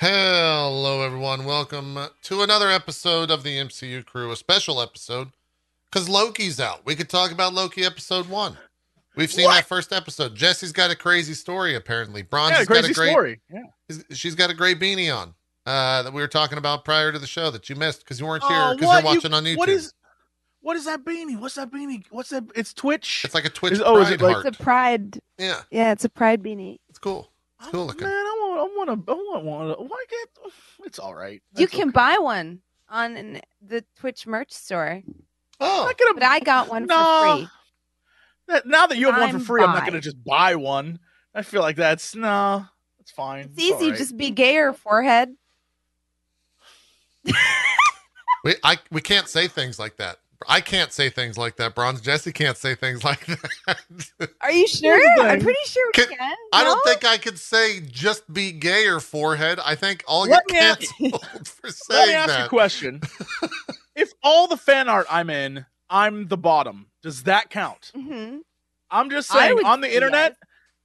Hello, 0.00 1.02
everyone. 1.02 1.44
Welcome 1.44 1.98
to 2.22 2.40
another 2.40 2.70
episode 2.70 3.30
of 3.30 3.42
the 3.42 3.58
MCU 3.58 4.02
Crew, 4.06 4.30
a 4.32 4.36
special 4.36 4.80
episode 4.80 5.28
because 5.92 6.08
Loki's 6.08 6.58
out. 6.58 6.86
We 6.86 6.96
could 6.96 7.10
talk 7.10 7.32
about 7.32 7.52
Loki 7.52 7.84
episode 7.84 8.26
one. 8.26 8.56
We've 9.14 9.30
seen 9.30 9.44
What? 9.44 9.56
that 9.56 9.66
first 9.66 9.92
episode. 9.92 10.34
Jesse's 10.34 10.72
got 10.72 10.90
a 10.90 10.96
crazy 10.96 11.34
story, 11.34 11.74
apparently. 11.74 12.22
Bronze 12.22 12.52
Yeah, 12.52 12.64
got 12.64 12.88
a 12.88 12.94
great. 12.94 13.10
story. 13.10 13.40
Yeah. 13.52 13.96
She's 14.12 14.34
got 14.34 14.48
a 14.48 14.54
great 14.54 14.80
beanie 14.80 15.14
on 15.14 15.34
uh, 15.66 16.02
that 16.04 16.14
we 16.14 16.22
were 16.22 16.28
talking 16.28 16.56
about 16.56 16.82
prior 16.86 17.12
to 17.12 17.18
the 17.18 17.26
show 17.26 17.50
that 17.50 17.68
you 17.68 17.76
missed 17.76 17.98
because 18.00 18.18
you 18.18 18.24
weren't 18.26 18.44
here 18.44 18.74
because 18.74 18.86
what? 18.86 19.02
you're 19.04 19.12
You- 19.12 19.16
watching 19.18 19.34
on 19.34 19.44
YouTube. 19.44 19.56
What 19.58 19.68
is 19.68 19.92
what 20.62 20.76
is 20.78 20.86
that 20.86 21.04
beanie? 21.04 21.38
What's 21.38 21.56
that 21.56 21.70
beanie? 21.70 22.04
What's 22.08 22.30
that? 22.30 22.44
It's 22.54 22.72
Twitch. 22.72 23.20
It's 23.26 23.34
like 23.34 23.44
a 23.44 23.50
Twitch 23.50 23.72
Is- 23.74 23.82
oh, 23.84 23.98
is 24.00 24.08
it 24.10 24.22
like- 24.22 24.32
heart. 24.32 24.46
It's 24.46 24.58
a 24.58 24.62
pride. 24.62 25.18
yeah, 25.36 25.60
Yeah, 25.70 25.92
it's 25.92 26.06
a 26.06 26.08
pride 26.10 26.42
beanie. 26.42 26.78
it's 26.88 26.98
cool. 26.98 27.29
It's 27.60 27.68
cool 27.70 27.80
Oh, 27.82 27.84
looking. 27.86 28.06
Man, 28.06 28.12
I 28.12 28.36
want, 28.40 28.60
I 28.60 28.76
want 28.92 29.06
to, 29.06 29.12
I 29.12 29.14
want, 29.14 29.44
want 29.44 29.90
why 29.90 30.04
get? 30.08 30.52
It's 30.86 30.98
all 30.98 31.14
right. 31.14 31.42
You 31.56 31.66
can 31.68 31.88
okay. 31.88 31.90
buy 31.90 32.18
one 32.18 32.60
on 32.88 33.16
an- 33.16 33.40
the 33.60 33.84
Twitch 33.98 34.26
merch 34.26 34.50
store, 34.52 35.02
Oh, 35.60 35.86
I 35.86 35.92
could 35.92 36.14
but 36.14 36.22
I 36.22 36.40
got 36.40 36.68
one 36.68 36.86
No. 36.86 36.96
for 36.96 37.36
free. 37.36 37.48
That, 38.48 38.66
now 38.66 38.86
that 38.86 38.96
you 38.96 39.10
have 39.10 39.20
one 39.20 39.30
for 39.30 39.36
I'm 39.36 39.44
free, 39.44 39.62
I'm 39.62 39.74
not 39.74 39.82
going 39.82 39.92
to 39.92 40.00
just 40.00 40.22
buy 40.24 40.56
one. 40.56 40.98
I 41.34 41.42
feel 41.42 41.60
like 41.60 41.76
that's 41.76 42.16
no, 42.16 42.64
that's 42.98 43.10
fine. 43.12 43.40
It's 43.52 43.58
easy. 43.58 43.72
all 43.72 43.90
right. 43.90 43.98
Just 43.98 44.16
be 44.16 44.30
gayer, 44.30 44.72
forehead. 44.72 45.36
we 48.44 48.56
I 48.64 48.78
we 48.90 49.00
can't 49.00 49.28
say 49.28 49.46
things 49.48 49.78
like 49.78 49.96
that. 49.98 50.16
I 50.48 50.60
can't 50.60 50.92
say 50.92 51.10
things 51.10 51.36
like 51.38 51.56
that. 51.56 51.74
Bronze 51.74 52.00
Jesse 52.00 52.32
can't 52.32 52.56
say 52.56 52.74
things 52.74 53.04
like 53.04 53.26
that. 53.26 54.30
Are 54.40 54.50
you 54.52 54.66
sure? 54.66 54.98
I'm 55.20 55.40
pretty 55.40 55.58
sure 55.66 55.86
we 55.88 55.92
Can- 56.04 56.16
can. 56.16 56.34
I 56.52 56.64
don't 56.64 56.80
No? 56.84 56.90
think 56.92 57.04
I 57.04 57.18
could 57.18 57.38
say 57.38 57.80
just 57.80 58.32
be 58.32 58.52
gay 58.52 58.86
or 58.86 59.00
forehead. 59.00 59.60
I 59.64 59.74
think 59.74 60.02
I'll 60.08 60.22
Let 60.22 60.46
get 60.48 60.52
me 60.52 60.58
ask- 60.58 60.96
canceled 60.98 61.26
for 61.46 61.66
Let 61.90 62.08
me 62.08 62.12
saying 62.12 62.14
ask 62.16 62.28
you 62.30 62.34
a 62.34 62.38
that. 62.38 62.48
question. 62.48 63.00
if 63.94 64.12
all 64.22 64.46
the 64.48 64.56
fan 64.56 64.88
art 64.88 65.06
I'm 65.10 65.30
in, 65.30 65.66
I'm 65.88 66.28
the 66.28 66.38
bottom. 66.38 66.86
Does 67.02 67.24
that 67.24 67.50
count? 67.50 67.92
Mhm. 67.96 68.40
I'm 68.90 69.10
just 69.10 69.28
saying 69.30 69.64
on 69.64 69.80
the 69.80 69.88
say 69.88 69.94
internet, 69.94 70.36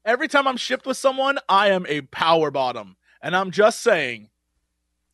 every 0.05 0.27
time 0.27 0.47
I'm 0.47 0.57
shipped 0.57 0.85
with 0.85 0.97
someone, 0.97 1.39
I 1.49 1.69
am 1.69 1.85
a 1.87 2.01
power 2.01 2.51
bottom. 2.51 2.97
And 3.21 3.35
I'm 3.35 3.49
just 3.51 3.81
saying, 3.81 4.29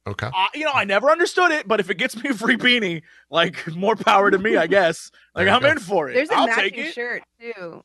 Okay. 0.08 0.30
I, 0.34 0.48
you 0.56 0.66
know, 0.66 0.72
I 0.74 0.84
never 0.84 1.12
understood 1.12 1.52
it, 1.52 1.68
but 1.68 1.80
if 1.80 1.90
it 1.92 1.96
gets 1.96 2.16
me 2.22 2.30
a 2.32 2.34
free 2.34 2.58
beanie, 2.58 3.04
like 3.30 3.68
more 3.76 3.96
power 3.96 4.32
to 4.32 4.38
me, 4.40 4.58
I 4.58 4.68
guess. 4.68 5.12
Like 5.36 5.48
I'm 5.48 5.62
go. 5.62 5.70
in 5.70 5.80
for 5.80 6.10
it. 6.10 6.14
There's 6.16 6.30
a 6.30 6.36
I'll 6.36 6.48
take 6.48 6.76
matching 6.76 6.86
it. 6.88 6.94
shirt 6.94 7.24
too. 7.40 7.84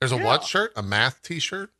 There's 0.00 0.10
a 0.12 0.16
Yeah. 0.16 0.24
what 0.24 0.42
shirt? 0.44 0.72
A 0.74 0.82
math 0.82 1.22
T-shirt? 1.22 1.70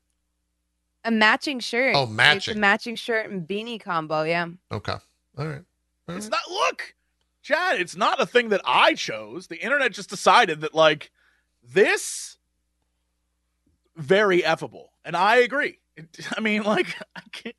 A 1.05 1.11
matching 1.11 1.59
shirt. 1.59 1.97
Oh, 1.97 2.05
It's 2.05 2.13
matching. 2.13 2.57
a 2.57 2.61
matching 2.61 2.95
shirt 2.95 3.29
and 3.31 3.49
beanie 3.49 3.81
combo. 3.81 4.23
Yeah. 4.23 4.47
Okay. 4.71 4.93
All 5.39 5.47
right. 5.47 5.65
All 6.09 6.15
It's 6.17 6.27
right. 6.27 6.31
not 6.31 6.49
look, 6.49 6.95
Chad. 7.43 7.81
It's 7.81 7.97
not 7.97 8.21
a 8.21 8.27
thing 8.27 8.51
that 8.51 8.61
I 8.65 8.95
chose. 8.95 9.49
The 9.49 9.57
internet 9.57 9.93
just 9.93 10.09
decided 10.11 10.61
that 10.61 10.73
like 10.75 11.11
this 11.65 12.37
very 13.97 14.43
effable, 14.43 14.87
and 15.05 15.17
I 15.17 15.37
agree. 15.37 15.79
It, 15.97 16.07
I 16.37 16.41
mean, 16.41 16.63
like 16.63 16.95
I 17.17 17.23
get, 17.33 17.57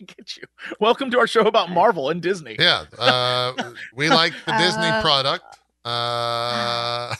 I 0.00 0.04
get 0.16 0.36
you. 0.36 0.44
Welcome 0.80 1.10
to 1.12 1.18
our 1.18 1.26
show 1.26 1.42
about 1.42 1.70
Marvel 1.70 2.10
and 2.10 2.20
Disney. 2.22 2.56
Yeah. 2.58 2.84
Uh, 2.98 3.52
we 3.94 4.08
like 4.08 4.32
the 4.46 4.52
Disney 4.58 4.86
Uh, 4.86 5.00
product. 5.02 5.44
Uh, 5.84 7.14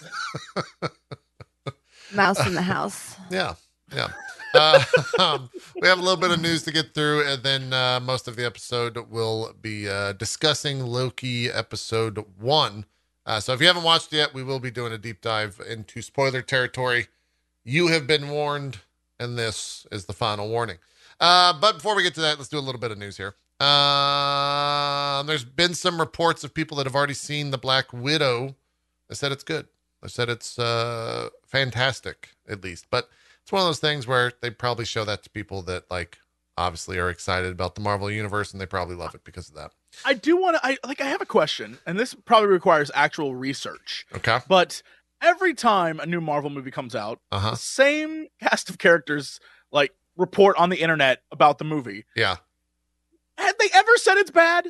Mouse 2.15 2.47
in 2.47 2.55
the 2.55 2.63
house. 2.63 3.17
yeah. 3.31 3.55
Yeah. 3.95 4.09
Uh, 4.55 4.83
um, 5.19 5.51
we 5.81 5.87
have 5.89 5.99
a 5.99 6.03
little 6.03 6.17
bit 6.17 6.31
of 6.31 6.41
news 6.41 6.63
to 6.65 6.73
get 6.73 6.95
through, 6.95 7.27
and 7.27 7.43
then 7.43 7.73
uh, 7.73 8.01
most 8.01 8.27
of 8.27 8.37
the 8.37 8.45
episode 8.47 8.97
will 9.11 9.53
be 9.61 9.89
uh, 9.89 10.13
discussing 10.13 10.81
Loki 10.85 11.51
episode 11.51 12.25
one. 12.39 12.87
Uh, 13.27 13.39
so 13.41 13.53
if 13.53 13.61
you 13.61 13.67
haven't 13.67 13.83
watched 13.83 14.13
yet, 14.13 14.33
we 14.33 14.43
will 14.43 14.61
be 14.61 14.71
doing 14.71 14.93
a 14.93 14.99
deep 14.99 15.21
dive 15.21 15.61
into 15.69 16.01
spoiler 16.01 16.43
territory. 16.43 17.09
You 17.65 17.89
have 17.89 18.07
been 18.07 18.29
warned, 18.31 18.79
and 19.21 19.37
this 19.39 19.87
is 19.93 20.07
the 20.07 20.13
final 20.13 20.49
warning. 20.49 20.79
Uh, 21.21 21.53
but 21.60 21.77
before 21.77 21.94
we 21.94 22.03
get 22.03 22.15
to 22.15 22.21
that, 22.21 22.37
let's 22.38 22.49
do 22.49 22.59
a 22.59 22.60
little 22.60 22.81
bit 22.81 22.91
of 22.91 22.99
news 22.99 23.16
here. 23.16 23.34
Uh, 23.60 25.22
there's 25.22 25.44
been 25.44 25.75
some 25.75 25.99
reports 25.99 26.44
of 26.44 26.53
people 26.53 26.77
that 26.77 26.87
have 26.87 26.94
already 26.94 27.15
seen 27.15 27.50
the 27.50 27.59
Black 27.59 27.93
Widow. 27.93 28.54
They 29.09 29.15
said 29.15 29.32
it's 29.32 29.44
good. 29.44 29.66
They 30.03 30.09
said 30.09 30.28
it's 30.28 30.59
uh, 30.59 31.31
fantastic, 31.47 32.31
at 32.49 32.62
least. 32.62 32.87
But 32.91 33.09
it's 33.43 33.53
one 33.53 33.62
of 33.62 33.69
those 33.69 33.78
things 33.78 34.06
where 34.06 34.32
they 34.41 34.50
probably 34.50 34.84
show 34.84 35.04
that 35.04 35.22
to 35.25 35.31
people 35.31 35.62
that 35.62 35.91
like 35.91 36.19
obviously 36.59 36.99
are 36.99 37.09
excited 37.10 37.53
about 37.53 37.75
the 37.77 37.81
Marvel 37.81 38.10
universe, 38.10 38.53
and 38.53 38.60
they 38.60 38.66
probably 38.66 38.97
love 38.97 39.15
it 39.15 39.25
because 39.25 39.48
of 39.48 39.54
that. 39.54 39.71
I 40.04 40.15
do 40.15 40.37
want 40.37 40.56
to. 40.56 40.66
I 40.66 40.77
like. 40.87 41.00
I 41.00 41.06
have 41.06 41.22
a 41.22 41.27
question, 41.27 41.78
and 41.87 41.98
this 41.98 42.15
probably 42.15 42.48
requires 42.48 42.91
actual 42.94 43.34
research. 43.34 44.06
Okay. 44.15 44.38
But 44.48 44.83
every 45.22 45.54
time 45.54 45.98
a 45.98 46.06
new 46.06 46.21
Marvel 46.21 46.50
movie 46.50 46.71
comes 46.71 46.94
out, 46.94 47.21
Uh 47.33 47.38
huh. 47.41 47.50
the 47.53 47.56
same 47.56 48.27
cast 48.41 48.69
of 48.69 48.78
characters 48.78 49.41
like 49.72 49.93
report 50.16 50.56
on 50.56 50.71
the 50.71 50.81
internet 50.81 51.22
about 51.31 51.59
the 51.59 51.65
movie. 51.65 52.04
Yeah. 52.15 52.37
Had 53.38 53.54
they 53.59 53.69
ever 53.75 53.97
said 53.97 54.16
it's 54.16 54.31
bad? 54.31 54.66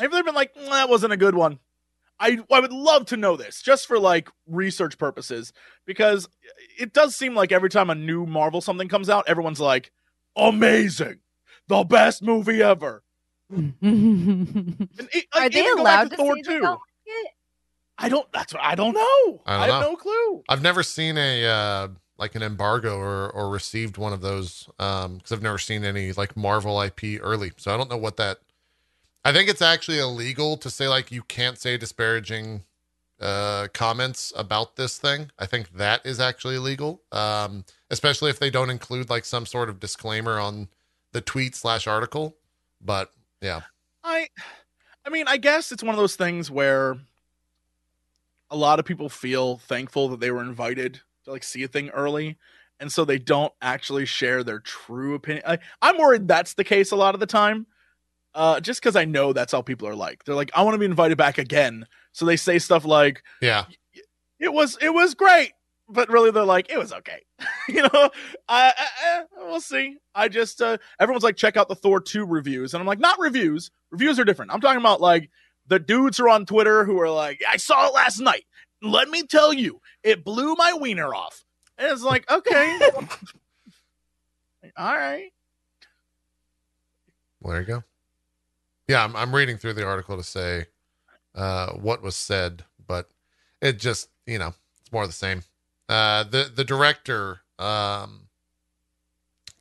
Have 0.00 0.12
they 0.12 0.22
been 0.22 0.34
like, 0.34 0.54
"Mm, 0.54 0.68
that 0.70 0.88
wasn't 0.88 1.12
a 1.12 1.16
good 1.16 1.34
one? 1.34 1.58
I 2.20 2.38
I 2.50 2.60
would 2.60 2.72
love 2.72 3.06
to 3.06 3.16
know 3.16 3.36
this 3.36 3.60
just 3.60 3.86
for 3.86 3.98
like 3.98 4.28
research 4.46 4.98
purposes 4.98 5.52
because 5.84 6.28
it 6.78 6.92
does 6.92 7.16
seem 7.16 7.34
like 7.34 7.50
every 7.52 7.70
time 7.70 7.90
a 7.90 7.94
new 7.94 8.24
Marvel 8.26 8.60
something 8.60 8.88
comes 8.88 9.10
out, 9.10 9.24
everyone's 9.28 9.60
like, 9.60 9.90
amazing, 10.36 11.18
the 11.68 11.82
best 11.84 12.22
movie 12.22 12.62
ever. 12.62 13.02
And 13.50 14.88
it- 15.12 15.26
Are 15.34 15.40
like, 15.42 15.52
they 15.52 15.60
even 15.60 15.76
go 15.76 15.84
back 15.84 16.04
allowed 16.06 16.10
to 16.10 16.16
Thor 16.16 16.36
say 16.36 16.42
they 16.42 16.54
2. 16.54 16.60
don't 16.60 16.70
like 16.70 16.80
it? 17.06 17.30
I 17.98 18.08
don't. 18.08 18.32
That's 18.32 18.52
what 18.54 18.62
I 18.62 18.74
don't 18.74 18.94
know. 18.94 19.42
I 19.46 19.56
don't 19.56 19.60
I, 19.60 19.66
have 19.72 19.82
know. 19.82 19.90
no 19.90 19.96
clue. 19.96 20.42
I've 20.48 20.62
never 20.62 20.82
seen 20.82 21.16
a 21.16 21.46
uh, 21.46 21.88
like 22.18 22.34
an 22.34 22.42
embargo 22.42 22.96
or 22.96 23.30
or 23.30 23.50
received 23.50 23.96
one 23.96 24.12
of 24.12 24.20
those 24.20 24.68
um 24.78 25.16
because 25.16 25.32
I've 25.32 25.42
never 25.42 25.58
seen 25.58 25.84
any 25.84 26.12
like 26.12 26.36
Marvel 26.36 26.80
IP 26.80 27.20
early, 27.20 27.52
so 27.56 27.72
I 27.72 27.76
don't 27.76 27.90
know 27.90 27.96
what 27.96 28.16
that. 28.16 28.38
I 29.24 29.32
think 29.32 29.48
it's 29.48 29.62
actually 29.62 29.98
illegal 29.98 30.56
to 30.58 30.70
say 30.70 30.88
like 30.88 31.10
you 31.10 31.22
can't 31.22 31.58
say 31.58 31.76
disparaging 31.76 32.64
uh 33.20 33.68
comments 33.72 34.32
about 34.36 34.76
this 34.76 34.98
thing. 34.98 35.30
I 35.38 35.46
think 35.46 35.72
that 35.76 36.04
is 36.04 36.20
actually 36.20 36.56
illegal, 36.56 37.02
um, 37.12 37.64
especially 37.90 38.30
if 38.30 38.38
they 38.38 38.50
don't 38.50 38.70
include 38.70 39.10
like 39.10 39.24
some 39.24 39.46
sort 39.46 39.68
of 39.68 39.80
disclaimer 39.80 40.38
on 40.38 40.68
the 41.12 41.20
tweet 41.20 41.54
slash 41.54 41.86
article. 41.86 42.36
But 42.80 43.10
yeah, 43.40 43.62
I 44.02 44.28
I 45.04 45.10
mean, 45.10 45.26
I 45.26 45.36
guess 45.36 45.72
it's 45.72 45.82
one 45.82 45.94
of 45.94 45.98
those 45.98 46.16
things 46.16 46.50
where 46.50 46.96
a 48.50 48.56
lot 48.56 48.78
of 48.78 48.84
people 48.84 49.08
feel 49.08 49.58
thankful 49.58 50.08
that 50.10 50.20
they 50.20 50.30
were 50.30 50.42
invited 50.42 51.00
to 51.24 51.32
like 51.32 51.44
see 51.44 51.62
a 51.62 51.68
thing 51.68 51.90
early 51.90 52.38
and 52.80 52.92
so 52.92 53.04
they 53.04 53.18
don't 53.18 53.52
actually 53.62 54.04
share 54.04 54.42
their 54.42 54.58
true 54.58 55.14
opinion. 55.14 55.44
I, 55.46 55.58
I'm 55.80 55.96
worried 55.96 56.26
that's 56.26 56.54
the 56.54 56.64
case 56.64 56.90
a 56.90 56.96
lot 56.96 57.14
of 57.14 57.20
the 57.20 57.26
time. 57.26 57.66
Uh, 58.34 58.58
just 58.58 58.80
because 58.82 58.96
I 58.96 59.04
know 59.04 59.32
that's 59.32 59.52
how 59.52 59.62
people 59.62 59.86
are 59.86 59.94
like. 59.94 60.24
They're 60.24 60.34
like, 60.34 60.50
I 60.54 60.62
want 60.62 60.74
to 60.74 60.78
be 60.78 60.86
invited 60.86 61.16
back 61.16 61.38
again. 61.38 61.86
So 62.10 62.26
they 62.26 62.34
say 62.34 62.58
stuff 62.58 62.84
like, 62.84 63.22
yeah, 63.40 63.66
it 64.40 64.52
was 64.52 64.76
it 64.80 64.92
was 64.92 65.14
great 65.14 65.52
but 65.88 66.08
really 66.08 66.30
they're 66.30 66.44
like 66.44 66.70
it 66.70 66.78
was 66.78 66.92
okay 66.92 67.20
you 67.68 67.82
know 67.82 68.10
I, 68.48 68.72
I, 68.76 68.86
I 69.04 69.24
we'll 69.36 69.60
see 69.60 69.96
i 70.14 70.28
just 70.28 70.62
uh 70.62 70.78
everyone's 70.98 71.24
like 71.24 71.36
check 71.36 71.56
out 71.56 71.68
the 71.68 71.74
thor 71.74 72.00
2 72.00 72.24
reviews 72.24 72.74
and 72.74 72.80
i'm 72.80 72.86
like 72.86 72.98
not 72.98 73.18
reviews 73.18 73.70
reviews 73.90 74.18
are 74.18 74.24
different 74.24 74.52
i'm 74.52 74.60
talking 74.60 74.80
about 74.80 75.00
like 75.00 75.30
the 75.66 75.78
dudes 75.78 76.18
who 76.18 76.24
are 76.24 76.30
on 76.30 76.46
twitter 76.46 76.84
who 76.84 76.98
are 77.00 77.10
like 77.10 77.42
i 77.50 77.56
saw 77.56 77.86
it 77.86 77.94
last 77.94 78.18
night 78.20 78.44
let 78.82 79.08
me 79.08 79.24
tell 79.24 79.52
you 79.52 79.80
it 80.04 80.24
blew 80.24 80.54
my 80.54 80.72
wiener 80.74 81.14
off 81.14 81.44
and 81.78 81.90
it's 81.90 82.02
like 82.02 82.30
okay 82.30 82.78
all 84.76 84.94
right 84.94 85.32
Well, 87.40 87.52
there 87.52 87.60
you 87.60 87.66
go. 87.66 87.84
Yeah, 88.88 89.04
I'm, 89.04 89.14
I'm 89.16 89.34
reading 89.34 89.58
through 89.58 89.74
the 89.74 89.86
article 89.86 90.16
to 90.16 90.22
say 90.22 90.66
uh, 91.34 91.72
what 91.72 92.02
was 92.02 92.16
said, 92.16 92.64
but 92.86 93.10
it 93.60 93.78
just, 93.78 94.08
you 94.26 94.38
know, 94.38 94.54
it's 94.80 94.92
more 94.92 95.06
the 95.06 95.12
same. 95.12 95.42
Uh, 95.88 96.24
the 96.24 96.50
the 96.54 96.64
director, 96.64 97.40
um, 97.58 98.28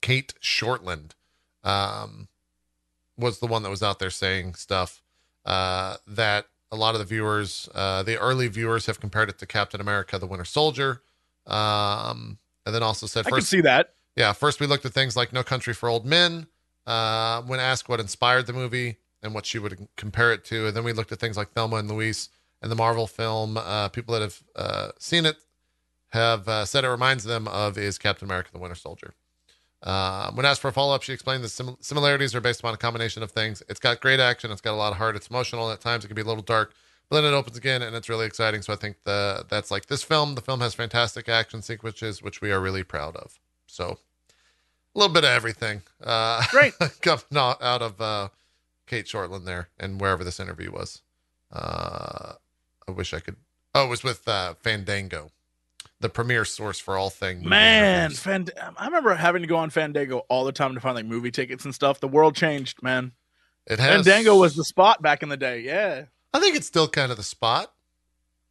Cate 0.02 0.34
Shortland, 0.42 1.12
um, 1.64 2.30
was 3.18 3.40
the 3.40 3.48
one 3.48 3.64
that 3.64 3.70
was 3.70 3.84
out 3.84 4.00
there 4.00 4.10
saying 4.10 4.56
stuff 4.56 5.02
uh, 5.46 5.98
that 6.08 6.48
a 6.74 6.76
lot 6.76 6.96
of 6.96 7.00
the 7.00 7.06
viewers, 7.06 7.70
uh, 7.76 8.04
the 8.04 8.20
early 8.20 8.48
viewers, 8.48 8.88
have 8.88 9.00
compared 9.00 9.30
it 9.30 9.38
to 9.40 9.46
Captain 9.46 9.80
America: 9.80 10.18
The 10.18 10.28
Winter 10.28 10.46
Soldier, 10.46 11.02
um, 11.48 12.38
and 12.66 12.74
then 12.74 12.84
also 12.84 13.06
said 13.06 13.28
i 13.28 13.30
can 13.30 13.42
see 13.42 13.62
that 13.62 13.94
yeah, 14.16 14.34
first 14.34 14.60
we 14.60 14.68
looked 14.68 14.86
at 14.86 14.94
things 14.94 15.16
like 15.16 15.34
No 15.34 15.44
Country 15.44 15.74
for 15.74 15.90
Old 15.90 16.06
Men, 16.06 16.48
uh, 16.86 17.42
when 17.44 17.60
asked 17.60 17.90
what 17.90 18.00
inspired 18.00 18.46
the 18.46 18.54
movie 18.54 18.98
and 19.22 19.34
what 19.34 19.46
she 19.46 19.58
would 19.58 19.88
compare 19.96 20.32
it 20.32 20.46
to. 20.46 20.68
And 20.68 20.76
then 20.76 20.84
we 20.84 20.94
looked 20.94 21.12
at 21.12 21.20
things 21.20 21.38
like 21.38 21.52
Thelma 21.54 21.78
and 21.78 21.90
Louise 21.90 22.30
and 22.62 22.72
the 22.72 22.76
Marvel 22.76 23.08
film. 23.08 23.58
Uh, 23.58 23.90
people 23.90 24.14
that 24.14 24.22
have 24.22 24.44
uh, 24.56 24.92
seen 25.00 25.26
it 25.26 25.38
have 26.10 26.48
uh, 26.48 26.66
said 26.66 26.84
it 26.84 26.90
reminds 26.90 27.24
them 27.24 27.48
of 27.48 27.78
is 27.78 27.98
Captain 27.98 28.28
America 28.28 28.52
the 28.52 28.60
Winter 28.60 28.76
Soldier. 28.76 29.16
Uh, 29.84 30.32
when 30.32 30.46
asked 30.46 30.62
for 30.62 30.70
a 30.70 30.72
follow 30.72 30.96
up, 30.96 31.04
she 31.04 31.12
explained 31.12 31.44
the 31.44 31.50
sim- 31.50 31.78
similarities 31.82 32.34
are 32.34 32.42
based 32.42 32.62
upon 32.62 32.74
a 32.74 32.78
combination 32.78 33.22
of 33.22 33.32
things. 33.32 33.62
It's 33.68 33.82
got 33.82 34.00
great 34.00 34.20
action, 34.22 34.50
it's 34.50 34.62
got 34.62 34.74
a 34.74 34.78
lot 34.78 34.94
of 34.94 34.98
heart, 34.98 35.16
it's 35.18 35.28
emotional, 35.28 35.70
and 35.70 35.74
at 35.74 35.82
times 35.82 36.06
it 36.06 36.08
can 36.08 36.16
be 36.16 36.22
a 36.22 36.26
little 36.26 36.42
dark. 36.44 36.74
But 37.10 37.22
then 37.22 37.34
it 37.34 37.36
opens 37.36 37.58
again, 37.58 37.82
and 37.82 37.96
it's 37.96 38.08
really 38.08 38.26
exciting. 38.26 38.62
So 38.62 38.72
I 38.72 38.78
think 38.78 38.96
the 39.04 39.46
that's 39.50 39.70
like 39.70 39.88
this 39.88 40.04
film. 40.04 40.36
The 40.36 40.42
film 40.42 40.62
has 40.62 40.74
fantastic 40.74 41.28
action 41.28 41.62
sequences, 41.62 42.24
which 42.24 42.40
we 42.42 42.52
are 42.52 42.62
really 42.62 42.84
proud 42.84 43.18
of. 43.18 43.40
So 43.68 44.00
a 44.96 45.00
little 45.00 45.14
bit 45.14 45.24
of 45.24 45.30
everything. 45.30 45.82
Uh, 46.02 46.44
Great. 46.50 46.74
coming 47.02 47.24
out, 47.36 47.62
out 47.62 47.82
of 47.82 48.00
uh, 48.00 48.30
Cate 48.88 49.06
Shortland 49.06 49.46
there, 49.46 49.70
and 49.80 50.00
wherever 50.00 50.24
this 50.24 50.40
interview 50.40 50.72
was. 50.72 51.02
Uh, 51.52 52.34
I 52.88 52.92
wish 52.92 53.14
I 53.14 53.20
could. 53.20 53.36
Oh, 53.76 53.86
it 53.86 53.90
was 53.90 54.04
with 54.04 54.28
uh, 54.28 54.54
Fandango, 54.62 55.32
the 56.04 56.10
premier 56.10 56.46
source 56.46 56.78
for 56.80 56.96
all 56.98 57.10
things. 57.10 57.44
Man. 57.44 58.12
Fand- 58.12 58.52
I 58.78 58.86
remember 58.86 59.16
having 59.16 59.42
to 59.42 59.48
go 59.48 59.56
on 59.58 59.72
Fandango 59.72 60.20
all 60.30 60.44
the 60.46 60.52
time 60.52 60.76
to 60.76 60.80
find 60.80 60.94
like 60.96 61.06
movie 61.06 61.32
tickets 61.32 61.66
and 61.66 61.74
stuff. 61.74 62.00
The 62.00 62.08
world 62.08 62.36
changed, 62.36 62.84
man. 62.84 63.14
it 63.66 63.80
has 63.80 64.06
Fandango 64.06 64.38
was 64.38 64.56
the 64.56 64.64
spot 64.64 65.02
back 65.02 65.24
in 65.24 65.30
the 65.30 65.38
day. 65.38 65.62
Yeah. 65.62 66.04
I 66.34 66.40
think 66.40 66.56
it's 66.56 66.68
still 66.68 66.88
kind 66.88 67.10
of 67.12 67.18
the 67.18 67.24
spot. 67.24 67.72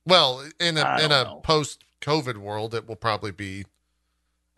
Well, 0.04 0.44
in 0.58 0.76
a 0.78 0.98
in 1.04 1.12
a 1.12 1.36
post 1.44 1.84
COVID 2.00 2.38
world, 2.38 2.74
it 2.74 2.88
will 2.88 2.96
probably 2.96 3.30
be. 3.30 3.66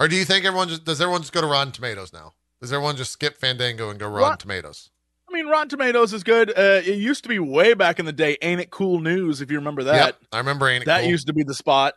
Or 0.00 0.08
do 0.08 0.16
you 0.16 0.24
think 0.24 0.44
everyone 0.46 0.68
just 0.68 0.84
does 0.84 1.00
everyone 1.00 1.20
just 1.20 1.32
go 1.34 1.40
to 1.42 1.46
Rotten 1.46 1.72
Tomatoes 1.72 2.12
now? 2.12 2.32
Does 2.62 2.72
everyone 2.72 2.96
just 2.96 3.10
skip 3.12 3.36
Fandango 3.36 3.90
and 3.90 3.98
go 4.00 4.06
Rotten 4.06 4.22
Rot- 4.22 4.40
Tomatoes? 4.40 4.90
I 5.28 5.32
mean, 5.32 5.46
Rotten 5.48 5.68
Tomatoes 5.68 6.12
is 6.12 6.22
good. 6.22 6.50
Uh, 6.50 6.80
it 6.84 6.96
used 6.96 7.24
to 7.24 7.28
be 7.28 7.38
way 7.38 7.74
back 7.74 7.98
in 7.98 8.06
the 8.06 8.12
day. 8.12 8.36
Ain't 8.40 8.60
it 8.60 8.70
cool 8.70 9.00
news? 9.00 9.40
If 9.40 9.50
you 9.50 9.58
remember 9.58 9.82
that, 9.84 9.96
Yep, 9.96 10.16
I 10.32 10.38
remember. 10.38 10.68
Ain't 10.68 10.82
it 10.82 10.86
that 10.86 11.00
cool? 11.00 11.10
used 11.10 11.26
to 11.26 11.32
be 11.32 11.42
the 11.42 11.54
spot. 11.54 11.94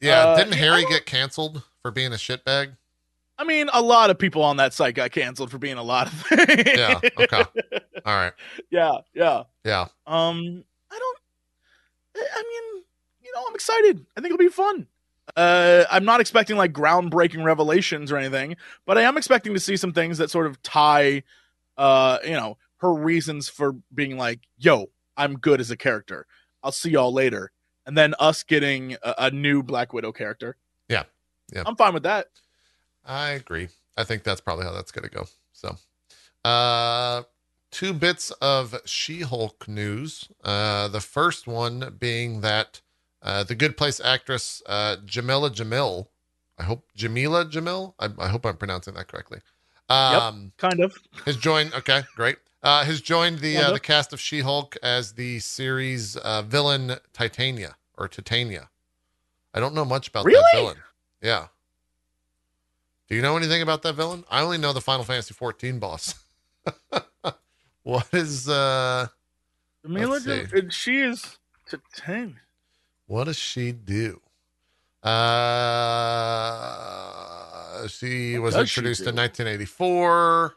Yeah, 0.00 0.20
uh, 0.20 0.36
didn't 0.36 0.54
Harry 0.54 0.84
get 0.86 1.06
canceled 1.06 1.62
for 1.82 1.90
being 1.90 2.12
a 2.12 2.16
shitbag? 2.16 2.76
I 3.36 3.44
mean, 3.44 3.68
a 3.72 3.82
lot 3.82 4.10
of 4.10 4.18
people 4.18 4.42
on 4.42 4.58
that 4.58 4.72
site 4.72 4.94
got 4.94 5.10
canceled 5.10 5.50
for 5.50 5.58
being 5.58 5.76
a 5.76 5.82
lot 5.82 6.06
of 6.06 6.12
things. 6.12 6.62
Yeah. 6.66 7.00
Okay. 7.18 7.42
All 8.06 8.14
right. 8.14 8.32
yeah, 8.70 8.98
yeah. 9.14 9.44
Yeah. 9.64 9.86
Um, 10.06 10.64
I 10.90 10.98
don't. 10.98 11.18
I 12.16 12.26
I 12.32 12.42
mean, 12.42 12.84
you 13.22 13.32
know, 13.34 13.44
I'm 13.48 13.54
excited. 13.54 14.06
I 14.16 14.20
think 14.20 14.34
it'll 14.34 14.38
be 14.38 14.48
fun. 14.48 14.86
Uh, 15.36 15.84
I'm 15.90 16.04
not 16.04 16.20
expecting 16.20 16.56
like 16.56 16.72
groundbreaking 16.72 17.44
revelations 17.44 18.12
or 18.12 18.18
anything, 18.18 18.56
but 18.86 18.98
I 18.98 19.02
am 19.02 19.16
expecting 19.16 19.54
to 19.54 19.60
see 19.60 19.76
some 19.76 19.92
things 19.92 20.18
that 20.18 20.30
sort 20.30 20.46
of 20.46 20.62
tie, 20.62 21.22
uh, 21.76 22.18
you 22.24 22.32
know, 22.32 22.58
her 22.78 22.92
reasons 22.92 23.48
for 23.48 23.72
being 23.94 24.18
like, 24.18 24.40
"Yo, 24.58 24.90
I'm 25.16 25.38
good 25.38 25.60
as 25.60 25.70
a 25.70 25.76
character. 25.76 26.26
I'll 26.62 26.72
see 26.72 26.90
y'all 26.90 27.12
later," 27.12 27.50
and 27.86 27.96
then 27.96 28.14
us 28.18 28.42
getting 28.42 28.94
a, 29.02 29.14
a 29.18 29.30
new 29.30 29.62
Black 29.62 29.92
Widow 29.92 30.12
character. 30.12 30.56
Yeah. 30.88 31.04
Yeah. 31.52 31.62
I'm 31.66 31.76
fine 31.76 31.94
with 31.94 32.04
that. 32.04 32.28
I 33.04 33.30
agree. 33.30 33.68
I 33.96 34.04
think 34.04 34.22
that's 34.22 34.40
probably 34.40 34.64
how 34.64 34.72
that's 34.72 34.90
going 34.92 35.08
to 35.08 35.14
go. 35.14 35.26
So, 35.52 35.76
uh, 36.44 37.22
two 37.70 37.92
bits 37.92 38.30
of 38.40 38.74
She 38.84 39.20
Hulk 39.20 39.68
news. 39.68 40.28
Uh, 40.42 40.88
the 40.88 41.00
first 41.00 41.46
one 41.46 41.96
being 41.98 42.40
that 42.40 42.80
uh, 43.22 43.44
the 43.44 43.54
Good 43.54 43.76
Place 43.76 44.00
actress 44.00 44.62
uh, 44.66 44.96
Jameela 45.04 45.50
Jamil, 45.50 46.08
I 46.58 46.64
hope 46.64 46.86
Jameela 46.96 47.50
Jamil, 47.50 47.94
I, 47.98 48.08
I 48.18 48.28
hope 48.28 48.46
I'm 48.46 48.56
pronouncing 48.56 48.94
that 48.94 49.08
correctly, 49.08 49.40
um, 49.88 50.52
Kind 50.56 50.80
of. 50.80 50.96
has 51.24 51.36
joined. 51.36 51.74
Okay, 51.74 52.02
great. 52.16 52.36
Uh, 52.64 52.82
has 52.84 53.00
joined 53.02 53.40
the 53.40 53.58
uh, 53.58 53.70
the 53.72 53.78
cast 53.78 54.12
of 54.14 54.20
She 54.20 54.40
Hulk 54.40 54.74
as 54.82 55.12
the 55.12 55.38
series 55.38 56.16
uh, 56.16 56.40
villain 56.42 56.96
Titania 57.12 57.76
or 57.98 58.08
Titania. 58.08 58.70
I 59.52 59.60
don't 59.60 59.74
know 59.74 59.84
much 59.84 60.08
about 60.08 60.24
Really? 60.24 60.40
that 60.40 60.58
villain. 60.58 60.76
Yeah. 61.22 61.48
Do 63.08 63.14
you 63.16 63.22
know 63.22 63.36
anything 63.36 63.60
about 63.60 63.82
that 63.82 63.92
villain? 63.96 64.24
I 64.30 64.40
only 64.40 64.56
know 64.56 64.72
the 64.72 64.80
Final 64.80 65.04
Fantasy 65.04 65.34
14 65.34 65.78
boss. 65.78 66.14
what 67.82 68.06
is 68.14 68.48
uh 68.48 69.08
see. 69.84 70.44
Jam- 70.46 70.70
she 70.70 71.00
is 71.00 71.36
to 71.68 71.78
ten. 71.94 72.40
what 73.06 73.24
does 73.24 73.36
she 73.38 73.72
do? 73.72 74.22
Uh 75.02 75.12
she 77.88 78.38
What 78.38 78.44
was 78.46 78.54
does 78.54 78.70
she 78.70 78.80
introduced 78.80 79.02
in 79.02 79.14
1984. 79.16 80.56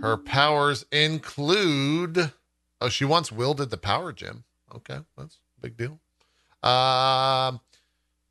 Her 0.00 0.16
powers 0.16 0.84
include 0.90 2.32
oh 2.80 2.88
she 2.88 3.04
once 3.04 3.30
wielded 3.30 3.70
the 3.70 3.76
power 3.76 4.12
gem. 4.12 4.44
Okay, 4.74 4.98
that's 5.16 5.38
a 5.58 5.60
big 5.60 5.76
deal. 5.76 6.00
Um 6.68 7.60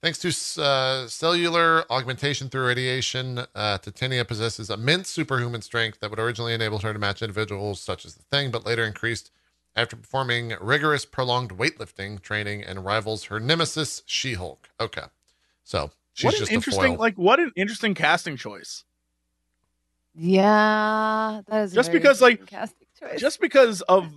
Thanks 0.01 0.17
to 0.17 0.63
uh, 0.63 1.07
cellular 1.07 1.85
augmentation 1.91 2.49
through 2.49 2.65
radiation, 2.65 3.41
uh, 3.53 3.77
Titania 3.77 4.25
possesses 4.25 4.71
immense 4.71 5.09
superhuman 5.09 5.61
strength 5.61 5.99
that 5.99 6.09
would 6.09 6.17
originally 6.17 6.55
enable 6.55 6.79
her 6.79 6.91
to 6.91 6.97
match 6.97 7.21
individuals 7.21 7.79
such 7.79 8.03
as 8.03 8.15
the 8.15 8.23
Thing, 8.23 8.49
but 8.49 8.65
later 8.65 8.83
increased 8.83 9.29
after 9.75 9.95
performing 9.95 10.53
rigorous, 10.59 11.05
prolonged 11.05 11.51
weightlifting 11.51 12.19
training 12.19 12.63
and 12.63 12.83
rivals 12.83 13.25
her 13.25 13.39
nemesis, 13.39 14.01
She 14.07 14.33
Hulk. 14.33 14.69
Okay. 14.79 15.03
So 15.63 15.91
she's 16.13 16.25
what 16.25 16.33
an 16.33 16.39
just 16.39 16.51
interesting, 16.51 16.97
like, 16.97 17.15
what 17.15 17.39
an 17.39 17.51
interesting 17.55 17.93
casting 17.93 18.37
choice. 18.37 18.83
Yeah, 20.13 21.41
that 21.47 21.61
is 21.63 21.73
Just 21.73 21.89
very 21.89 21.99
because, 21.99 22.21
like, 22.21 22.45
casting 22.45 22.87
choice. 22.99 23.19
Just 23.19 23.39
because 23.39 23.81
of 23.81 24.11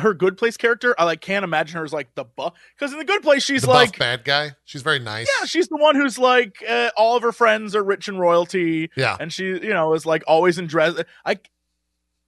her 0.00 0.14
Good 0.14 0.36
Place 0.38 0.56
character, 0.56 0.94
I 0.98 1.04
like 1.04 1.20
can't 1.20 1.44
imagine 1.44 1.76
her 1.78 1.84
as 1.84 1.92
like 1.92 2.14
the 2.14 2.24
buff. 2.24 2.54
Because 2.74 2.92
in 2.92 2.98
the 2.98 3.04
Good 3.04 3.22
Place, 3.22 3.42
she's 3.44 3.62
the 3.62 3.68
like, 3.70 3.98
bad 3.98 4.24
guy. 4.24 4.52
She's 4.64 4.82
very 4.82 4.98
nice. 4.98 5.28
yeah, 5.38 5.44
she's 5.46 5.68
the 5.68 5.76
one 5.76 5.94
who's 5.94 6.18
like, 6.18 6.56
uh, 6.68 6.90
all 6.96 7.16
of 7.16 7.22
her 7.22 7.32
friends 7.32 7.76
are 7.76 7.84
rich 7.84 8.08
in 8.08 8.18
royalty, 8.18 8.90
Yeah. 8.96 9.16
and 9.20 9.32
she, 9.32 9.44
you 9.44 9.68
know, 9.74 9.92
is 9.94 10.06
like 10.06 10.24
always 10.26 10.58
in 10.58 10.66
dress. 10.66 10.94
I, 11.24 11.38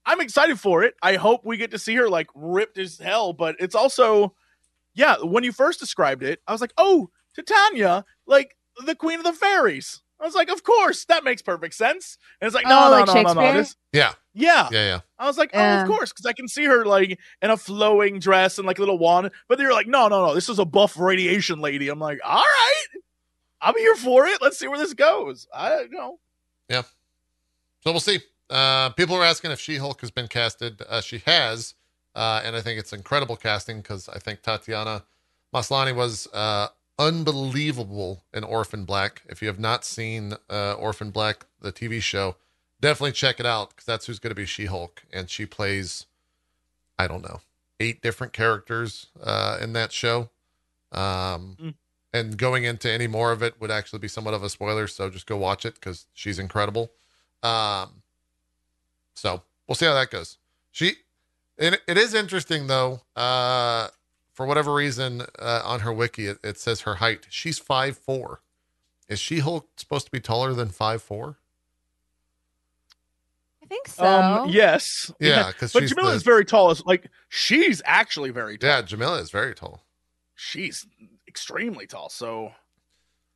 I'm 0.05 0.21
excited 0.21 0.61
for 0.61 0.85
it. 0.85 0.95
I 1.03 1.15
hope 1.17 1.45
we 1.45 1.57
get 1.57 1.71
to 1.73 1.79
see 1.79 1.95
her 1.97 2.09
like 2.09 2.29
ripped 2.35 2.79
as 2.79 2.99
hell. 2.99 3.33
But 3.33 3.57
it's 3.59 3.75
also, 3.75 4.35
yeah, 4.95 5.17
when 5.23 5.43
you 5.43 5.53
first 5.53 5.81
described 5.81 6.23
it, 6.23 6.41
I 6.47 6.53
was 6.53 6.61
like, 6.61 6.73
oh, 6.77 7.11
Titania, 7.35 8.05
like 8.27 8.57
the 8.85 8.95
Queen 8.95 9.19
of 9.19 9.25
the 9.25 9.33
Fairies. 9.33 10.03
I 10.21 10.25
was 10.25 10.35
like, 10.35 10.49
of 10.49 10.63
course, 10.63 11.05
that 11.07 11.25
makes 11.25 11.43
perfect 11.43 11.75
sense. 11.75 12.17
And 12.41 12.47
it's 12.47 12.55
like, 12.55 12.67
no, 12.67 12.79
Oh, 12.79 12.85
no, 12.87 12.91
like 12.91 13.07
no, 13.07 13.13
no, 13.15 13.23
no, 13.23 13.29
Shakespeare? 13.29 13.53
this, 13.53 13.77
Yeah. 13.93 14.13
yeah, 14.35 14.69
Yeah. 14.73 14.85
Yeah. 14.87 15.01
I 15.19 15.27
was 15.27 15.37
like, 15.39 15.51
oh, 15.53 15.59
Yeah. 15.59 15.83
of 15.83 15.87
course, 15.89 16.11
because 16.11 16.25
I 16.27 16.33
can 16.33 16.49
see 16.49 16.65
her 16.65 16.85
like 16.87 17.19
in 17.43 17.51
a 17.51 17.57
flowing 17.57 18.19
dress 18.19 18.57
and 18.59 18.67
like 18.67 18.79
a 18.79 18.81
little 18.83 18.99
wand. 18.99 19.31
But 19.49 19.59
they're 19.59 19.73
like, 19.73 19.87
no, 19.87 20.09
no, 20.09 20.27
no, 20.27 20.35
this 20.35 20.49
is 20.49 20.59
a 20.59 20.65
buff 20.65 20.99
radiation 20.99 21.61
lady. 21.61 21.89
I'm 21.89 21.99
like, 21.99 22.19
all 22.25 22.37
right, 22.43 22.85
I'm 23.61 23.77
here 23.77 23.95
for 23.97 24.27
it. 24.27 24.41
Let's 24.41 24.59
see 24.59 24.69
where 24.69 24.79
this 24.79 24.95
goes. 24.95 25.47
I 25.55 25.69
don't 25.71 25.93
know. 25.93 26.19
Yeah. 26.69 26.83
So 27.83 27.93
we'll 27.93 28.01
see. 28.01 28.21
Uh, 28.49 28.91
people 28.91 29.17
are 29.17 29.25
asking 29.25 29.51
if 29.51 29.61
She 29.61 29.77
Hulk 29.77 30.01
has 30.01 30.11
been 30.11 30.29
casted. 30.29 30.81
Uh, 30.89 31.01
she 31.01 31.19
has, 31.27 31.75
uh, 32.15 32.41
and 32.45 32.57
I 32.57 32.61
think 32.63 32.79
it's 32.79 32.93
incredible 32.93 33.37
casting 33.37 33.79
because 33.81 34.09
I 34.09 34.19
think 34.19 34.43
Tatiana 34.43 35.05
Maslany 35.55 35.95
was 35.95 36.27
uh, 36.33 36.69
unbelievable 36.99 38.25
in 38.33 38.45
Orphan 38.45 38.85
Black. 38.85 39.23
If 39.29 39.43
you 39.43 39.49
have 39.49 39.59
not 39.59 39.85
seen 39.85 40.35
uh, 40.49 40.75
Orphan 40.75 41.11
Black, 41.11 41.47
the 41.61 41.73
TV 41.73 42.01
show, 42.01 42.37
definitely 42.81 43.13
check 43.13 43.41
it 43.41 43.47
out 43.47 43.71
because 43.71 43.85
that's 43.85 44.07
who's 44.07 44.19
going 44.19 44.31
to 44.31 44.35
be 44.35 44.47
She 44.47 44.67
Hulk, 44.67 45.03
and 45.13 45.29
she 45.29 45.47
plays, 45.47 46.07
I 46.99 47.07
don't 47.07 47.23
know, 47.23 47.41
eight 47.81 48.03
different 48.03 48.33
characters 48.33 49.07
uh, 49.23 49.59
in 49.61 49.73
that 49.75 49.93
show. 49.93 50.31
Um, 50.93 51.57
Mm. 51.61 51.75
And 52.13 52.39
going 52.39 52.65
into 52.65 52.91
any 52.91 53.07
more 53.07 53.31
of 53.31 53.43
it 53.43 53.61
would 53.61 53.71
actually 53.71 53.99
be 53.99 54.09
somewhat 54.09 54.33
of 54.33 54.43
a 54.43 54.49
spoiler, 54.49 54.87
so 54.87 55.11
just 55.11 55.27
go 55.27 55.37
watch 55.37 55.67
it 55.67 55.75
because 55.75 56.07
she's 56.15 56.39
incredible. 56.39 56.91
Um, 57.43 58.03
so 59.15 59.43
we'll 59.69 59.75
see 59.75 59.85
how 59.85 59.93
that 59.93 60.11
goes. 60.11 60.39
She, 60.71 60.95
it, 61.59 61.79
it 61.87 61.99
is 61.99 62.15
interesting 62.15 62.69
though. 62.69 63.03
Uh, 63.15 63.89
for 64.37 64.45
whatever 64.47 64.73
reason, 64.75 65.23
uh, 65.39 65.63
on 65.65 65.81
her 65.81 65.93
wiki 65.93 66.27
it, 66.27 66.39
it 66.45 66.59
says 66.59 66.83
her 66.83 66.97
height. 66.97 67.27
She's 67.31 67.59
five 67.59 67.97
four. 67.97 68.43
Is 69.09 69.19
She 69.19 69.39
Hulk 69.39 69.69
supposed 69.77 70.05
to 70.07 70.13
be 70.13 70.21
taller 70.21 70.53
than 70.53 70.69
five 70.69 71.03
four? 71.03 71.39
I 73.63 73.67
think 73.67 73.89
so. 73.89 74.05
Um, 74.05 74.49
yes, 74.51 75.11
Yeah, 75.19 75.49
because 75.49 75.73
but 75.73 75.83
Jameela 75.85 76.11
the- 76.11 76.17
is 76.17 76.23
very 76.23 76.45
tall. 76.45 76.71
As 76.71 76.85
like 76.85 77.09
she's 77.29 77.83
actually 77.85 78.31
very 78.31 78.57
tall. 78.59 78.69
yeah. 78.71 78.83
Jameela 78.83 79.21
is 79.21 79.31
very 79.31 79.55
tall. 79.55 79.83
She's 80.35 80.87
extremely 81.27 81.87
tall. 81.87 82.09
So 82.11 82.53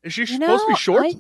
is 0.05 0.13
she 0.13 0.21
You 0.23 0.27
supposed 0.27 0.65
to 0.67 0.69
be 0.69 0.77
short? 0.77 1.07
I- 1.07 1.15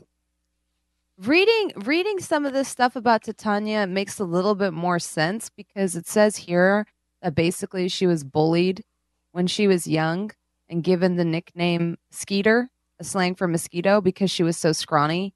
reading 1.18 1.72
reading 1.76 2.20
some 2.20 2.46
of 2.46 2.52
this 2.52 2.68
stuff 2.68 2.94
about 2.96 3.24
Titania 3.24 3.86
makes 3.86 4.18
a 4.20 4.24
little 4.24 4.54
bit 4.54 4.72
more 4.72 4.98
sense 4.98 5.50
because 5.50 5.96
it 5.96 6.06
says 6.06 6.36
here 6.36 6.86
that 7.22 7.34
basically 7.34 7.88
she 7.88 8.06
was 8.06 8.22
bullied 8.24 8.84
when 9.32 9.46
she 9.46 9.66
was 9.66 9.86
young 9.86 10.30
and 10.68 10.84
given 10.84 11.16
the 11.16 11.24
nickname 11.24 11.98
Skeeter, 12.10 12.70
a 12.98 13.04
slang 13.04 13.34
for 13.34 13.48
mosquito, 13.48 14.00
because 14.00 14.30
she 14.30 14.42
was 14.42 14.56
so 14.56 14.72
scrawny. 14.72 15.34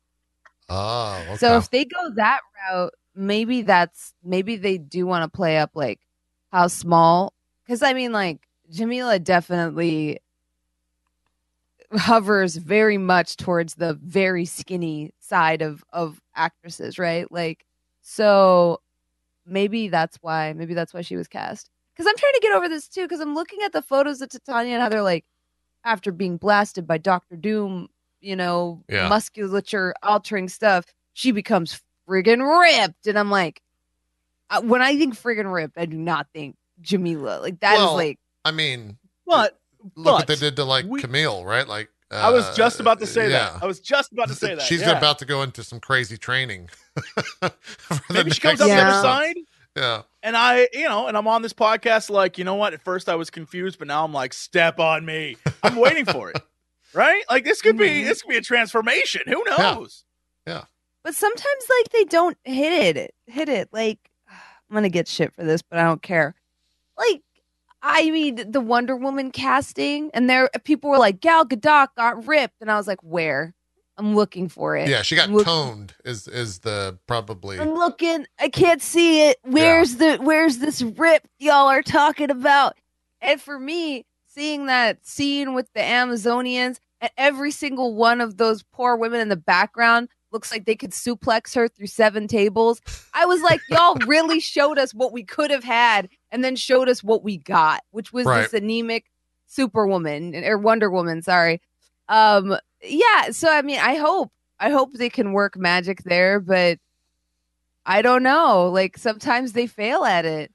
Oh, 0.68 1.22
okay. 1.28 1.36
So 1.36 1.56
if 1.56 1.70
they 1.70 1.84
go 1.84 2.10
that 2.16 2.40
route, 2.70 2.94
maybe 3.14 3.62
that's 3.62 4.14
maybe 4.24 4.56
they 4.56 4.78
do 4.78 5.06
want 5.06 5.30
to 5.30 5.36
play 5.36 5.58
up 5.58 5.72
like 5.74 6.00
how 6.52 6.68
small. 6.68 7.32
Because 7.64 7.82
I 7.82 7.92
mean, 7.92 8.12
like 8.12 8.40
Jameela 8.72 9.22
definitely 9.22 10.20
hovers 11.92 12.56
very 12.56 12.98
much 12.98 13.36
towards 13.36 13.74
the 13.74 13.94
very 14.02 14.44
skinny 14.44 15.12
side 15.20 15.62
of 15.62 15.84
of 15.92 16.20
actresses, 16.34 16.98
right? 16.98 17.30
Like 17.30 17.66
so 18.00 18.80
maybe 19.46 19.88
that's 19.88 20.18
why 20.20 20.52
maybe 20.54 20.74
that's 20.74 20.94
why 20.94 21.02
she 21.02 21.16
was 21.16 21.28
cast. 21.28 21.70
Cuz 21.96 22.06
I'm 22.06 22.16
trying 22.16 22.32
to 22.34 22.40
get 22.40 22.52
over 22.52 22.68
this 22.68 22.88
too 22.88 23.06
cuz 23.08 23.20
I'm 23.20 23.34
looking 23.34 23.60
at 23.62 23.72
the 23.72 23.82
photos 23.82 24.20
of 24.20 24.28
Titania 24.30 24.74
and 24.74 24.82
how 24.82 24.88
they're 24.88 25.02
like 25.02 25.24
after 25.84 26.12
being 26.12 26.36
blasted 26.36 26.86
by 26.86 26.98
Doctor 26.98 27.36
Doom, 27.36 27.88
you 28.20 28.36
know, 28.36 28.82
Yeah. 28.88 29.08
musculature 29.08 29.94
altering 30.02 30.48
stuff, 30.48 30.86
she 31.12 31.30
becomes 31.30 31.80
friggin' 32.08 32.42
ripped 32.60 33.06
and 33.06 33.18
I'm 33.18 33.30
like 33.30 33.60
uh, 34.50 34.60
when 34.60 34.82
I 34.82 34.96
think 34.98 35.14
friggin' 35.14 35.52
ripped, 35.52 35.78
I 35.78 35.86
do 35.86 35.96
not 35.96 36.26
think 36.34 36.56
Jameela. 36.82 37.40
Like 37.40 37.60
that 37.60 37.74
is 37.74 37.78
Well, 37.80 37.94
like 37.94 38.18
I 38.44 38.50
mean, 38.50 38.98
But 39.26 39.58
look 39.94 40.18
what 40.18 40.26
they 40.26 40.36
did 40.36 40.56
to 40.56 40.64
like 40.64 40.84
we- 40.86 41.00
Camille, 41.00 41.44
right? 41.44 41.66
Like 41.66 41.90
uh, 42.10 42.16
I 42.16 42.30
was 42.30 42.54
just 42.56 42.80
about 42.80 43.00
to 43.00 43.06
say 43.06 43.30
yeah. 43.30 43.50
that. 43.50 43.62
I 43.62 43.66
was 43.66 43.80
just 43.80 44.12
about 44.12 44.28
to 44.28 44.34
say 44.34 44.54
that. 44.54 44.62
She's 44.62 44.82
yeah. 44.82 44.96
about 44.96 45.18
to 45.20 45.24
go 45.24 45.42
into 45.42 45.64
some 45.64 45.80
crazy 45.80 46.16
training. 46.16 46.68
Maybe 48.10 48.30
she 48.30 48.40
comes 48.40 48.60
next 48.60 48.62
out 48.62 48.66
the 48.66 48.82
other 48.82 49.02
side. 49.02 49.36
Yeah. 49.76 50.02
And 50.24 50.36
I, 50.36 50.68
you 50.72 50.88
know, 50.88 51.06
and 51.06 51.16
I'm 51.16 51.28
on 51.28 51.42
this 51.42 51.52
podcast 51.52 52.08
like, 52.10 52.38
you 52.38 52.44
know 52.44 52.54
what? 52.56 52.72
At 52.72 52.82
first 52.82 53.08
I 53.10 53.14
was 53.14 53.28
confused, 53.30 53.78
but 53.78 53.86
now 53.88 54.04
I'm 54.04 54.12
like, 54.12 54.32
step 54.32 54.80
on 54.80 55.04
me. 55.04 55.36
I'm 55.62 55.76
waiting 55.76 56.04
for 56.06 56.30
it. 56.30 56.40
Right? 56.94 57.24
Like 57.28 57.42
this 57.44 57.60
could 57.60 57.76
be 57.76 57.88
Mhm. 57.88 58.04
this 58.06 58.22
could 58.22 58.28
be 58.30 58.36
a 58.36 58.40
transformation. 58.40 59.22
Who 59.26 59.42
knows? 59.44 60.04
Yeah. 60.46 60.54
knows? 60.54 60.64
but 61.02 61.12
sometimes 61.14 61.64
like 61.68 61.88
they 61.92 62.04
don't 62.04 62.36
hit 62.44 62.96
it 62.96 63.12
hit 63.26 63.48
it 63.48 63.68
like 63.72 63.98
i'm 64.30 64.74
gonna 64.74 64.88
get 64.88 65.08
shit 65.08 65.34
for 65.34 65.42
this 65.42 65.60
but 65.60 65.78
i 65.80 65.82
don't 65.82 66.02
care 66.02 66.36
like 66.96 67.20
i 67.82 68.08
mean 68.12 68.50
the 68.50 68.60
wonder 68.60 68.94
woman 68.96 69.32
casting 69.32 70.10
and 70.14 70.30
there 70.30 70.48
people 70.62 70.88
were 70.88 70.98
like 70.98 71.20
gal 71.20 71.44
gadot 71.44 71.88
got 71.96 72.26
ripped 72.28 72.54
and 72.60 72.70
i 72.70 72.76
was 72.76 72.86
like 72.86 73.02
where 73.02 73.54
i'm 73.96 74.14
looking 74.14 74.48
for 74.48 74.76
it. 74.76 74.88
Yeah, 74.88 75.02
she 75.02 75.14
got 75.16 75.30
Look- 75.30 75.44
toned 75.44 75.94
is 76.04 76.26
is 76.28 76.60
the 76.60 76.98
probably 77.06 77.58
i'm 77.60 77.74
looking 77.74 78.26
i 78.40 78.48
can't 78.48 78.82
see 78.82 79.28
it. 79.28 79.38
Where's 79.44 79.96
the 79.96 80.16
where's 80.16 80.58
this 80.58 80.82
rip 80.82 81.26
y'all 81.38 81.68
are 81.68 81.82
talking 81.82 82.30
about? 82.30 82.76
And 83.20 83.40
for 83.40 83.58
me 83.58 84.04
seeing 84.26 84.66
that 84.66 85.06
scene 85.06 85.54
with 85.54 85.68
the 85.74 85.80
amazonians 85.80 86.78
and 87.00 87.10
every 87.16 87.50
single 87.50 87.94
one 87.94 88.20
of 88.20 88.36
those 88.36 88.62
poor 88.62 88.96
women 88.96 89.20
in 89.20 89.28
the 89.28 89.36
background 89.36 90.08
looks 90.32 90.50
like 90.50 90.64
they 90.64 90.74
could 90.74 90.90
suplex 90.90 91.54
her 91.54 91.68
through 91.68 91.86
seven 91.86 92.26
tables 92.26 92.80
i 93.14 93.24
was 93.24 93.40
like 93.42 93.60
y'all 93.70 93.94
really 94.08 94.40
showed 94.40 94.76
us 94.78 94.92
what 94.92 95.12
we 95.12 95.22
could 95.22 95.52
have 95.52 95.62
had 95.62 96.08
and 96.32 96.42
then 96.42 96.56
showed 96.56 96.88
us 96.88 97.04
what 97.04 97.22
we 97.22 97.36
got 97.38 97.82
which 97.92 98.12
was 98.12 98.26
Right. 98.26 98.42
this 98.42 98.52
anemic 98.60 99.04
superwoman 99.46 100.34
or 100.44 100.58
wonder 100.58 100.90
woman 100.90 101.22
sorry. 101.22 101.60
Um 102.08 102.56
yeah 102.84 103.30
so 103.30 103.50
i 103.50 103.62
mean 103.62 103.78
i 103.80 103.94
hope 103.96 104.30
i 104.60 104.70
hope 104.70 104.92
they 104.94 105.10
can 105.10 105.32
work 105.32 105.56
magic 105.56 106.02
there 106.04 106.38
but 106.40 106.78
I 107.86 108.00
don't 108.00 108.22
know. 108.22 108.70
Like 108.70 108.96
sometimes 108.96 109.52
they 109.52 109.66
fail 109.66 110.04
at 110.04 110.24
it. 110.24 110.50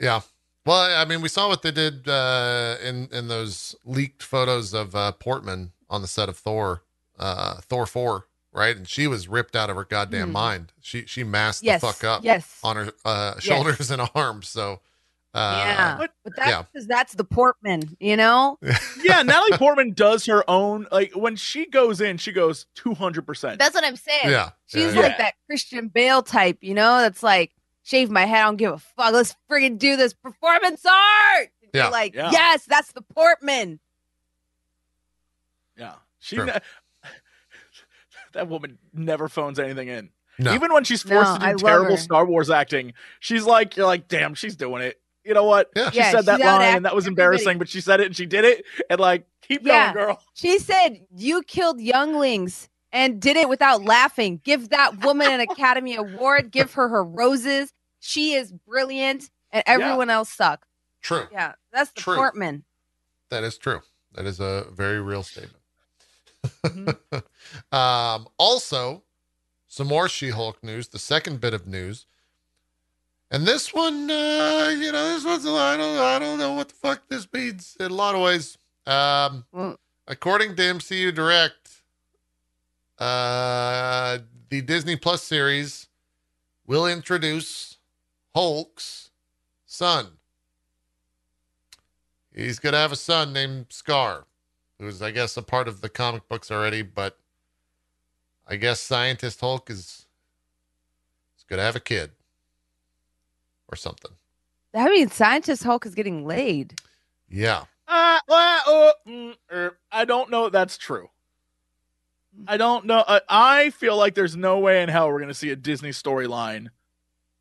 Yeah. 0.00 0.20
Well, 0.64 0.98
I 0.98 1.04
mean, 1.04 1.20
we 1.20 1.28
saw 1.28 1.46
what 1.48 1.60
they 1.60 1.70
did 1.72 2.08
uh, 2.08 2.76
in 2.82 3.06
in 3.12 3.28
those 3.28 3.76
leaked 3.84 4.22
photos 4.22 4.72
of 4.72 4.94
uh, 4.96 5.12
Portman 5.12 5.72
on 5.90 6.00
the 6.00 6.08
set 6.08 6.30
of 6.30 6.38
Thor, 6.38 6.82
uh, 7.18 7.56
Thor 7.56 7.84
four, 7.84 8.28
right? 8.54 8.74
And 8.74 8.88
she 8.88 9.06
was 9.06 9.28
ripped 9.28 9.54
out 9.54 9.68
of 9.68 9.76
her 9.76 9.84
goddamn 9.84 10.30
Mhm. 10.30 10.32
mind. 10.32 10.72
She 10.80 11.04
she 11.04 11.22
masked 11.22 11.64
Yes. 11.64 11.82
the 11.82 11.86
fuck 11.88 12.02
up 12.02 12.24
Yes. 12.24 12.58
on 12.64 12.76
her 12.76 12.92
uh, 13.04 13.38
shoulders 13.40 13.90
and 13.90 14.00
arms. 14.14 14.48
So, 14.48 14.80
uh, 15.34 15.62
yeah. 15.64 15.98
What? 15.98 16.10
But 16.24 16.36
that's 16.36 16.48
yeah. 16.50 16.62
because 16.62 16.86
that's 16.86 17.14
the 17.14 17.24
Portman, 17.24 17.96
you 18.00 18.16
know? 18.16 18.58
Yeah, 19.02 19.22
Natalie 19.22 19.56
Portman 19.56 19.92
does 19.92 20.26
her 20.26 20.48
own 20.48 20.86
like 20.92 21.12
when 21.16 21.34
she 21.36 21.66
goes 21.66 22.00
in, 22.00 22.16
she 22.18 22.32
goes 22.32 22.66
200%. 22.76 23.58
That's 23.58 23.74
what 23.74 23.82
I'm 23.84 23.96
saying. 23.96 24.20
yeah, 24.30 24.50
She's 24.66 24.94
yeah, 24.94 25.00
like 25.00 25.12
Yeah. 25.12 25.18
that 25.18 25.34
Christian 25.46 25.88
Bale 25.88 26.22
type, 26.22 26.58
you 26.60 26.74
know? 26.74 26.98
That's 26.98 27.22
like, 27.22 27.52
shave 27.82 28.10
my 28.10 28.26
head, 28.26 28.42
I 28.42 28.44
don't 28.44 28.56
give 28.56 28.72
a 28.72 28.78
fuck. 28.78 29.12
Let's 29.12 29.34
friggin' 29.50 29.78
do 29.78 29.96
this 29.96 30.12
performance 30.12 30.84
art. 30.84 31.48
And 31.62 31.70
you're 31.74 31.84
Yeah. 31.84 31.88
like, 31.90 32.14
Yeah. 32.14 32.30
yes, 32.30 32.64
that's 32.66 32.92
the 32.92 33.02
Portman. 33.02 33.80
yeah. 35.76 35.94
She 36.18 36.36
True. 36.36 36.46
ne- 36.46 36.58
That 38.32 38.48
woman 38.48 38.78
never 38.92 39.28
phones 39.28 39.58
anything 39.58 39.88
in. 39.88 40.10
No. 40.38 40.54
Even 40.54 40.72
when 40.72 40.84
she's 40.84 41.02
forced 41.02 41.32
No, 41.40 41.52
to 41.52 41.56
do 41.58 41.64
love 41.64 41.72
terrible. 41.80 41.96
Star 41.96 42.24
Wars 42.24 42.48
acting, 42.50 42.92
she's 43.18 43.44
like, 43.44 43.76
you're 43.76 43.86
like, 43.86 44.06
damn, 44.08 44.34
she's 44.34 44.56
doing 44.56 44.82
it. 44.82 45.00
You 45.24 45.34
know 45.34 45.44
what? 45.44 45.70
Yeah. 45.76 45.90
She 45.90 45.98
Yeah, 45.98 46.10
said 46.12 46.26
that 46.26 46.36
she's 46.38 46.44
line, 46.46 46.76
and 46.76 46.84
that 46.84 46.94
was 46.94 47.04
everybody. 47.04 47.22
embarrassing, 47.22 47.58
but 47.58 47.68
she 47.68 47.80
said 47.80 48.00
it 48.00 48.06
and 48.06 48.16
she 48.16 48.26
did 48.26 48.44
it. 48.44 48.64
And 48.88 48.98
like, 49.00 49.26
keep 49.42 49.64
Yeah. 49.66 49.92
going, 49.92 50.06
girl. 50.06 50.22
She 50.34 50.58
said, 50.58 51.00
you 51.14 51.42
killed 51.42 51.80
younglings 51.80 52.68
and 52.92 53.20
did 53.20 53.36
it 53.36 53.48
without 53.48 53.82
laughing. 53.84 54.40
Give 54.44 54.70
that 54.70 54.98
woman 55.00 55.28
an 55.30 55.40
Academy 55.50 55.94
Award. 55.96 56.50
Give 56.50 56.72
her 56.74 56.88
her 56.88 57.04
roses. 57.04 57.72
She 58.00 58.32
is 58.34 58.50
brilliant 58.52 59.30
and 59.50 59.62
everyone 59.66 60.08
else 60.10 60.30
suck. 60.30 60.64
true. 61.02 61.26
Yeah, 61.30 61.52
that's 61.72 61.90
the 61.92 62.00
True. 62.00 62.16
Portman. 62.16 62.64
That 63.30 63.44
is 63.44 63.58
true. 63.58 63.80
That 64.14 64.26
is 64.26 64.40
a 64.40 64.66
very 64.72 65.00
real 65.00 65.22
statement. 65.22 65.62
Mm-hmm. 66.64 67.18
um, 67.76 68.26
also, 68.38 69.02
some 69.68 69.86
more 69.86 70.08
She-Hulk 70.08 70.62
news. 70.64 70.88
The 70.88 70.98
second 70.98 71.40
bit 71.40 71.54
of 71.54 71.66
news, 71.66 72.06
and 73.30 73.46
this 73.46 73.72
one, 73.72 74.10
uh, 74.10 74.74
you 74.76 74.90
know, 74.90 75.14
this 75.14 75.24
one's 75.24 75.46
I 75.46 75.76
don't, 75.76 75.98
I 75.98 76.18
don't 76.18 76.38
know 76.38 76.54
what 76.54 76.68
the 76.68 76.74
fuck 76.74 77.02
this 77.08 77.28
means 77.32 77.76
in 77.78 77.90
a 77.90 77.94
lot 77.94 78.14
of 78.14 78.22
ways. 78.22 78.58
Um, 78.86 79.44
Well, 79.52 79.78
according 80.08 80.56
to 80.56 80.62
MCU 80.62 81.14
Direct, 81.14 81.82
uh, 82.98 84.18
the 84.48 84.60
Disney 84.62 84.96
Plus 84.96 85.22
series 85.22 85.88
will 86.66 86.86
introduce 86.86 87.78
Hulk's 88.34 89.10
son. 89.64 90.08
He's 92.34 92.58
going 92.58 92.72
to 92.72 92.78
have 92.78 92.92
a 92.92 92.96
son 92.96 93.32
named 93.32 93.66
Scar, 93.70 94.26
who's, 94.78 95.02
I 95.02 95.12
guess, 95.12 95.36
a 95.36 95.42
part 95.42 95.68
of 95.68 95.80
the 95.80 95.88
comic 95.88 96.28
books 96.28 96.50
already, 96.50 96.82
but 96.82 97.16
I 98.46 98.56
guess 98.56 98.80
Scientist 98.80 99.40
Hulk 99.40 99.70
is, 99.70 100.06
is 101.38 101.44
going 101.48 101.58
to 101.58 101.64
have 101.64 101.76
a 101.76 101.80
kid 101.80 102.10
or 103.70 103.76
something. 103.76 104.12
That 104.72 104.90
means 104.90 105.14
Scientist 105.14 105.64
Hulk 105.64 105.86
is 105.86 105.94
getting 105.94 106.26
laid. 106.26 106.78
Yeah. 107.28 107.64
Uh, 107.88 108.20
well, 108.28 108.62
uh, 108.66 108.92
mm, 109.08 109.34
er, 109.52 109.78
I 109.90 110.04
don't 110.04 110.30
know 110.30 110.46
if 110.46 110.52
that's 110.52 110.78
true. 110.78 111.08
I 112.46 112.56
don't 112.56 112.86
know. 112.86 112.98
Uh, 112.98 113.20
I 113.28 113.70
feel 113.70 113.96
like 113.96 114.14
there's 114.14 114.36
no 114.36 114.60
way 114.60 114.82
in 114.82 114.88
hell 114.88 115.08
we're 115.08 115.18
going 115.18 115.28
to 115.28 115.34
see 115.34 115.50
a 115.50 115.56
Disney 115.56 115.90
storyline 115.90 116.68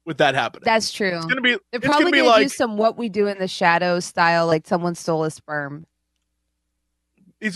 with 0.05 0.17
that 0.17 0.33
happening. 0.33 0.63
That's 0.65 0.91
true. 0.91 1.15
it's 1.15 1.25
going 1.25 1.35
to 1.35 1.41
be. 1.41 1.51
They're 1.51 1.59
it's 1.73 1.85
probably 1.85 2.05
going 2.05 2.13
to 2.13 2.17
be 2.17 2.19
gonna 2.21 2.29
like 2.29 2.43
do 2.47 2.49
some 2.49 2.77
what 2.77 2.97
we 2.97 3.09
do 3.09 3.27
in 3.27 3.37
the 3.37 3.47
shadows 3.47 4.05
style, 4.05 4.47
like 4.47 4.67
someone 4.67 4.95
stole 4.95 5.23
a 5.23 5.31
sperm. 5.31 5.85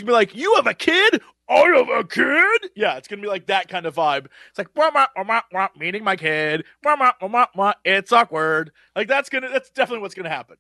Going 0.01 0.05
to 0.07 0.11
be 0.11 0.13
like 0.13 0.35
you 0.35 0.53
have 0.55 0.67
a 0.67 0.73
kid. 0.73 1.21
I 1.49 1.59
have 1.75 1.89
a 1.89 2.03
kid. 2.05 2.71
Yeah, 2.75 2.95
it's 2.95 3.07
to 3.19 3.25
be 3.25 3.29
like 3.29 3.47
that 3.47 3.67
kind 3.67 3.85
of 3.85 3.95
vibe. 3.95 4.27
It's 4.49 4.57
like 4.57 4.69
wah, 4.75 4.91
wah, 4.93 5.07
wah, 5.15 5.41
wah, 5.51 5.67
my 6.03 6.15
kid. 6.15 6.63
Wah, 6.83 6.95
wah, 6.99 7.11
wah, 7.21 7.27
wah, 7.27 7.45
wah, 7.55 7.73
it's 7.83 8.11
awkward. 8.11 8.71
Like 8.95 9.07
that's 9.07 9.29
gonna. 9.29 9.49
That's 9.49 9.69
definitely 9.69 10.01
what's 10.01 10.15
to 10.23 10.29
happen. 10.29 10.57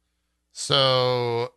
So 0.51 1.53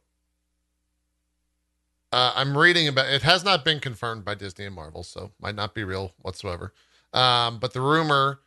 uh, 2.12 2.32
I'm 2.34 2.56
reading 2.56 2.88
about 2.88 3.06
it 3.08 3.22
has 3.22 3.44
not 3.44 3.64
been 3.64 3.80
confirmed 3.80 4.24
by 4.24 4.34
Disney 4.34 4.64
and 4.64 4.74
Marvel, 4.74 5.02
so 5.02 5.32
might 5.40 5.54
not 5.54 5.74
be 5.74 5.84
real 5.84 6.12
whatsoever. 6.22 6.72
Um, 7.12 7.58
but 7.58 7.72
the 7.72 7.80
rumor 7.80 8.40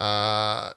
uh, 0.00 0.72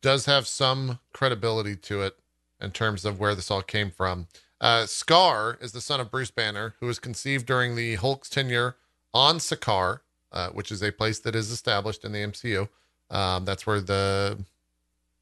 does 0.00 0.26
have 0.26 0.46
some 0.46 0.98
credibility 1.12 1.76
to 1.76 2.02
it 2.02 2.16
in 2.60 2.70
terms 2.70 3.04
of 3.04 3.20
where 3.20 3.34
this 3.34 3.50
all 3.50 3.62
came 3.62 3.90
from. 3.90 4.26
Uh, 4.60 4.86
Scar 4.86 5.56
is 5.60 5.72
the 5.72 5.80
son 5.80 6.00
of 6.00 6.10
Bruce 6.10 6.30
Banner, 6.30 6.74
who 6.80 6.86
was 6.86 6.98
conceived 6.98 7.46
during 7.46 7.76
the 7.76 7.94
Hulk's 7.94 8.28
tenure 8.28 8.76
on 9.14 9.38
Sakaar, 9.38 10.00
uh, 10.32 10.48
which 10.50 10.72
is 10.72 10.82
a 10.82 10.90
place 10.90 11.20
that 11.20 11.34
is 11.34 11.50
established 11.50 12.04
in 12.04 12.12
the 12.12 12.18
MCU. 12.18 12.68
Um, 13.10 13.44
that's 13.44 13.66
where 13.66 13.80
the 13.80 14.38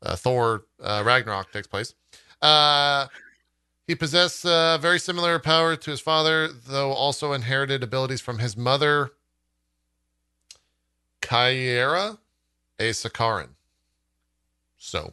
uh, 0.03 0.17
Thor 0.17 0.65
uh, 0.83 1.03
Ragnarok 1.05 1.53
takes 1.53 1.67
place. 1.67 1.95
Uh, 2.41 3.07
he 3.87 3.95
possessed 3.95 4.45
uh, 4.45 4.79
very 4.79 4.99
similar 4.99 5.39
power 5.39 5.77
to 5.77 5.91
his 5.91 6.01
father, 6.01 6.49
though 6.49 6.93
also 6.93 7.33
inherited 7.33 7.83
abilities 7.83 8.21
from 8.21 8.39
his 8.39 8.57
mother, 8.57 9.13
Caiera, 11.23 12.19
a 12.79 12.91
Sakaaran. 12.91 13.49
So, 14.77 15.13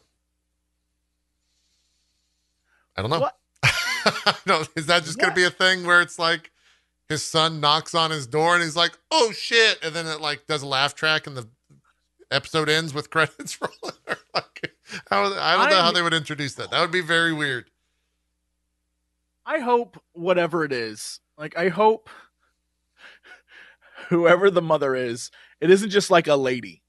I 2.98 3.02
don't 3.02 3.12
know. 3.12 3.20
What? 3.20 3.38
no, 4.46 4.64
is 4.76 4.88
that 4.88 5.04
just 5.04 5.20
going 5.20 5.32
to 5.32 5.36
be 5.36 5.44
a 5.44 5.50
thing 5.50 5.86
where 5.86 6.02
it's 6.02 6.20
like 6.20 6.52
his 7.10 7.24
son 7.24 7.60
knocks 7.60 7.94
on 7.94 8.12
his 8.12 8.28
door 8.28 8.56
and 8.56 8.64
he's 8.64 8.76
like, 8.76 8.98
"Oh 9.12 9.32
shit," 9.32 9.80
and 9.84 9.94
then 9.94 10.08
it 10.08 10.22
like 10.22 10.48
does 10.48 10.64
a 10.64 10.68
laugh 10.68 10.96
track 10.96 11.28
and 11.28 11.38
the 11.38 11.48
episode 12.32 12.70
ends 12.70 12.94
with 12.94 13.10
credits 13.12 13.60
rolling? 13.62 13.98
Like, 14.34 14.74
how, 15.10 15.26
I 15.26 15.58
don't 15.58 15.70
know 15.70 15.82
how 15.82 15.92
they 15.92 16.02
would 16.02 16.14
introduce 16.14 16.56
that. 16.56 16.72
That 16.72 16.82
would 16.82 16.92
be 16.92 17.02
very 17.02 17.34
weird. 17.34 17.70
I 19.46 19.60
hope 19.60 20.02
whatever 20.14 20.64
it 20.64 20.72
is, 20.72 21.20
like 21.38 21.58
I 21.58 21.70
hope 21.70 22.10
whoever 24.10 24.50
the 24.50 24.62
mother 24.62 24.96
is, 24.96 25.32
it 25.60 25.70
isn't 25.70 25.90
just 25.90 26.10
like 26.10 26.28
a 26.28 26.36
lady. 26.36 26.82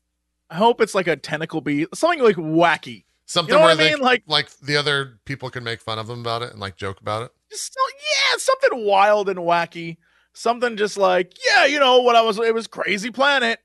I 0.51 0.57
hope 0.57 0.81
it's 0.81 0.95
like 0.95 1.09
a 1.09 1.17
tentacle 1.17 1.61
bee, 1.61 1.87
something 1.95 2.23
like 2.23 2.37
wacky. 2.37 3.05
Something 3.27 3.55
You 3.55 3.59
know 3.59 3.65
where 3.65 3.73
I 3.73 3.77
they? 3.77 3.97
Like 3.97 4.23
like 4.27 4.51
the 4.59 4.77
other 4.77 5.19
people 5.25 5.51
can 5.51 5.65
make 5.65 5.81
fun 5.81 5.99
of 5.99 6.07
them 6.07 6.21
about 6.21 6.43
it 6.43 6.53
and 6.53 6.61
like 6.61 6.77
joke 6.77 7.01
about 7.01 7.23
it. 7.23 7.33
just 7.51 7.77
yeah, 7.77 8.37
something 8.39 8.85
wild 8.85 9.29
and 9.29 9.39
wacky. 9.39 9.97
Something 10.35 10.77
just 10.77 10.97
like, 10.97 11.33
yeah, 11.47 11.65
you 11.65 11.79
know, 11.79 12.01
what 12.03 12.17
I 12.17 12.23
was 12.23 12.39
it 12.39 12.55
was 12.55 12.67
crazy 12.67 13.11
planet. 13.11 13.61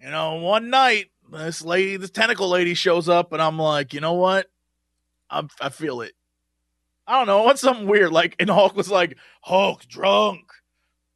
You 0.00 0.10
know, 0.10 0.36
one 0.36 0.70
night 0.70 1.10
this 1.30 1.62
lady, 1.62 1.96
this 1.96 2.10
tentacle 2.10 2.48
lady 2.48 2.74
shows 2.74 3.08
up 3.08 3.32
and 3.32 3.42
I'm 3.42 3.58
like, 3.58 3.92
you 3.92 4.00
know 4.00 4.14
what? 4.14 4.48
I'm 5.28 5.48
I 5.60 5.68
feel 5.68 6.00
it. 6.00 6.12
I 7.06 7.18
don't 7.18 7.26
know, 7.26 7.42
what's 7.42 7.60
something 7.60 7.86
weird. 7.86 8.12
Like 8.12 8.36
and 8.38 8.48
Hulk 8.48 8.74
was 8.74 8.90
like, 8.90 9.18
Hulk 9.42 9.86
drunk. 9.86 10.50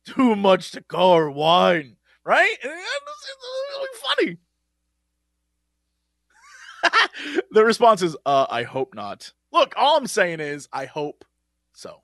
Too 0.05 0.37
much 0.37 0.73
to 0.73 0.85
or 0.93 1.31
wine. 1.31 1.97
Right? 2.25 2.57
And 2.63 2.73
it 2.73 2.77
was, 2.77 3.29
it 3.29 3.37
was 3.41 3.65
really 3.71 3.89
funny. 4.25 4.37
the 7.50 7.64
response 7.64 8.02
is, 8.02 8.16
uh, 8.26 8.47
I 8.49 8.62
hope 8.64 8.95
not. 8.95 9.33
Look, 9.52 9.75
all 9.76 9.97
I'm 9.97 10.06
saying 10.06 10.40
is 10.40 10.68
I 10.73 10.87
hope 10.87 11.25
so. 11.73 12.02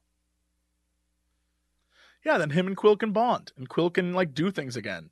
Yeah, 2.25 2.39
then 2.39 2.51
him 2.51 2.67
and 2.67 2.77
Quill 2.77 2.97
can 2.97 3.13
bond, 3.13 3.53
and 3.57 3.69
Quill 3.69 3.91
can 3.91 4.13
like 4.15 4.33
do 4.35 4.51
things 4.51 4.77
again. 4.77 5.11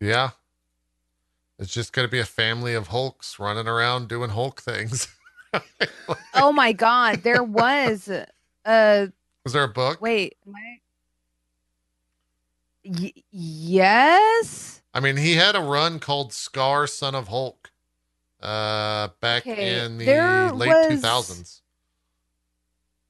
Yeah. 0.00 0.30
It's 1.58 1.72
just 1.72 1.92
gonna 1.92 2.08
be 2.08 2.20
a 2.20 2.24
family 2.24 2.74
of 2.74 2.88
Hulks 2.88 3.38
running 3.38 3.66
around 3.66 4.08
doing 4.08 4.30
Hulk 4.30 4.60
things. 4.60 5.08
Oh 6.34 6.52
my 6.52 6.72
god, 6.72 7.22
there 7.22 7.42
was 7.42 8.10
uh 8.10 9.06
Was 9.44 9.52
there 9.54 9.64
a 9.64 9.68
book? 9.68 10.02
wait, 10.02 10.36
am 10.46 10.54
I 10.54 10.80
Y- 12.84 13.12
yes? 13.30 14.82
I 14.92 15.00
mean, 15.00 15.16
he 15.16 15.34
had 15.36 15.56
a 15.56 15.60
run 15.60 15.98
called 15.98 16.32
Scar, 16.34 16.86
Son 16.86 17.14
of 17.14 17.28
Hulk, 17.28 17.65
uh, 18.46 19.08
back 19.20 19.46
Okay, 19.46 19.84
in 19.84 19.98
the 19.98 20.04
there 20.04 20.52
late 20.52 20.68
was- 20.68 20.86
two 20.88 20.96
thousands. 20.98 21.62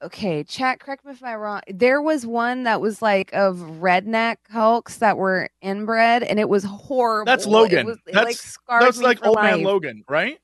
Okay, 0.02 0.44
chat, 0.44 0.78
correct 0.78 1.06
me 1.06 1.12
if 1.12 1.22
I'm 1.24 1.38
wrong. 1.38 1.62
There 1.68 2.02
was 2.02 2.26
one 2.26 2.64
that 2.64 2.82
was 2.82 3.00
like 3.00 3.32
of 3.32 3.56
redneck 3.80 4.36
Hulks 4.50 4.98
that 4.98 5.16
were 5.16 5.48
inbred 5.62 6.22
and 6.22 6.38
it 6.38 6.50
was 6.50 6.64
horrible. 6.64 7.24
That's 7.24 7.46
It 7.46 7.50
Logan. 7.50 7.86
was- 7.86 7.96
it, 8.06 8.12
That's- 8.12 8.58
like 8.68 8.80
That's 8.82 8.98
like 9.00 9.18
for 9.20 9.28
old 9.28 9.42
man. 9.42 9.62
Logan, 9.62 10.04
right? 10.08 10.38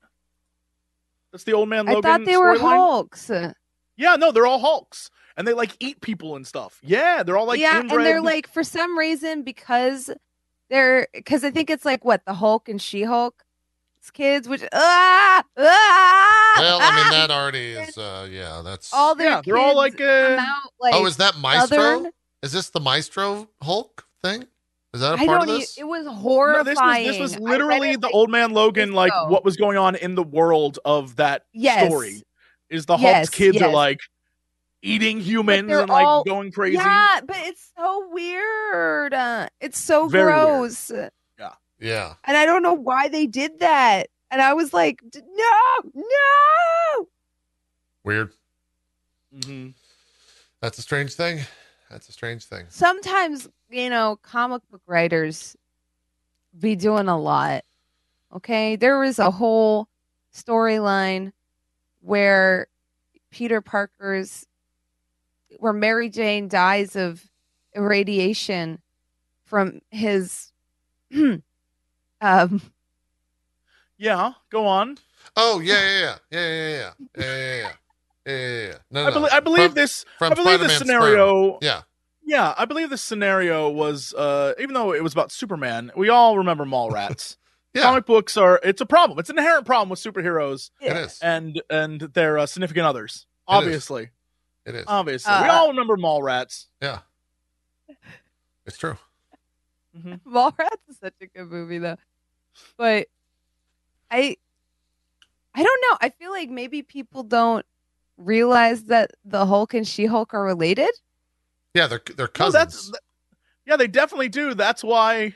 That's 1.31 1.43
the 1.43 1.53
old 1.53 1.69
man 1.69 1.85
Logan. 1.85 1.99
I 1.99 2.01
thought 2.17 2.25
they 2.25 2.35
were 2.37 2.55
storyline? 2.55 2.59
Hulks. 2.61 3.31
Yeah, 3.95 4.15
no, 4.15 4.31
they're 4.31 4.47
all 4.47 4.59
Hulks, 4.59 5.11
and 5.37 5.47
they 5.47 5.53
like 5.53 5.77
eat 5.79 6.01
people 6.01 6.35
and 6.35 6.45
stuff. 6.47 6.79
Yeah, 6.83 7.21
they're 7.21 7.37
all 7.37 7.45
like 7.45 7.59
yeah, 7.59 7.79
inbred. 7.79 7.97
and 7.97 8.05
they're 8.05 8.21
like 8.21 8.47
for 8.47 8.63
some 8.63 8.97
reason 8.97 9.43
because 9.43 10.09
they're 10.71 11.07
because 11.13 11.43
I 11.43 11.51
think 11.51 11.69
it's 11.69 11.85
like 11.85 12.03
what 12.03 12.25
the 12.25 12.33
Hulk 12.33 12.69
and 12.69 12.81
She 12.81 13.03
Hulk 13.03 13.43
kids, 14.11 14.47
which 14.47 14.63
ah, 14.73 15.43
ah 15.57 16.55
Well, 16.59 16.79
I 16.81 16.95
mean, 16.95 17.05
ah, 17.07 17.09
that 17.11 17.31
already 17.31 17.71
is, 17.71 17.97
uh, 17.97 18.27
yeah, 18.31 18.61
that's. 18.63 18.93
all 18.93 19.15
their 19.15 19.29
yeah, 19.29 19.41
they're 19.45 19.57
all 19.57 19.75
like 19.75 19.97
kids 19.97 20.39
uh, 20.39 20.41
out 20.41 20.71
like 20.79 20.93
oh, 20.95 21.05
is 21.05 21.17
that 21.17 21.37
Maestro? 21.37 21.77
Southern. 21.77 22.11
Is 22.41 22.51
this 22.51 22.69
the 22.69 22.79
Maestro 22.79 23.47
Hulk 23.61 24.05
thing? 24.21 24.45
Is 24.93 25.01
that 25.01 25.15
a 25.15 25.17
I 25.17 25.25
part 25.25 25.41
don't. 25.41 25.49
of 25.49 25.55
e- 25.55 25.59
this? 25.61 25.77
It 25.77 25.85
was 25.85 26.05
no, 26.05 26.13
horrifying. 26.13 27.05
this 27.05 27.17
was 27.19 27.31
this 27.31 27.37
was 27.37 27.39
literally 27.39 27.91
it, 27.91 28.01
the 28.01 28.07
like, 28.07 28.15
old 28.15 28.29
man 28.29 28.51
Logan, 28.51 28.93
like 28.93 29.11
ago. 29.11 29.27
what 29.29 29.43
was 29.45 29.55
going 29.55 29.77
on 29.77 29.95
in 29.95 30.15
the 30.15 30.23
world 30.23 30.77
of 30.85 31.15
that 31.15 31.45
Yes. 31.53 31.87
story. 31.87 32.21
Is 32.69 32.85
the 32.85 32.97
Hulk's 32.97 33.03
Yes, 33.17 33.29
kids 33.29 33.61
are 33.61 33.71
like 33.71 33.99
eating 34.81 35.19
humans 35.19 35.71
and 35.71 35.89
like 35.89 36.05
all- 36.05 36.23
going 36.23 36.51
crazy? 36.51 36.75
Yeah, 36.77 37.21
but 37.25 37.37
it's 37.39 37.71
so 37.77 38.07
weird. 38.11 39.13
Uh, 39.13 39.47
it's 39.61 39.79
so 39.79 40.07
Very 40.09 40.33
weird. 40.33 41.11
Gross, 41.79 41.89
yeah. 41.89 42.13
and 42.25 42.37
I 42.37 42.45
don't 42.45 42.63
know 42.63 42.73
why 42.73 43.07
they 43.07 43.27
did 43.27 43.59
that. 43.59 44.07
And 44.31 44.41
I 44.41 44.53
was 44.53 44.73
like, 44.73 45.01
no, 45.13 45.91
no. 45.93 47.07
Weird. 48.03 48.31
hmm 49.45 49.69
That's 50.59 50.77
a 50.79 50.81
strange 50.81 51.13
thing. 51.13 51.41
That's 51.89 52.09
a 52.09 52.11
strange 52.11 52.45
thing. 52.45 52.65
sometimes 52.69 53.47
you 53.69 53.89
know 53.89 54.17
comic 54.23 54.63
book 54.71 54.81
writers 54.87 55.55
be 56.59 56.75
doing 56.75 57.07
a 57.07 57.17
lot 57.19 57.63
okay 58.35 58.75
there 58.75 58.97
was 58.97 59.19
a 59.19 59.29
whole 59.29 59.87
storyline 60.33 61.31
where 62.01 62.65
peter 63.29 63.61
parker's 63.61 64.47
where 65.59 65.73
mary 65.73 66.09
jane 66.09 66.47
dies 66.47 66.95
of 66.95 67.23
irradiation 67.75 68.79
from 69.45 69.79
his 69.91 70.51
Um, 72.23 72.61
yeah, 73.97 74.31
go 74.49 74.65
on. 74.65 74.97
Oh 75.35 75.59
yeah, 75.59 75.73
yeah, 75.73 76.15
yeah, 76.31 76.39
yeah, 76.39 76.39
yeah, 76.39 76.77
yeah, 76.77 76.91
yeah, 77.17 77.25
yeah. 77.25 77.71
yeah, 78.25 78.33
yeah, 78.33 78.67
yeah. 78.67 78.77
No, 78.89 79.03
no, 79.03 79.07
I, 79.07 79.13
be- 79.13 79.19
no. 79.19 79.27
I 79.31 79.39
believe 79.41 79.65
from, 79.67 79.73
this. 79.75 80.05
From 80.17 80.31
I 80.31 80.35
believe 80.35 80.47
Spider-Man 80.47 80.67
this 80.69 80.77
scenario. 80.77 81.27
Spider-Man. 81.27 81.59
Yeah, 81.61 81.81
yeah. 82.23 82.53
I 82.57 82.65
believe 82.65 82.89
this 82.89 83.01
scenario 83.01 83.69
was, 83.69 84.13
uh, 84.13 84.53
even 84.57 84.73
though 84.73 84.93
it 84.93 85.03
was 85.03 85.11
about 85.11 85.31
Superman, 85.31 85.91
we 85.97 86.07
all 86.07 86.37
remember 86.37 86.65
Mallrats. 86.65 87.35
yeah. 87.73 87.81
Comic 87.81 88.05
books 88.05 88.37
are. 88.37 88.59
It's 88.63 88.79
a 88.79 88.85
problem. 88.85 89.19
It's 89.19 89.29
an 89.29 89.37
inherent 89.37 89.65
problem 89.65 89.89
with 89.89 89.99
superheroes. 89.99 90.71
It 90.79 90.95
is. 90.95 91.19
And 91.21 91.61
and 91.69 91.99
their 91.99 92.37
uh, 92.37 92.45
significant 92.45 92.85
others, 92.85 93.27
obviously. 93.47 94.03
It 94.65 94.69
is. 94.69 94.75
It 94.75 94.75
is. 94.75 94.85
Obviously, 94.87 95.33
uh, 95.33 95.43
we 95.43 95.49
all 95.49 95.67
remember 95.67 95.97
Mallrats. 95.97 96.67
Yeah. 96.81 96.99
It's 98.65 98.77
true. 98.77 98.95
Mm-hmm. 99.97 100.13
Mallrats 100.35 100.89
is 100.89 100.97
such 101.01 101.15
a 101.21 101.27
good 101.27 101.51
movie, 101.51 101.79
though. 101.79 101.97
But 102.77 103.07
I 104.11 104.37
I 105.55 105.63
don't 105.63 105.81
know. 105.91 105.97
I 106.01 106.09
feel 106.09 106.31
like 106.31 106.49
maybe 106.49 106.81
people 106.81 107.23
don't 107.23 107.65
realize 108.17 108.85
that 108.85 109.11
the 109.25 109.45
Hulk 109.45 109.73
and 109.73 109.87
She-Hulk 109.87 110.33
are 110.33 110.43
related. 110.43 110.89
Yeah, 111.73 111.87
they're 111.87 112.01
they're 112.15 112.25
No, 112.27 112.31
cousins. 112.31 112.53
that's 112.53 112.91
yeah, 113.65 113.77
they 113.77 113.87
definitely 113.87 114.29
do. 114.29 114.53
That's 114.53 114.83
why. 114.83 115.35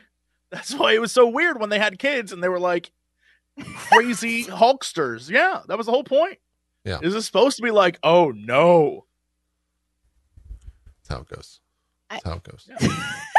That's 0.51 0.73
why 0.73 0.93
it 0.93 1.01
was 1.01 1.11
so 1.11 1.27
weird 1.27 1.59
when 1.59 1.69
they 1.69 1.77
had 1.79 1.99
kids 1.99 2.31
and 2.31 2.41
they 2.41 2.47
were 2.49 2.59
like 2.59 2.91
crazy 3.75 4.43
Hulksters. 4.45 5.29
Yeah, 5.29 5.61
that 5.67 5.77
was 5.77 5.87
the 5.87 5.91
whole 5.91 6.03
point. 6.05 6.37
Yeah. 6.85 6.99
is 7.01 7.13
it 7.15 7.21
supposed 7.23 7.57
to 7.57 7.63
be 7.63 7.71
like, 7.71 7.99
oh 8.01 8.31
no? 8.31 9.05
That's 10.99 11.09
how 11.09 11.17
it 11.23 11.27
goes. 11.35 11.59
That's 12.09 12.23
how 12.23 12.33
it 12.35 12.43
goes. 12.43 12.69
Yeah. 12.69 12.77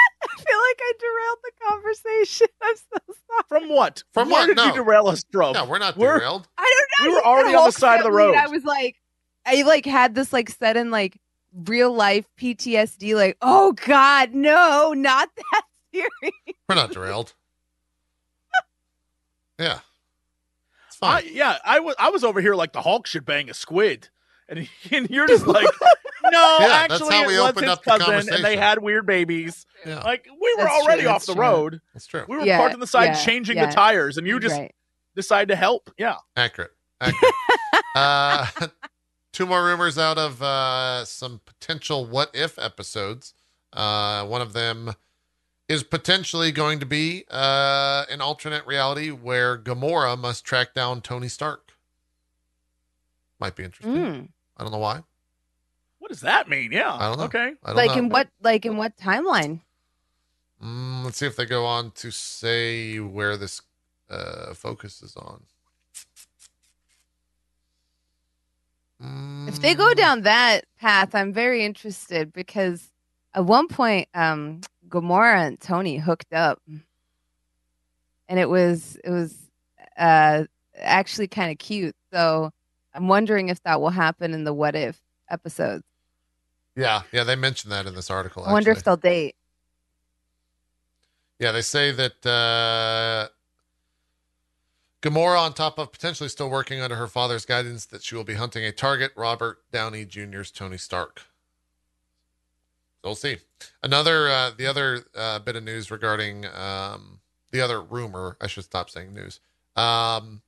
I 0.58 0.60
feel 0.60 0.68
like 0.68 0.80
I 0.80 0.92
derailed 1.00 1.38
the 1.44 1.52
conversation. 1.68 2.46
I'm 2.62 2.76
so 2.76 3.14
sorry. 3.28 3.42
From 3.48 3.68
what? 3.74 4.02
From 4.12 4.28
Where 4.30 4.40
what? 4.42 4.46
did 4.48 4.56
No. 4.56 4.64
you 4.66 4.72
derail 4.74 5.08
us 5.08 5.24
from? 5.30 5.52
No, 5.54 5.64
we're 5.64 5.78
not 5.78 5.96
We're- 5.96 6.18
derailed. 6.18 6.48
I 6.58 6.74
don't 6.98 7.06
know. 7.06 7.10
We 7.10 7.14
were 7.16 7.24
already 7.26 7.54
on 7.54 7.66
the 7.66 7.72
side 7.72 7.98
of 8.00 8.04
the 8.04 8.12
road. 8.12 8.34
I 8.34 8.46
was 8.48 8.64
like 8.64 8.96
I 9.46 9.62
like 9.62 9.86
had 9.86 10.14
this 10.14 10.32
like 10.32 10.50
sudden 10.50 10.90
like 10.90 11.18
real 11.54 11.92
life 11.92 12.26
PTSD 12.38 13.14
like, 13.14 13.36
"Oh 13.40 13.72
god, 13.72 14.34
no, 14.34 14.92
not 14.94 15.30
that 15.52 15.62
serious." 15.92 16.34
We're 16.68 16.74
not 16.74 16.92
derailed. 16.92 17.34
yeah, 19.58 19.78
it's 20.88 20.98
I, 21.02 21.22
fine. 21.22 21.30
yeah, 21.34 21.58
I 21.64 21.80
was 21.80 21.94
I 21.98 22.10
was 22.10 22.24
over 22.24 22.40
here 22.40 22.54
like 22.54 22.72
the 22.72 22.82
Hulk 22.82 23.06
should 23.06 23.24
bang 23.24 23.48
a 23.50 23.54
squid, 23.54 24.08
and, 24.48 24.68
and 24.90 25.08
you're 25.10 25.26
just 25.26 25.46
like, 25.46 25.66
no, 26.30 26.56
Yeah, 26.60 26.68
that's 26.68 26.94
actually, 26.94 27.14
how 27.14 27.26
we 27.26 27.36
it 27.36 27.40
was 27.40 27.48
opened 27.50 27.64
his 27.66 27.72
up 27.72 27.84
the 27.84 27.98
cousin, 27.98 28.34
and 28.34 28.44
they 28.44 28.56
had 28.56 28.82
weird 28.82 29.06
babies. 29.06 29.66
yeah, 29.86 30.00
Like 30.02 30.26
we 30.26 30.54
were 30.58 30.64
That's 30.64 30.74
true, 30.76 30.84
already 30.86 31.06
off 31.06 31.14
that's 31.16 31.26
the 31.26 31.34
true. 31.34 31.42
road. 31.42 31.80
that's 31.94 32.06
true. 32.06 32.24
We 32.28 32.36
were 32.36 32.44
Yeah, 32.44 32.58
parked 32.58 32.74
on 32.74 32.80
the 32.80 32.86
side, 32.86 33.04
yeah, 33.06 33.24
changing 33.24 33.56
yeah. 33.56 33.66
the 33.66 33.72
tires, 33.72 34.16
and 34.16 34.26
you 34.26 34.38
just 34.40 34.56
Right. 34.56 34.74
decide 35.16 35.48
to 35.48 35.56
help. 35.56 35.90
Yeah, 35.98 36.16
Accurate. 36.36 36.72
Accurate. 37.00 37.34
uh, 37.94 38.46
two 39.32 39.46
more 39.46 39.64
rumors 39.64 39.96
out 39.98 40.18
of 40.18 40.42
uh, 40.42 41.04
some 41.04 41.40
potential 41.44 42.04
what 42.06 42.30
if 42.34 42.58
episodes. 42.58 43.34
Uh, 43.72 44.24
one 44.26 44.40
of 44.40 44.52
them 44.52 44.94
is 45.68 45.82
potentially 45.82 46.50
going 46.50 46.80
to 46.80 46.86
be 46.86 47.24
uh, 47.30 48.04
an 48.10 48.20
alternate 48.22 48.66
reality 48.66 49.10
where 49.10 49.58
Gamora 49.58 50.18
must 50.18 50.44
track 50.44 50.72
down 50.74 51.02
Tony 51.02 51.28
Stark. 51.28 51.72
Might 53.38 53.54
be 53.54 53.64
interesting. 53.64 53.94
Mm. 53.94 54.28
I 54.56 54.62
don't 54.62 54.72
know 54.72 54.78
why. 54.78 55.02
What 56.08 56.14
does 56.14 56.20
that 56.22 56.48
mean? 56.48 56.72
Yeah, 56.72 56.94
I 56.94 57.08
don't 57.08 57.18
know. 57.18 57.24
Okay, 57.24 57.52
I 57.62 57.66
don't 57.66 57.76
Like 57.76 57.90
know. 57.90 57.98
in 57.98 58.08
what 58.08 58.28
like 58.40 58.64
in 58.64 58.78
what 58.78 58.96
timeline? 58.96 59.60
Mm, 60.64 61.04
let's 61.04 61.18
see 61.18 61.26
if 61.26 61.36
they 61.36 61.44
go 61.44 61.66
on 61.66 61.90
to 61.96 62.10
say 62.10 62.98
where 62.98 63.36
this 63.36 63.60
uh, 64.08 64.54
focuses 64.54 65.16
on. 65.16 65.42
If 69.46 69.60
they 69.60 69.74
go 69.74 69.86
Mm, 69.92 69.96
down 69.96 70.22
that 70.22 70.64
path, 70.80 71.14
I'm 71.14 71.32
very 71.34 71.62
interested 71.64 72.32
because 72.32 72.88
at 73.34 73.44
one 73.44 73.68
point, 73.68 74.08
um, 74.14 74.62
Gamora 74.88 75.46
and 75.46 75.60
Tony 75.60 75.98
hooked 75.98 76.32
up, 76.32 76.58
and 78.28 78.38
it 78.40 78.48
was 78.48 78.96
it 79.04 79.10
was 79.10 79.36
uh 79.98 80.44
actually 80.74 81.28
kind 81.28 81.52
of 81.52 81.58
cute. 81.58 81.94
So 82.14 82.50
I'm 82.94 83.08
wondering 83.08 83.50
if 83.50 83.62
that 83.64 83.80
will 83.80 83.90
happen 83.90 84.32
in 84.32 84.44
the 84.44 84.54
what 84.54 84.74
if 84.74 84.98
episodes. 85.30 85.84
Yeah, 86.78 87.02
yeah, 87.10 87.24
they 87.24 87.34
mentioned 87.34 87.72
that 87.72 87.86
in 87.86 87.96
this 87.96 88.08
article. 88.08 88.44
I 88.44 88.52
wonder 88.52 88.70
if 88.70 88.84
they'll 88.84 88.96
date. 88.96 89.34
Yeah, 91.40 91.50
they 91.50 91.60
say 91.60 91.90
that 91.90 92.24
uh, 92.24 93.28
Gamora, 95.02 95.40
on 95.40 95.54
top 95.54 95.78
of 95.78 95.90
potentially 95.90 96.28
still 96.28 96.48
working 96.48 96.80
under 96.80 96.94
her 96.94 97.08
father's 97.08 97.44
guidance, 97.44 97.84
that 97.86 98.04
she 98.04 98.14
will 98.14 98.22
be 98.22 98.34
hunting 98.34 98.64
a 98.64 98.70
target, 98.70 99.10
Robert 99.16 99.58
Downey 99.72 100.04
Jr.'s 100.04 100.52
Tony 100.52 100.78
Stark. 100.78 101.22
So 103.02 103.08
we'll 103.08 103.14
see. 103.16 103.38
Another, 103.82 104.28
uh, 104.28 104.52
the 104.56 104.66
other 104.66 105.04
uh, 105.16 105.40
bit 105.40 105.56
of 105.56 105.64
news 105.64 105.90
regarding 105.90 106.46
um, 106.46 107.18
the 107.50 107.60
other 107.60 107.82
rumor, 107.82 108.36
I 108.40 108.46
should 108.46 108.64
stop 108.64 108.88
saying 108.88 109.12
news, 109.12 109.40
um, 109.74 110.42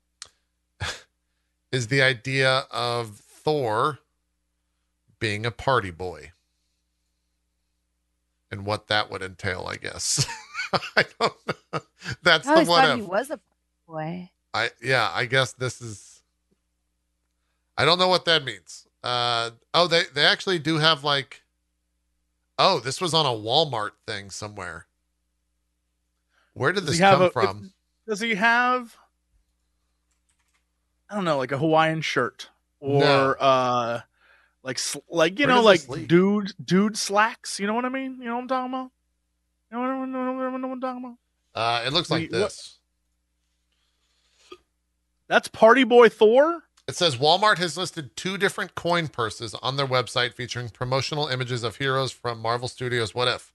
is 1.73 1.89
the 1.89 2.03
idea 2.03 2.67
of 2.71 3.17
Thor 3.17 3.99
being 5.21 5.47
a 5.47 5.51
party 5.53 5.91
boy 5.93 6.33
and 8.51 8.67
what 8.67 8.89
that 8.89 9.11
would 9.11 9.23
entail, 9.23 9.67
I 9.69 9.77
guess. 9.77 10.27
I 10.97 11.05
don't 11.21 11.35
know. 11.73 11.81
That's 12.23 12.49
I 12.49 12.65
the 12.65 12.69
one. 12.69 12.69
what 12.69 12.85
thought 12.87 12.97
he 12.97 13.03
was 13.03 13.31
a 13.31 13.41
boy. 13.87 14.31
I 14.53 14.71
yeah, 14.83 15.11
I 15.15 15.27
guess 15.27 15.53
this 15.53 15.81
is 15.81 16.23
I 17.79 17.85
don't 17.85 17.99
know 17.99 18.09
what 18.09 18.25
that 18.25 18.45
means. 18.45 18.87
Uh 19.05 19.51
oh, 19.75 19.87
they 19.87 20.03
they 20.13 20.25
actually 20.25 20.59
do 20.59 20.79
have 20.79 21.05
like 21.05 21.43
Oh, 22.59 22.79
this 22.79 23.01
was 23.01 23.15
on 23.15 23.25
a 23.25 23.31
Walmart 23.31 23.93
thing 24.07 24.29
somewhere. 24.31 24.87
Where 26.53 26.73
did 26.73 26.85
this 26.85 26.99
come 26.99 27.23
a- 27.23 27.31
from? 27.31 27.73
Does 28.07 28.21
he 28.21 28.35
have? 28.35 28.97
I 31.09 31.15
don't 31.15 31.25
know, 31.25 31.39
like 31.39 31.53
a 31.53 31.59
Hawaiian 31.59 32.03
shirt 32.03 32.51
or 32.81 33.01
No. 33.01 33.31
uh, 33.41 34.01
like 34.63 34.79
like 35.09 35.39
you 35.39 35.47
Where 35.47 35.57
know, 35.57 35.63
like 35.63 35.83
dude 36.07 36.53
dude 36.65 36.97
slacks. 36.97 37.59
You 37.59 37.67
know 37.67 37.75
what 37.75 37.85
I 37.85 37.89
mean? 37.89 38.19
You 38.21 38.27
know 38.27 38.37
what 38.37 38.43
I'm 38.43 38.49
talking 38.49 38.75
about? 38.75 38.91
You 39.71 39.77
know 39.77 39.99
what, 39.99 40.07
know, 40.09 40.33
know, 40.33 40.57
know 40.57 40.69
what 40.69 40.75
I'm 40.75 40.81
talking 40.81 41.05
about? 41.05 41.61
Uh 41.61 41.87
it 41.87 41.93
looks 41.93 42.11
like 42.11 42.23
Wait, 42.23 42.33
what- 42.33 42.39
this. 42.39 42.77
That's 45.29 45.47
Party 45.49 45.85
Boy 45.85 46.09
Thor. 46.09 46.65
It 46.89 46.97
says 46.97 47.17
Walmart 47.17 47.59
has 47.59 47.77
listed 47.79 48.17
two 48.17 48.37
different 48.37 48.75
coin 48.75 49.07
purses 49.07 49.55
on 49.63 49.77
their 49.77 49.87
website 49.87 50.35
featuring 50.35 50.71
promotional 50.71 51.29
images 51.29 51.63
of 51.63 51.77
heroes 51.77 52.11
from 52.11 52.41
Marvel 52.41 52.67
Studios' 52.67 53.15
What 53.15 53.29
If. 53.29 53.53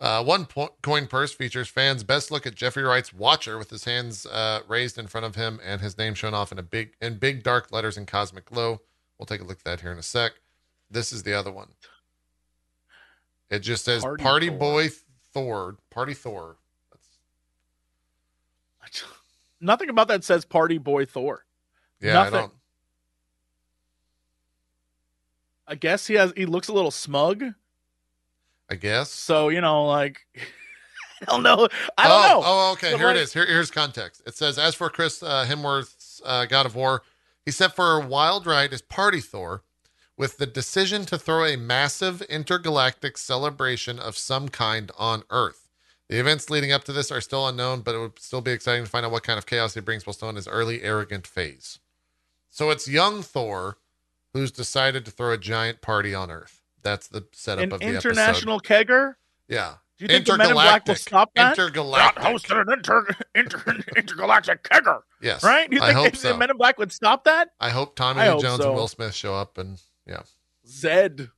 Uh, 0.00 0.24
one 0.24 0.46
po- 0.46 0.74
coin 0.82 1.06
purse 1.06 1.34
features 1.34 1.68
fans' 1.68 2.02
best 2.02 2.30
look 2.30 2.46
at 2.46 2.54
Jeffrey 2.54 2.82
Wright's 2.84 3.12
Watcher 3.12 3.58
with 3.58 3.68
his 3.68 3.84
hands 3.84 4.24
uh, 4.24 4.60
raised 4.66 4.96
in 4.96 5.08
front 5.08 5.26
of 5.26 5.34
him 5.34 5.60
and 5.62 5.82
his 5.82 5.98
name 5.98 6.14
shown 6.14 6.32
off 6.32 6.50
in 6.50 6.58
a 6.58 6.62
big 6.62 6.94
in 7.02 7.18
big 7.18 7.42
dark 7.42 7.70
letters 7.70 7.98
in 7.98 8.06
cosmic 8.06 8.46
glow. 8.46 8.80
We'll 9.22 9.38
take 9.38 9.40
a 9.40 9.44
look 9.44 9.58
at 9.58 9.64
that 9.64 9.80
here 9.82 9.92
in 9.92 9.98
a 9.98 10.02
sec. 10.02 10.32
This 10.90 11.12
is 11.12 11.22
the 11.22 11.32
other 11.32 11.52
one. 11.52 11.68
It 13.50 13.60
just 13.60 13.84
says 13.84 14.02
Party 14.02 14.20
Party, 14.20 14.48
Thor. 14.48 14.58
Boy 14.58 14.88
Thor, 15.32 15.76
Party 15.90 16.14
Thor. 16.14 16.56
That's, 18.80 19.04
Nothing 19.60 19.90
about 19.90 20.08
that 20.08 20.24
says 20.24 20.44
Party 20.44 20.78
Boy 20.78 21.04
Thor. 21.04 21.44
yeah, 22.00 22.14
Nothing. 22.14 22.34
I 22.34 22.40
don't. 22.40 22.52
I 25.68 25.74
guess 25.76 26.08
he 26.08 26.14
has. 26.14 26.32
He 26.36 26.44
looks 26.44 26.66
a 26.66 26.72
little 26.72 26.90
smug. 26.90 27.44
I 28.68 28.74
guess. 28.74 29.08
So 29.08 29.50
you 29.50 29.60
know, 29.60 29.86
like, 29.86 30.18
I 30.34 31.26
don't 31.26 31.44
know. 31.44 31.68
I 31.96 32.08
don't 32.08 32.24
oh, 32.24 32.28
know. 32.28 32.42
Oh, 32.44 32.72
okay. 32.72 32.90
But 32.90 32.98
Here 32.98 33.06
like- 33.06 33.16
it 33.18 33.22
is. 33.22 33.32
Here, 33.32 33.46
here's 33.46 33.70
context. 33.70 34.22
It 34.26 34.34
says, 34.34 34.58
as 34.58 34.74
for 34.74 34.90
Chris 34.90 35.22
uh, 35.22 35.46
Hemsworth's 35.48 36.20
uh, 36.24 36.46
God 36.46 36.66
of 36.66 36.74
War, 36.74 37.02
set 37.50 37.74
for 37.74 37.96
a 37.96 38.06
wild 38.06 38.46
ride 38.46 38.72
as 38.72 38.82
Party 38.82 39.20
Thor, 39.20 39.62
with 40.16 40.38
the 40.38 40.46
decision 40.46 41.04
to 41.06 41.18
throw 41.18 41.44
a 41.44 41.56
massive 41.56 42.22
intergalactic 42.22 43.18
celebration 43.18 43.98
of 43.98 44.16
some 44.16 44.48
kind 44.48 44.92
on 44.96 45.24
Earth. 45.30 45.68
The 46.08 46.18
events 46.18 46.50
leading 46.50 46.72
up 46.72 46.84
to 46.84 46.92
this 46.92 47.10
are 47.10 47.20
still 47.20 47.48
unknown, 47.48 47.80
but 47.80 47.94
it 47.94 47.98
would 47.98 48.18
still 48.18 48.42
be 48.42 48.52
exciting 48.52 48.84
to 48.84 48.90
find 48.90 49.06
out 49.06 49.12
what 49.12 49.22
kind 49.22 49.38
of 49.38 49.46
chaos 49.46 49.74
he 49.74 49.80
brings 49.80 50.06
while 50.06 50.12
still 50.12 50.28
in 50.28 50.36
his 50.36 50.46
early 50.46 50.82
arrogant 50.82 51.26
phase. 51.26 51.78
So 52.50 52.70
it's 52.70 52.86
young 52.86 53.22
Thor 53.22 53.78
who's 54.32 54.52
decided 54.52 55.04
to 55.04 55.10
throw 55.10 55.32
a 55.32 55.38
giant 55.38 55.80
party 55.80 56.14
on 56.14 56.30
Earth. 56.30 56.62
That's 56.82 57.08
the 57.08 57.26
setup 57.32 57.64
An 57.64 57.72
of 57.72 57.80
the 57.80 57.86
international 57.86 58.60
kegger. 58.60 59.14
Yeah. 59.48 59.74
Do 59.98 60.04
you 60.04 60.08
think 60.08 60.26
the 60.26 60.36
Men 60.36 60.48
in 60.48 60.54
Black 60.54 60.86
will 60.88 60.94
stop 60.96 61.30
that? 61.36 61.56
Intergalactic. 61.58 62.22
hosted 62.24 62.60
an 62.62 62.72
inter, 62.72 63.06
inter, 63.34 63.76
intergalactic 63.96 64.62
kegger, 64.64 65.00
Yes. 65.20 65.44
right? 65.44 65.68
Do 65.70 65.76
you 65.76 65.82
I 65.82 65.86
think 65.88 65.98
hope 65.98 66.12
the 66.12 66.18
so. 66.18 66.36
Men 66.36 66.50
in 66.50 66.56
Black 66.56 66.78
would 66.78 66.90
stop 66.92 67.24
that? 67.24 67.50
I 67.60 67.68
hope 67.70 67.94
Tommy 67.94 68.20
I 68.20 68.24
Lee 68.26 68.30
hope 68.32 68.42
Jones 68.42 68.62
so. 68.62 68.68
and 68.68 68.74
Will 68.76 68.88
Smith 68.88 69.14
show 69.14 69.34
up 69.34 69.58
and 69.58 69.78
yeah. 70.06 70.22
Zed. 70.66 71.28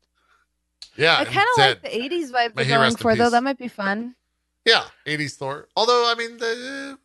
yeah, 0.97 1.17
I 1.19 1.25
kind 1.25 1.39
of 1.39 1.59
like 1.59 1.83
the 1.83 1.89
'80s 1.89 2.31
vibe 2.31 2.55
May 2.57 2.65
they're 2.65 2.65
he 2.65 2.71
going 2.71 2.97
for, 2.97 3.15
though. 3.17 3.31
That 3.31 3.43
might 3.43 3.59
be 3.59 3.69
fun. 3.69 4.15
yeah, 4.65 4.85
80s 5.07 5.33
Thor. 5.37 5.69
Although 5.77 6.11
I 6.11 6.15
mean 6.17 6.37
the 6.39 6.99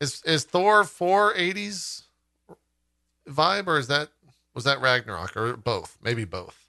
is 0.00 0.22
is 0.24 0.44
Thor 0.44 0.84
for 0.84 1.32
80s 1.34 2.02
vibe 3.28 3.68
or 3.68 3.78
is 3.78 3.86
that 3.88 4.08
was 4.54 4.64
that 4.64 4.80
Ragnarok 4.80 5.36
or 5.36 5.56
both? 5.56 5.96
Maybe 6.02 6.24
both. 6.24 6.61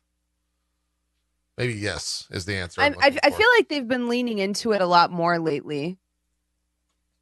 Maybe 1.57 1.73
yes 1.73 2.27
is 2.31 2.45
the 2.45 2.55
answer. 2.55 2.81
I, 2.81 2.85
I'm 2.87 2.95
I, 2.99 3.05
looking 3.05 3.19
I 3.23 3.29
feel 3.31 3.47
like 3.57 3.69
they've 3.69 3.87
been 3.87 4.07
leaning 4.09 4.39
into 4.39 4.71
it 4.71 4.81
a 4.81 4.85
lot 4.87 5.11
more 5.11 5.37
lately, 5.39 5.97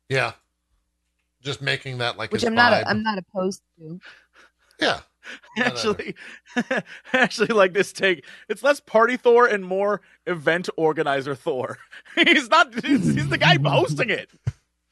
yeah. 0.10 0.34
Just 1.41 1.62
making 1.62 1.98
that 2.00 2.17
like 2.17 2.32
which 2.32 2.41
his 2.41 2.48
I'm 2.48 2.54
not. 2.56 2.72
vibe. 2.74 2.84
I'm 2.88 3.02
not 3.04 3.17
opposed 3.17 3.62
to. 3.80 4.00
yeah. 4.80 5.00
Actually, 5.60 6.15
actually, 7.13 7.48
like 7.50 7.74
this 7.74 7.94
take. 7.94 8.26
It's 8.50 8.63
less 8.63 8.80
party 8.80 9.17
Thor 9.17 9.46
and 9.46 9.63
more 9.63 10.02
event 10.26 10.67
organizer 10.78 11.36
Thor. 11.36 11.78
he's 12.15 12.50
not. 12.50 12.74
He's, 12.84 13.13
he's 13.13 13.30
the 13.30 13.38
guy 13.38 13.58
hosting 13.63 14.10
it. 14.10 14.32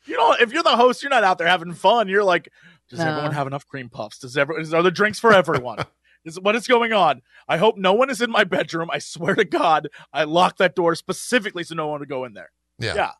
You 0.05 0.17
know, 0.17 0.33
if 0.39 0.53
you're 0.53 0.61
the 0.63 0.75
host, 0.77 1.01
you're 1.01 1.09
not 1.09 1.23
out 1.23 1.39
there 1.39 1.47
having 1.47 1.73
fun. 1.73 2.07
You're 2.09 2.23
like, 2.23 2.49
does 2.89 2.99
No. 2.99 3.07
everyone 3.09 3.31
have 3.31 3.47
enough 3.47 3.65
cream 3.65 3.89
puffs? 3.89 4.19
Does 4.19 4.37
everyone? 4.37 4.61
Is, 4.61 4.71
are 4.73 4.83
there 4.83 4.91
drinks 4.91 5.19
for 5.19 5.33
everyone? 5.33 5.83
Is 6.25 6.39
what 6.39 6.55
is 6.55 6.67
going 6.67 6.93
on? 6.93 7.21
I 7.47 7.57
hope 7.57 7.77
no 7.77 7.93
one 7.93 8.09
is 8.09 8.21
in 8.21 8.31
my 8.31 8.43
bedroom. 8.43 8.89
I 8.91 8.99
swear 8.99 9.35
to 9.35 9.45
God, 9.45 9.87
I 10.13 10.23
locked 10.23 10.57
that 10.59 10.75
door 10.75 10.95
specifically 10.95 11.63
so 11.63 11.75
no 11.75 11.87
one 11.87 11.99
would 11.99 12.09
go 12.09 12.25
in 12.25 12.33
there. 12.33 12.51
Yeah. 12.77 12.95
Yeah. 12.95 13.11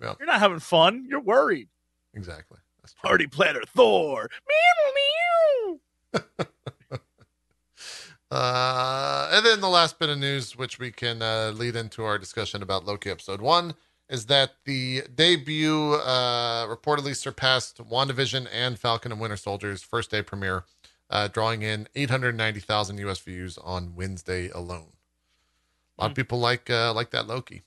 Yeah. 0.00 0.14
You're 0.18 0.26
not 0.26 0.40
having 0.40 0.60
fun. 0.60 1.06
You're 1.08 1.20
worried. 1.20 1.68
Exactly. 2.14 2.58
That's 2.80 2.94
true. 2.94 3.08
Party 3.08 3.26
planner 3.26 3.62
Thor. 3.66 4.28
Meow 4.48 6.20
meow. 6.20 6.46
Uh, 8.30 9.30
and 9.32 9.46
then 9.46 9.60
the 9.60 9.68
last 9.68 9.98
bit 9.98 10.10
of 10.10 10.18
news, 10.18 10.56
which 10.56 10.78
we 10.78 10.90
can 10.90 11.22
uh, 11.22 11.50
lead 11.54 11.74
into 11.74 12.04
our 12.04 12.18
discussion 12.18 12.62
about 12.62 12.84
Loki 12.84 13.08
episode 13.10 13.40
one, 13.40 13.74
is 14.10 14.26
that 14.26 14.52
the 14.64 15.02
debut 15.14 15.94
uh, 15.94 16.66
reportedly 16.66 17.16
surpassed 17.16 17.78
WandaVision 17.78 18.46
and 18.52 18.78
Falcon 18.78 19.12
and 19.12 19.20
Winter 19.20 19.36
Soldier's 19.36 19.82
first 19.82 20.10
day 20.10 20.22
premiere, 20.22 20.64
uh, 21.10 21.28
drawing 21.28 21.62
in 21.62 21.88
890,000 21.94 22.98
US 22.98 23.18
views 23.20 23.58
on 23.58 23.94
Wednesday 23.94 24.48
alone. 24.50 24.92
A 25.98 26.02
lot 26.02 26.06
of 26.06 26.12
Hmm. 26.12 26.14
people 26.14 26.38
like 26.40 26.70
uh, 26.70 26.92
like 26.94 27.10
that 27.10 27.26
Loki. 27.26 27.62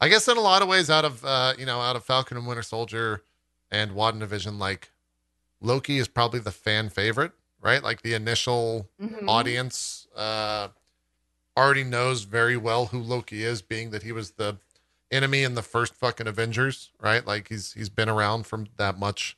I 0.00 0.08
guess 0.08 0.28
in 0.28 0.36
a 0.36 0.40
lot 0.40 0.62
of 0.62 0.68
ways, 0.68 0.90
out 0.90 1.04
of 1.04 1.24
uh, 1.24 1.54
you 1.58 1.66
know, 1.66 1.80
out 1.80 1.96
of 1.96 2.04
Falcon 2.04 2.36
and 2.36 2.46
Winter 2.46 2.62
Soldier 2.62 3.22
and 3.70 3.92
WandaVision, 3.92 4.58
like 4.58 4.90
Loki 5.60 5.98
is 5.98 6.08
probably 6.08 6.40
the 6.40 6.52
fan 6.52 6.88
favorite, 6.88 7.32
right? 7.60 7.82
Like 7.82 8.02
the 8.02 8.14
initial 8.14 8.88
Mhm. 9.00 9.28
audience 9.28 10.06
uh, 10.14 10.68
already 11.56 11.84
knows 11.84 12.22
very 12.22 12.56
well 12.56 12.86
who 12.86 13.00
Loki 13.00 13.42
is, 13.42 13.62
being 13.62 13.90
that 13.90 14.02
he 14.04 14.12
was 14.12 14.32
the 14.32 14.58
enemy 15.10 15.42
in 15.42 15.54
the 15.54 15.62
first 15.62 15.94
fucking 15.94 16.26
Avengers, 16.28 16.90
right? 17.00 17.26
Like 17.26 17.48
he's 17.48 17.72
he's 17.72 17.88
been 17.88 18.08
around 18.08 18.46
from 18.46 18.66
that 18.76 18.98
much, 18.98 19.36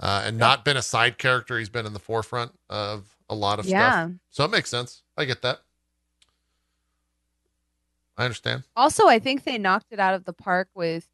uh, 0.00 0.22
and 0.24 0.36
Yeah. 0.36 0.46
not 0.46 0.64
been 0.64 0.76
a 0.76 0.82
side 0.82 1.18
character. 1.18 1.58
He's 1.58 1.68
been 1.68 1.86
in 1.86 1.92
the 1.92 1.98
forefront 1.98 2.52
of 2.68 3.16
a 3.28 3.34
lot 3.34 3.58
of 3.58 3.66
Yeah. 3.66 3.90
stuff. 4.06 4.12
So 4.30 4.44
it 4.44 4.50
makes 4.50 4.70
sense. 4.70 5.02
I 5.16 5.24
get 5.24 5.42
that. 5.42 5.60
I 8.16 8.24
understand. 8.24 8.64
Also, 8.74 9.06
I 9.06 9.18
think 9.18 9.44
they 9.44 9.58
knocked 9.58 9.92
it 9.92 10.00
out 10.00 10.14
of 10.14 10.24
the 10.24 10.32
park 10.32 10.68
with 10.74 11.08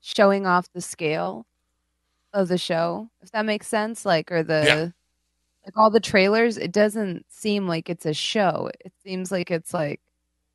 showing 0.00 0.46
off 0.46 0.70
the 0.72 0.80
scale 0.82 1.46
of 2.32 2.48
the 2.48 2.58
show, 2.58 3.08
if 3.22 3.30
that 3.32 3.46
makes 3.46 3.66
sense. 3.66 4.04
Like, 4.04 4.30
or 4.30 4.42
the 4.42 4.64
Yeah. 4.66 4.88
like 5.64 5.76
all 5.76 5.90
the 5.90 6.00
trailers, 6.00 6.58
it 6.58 6.72
doesn't 6.72 7.24
seem 7.30 7.66
like 7.66 7.88
it's 7.88 8.04
a 8.06 8.12
show. 8.14 8.70
It 8.84 8.92
seems 9.02 9.32
like 9.32 9.50
it's 9.50 9.72
like 9.72 10.00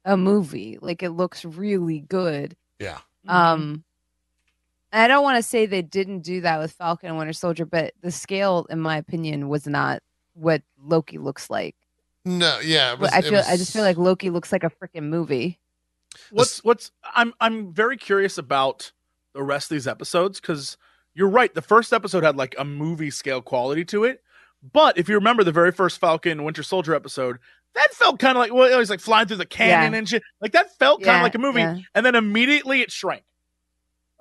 a 0.05 0.15
movie. 0.15 0.77
Like 0.79 1.01
it 1.01 1.09
looks 1.11 1.43
really 1.43 2.01
good. 2.01 2.55
Yeah. 2.79 2.99
Um, 3.27 3.83
I 4.93 5.07
don't 5.07 5.23
want 5.23 5.37
to 5.37 5.43
say 5.43 5.65
they 5.65 5.81
didn't 5.81 6.19
do 6.21 6.41
that 6.41 6.59
with 6.59 6.71
Falcon 6.73 7.09
and 7.09 7.17
Winter 7.17 7.33
Soldier, 7.33 7.65
but 7.65 7.93
the 8.01 8.11
scale, 8.11 8.65
in 8.69 8.79
my 8.79 8.97
opinion, 8.97 9.47
was 9.49 9.65
not 9.67 10.01
what 10.33 10.61
Loki 10.83 11.17
looks 11.17 11.49
like. 11.49 11.75
No. 12.25 12.59
Yeah. 12.63 12.93
It 12.93 12.99
was, 12.99 13.11
I 13.11 13.19
it 13.19 13.23
feel, 13.25 13.43
I 13.47 13.57
just 13.57 13.73
feel 13.73 13.83
like 13.83 13.97
Loki 13.97 14.29
looks 14.29 14.51
like 14.51 14.63
a 14.63 14.69
freaking 14.69 15.03
movie. 15.09 15.59
what's 16.31 16.63
what's 16.63 16.91
I'm 17.15 17.33
I'm 17.39 17.73
very 17.73 17.95
curious 17.97 18.37
about 18.37 18.91
the 19.33 19.41
rest 19.43 19.71
of 19.71 19.75
these 19.75 19.87
episodes 19.87 20.39
because 20.41 20.77
you're 21.13 21.29
right. 21.29 21.53
The 21.53 21.61
first 21.61 21.93
episode 21.93 22.23
had 22.23 22.35
like 22.35 22.53
a 22.59 22.65
movie 22.65 23.11
scale 23.11 23.41
quality 23.41 23.85
to 23.85 24.03
it, 24.03 24.21
but 24.73 24.97
if 24.97 25.07
you 25.09 25.15
remember 25.15 25.43
the 25.43 25.51
very 25.53 25.71
first 25.71 25.99
Falcon 25.99 26.43
Winter 26.43 26.63
Soldier 26.63 26.93
episode, 26.93 27.37
that 27.75 27.93
felt 27.93 28.19
kind 28.19 28.37
of 28.37 28.41
like 28.41 28.53
well, 28.53 28.71
it 28.71 28.77
was 28.77 28.89
like 28.89 28.99
flying 28.99 29.27
through 29.27 29.37
the 29.37 29.45
canyon 29.45 29.93
Yeah. 29.93 29.99
and 29.99 30.09
shit. 30.09 30.23
Like 30.41 30.51
that 30.51 30.77
felt 30.77 31.01
kind 31.01 31.11
of 31.15 31.19
Yeah, 31.19 31.23
like 31.23 31.35
a 31.35 31.39
movie. 31.39 31.61
yeah. 31.61 31.77
And 31.95 32.05
then 32.05 32.15
immediately 32.15 32.81
it 32.81 32.91
shrank. 32.91 33.23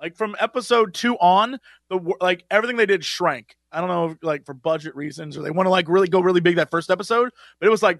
Like 0.01 0.15
from 0.15 0.35
episode 0.39 0.93
two 0.93 1.15
on, 1.17 1.59
the 1.89 2.15
like 2.19 2.43
everything 2.49 2.77
they 2.77 2.85
did 2.85 3.05
shrank. 3.05 3.55
I 3.71 3.79
don't 3.79 3.89
know, 3.89 4.09
if, 4.11 4.17
like 4.23 4.45
for 4.45 4.53
budget 4.53 4.95
reasons 4.95 5.37
or 5.37 5.43
they 5.43 5.51
want 5.51 5.67
to 5.67 5.69
like 5.69 5.87
really 5.87 6.07
go 6.07 6.19
really 6.19 6.41
big 6.41 6.55
that 6.55 6.71
first 6.71 6.89
episode, 6.89 7.29
but 7.59 7.67
it 7.67 7.69
was 7.69 7.83
like, 7.83 7.99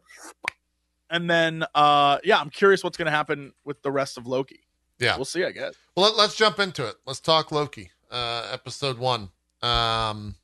and 1.10 1.30
then 1.30 1.64
uh 1.76 2.18
yeah, 2.24 2.40
I'm 2.40 2.50
curious 2.50 2.84
what's 2.84 2.98
gonna 2.98 3.12
happen 3.12 3.54
with 3.64 3.82
the 3.84 3.92
rest 3.92 4.18
of 4.18 4.26
Loki. 4.26 4.62
Yeah. 5.00 5.16
we'll 5.16 5.26
see. 5.26 5.44
I 5.44 5.52
guess. 5.52 5.76
Well, 5.96 6.10
let, 6.10 6.18
let's 6.18 6.36
jump 6.36 6.60
into 6.60 6.88
it. 6.88 6.96
Let's 7.06 7.20
talk 7.20 7.52
Loki, 7.52 7.92
uh, 8.12 8.50
episode 8.52 8.98
one. 8.98 9.30
Um, 9.62 10.36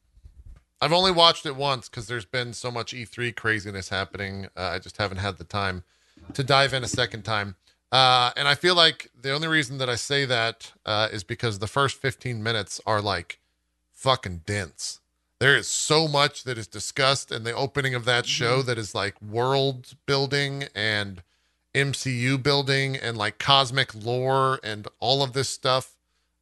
I've 0.80 0.94
only 0.94 1.12
watched 1.12 1.46
it 1.46 1.56
once 1.56 1.90
because 1.90 2.08
there's 2.08 2.26
been 2.26 2.54
so 2.54 2.70
much 2.70 2.94
E3 2.94 3.36
craziness 3.36 3.90
happening. 3.90 4.48
Uh, 4.56 4.72
I 4.74 4.80
just 4.80 4.98
haven't 4.98 5.18
had 5.18 5.38
the 5.38 5.44
time 5.44 5.84
to 6.34 6.44
dive 6.44 6.74
in 6.74 6.84
a 6.84 6.88
second 6.88 7.24
time. 7.24 7.56
Uh, 7.92 8.32
and 8.36 8.48
I 8.48 8.56
feel 8.56 8.76
like 8.76 9.10
the 9.20 9.32
only 9.32 9.48
reason 9.48 9.78
that 9.78 9.90
I 9.90 9.96
say 9.96 10.26
that 10.26 10.74
uh, 10.86 11.08
is 11.12 11.24
because 11.24 11.60
the 11.60 11.68
first 11.68 11.98
15 12.02 12.44
minutes 12.44 12.82
are 12.86 13.02
like 13.02 13.40
fucking 13.94 14.42
dense. 14.46 15.00
There 15.40 15.56
is 15.56 15.68
so 15.68 16.08
much 16.08 16.44
that 16.44 16.58
is 16.58 16.68
discussed 16.68 17.32
in 17.32 17.44
the 17.44 17.54
opening 17.54 17.94
of 17.94 18.06
that 18.06 18.26
show 18.26 18.62
that 18.64 18.78
is 18.78 18.96
like 18.96 19.22
world 19.22 19.94
building 20.06 20.66
and 20.74 21.22
MCU 21.76 22.42
building 22.42 22.96
and 22.96 23.16
like 23.18 23.38
cosmic 23.38 23.94
lore 23.94 24.60
and 24.64 24.88
all 25.00 25.22
of 25.22 25.34
this 25.34 25.48
stuff 25.48 25.96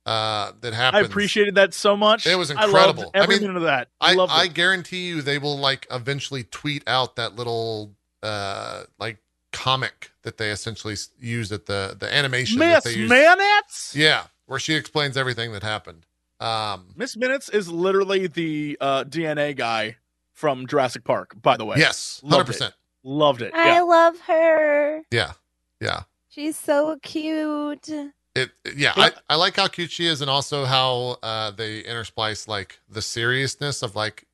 uh, 0.06 0.54
that 0.62 0.74
happens. 0.74 1.04
I 1.04 1.06
appreciated 1.06 1.56
that 1.56 1.74
so 1.74 1.98
much. 1.98 2.26
It 2.26 2.38
was 2.38 2.52
I 2.52 2.64
incredible. 2.66 3.12
I 3.14 3.20
every 3.20 3.36
mean, 3.36 3.48
minute 3.48 3.58
of 3.58 3.64
that. 3.64 3.90
I, 4.00 4.14
loved 4.14 4.32
I 4.34 4.48
guarantee 4.48 5.08
you 5.08 5.22
they 5.22 5.40
will 5.40 5.58
like 5.58 5.88
eventually 5.92 6.44
tweet 6.44 6.84
out 6.88 7.18
that 7.18 7.36
little 7.36 7.92
uh 8.24 8.84
like 8.98 9.18
comic 9.56 10.12
that 10.24 10.38
they 10.38 10.50
essentially 10.52 10.96
use 11.20 11.52
at 11.52 11.66
the 11.66 11.96
the 12.00 12.14
animation 12.14 12.60
that 12.60 12.66
Miss 12.68 12.84
they 12.84 12.94
use. 13.00 13.10
Minutes. 13.10 13.96
Yeah, 13.96 14.24
where 14.46 14.60
she 14.60 14.76
explains 14.76 15.18
everything 15.18 15.54
that 15.54 15.64
happened. 15.64 16.06
Um 16.40 16.88
Miss 16.96 17.16
Minutes 17.18 17.50
is 17.50 17.70
literally 17.70 18.28
the 18.28 18.78
uh, 18.82 19.04
DNA 19.06 19.56
guy 19.56 19.98
from 20.34 20.68
Jurassic 20.68 21.04
Park. 21.06 21.42
By 21.42 21.58
the 21.58 21.66
way, 21.66 21.78
yes, 21.78 22.22
100%. 22.26 22.74
loved 23.04 23.42
it. 23.42 23.54
I 23.56 23.68
Yeah. 23.76 23.82
love 23.82 24.20
her. 24.28 25.02
Yeah. 25.12 25.32
Yeah. 25.80 26.04
She's 26.30 26.58
so 26.58 26.98
cute. 27.02 27.90
It 28.36 28.52
yeah, 28.76 28.92
I, 28.98 29.14
I 29.30 29.36
like 29.36 29.56
how 29.56 29.68
cute 29.70 29.92
she 29.92 30.08
is 30.08 30.20
and 30.22 30.30
also 30.30 30.66
how 30.66 31.18
uh 31.24 31.52
they 31.52 31.84
intersplice 31.84 32.48
like 32.50 32.80
the 32.90 33.02
seriousness 33.02 33.82
of 33.82 33.96
like 33.96 34.26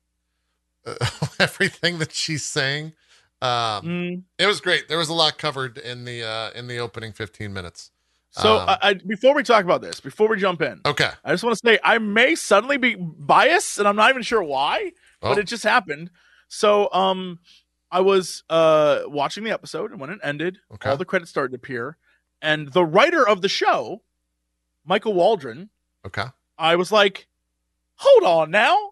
everything 1.38 1.98
that 1.98 2.12
she's 2.12 2.44
saying. 2.44 2.92
Um 3.42 3.84
Mm. 3.86 4.22
it 4.38 4.46
was 4.46 4.60
great. 4.60 4.88
There 4.88 4.98
was 4.98 5.08
a 5.08 5.14
lot 5.14 5.36
covered 5.38 5.76
in 5.78 6.04
the 6.04 6.22
uh 6.24 6.50
in 6.52 6.66
the 6.68 6.78
opening 6.78 7.12
15 7.12 7.52
minutes. 7.52 7.90
So 8.30 8.60
Um, 8.60 8.68
I, 8.70 8.78
I, 8.82 8.94
before 8.94 9.34
we 9.34 9.42
talk 9.42 9.62
about 9.64 9.82
this, 9.82 10.00
before 10.00 10.26
we 10.28 10.38
jump 10.38 10.62
in, 10.62 10.80
Okay. 10.86 11.10
I 11.22 11.32
just 11.32 11.44
want 11.44 11.54
to 11.58 11.60
say 11.68 11.78
I 11.84 11.98
may 11.98 12.34
suddenly 12.34 12.78
be 12.78 12.94
biased, 12.98 13.78
and 13.78 13.86
I'm 13.86 13.96
not 13.96 14.08
even 14.08 14.22
sure 14.22 14.42
why, 14.42 14.92
but 15.20 15.36
Oh. 15.36 15.40
it 15.40 15.44
just 15.44 15.64
happened. 15.64 16.10
So, 16.48 16.90
um, 16.94 17.40
I 17.90 18.00
was 18.00 18.42
uh 18.48 19.02
watching 19.06 19.44
the 19.44 19.50
episode, 19.50 19.90
and 19.90 20.00
when 20.00 20.08
it 20.08 20.18
ended, 20.22 20.58
Okay. 20.72 20.88
all 20.88 20.96
the 20.96 21.04
credits 21.04 21.30
started 21.30 21.50
to 21.50 21.56
appear, 21.56 21.98
and 22.40 22.72
the 22.72 22.84
writer 22.86 23.26
of 23.28 23.42
the 23.42 23.50
show, 23.50 24.02
Michael 24.86 25.12
Waldron, 25.12 25.68
Okay. 26.06 26.24
I 26.56 26.76
was 26.76 26.90
like, 26.90 27.26
hold 27.96 28.24
on 28.24 28.50
now. 28.50 28.91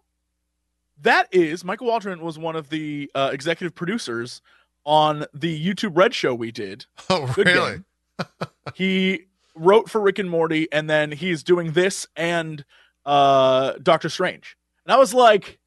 That 1.03 1.29
is 1.33 1.65
Michael 1.65 1.87
Waldron 1.87 2.21
was 2.21 2.39
one 2.39 2.57
of 2.57 2.69
the 2.69 3.11
uh, 3.15 3.31
executive 3.33 3.75
producers 3.75 4.43
on 4.85 5.27
the 5.33 5.67
YouTube 5.67 5.97
Red 5.97 6.15
show 6.15 6.35
we 6.35 6.53
did. 6.53 6.87
Oh, 7.11 7.31
Good 7.35 7.47
really? 7.47 7.85
he 8.75 9.25
wrote 9.55 9.91
for 9.91 10.01
Rick 10.01 10.19
and 10.19 10.31
Morty, 10.31 10.69
and 10.71 10.89
then 10.89 11.13
he's 11.13 11.43
doing 11.43 11.73
this 11.73 12.07
and 12.17 12.65
uh, 13.05 13.73
Doctor 13.83 14.09
Strange. 14.09 14.57
And 14.85 14.93
I 14.93 14.99
was 14.99 15.13
like, 15.15 15.59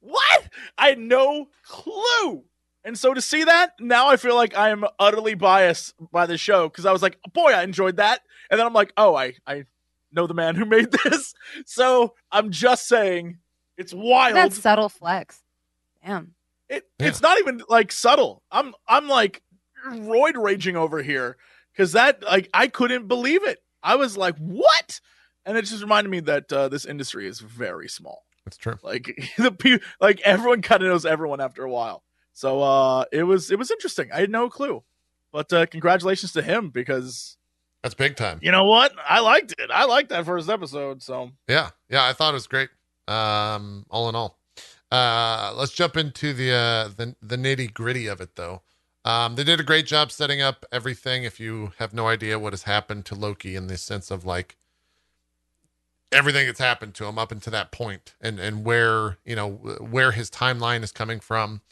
what? 0.00 0.48
I 0.76 0.88
had 0.88 0.98
no 0.98 1.48
clue. 1.64 2.44
And 2.84 2.98
so 2.98 3.14
to 3.14 3.20
see 3.20 3.44
that, 3.44 3.72
now 3.78 4.08
I 4.08 4.16
feel 4.16 4.34
like 4.34 4.56
I 4.56 4.70
am 4.70 4.84
utterly 4.98 5.34
biased 5.34 5.94
by 6.10 6.26
the 6.26 6.36
show 6.36 6.68
because 6.68 6.84
I 6.84 6.92
was 6.92 7.00
like, 7.02 7.18
boy, 7.32 7.52
I 7.52 7.62
enjoyed 7.62 7.96
that. 7.96 8.20
And 8.50 8.58
then 8.58 8.66
I'm 8.66 8.72
like, 8.72 8.92
oh, 8.96 9.14
I, 9.14 9.34
I 9.46 9.64
know 10.10 10.26
the 10.26 10.34
man 10.34 10.56
who 10.56 10.64
made 10.64 10.90
this. 11.04 11.32
So 11.64 12.14
I'm 12.32 12.50
just 12.50 12.88
saying 12.88 13.38
it's 13.76 13.92
wild. 13.94 14.36
That 14.36 14.52
subtle 14.52 14.88
flex. 14.88 15.42
Damn. 16.04 16.34
It 16.68 16.86
Yeah. 16.98 17.08
it's 17.08 17.20
not 17.20 17.38
even 17.38 17.62
like 17.68 17.92
subtle. 17.92 18.42
I'm 18.50 18.74
I'm 18.88 19.08
like 19.08 19.42
roid 19.88 20.42
raging 20.42 20.76
over 20.76 21.02
here 21.02 21.36
because 21.72 21.92
that 21.92 22.22
like 22.22 22.48
I 22.54 22.68
couldn't 22.68 23.08
believe 23.08 23.44
it. 23.46 23.58
I 23.82 23.96
was 23.96 24.16
like, 24.16 24.36
what? 24.38 25.00
And 25.44 25.56
it 25.58 25.62
just 25.62 25.82
reminded 25.82 26.10
me 26.10 26.20
that 26.20 26.52
uh, 26.52 26.68
this 26.68 26.84
industry 26.84 27.26
is 27.26 27.40
very 27.40 27.88
small. 27.88 28.24
That's 28.44 28.56
true. 28.56 28.78
Like 28.82 29.16
the 29.38 29.52
pe- 29.52 29.78
like 30.00 30.20
everyone 30.20 30.62
kind 30.62 30.82
of 30.82 30.88
knows 30.88 31.04
everyone 31.06 31.40
after 31.40 31.64
a 31.64 31.70
while. 31.70 32.02
So 32.32 32.62
uh, 32.62 33.04
it 33.12 33.24
was 33.24 33.50
it 33.50 33.58
was 33.58 33.70
interesting. 33.70 34.10
I 34.12 34.20
had 34.20 34.30
no 34.30 34.48
clue, 34.48 34.82
but 35.32 35.52
uh, 35.52 35.66
congratulations 35.66 36.32
to 36.32 36.42
him 36.42 36.70
because 36.70 37.36
That's 37.82 37.94
big 37.94 38.16
time. 38.16 38.38
you 38.42 38.50
know 38.52 38.64
what? 38.64 38.92
I 39.08 39.20
liked 39.20 39.52
it. 39.58 39.70
I 39.72 39.84
liked 39.84 40.08
that 40.10 40.24
first 40.24 40.48
episode. 40.48 41.02
So 41.02 41.32
Yeah. 41.48 41.70
Yeah. 41.90 42.04
I 42.06 42.12
thought 42.12 42.30
it 42.30 42.34
was 42.34 42.46
great. 42.46 42.70
Um, 43.08 43.86
all 43.90 44.08
in 44.08 44.14
all. 44.14 44.38
Uh, 44.90 45.54
let's 45.56 45.72
jump 45.72 45.96
into 45.96 46.32
the 46.32 46.52
uh, 46.52 46.88
the 46.96 47.16
the 47.22 47.36
nitty 47.36 47.72
gritty 47.72 48.06
of 48.06 48.20
it, 48.20 48.36
though. 48.36 48.62
Um, 49.04 49.34
they 49.34 49.44
did 49.44 49.58
a 49.58 49.64
great 49.64 49.86
job 49.86 50.12
setting 50.12 50.40
up 50.40 50.64
everything. 50.70 51.24
If 51.24 51.40
you 51.40 51.72
have 51.78 51.92
no 51.92 52.08
idea 52.08 52.38
what 52.38 52.52
has 52.52 52.64
happened 52.64 53.04
to 53.06 53.14
Loki 53.14 53.56
in 53.56 53.66
the 53.66 53.76
sense 53.76 54.10
of 54.10 54.24
like 54.24 54.56
everything 56.12 56.46
that's 56.46 56.60
happened 56.60 56.94
to 56.94 57.06
him 57.06 57.18
up 57.18 57.32
until 57.32 57.50
that 57.52 57.72
point, 57.72 58.14
and 58.20 58.38
and 58.38 58.64
where 58.64 59.18
you 59.24 59.34
know 59.34 59.50
where 59.80 60.12
his 60.12 60.30
timeline 60.30 60.82
is 60.82 60.92
coming 60.92 61.20
from. 61.20 61.62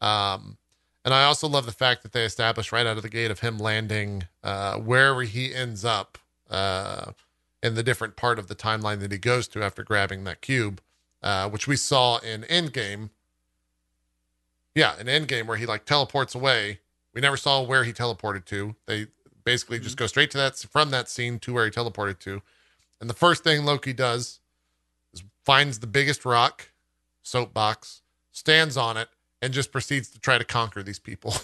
Um, 0.00 0.56
and 1.04 1.14
I 1.14 1.24
also 1.24 1.48
love 1.48 1.66
the 1.66 1.72
fact 1.72 2.02
that 2.02 2.12
they 2.12 2.24
established 2.24 2.72
right 2.72 2.86
out 2.86 2.96
of 2.96 3.02
the 3.02 3.08
gate 3.08 3.30
of 3.30 3.40
him 3.40 3.58
landing 3.58 4.24
uh, 4.42 4.76
wherever 4.76 5.22
he 5.22 5.54
ends 5.54 5.84
up 5.84 6.18
uh, 6.50 7.12
in 7.62 7.74
the 7.74 7.82
different 7.82 8.16
part 8.16 8.38
of 8.38 8.48
the 8.48 8.54
timeline 8.54 9.00
that 9.00 9.12
he 9.12 9.18
goes 9.18 9.46
to 9.48 9.62
after 9.62 9.82
grabbing 9.82 10.24
that 10.24 10.40
cube, 10.40 10.80
uh, 11.22 11.48
which 11.48 11.66
we 11.66 11.76
saw 11.76 12.18
in 12.18 12.42
Endgame. 12.42 13.10
Yeah, 14.74 14.98
in 14.98 15.06
Endgame 15.06 15.46
where 15.46 15.56
he 15.56 15.66
like 15.66 15.84
teleports 15.84 16.34
away. 16.34 16.80
We 17.12 17.20
never 17.20 17.36
saw 17.36 17.62
where 17.62 17.84
he 17.84 17.92
teleported 17.92 18.44
to. 18.46 18.76
They 18.86 19.08
basically 19.44 19.80
just 19.80 19.96
go 19.96 20.06
straight 20.06 20.30
to 20.30 20.38
that 20.38 20.56
from 20.56 20.90
that 20.90 21.08
scene 21.08 21.38
to 21.40 21.52
where 21.52 21.64
he 21.64 21.70
teleported 21.70 22.18
to. 22.20 22.40
And 23.00 23.10
the 23.10 23.14
first 23.14 23.42
thing 23.42 23.64
Loki 23.64 23.92
does 23.92 24.40
is 25.12 25.24
finds 25.44 25.80
the 25.80 25.86
biggest 25.86 26.24
rock, 26.24 26.70
soapbox, 27.22 28.02
stands 28.30 28.76
on 28.76 28.96
it, 28.96 29.08
and 29.42 29.52
just 29.52 29.72
proceeds 29.72 30.08
to 30.10 30.20
try 30.20 30.38
to 30.38 30.44
conquer 30.44 30.82
these 30.82 30.98
people. 30.98 31.34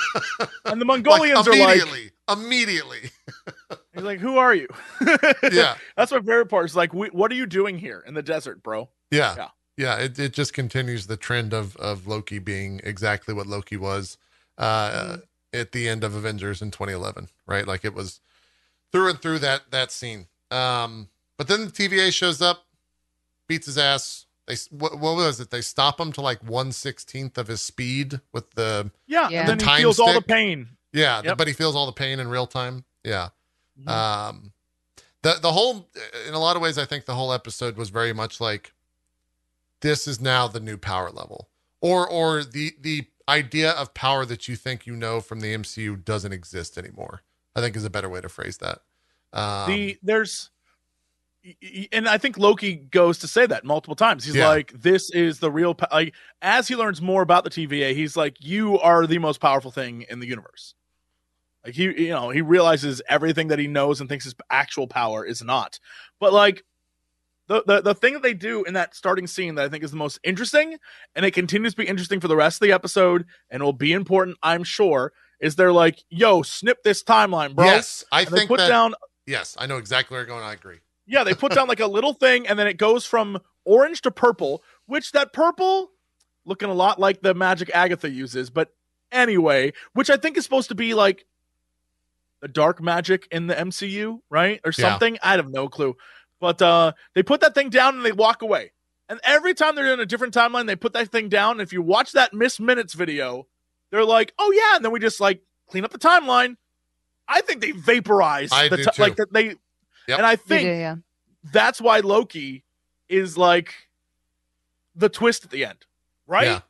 and 0.64 0.80
the 0.80 0.84
Mongolians 0.84 1.46
like, 1.46 1.56
are 1.56 1.60
like, 1.60 1.80
immediately, 1.80 2.10
immediately. 2.30 3.10
he's 4.00 4.06
like, 4.06 4.20
who 4.20 4.36
are 4.38 4.54
you? 4.54 4.68
Yeah. 5.52 5.76
That's 5.96 6.12
my 6.12 6.18
favorite 6.18 6.46
part. 6.46 6.66
Is 6.66 6.76
like, 6.76 6.92
we, 6.94 7.08
what 7.08 7.30
are 7.32 7.34
you 7.34 7.46
doing 7.46 7.78
here 7.78 8.02
in 8.06 8.14
the 8.14 8.22
desert, 8.22 8.62
bro? 8.62 8.88
Yeah. 9.10 9.34
Yeah. 9.36 9.48
Yeah. 9.76 9.96
It, 9.98 10.18
it 10.18 10.32
just 10.32 10.52
continues 10.52 11.06
the 11.06 11.16
trend 11.16 11.52
of, 11.52 11.76
of 11.76 12.06
Loki 12.06 12.38
being 12.38 12.80
exactly 12.84 13.34
what 13.34 13.46
Loki 13.46 13.76
was 13.76 14.18
uh, 14.58 14.90
Mm-hmm. 14.90 15.20
at 15.60 15.72
the 15.72 15.88
end 15.88 16.04
of 16.04 16.14
Avengers 16.14 16.60
in 16.62 16.70
2011, 16.70 17.28
right? 17.46 17.66
Like 17.66 17.84
it 17.84 17.94
was 17.94 18.20
through 18.92 19.10
and 19.10 19.20
through 19.22 19.38
that, 19.40 19.70
that 19.70 19.90
scene. 19.90 20.26
Um, 20.50 21.08
but 21.38 21.48
then 21.48 21.64
the 21.66 21.70
TVA 21.72 22.12
shows 22.12 22.40
up, 22.42 22.66
beats 23.48 23.66
his 23.66 23.78
ass. 23.78 24.26
They, 24.46 24.56
what, 24.70 24.98
what 24.98 25.16
was 25.16 25.40
it? 25.40 25.50
They 25.50 25.60
stop 25.60 25.98
him 26.00 26.12
to 26.12 26.20
like 26.20 26.44
116th 26.44 27.38
of 27.38 27.46
his 27.48 27.60
speed 27.60 28.20
with 28.32 28.50
the, 28.52 28.90
Yeah, 29.06 29.28
Yeah. 29.30 29.40
and 29.40 29.48
then 29.48 29.58
The 29.58 29.64
he 29.64 29.70
time 29.70 29.80
feels 29.80 29.98
all 30.00 30.12
the 30.12 30.20
pain. 30.22 30.68
yeah, 30.92 31.22
Yep. 31.24 31.38
but 31.38 31.46
he 31.46 31.52
feels 31.52 31.74
all 31.76 31.86
the 31.86 31.92
pain 31.92 32.18
in 32.20 32.28
real 32.28 32.46
time. 32.46 32.84
Yeah. 33.04 33.28
Mhm. 33.76 33.92
Um, 33.92 34.52
the 35.22 35.34
the 35.42 35.52
whole, 35.52 35.90
in 36.28 36.34
a 36.34 36.38
lot 36.40 36.56
of 36.56 36.62
ways, 36.62 36.78
I 36.78 36.84
think 36.86 37.06
the 37.06 37.14
whole 37.14 37.32
episode 37.32 37.76
was 37.76 37.90
very 37.90 38.12
much 38.12 38.40
like, 38.40 38.74
this 39.82 40.06
is 40.06 40.20
now 40.20 40.46
the 40.48 40.60
new 40.60 40.76
power 40.76 41.10
level, 41.10 41.50
or 41.80 42.08
or 42.08 42.44
the 42.44 42.72
the 42.80 43.06
idea 43.28 43.70
of 43.72 43.94
power 43.94 44.24
that 44.26 44.48
you 44.48 44.56
think 44.56 44.86
you 44.86 44.94
know 44.96 45.20
from 45.20 45.40
the 45.40 45.54
MCU 45.54 45.96
doesn't 46.04 46.32
exist 46.32 46.76
anymore. 46.78 47.22
I 47.56 47.60
think 47.60 47.76
is 47.76 47.84
a 47.84 47.90
better 47.90 48.08
way 48.08 48.20
to 48.20 48.28
phrase 48.28 48.58
that. 48.58 48.80
Um, 49.38 49.92
the 49.92 49.98
there's 50.02 50.50
and 51.92 52.08
I 52.08 52.18
think 52.18 52.36
Loki 52.38 52.76
goes 52.76 53.18
to 53.20 53.28
say 53.28 53.46
that 53.46 53.64
multiple 53.64 53.96
times. 53.96 54.24
He's 54.24 54.36
Yeah. 54.36 54.40
like, 54.40 54.72
"This 54.74 55.10
is 55.10 55.38
the 55.38 55.50
real." 55.50 55.74
Po-. 55.74 55.86
Like 55.90 56.14
as 56.42 56.68
he 56.68 56.76
learns 56.76 57.00
more 57.00 57.22
about 57.22 57.44
the 57.44 57.50
TVA, 57.50 57.94
he's 57.94 58.16
like, 58.16 58.36
"You 58.40 58.78
are 58.80 59.06
the 59.06 59.18
most 59.18 59.40
powerful 59.40 59.70
thing 59.70 60.02
in 60.10 60.20
the 60.20 60.26
universe." 60.26 60.74
Like 61.64 61.74
he, 61.74 61.84
you 61.84 62.08
know, 62.10 62.30
he 62.30 62.40
realizes 62.40 63.02
everything 63.08 63.48
that 63.48 63.58
he 63.58 63.66
knows 63.66 64.00
and 64.00 64.08
thinks 64.08 64.24
his 64.24 64.34
actual 64.50 64.86
power 64.86 65.24
is 65.24 65.42
not. 65.42 65.78
But 66.18 66.32
like 66.32 66.64
the, 67.48 67.62
the 67.66 67.80
the 67.82 67.94
thing 67.94 68.14
that 68.14 68.22
they 68.22 68.34
do 68.34 68.64
in 68.64 68.74
that 68.74 68.94
starting 68.94 69.26
scene 69.26 69.56
that 69.56 69.64
I 69.64 69.68
think 69.68 69.84
is 69.84 69.90
the 69.90 69.96
most 69.96 70.18
interesting, 70.22 70.78
and 71.14 71.26
it 71.26 71.32
continues 71.32 71.74
to 71.74 71.82
be 71.82 71.88
interesting 71.88 72.20
for 72.20 72.28
the 72.28 72.36
rest 72.36 72.62
of 72.62 72.66
the 72.66 72.72
episode, 72.72 73.26
and 73.50 73.62
will 73.62 73.72
be 73.72 73.92
important, 73.92 74.38
I'm 74.42 74.64
sure, 74.64 75.12
is 75.40 75.56
they're 75.56 75.72
like, 75.72 76.02
"Yo, 76.08 76.42
snip 76.42 76.82
this 76.82 77.02
timeline, 77.02 77.54
bro." 77.54 77.66
Yes, 77.66 78.04
I 78.12 78.20
And 78.22 78.30
think 78.30 78.48
put 78.48 78.58
that. 78.58 78.68
down 78.68 78.94
yes, 79.26 79.56
I 79.58 79.66
know 79.66 79.78
exactly 79.78 80.14
where 80.14 80.20
you're 80.20 80.28
going. 80.28 80.44
I 80.44 80.52
agree. 80.52 80.78
Yeah, 81.06 81.24
they 81.24 81.34
put 81.34 81.52
down 81.52 81.66
like 81.66 81.80
a 81.80 81.86
little 81.88 82.14
thing, 82.14 82.46
and 82.46 82.58
then 82.58 82.68
it 82.68 82.76
goes 82.76 83.04
from 83.04 83.38
orange 83.64 84.02
to 84.02 84.10
purple, 84.10 84.62
which 84.86 85.12
that 85.12 85.32
purple 85.32 85.90
looking 86.46 86.70
a 86.70 86.74
lot 86.74 86.98
like 87.00 87.20
the 87.20 87.34
magic 87.34 87.70
Agatha 87.74 88.08
uses, 88.08 88.48
but 88.48 88.70
anyway, 89.12 89.72
which 89.92 90.08
I 90.08 90.16
think 90.16 90.36
is 90.36 90.44
supposed 90.44 90.68
to 90.68 90.74
be 90.74 90.94
like 90.94 91.26
dark 92.48 92.80
magic 92.82 93.26
in 93.30 93.46
the 93.46 93.54
MCU, 93.54 94.20
right? 94.30 94.60
Or 94.64 94.72
Yeah. 94.76 94.90
something. 94.90 95.18
I 95.22 95.32
have 95.32 95.48
no 95.50 95.68
clue. 95.68 95.96
But 96.40 96.60
uh 96.62 96.92
they 97.14 97.22
put 97.22 97.40
that 97.42 97.54
thing 97.54 97.70
down 97.70 97.96
and 97.96 98.04
they 98.04 98.12
walk 98.12 98.42
away. 98.42 98.72
And 99.08 99.18
every 99.24 99.54
time 99.54 99.74
they're 99.74 99.92
in 99.92 99.98
a 100.00 100.06
different 100.06 100.32
timeline, 100.34 100.66
they 100.66 100.76
put 100.76 100.92
that 100.92 101.08
thing 101.10 101.28
down. 101.28 101.60
If 101.60 101.72
you 101.72 101.82
watch 101.82 102.12
that 102.12 102.32
Miss 102.32 102.60
Minutes 102.60 102.94
video, 102.94 103.46
they're 103.90 104.04
like, 104.04 104.32
"Oh 104.38 104.52
yeah," 104.52 104.76
and 104.76 104.84
then 104.84 104.92
we 104.92 105.00
just 105.00 105.20
like 105.20 105.42
clean 105.68 105.84
up 105.84 105.90
the 105.90 105.98
timeline. 105.98 106.56
I 107.26 107.40
think 107.42 107.60
they 107.60 107.72
vaporize 107.72 108.50
I 108.52 108.68
the 108.68 108.76
do 108.78 108.84
ti- 108.84 108.90
too. 108.94 109.02
like 109.02 109.16
that 109.16 109.32
they 109.32 109.56
Yep. 110.08 110.18
and 110.18 110.26
I 110.26 110.36
think 110.36 110.62
do, 110.62 110.68
yeah. 110.72 110.96
that's 111.52 111.80
why 111.80 112.00
Loki 112.00 112.64
is 113.08 113.36
like 113.36 113.74
the 114.94 115.08
twist 115.08 115.44
at 115.44 115.50
the 115.50 115.64
end, 115.64 115.86
right? 116.26 116.44
Yeah. 116.46 116.60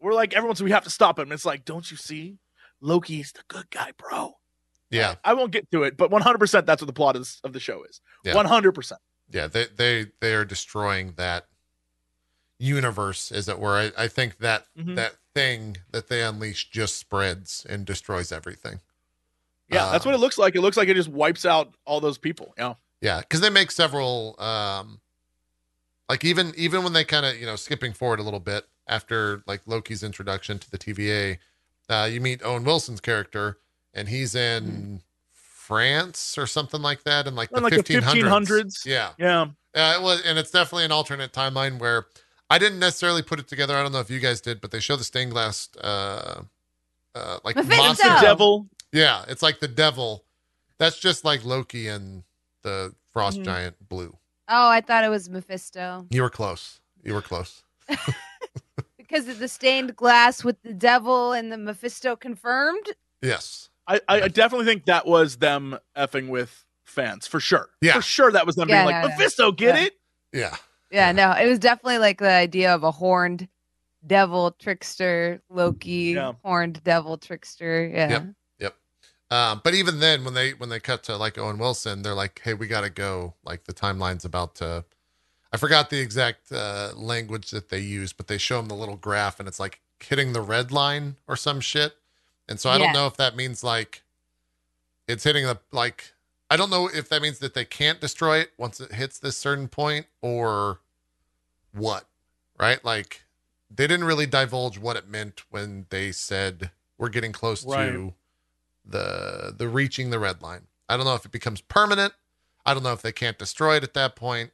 We're 0.00 0.14
like 0.14 0.34
everyone's 0.34 0.62
we 0.62 0.70
have 0.70 0.84
to 0.84 0.90
stop 0.90 1.18
him. 1.18 1.32
It's 1.32 1.44
like, 1.44 1.64
don't 1.64 1.90
you 1.90 1.96
see? 1.96 2.38
Loki's 2.80 3.32
the 3.32 3.42
good 3.48 3.68
guy, 3.70 3.92
bro. 3.98 4.36
Yeah, 4.90 5.14
I 5.24 5.34
won't 5.34 5.52
get 5.52 5.70
to 5.70 5.84
it, 5.84 5.96
but 5.96 6.10
100% 6.10 6.66
that's 6.66 6.82
what 6.82 6.86
the 6.86 6.92
plot 6.92 7.16
is, 7.16 7.40
of 7.44 7.52
the 7.52 7.60
show 7.60 7.84
is. 7.84 8.00
Yeah. 8.24 8.34
100%. 8.34 8.92
yeah. 9.30 9.46
They 9.46 9.66
they 9.76 10.06
they 10.20 10.34
are 10.34 10.44
destroying 10.44 11.12
that 11.16 11.46
universe, 12.58 13.32
as 13.32 13.48
it 13.48 13.58
were. 13.58 13.76
I, 13.76 13.92
I 14.04 14.08
think 14.08 14.38
that 14.38 14.66
Mhm. 14.76 14.96
that 14.96 15.16
thing 15.34 15.78
that 15.92 16.08
they 16.08 16.22
unleash 16.22 16.70
just 16.70 16.96
spreads 16.96 17.64
and 17.68 17.84
destroys 17.86 18.32
everything. 18.32 18.80
Yeah, 19.68 19.90
that's 19.92 20.04
Um, 20.04 20.10
what 20.12 20.16
it 20.16 20.20
looks 20.20 20.36
like. 20.38 20.56
It 20.56 20.60
looks 20.60 20.76
like 20.76 20.88
it 20.88 20.94
just 20.94 21.08
wipes 21.08 21.46
out 21.46 21.74
all 21.84 22.00
those 22.00 22.18
people. 22.18 22.52
Yeah. 22.58 22.74
Yeah, 23.00 23.20
because 23.20 23.40
they 23.40 23.48
make 23.50 23.70
several, 23.70 24.34
um, 24.40 25.00
like 26.08 26.24
even 26.24 26.52
even 26.56 26.82
when 26.82 26.92
they 26.92 27.04
kind 27.04 27.24
of 27.24 27.38
you 27.38 27.46
know 27.46 27.56
skipping 27.56 27.92
forward 27.92 28.18
a 28.18 28.22
little 28.22 28.40
bit 28.40 28.66
after 28.88 29.42
like 29.46 29.62
Loki's 29.66 30.02
introduction 30.02 30.58
to 30.58 30.70
the 30.70 30.76
TVA, 30.76 31.38
uh, 31.88 32.08
you 32.10 32.20
meet 32.20 32.42
Owen 32.44 32.64
Wilson's 32.64 33.00
character, 33.00 33.58
and 33.94 34.08
he's 34.08 34.34
in 34.34 35.02
France 35.32 36.36
or 36.38 36.46
something 36.46 36.82
like 36.82 37.04
that 37.04 37.26
in 37.26 37.34
like 37.34 37.50
the 37.50 37.58
In, 37.58 37.62
like, 37.62 37.72
the 37.74 37.82
1500s. 37.82 38.22
1500s. 38.22 38.86
Yeah, 38.86 39.10
Yeah. 39.18 39.42
uh, 39.74 39.94
it 39.98 40.02
was, 40.02 40.22
and 40.22 40.38
it's 40.38 40.50
definitely 40.50 40.84
an 40.84 40.92
alternate 40.92 41.32
timeline 41.32 41.78
where 41.78 42.06
I 42.48 42.58
didn't 42.58 42.78
necessarily 42.80 43.22
put 43.22 43.38
it 43.38 43.46
together. 43.48 43.76
I 43.76 43.82
don't 43.82 43.92
know 43.92 44.00
if 44.00 44.10
you 44.10 44.18
guys 44.20 44.40
did, 44.40 44.60
but 44.60 44.70
they 44.72 44.80
show 44.80 44.96
the 44.96 45.04
stained 45.04 45.30
glass, 45.32 45.68
uh, 45.80 46.42
uh, 47.14 47.38
like 47.44 47.56
monster. 47.56 48.08
the 48.08 48.18
devil. 48.20 48.68
Yeah, 48.92 49.24
it's 49.28 49.42
like 49.42 49.60
the 49.60 49.68
devil. 49.68 50.24
That's 50.78 50.98
just 50.98 51.24
like 51.24 51.44
Loki 51.44 51.86
and 51.88 52.24
the 52.62 52.94
frost 53.12 53.38
Mhm. 53.40 53.44
giant 53.44 53.88
blue. 53.88 54.16
Oh, 54.48 54.68
I 54.68 54.80
thought 54.80 55.04
it 55.04 55.08
was 55.08 55.28
Mephisto 55.30 56.06
You 56.10 56.22
were 56.22 56.30
close. 56.30 56.80
You 57.04 57.14
were 57.14 57.22
close. 57.22 57.62
because 58.98 59.28
of 59.28 59.38
the 59.38 59.48
stained 59.48 59.94
glass 59.96 60.42
with 60.44 60.60
the 60.62 60.74
devil 60.74 61.32
and 61.32 61.52
the 61.52 61.56
Mephisto 61.58 62.16
confirmed. 62.16 62.86
Yes. 63.22 63.68
I, 63.90 64.00
I, 64.08 64.20
I 64.22 64.28
definitely 64.28 64.66
think 64.66 64.84
that 64.86 65.06
was 65.06 65.36
them 65.36 65.78
effing 65.96 66.28
with 66.28 66.64
fans 66.84 67.26
for 67.26 67.40
sure. 67.40 67.68
Yeah. 67.80 67.94
For 67.94 68.02
sure 68.02 68.32
that 68.32 68.46
was 68.46 68.56
them 68.56 68.68
Yeah, 68.68 68.84
being 68.84 68.96
like, 68.96 69.18
no, 69.18 69.44
no. 69.46 69.52
Get 69.52 69.76
Yeah. 69.76 69.84
it? 69.84 69.92
Yeah. 70.32 70.56
Yeah, 70.92 71.12
no, 71.12 71.32
it 71.32 71.46
was 71.48 71.58
definitely 71.58 71.98
like 71.98 72.18
the 72.18 72.30
idea 72.30 72.74
of 72.74 72.82
a 72.82 72.90
horned 72.90 73.48
devil 74.06 74.50
trickster, 74.58 75.40
Loki, 75.48 76.14
Yeah. 76.14 76.32
horned 76.44 76.82
devil 76.84 77.16
trickster. 77.18 77.88
Yeah. 77.92 78.08
Yep. 78.08 78.24
Um, 79.32 79.60
but 79.62 79.74
even 79.74 80.00
then, 80.00 80.24
when 80.24 80.34
they 80.34 80.54
when 80.54 80.70
they 80.70 80.80
cut 80.80 81.04
to 81.04 81.16
like 81.16 81.38
Owen 81.38 81.56
Wilson, 81.58 82.02
they're 82.02 82.14
like, 82.14 82.40
"Hey, 82.42 82.52
we 82.52 82.66
got 82.66 82.80
to 82.80 82.90
go." 82.90 83.34
Like 83.44 83.62
the 83.62 83.72
timeline's 83.72 84.24
about 84.24 84.56
to. 84.56 84.84
I 85.52 85.56
forgot 85.56 85.88
the 85.88 86.00
exact 86.00 86.50
uh, 86.50 86.90
language 86.96 87.50
that 87.50 87.68
they 87.68 87.78
use, 87.78 88.12
but 88.12 88.26
they 88.26 88.38
show 88.38 88.58
him 88.58 88.66
the 88.66 88.74
little 88.74 88.96
graph, 88.96 89.38
and 89.38 89.46
it's 89.46 89.60
like 89.60 89.80
hitting 90.00 90.32
the 90.32 90.40
red 90.40 90.72
line 90.72 91.14
or 91.28 91.36
some 91.36 91.60
shit. 91.60 91.94
And 92.50 92.60
so 92.60 92.68
I 92.68 92.76
don't 92.78 92.92
know 92.92 93.06
if 93.06 93.16
that 93.16 93.36
means 93.36 93.64
like 93.64 94.02
it's 95.08 95.24
hitting 95.24 95.46
the 95.46 95.58
like. 95.72 96.12
I 96.50 96.56
don't 96.56 96.68
know 96.70 96.88
if 96.92 97.08
that 97.10 97.22
means 97.22 97.38
that 97.38 97.54
they 97.54 97.64
can't 97.64 98.00
destroy 98.00 98.38
it 98.38 98.50
once 98.58 98.80
it 98.80 98.92
hits 98.92 99.20
this 99.20 99.36
certain 99.36 99.68
point 99.68 100.06
or 100.20 100.80
what, 101.72 102.08
right? 102.58 102.84
Like 102.84 103.22
they 103.70 103.86
didn't 103.86 104.04
really 104.04 104.26
divulge 104.26 104.76
what 104.78 104.96
it 104.96 105.08
meant 105.08 105.42
when 105.50 105.86
they 105.90 106.10
said 106.10 106.72
we're 106.98 107.08
getting 107.08 107.30
close 107.32 107.64
Right. 107.64 107.92
to 107.92 108.14
the 108.84 109.54
the 109.56 109.68
reaching 109.68 110.10
the 110.10 110.18
red 110.18 110.42
line. 110.42 110.66
I 110.88 110.96
don't 110.96 111.06
know 111.06 111.14
if 111.14 111.24
it 111.24 111.30
becomes 111.30 111.60
permanent. 111.60 112.14
I 112.66 112.74
don't 112.74 112.82
know 112.82 112.92
if 112.92 113.00
they 113.02 113.12
can't 113.12 113.38
destroy 113.38 113.76
it 113.76 113.84
at 113.84 113.94
that 113.94 114.16
point. 114.16 114.50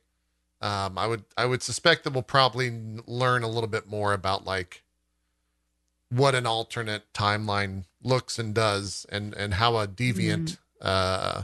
Um, 0.60 0.98
I 0.98 1.06
would 1.06 1.24
I 1.36 1.46
would 1.46 1.62
suspect 1.62 2.04
that 2.04 2.12
we'll 2.12 2.22
probably 2.22 2.70
learn 3.06 3.42
a 3.42 3.48
little 3.48 3.68
bit 3.68 3.88
more 3.88 4.12
about 4.12 4.44
like 4.44 4.82
what 6.10 6.34
an 6.34 6.46
alternate 6.46 7.12
timeline 7.12 7.84
looks 8.02 8.38
and 8.38 8.54
does, 8.54 9.06
and 9.10 9.34
and 9.34 9.54
how 9.54 9.76
a 9.76 9.86
deviant, 9.86 10.58
uh, 10.80 11.42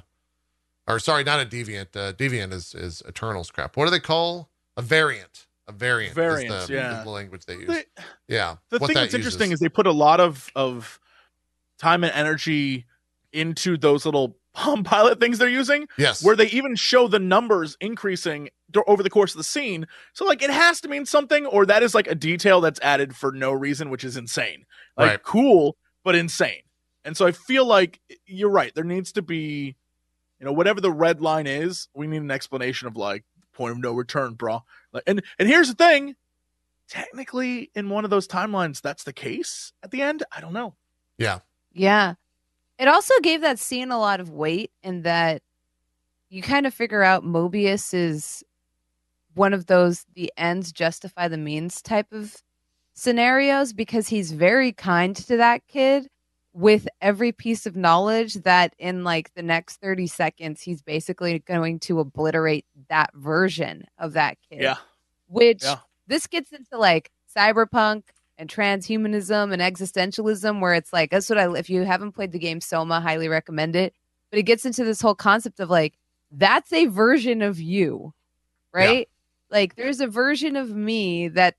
or 0.86 0.98
sorry, 0.98 1.24
not 1.24 1.40
a 1.40 1.46
deviant. 1.46 1.96
Uh, 1.96 2.12
deviant 2.12 2.52
is 2.52 2.74
is 2.74 3.02
Eternals 3.08 3.50
crap. 3.50 3.76
What 3.76 3.86
do 3.86 3.90
they 3.90 4.00
call 4.00 4.50
a 4.76 4.82
variant? 4.82 5.46
A 5.68 5.72
variant. 5.72 6.14
Variants, 6.14 6.66
the, 6.66 6.74
yeah. 6.74 7.02
the 7.04 7.10
language 7.10 7.46
they 7.46 7.54
use. 7.54 7.66
The, 7.66 7.84
yeah. 8.26 8.56
the 8.70 8.78
what 8.78 8.88
thing 8.88 8.94
that 8.94 9.02
that's 9.02 9.14
interesting 9.14 9.52
is 9.52 9.60
they 9.60 9.68
put 9.68 9.86
a 9.86 9.92
lot 9.92 10.20
of 10.20 10.50
of 10.56 10.98
time 11.78 12.04
and 12.04 12.12
energy 12.12 12.86
into 13.32 13.76
those 13.76 14.04
little 14.04 14.36
Palm 14.54 14.84
Pilot 14.84 15.18
things 15.20 15.38
they're 15.38 15.48
using, 15.48 15.88
yes, 15.98 16.22
where 16.24 16.36
they 16.36 16.46
even 16.48 16.76
show 16.76 17.08
the 17.08 17.18
numbers 17.18 17.76
increasing 17.80 18.44
do- 18.44 18.50
over 18.86 19.02
the 19.02 19.10
course 19.10 19.32
of 19.32 19.38
the 19.38 19.44
scene. 19.44 19.86
So 20.12 20.24
like 20.24 20.42
it 20.42 20.50
has 20.50 20.80
to 20.82 20.88
mean 20.88 21.06
something, 21.06 21.46
or 21.46 21.66
that 21.66 21.82
is 21.82 21.94
like 21.94 22.06
a 22.06 22.14
detail 22.14 22.60
that's 22.60 22.80
added 22.80 23.14
for 23.16 23.32
no 23.32 23.52
reason, 23.52 23.90
which 23.90 24.04
is 24.04 24.16
insane. 24.16 24.64
Like 24.96 25.10
Right. 25.10 25.22
cool, 25.22 25.76
but 26.04 26.14
insane. 26.14 26.62
And 27.04 27.16
so 27.16 27.26
I 27.26 27.32
feel 27.32 27.64
like 27.66 28.00
you're 28.26 28.50
right. 28.50 28.74
There 28.74 28.84
needs 28.84 29.12
to 29.12 29.22
be, 29.22 29.76
you 30.38 30.46
know, 30.46 30.52
whatever 30.52 30.80
the 30.80 30.92
red 30.92 31.20
line 31.20 31.46
is, 31.46 31.88
we 31.94 32.06
need 32.06 32.22
an 32.22 32.30
explanation 32.30 32.86
of 32.88 32.96
like 32.96 33.24
point 33.52 33.72
of 33.72 33.78
no 33.78 33.92
return, 33.92 34.34
bro. 34.34 34.62
Like, 34.92 35.02
and 35.06 35.22
and 35.38 35.48
here's 35.48 35.68
the 35.68 35.74
thing. 35.74 36.14
Technically, 36.88 37.70
in 37.74 37.88
one 37.88 38.04
of 38.04 38.10
those 38.10 38.28
timelines, 38.28 38.80
that's 38.82 39.04
the 39.04 39.12
case 39.12 39.72
at 39.82 39.90
the 39.90 40.02
end. 40.02 40.22
I 40.30 40.40
don't 40.40 40.52
know. 40.52 40.74
yeah, 41.18 41.38
Yeah. 41.72 42.14
It 42.78 42.88
also 42.88 43.14
gave 43.22 43.42
that 43.42 43.58
scene 43.60 43.90
a 43.92 43.98
lot 43.98 44.18
of 44.20 44.30
weight 44.30 44.72
in 44.82 45.02
that 45.02 45.42
you 46.28 46.42
kind 46.42 46.66
of 46.66 46.74
figure 46.74 47.02
out 47.02 47.22
Mobius 47.24 47.94
is 47.94 48.42
one 49.34 49.54
of 49.54 49.66
those 49.66 50.04
the 50.14 50.32
ends 50.36 50.72
justify 50.72 51.28
the 51.28 51.38
means 51.38 51.80
type 51.82 52.12
of 52.12 52.42
scenarios 52.94 53.72
because 53.72 54.08
he's 54.08 54.32
very 54.32 54.72
kind 54.72 55.16
to 55.16 55.36
that 55.38 55.66
kid 55.66 56.08
with 56.54 56.86
every 57.00 57.32
piece 57.32 57.64
of 57.64 57.76
knowledge 57.76 58.34
that 58.34 58.74
in 58.78 59.04
like 59.04 59.32
the 59.34 59.42
next 59.42 59.76
30 59.80 60.06
seconds 60.06 60.60
he's 60.60 60.82
basically 60.82 61.38
going 61.40 61.78
to 61.78 62.00
obliterate 62.00 62.66
that 62.90 63.10
version 63.14 63.84
of 63.98 64.12
that 64.12 64.36
kid 64.50 64.60
Yeah. 64.62 64.76
which 65.28 65.62
Yeah. 65.62 65.78
this 66.06 66.26
gets 66.26 66.52
into 66.52 66.76
like 66.76 67.10
cyberpunk 67.34 68.02
and 68.36 68.50
transhumanism 68.50 69.52
and 69.52 69.62
existentialism 69.62 70.60
where 70.60 70.74
it's 70.74 70.92
like 70.92 71.10
that's 71.10 71.30
what 71.30 71.38
I 71.38 71.50
if 71.56 71.70
you 71.70 71.84
haven't 71.84 72.12
played 72.12 72.32
the 72.32 72.38
game 72.38 72.60
Soma 72.60 73.00
highly 73.00 73.28
recommend 73.28 73.74
it 73.74 73.94
but 74.30 74.38
it 74.38 74.42
gets 74.42 74.66
into 74.66 74.84
this 74.84 75.00
whole 75.00 75.14
concept 75.14 75.60
of 75.60 75.70
like 75.70 75.94
that's 76.30 76.72
a 76.74 76.86
version 76.86 77.40
of 77.40 77.58
you 77.60 78.12
right 78.74 79.08
like 79.52 79.76
there's 79.76 80.00
a 80.00 80.08
version 80.08 80.56
of 80.56 80.70
me 80.70 81.28
that 81.28 81.54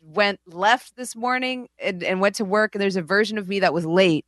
went 0.00 0.40
left 0.46 0.96
this 0.96 1.14
morning 1.14 1.68
and, 1.78 2.02
and 2.02 2.20
went 2.20 2.36
to 2.36 2.44
work 2.44 2.74
and 2.74 2.80
there's 2.80 2.96
a 2.96 3.02
version 3.02 3.36
of 3.36 3.48
me 3.48 3.60
that 3.60 3.74
was 3.74 3.84
late. 3.84 4.24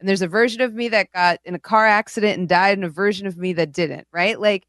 And 0.00 0.08
there's 0.08 0.22
a 0.22 0.28
version 0.28 0.60
of 0.60 0.74
me 0.74 0.88
that 0.88 1.12
got 1.12 1.38
in 1.44 1.54
a 1.54 1.58
car 1.58 1.86
accident 1.86 2.38
and 2.38 2.48
died 2.48 2.76
and 2.76 2.84
a 2.84 2.90
version 2.90 3.26
of 3.26 3.36
me 3.36 3.52
that 3.52 3.72
didn't 3.72 4.06
right? 4.12 4.40
Like 4.40 4.66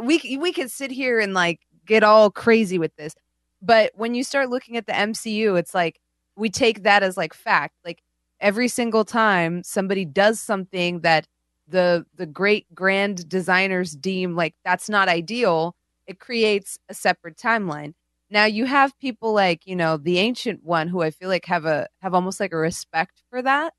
we 0.00 0.38
we 0.40 0.52
could 0.52 0.70
sit 0.70 0.90
here 0.90 1.18
and 1.18 1.34
like 1.34 1.60
get 1.86 2.02
all 2.02 2.30
crazy 2.30 2.78
with 2.78 2.94
this. 2.96 3.14
But 3.60 3.92
when 3.96 4.14
you 4.14 4.22
start 4.22 4.50
looking 4.50 4.76
at 4.76 4.86
the 4.86 4.92
MCU 4.92 5.58
it's 5.58 5.74
like 5.74 6.00
we 6.36 6.50
take 6.50 6.84
that 6.84 7.02
as 7.02 7.16
like 7.16 7.34
fact. 7.34 7.74
Like 7.84 8.02
every 8.40 8.68
single 8.68 9.04
time 9.04 9.62
somebody 9.64 10.04
does 10.04 10.38
something 10.40 11.00
that 11.00 11.26
the 11.66 12.04
the 12.14 12.26
great 12.26 12.66
grand 12.74 13.28
designers 13.28 13.92
deem 13.92 14.34
like 14.34 14.54
that's 14.64 14.88
not 14.88 15.08
ideal 15.08 15.74
it 16.08 16.20
creates 16.20 16.78
a 16.90 16.94
separate 16.94 17.38
timeline. 17.38 17.94
Now 18.30 18.46
you 18.46 18.66
have 18.66 18.98
people 18.98 19.34
like 19.34 19.66
you 19.66 19.76
know 19.76 19.98
the 19.98 20.18
ancient 20.18 20.64
one 20.64 20.88
who 20.88 21.02
i 21.02 21.10
feel 21.10 21.28
like 21.30 21.46
have 21.46 21.64
a 21.66 21.88
have 22.02 22.14
almost 22.14 22.40
like 22.40 22.52
a 22.52 22.58
respect 22.58 23.22
for 23.30 23.42
that 23.42 23.74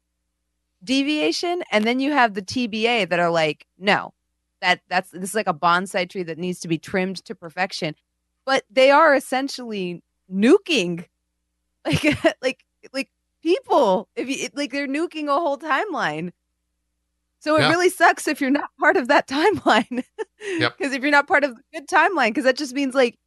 deviation 0.83 1.63
and 1.71 1.85
then 1.85 1.99
you 1.99 2.11
have 2.11 2.33
the 2.33 2.41
TVA 2.41 3.05
that 3.05 3.19
are 3.19 3.31
like 3.31 3.65
no 3.77 4.13
that 4.61 4.81
that's 4.89 5.11
this 5.11 5.31
is 5.31 5.35
like 5.35 5.47
a 5.47 5.53
bonsai 5.53 6.09
tree 6.09 6.23
that 6.23 6.37
needs 6.37 6.59
to 6.61 6.67
be 6.67 6.77
trimmed 6.77 7.23
to 7.25 7.35
perfection. 7.35 7.95
But 8.45 8.63
they 8.69 8.91
are 8.91 9.15
essentially 9.15 10.03
nuking 10.31 11.05
like 11.85 12.05
like 12.41 12.65
like 12.93 13.09
people. 13.43 14.09
If 14.15 14.29
you 14.29 14.49
like 14.55 14.71
they're 14.71 14.87
nuking 14.87 15.27
a 15.27 15.39
whole 15.39 15.57
timeline 15.57 16.31
so 17.39 17.55
it 17.55 17.61
Yeah. 17.61 17.69
really 17.69 17.89
sucks 17.89 18.27
if 18.27 18.41
you're 18.41 18.49
not 18.49 18.69
part 18.79 18.97
of 18.97 19.07
that 19.07 19.27
timeline 19.35 20.03
Yep. 20.41 20.77
because 20.77 20.93
if 20.93 21.01
you're 21.01 21.11
not 21.11 21.27
part 21.27 21.43
of 21.43 21.55
the 21.55 21.61
good 21.73 21.87
timeline 21.87 22.29
because 22.29 22.43
that 22.45 22.57
just 22.57 22.73
means 22.73 22.93
like 22.95 23.17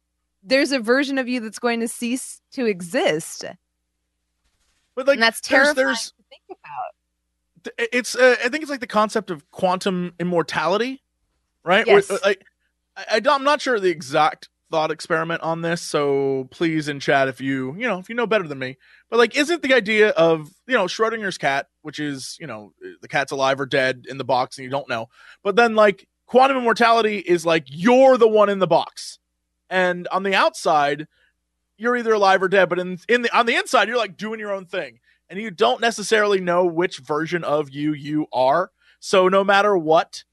there's 0.43 0.71
a 0.71 0.79
version 0.79 1.17
of 1.17 1.27
you 1.27 1.39
that's 1.39 1.59
going 1.59 1.79
to 1.79 1.87
cease 1.87 2.41
to 2.53 2.65
exist 2.65 3.45
But 4.95 5.07
like 5.07 5.15
and 5.15 5.23
that's 5.23 5.41
there's- 5.41 5.65
terrifying 5.65 5.85
there's- 5.87 6.11
to 6.11 6.23
think 6.29 6.43
about 6.49 6.91
it's 7.93 8.13
uh, 8.15 8.35
I 8.43 8.49
think 8.49 8.61
it's 8.63 8.69
like 8.69 8.81
the 8.81 8.87
concept 8.87 9.31
of 9.31 9.49
quantum 9.51 10.13
immortality, 10.19 11.01
right? 11.63 11.87
Yes. 11.87 12.11
uh, 12.11 12.17
like 12.25 12.43
I, 12.97 13.05
I 13.13 13.19
don't, 13.21 13.35
I'm 13.35 13.43
not 13.45 13.61
sure 13.61 13.79
the 13.79 13.87
exact 13.89 14.49
thought 14.73 14.89
experiment 14.89 15.39
on 15.43 15.61
this, 15.61 15.83
so 15.83 16.47
please 16.49 16.87
in 16.87 16.99
chat 16.99 17.27
if 17.27 17.39
you 17.39 17.75
you 17.77 17.87
know 17.87 17.99
if 17.99 18.09
you 18.09 18.15
know 18.15 18.25
better 18.25 18.47
than 18.47 18.57
me. 18.57 18.75
But 19.07 19.19
like, 19.19 19.37
isn't 19.37 19.61
the 19.61 19.71
idea 19.75 20.09
of 20.09 20.49
you 20.65 20.73
know 20.73 20.85
Schrodinger's 20.85 21.37
cat, 21.37 21.67
which 21.83 21.99
is 21.99 22.35
you 22.39 22.47
know 22.47 22.73
the 22.99 23.07
cat's 23.07 23.31
alive 23.31 23.59
or 23.59 23.67
dead 23.67 24.05
in 24.09 24.17
the 24.17 24.23
box 24.23 24.57
and 24.57 24.65
you 24.65 24.71
don't 24.71 24.89
know, 24.89 25.09
but 25.43 25.55
then 25.55 25.75
like 25.75 26.07
quantum 26.25 26.57
immortality 26.57 27.19
is 27.19 27.45
like 27.45 27.65
you're 27.67 28.17
the 28.17 28.27
one 28.27 28.49
in 28.49 28.57
the 28.57 28.65
box, 28.65 29.19
and 29.69 30.07
on 30.07 30.23
the 30.23 30.33
outside 30.33 31.05
you're 31.77 31.95
either 31.95 32.13
alive 32.13 32.41
or 32.41 32.47
dead, 32.47 32.67
but 32.67 32.79
in 32.79 32.97
in 33.07 33.21
the 33.21 33.37
on 33.37 33.45
the 33.45 33.55
inside 33.55 33.87
you're 33.87 33.97
like 33.97 34.17
doing 34.17 34.39
your 34.39 34.51
own 34.53 34.65
thing 34.65 34.99
and 35.29 35.39
you 35.39 35.51
don't 35.51 35.81
necessarily 35.81 36.41
know 36.41 36.65
which 36.65 36.97
version 36.97 37.43
of 37.43 37.69
you 37.69 37.93
you 37.93 38.25
are. 38.33 38.71
So 38.99 39.27
no 39.27 39.43
matter 39.43 39.77
what, 39.77 40.23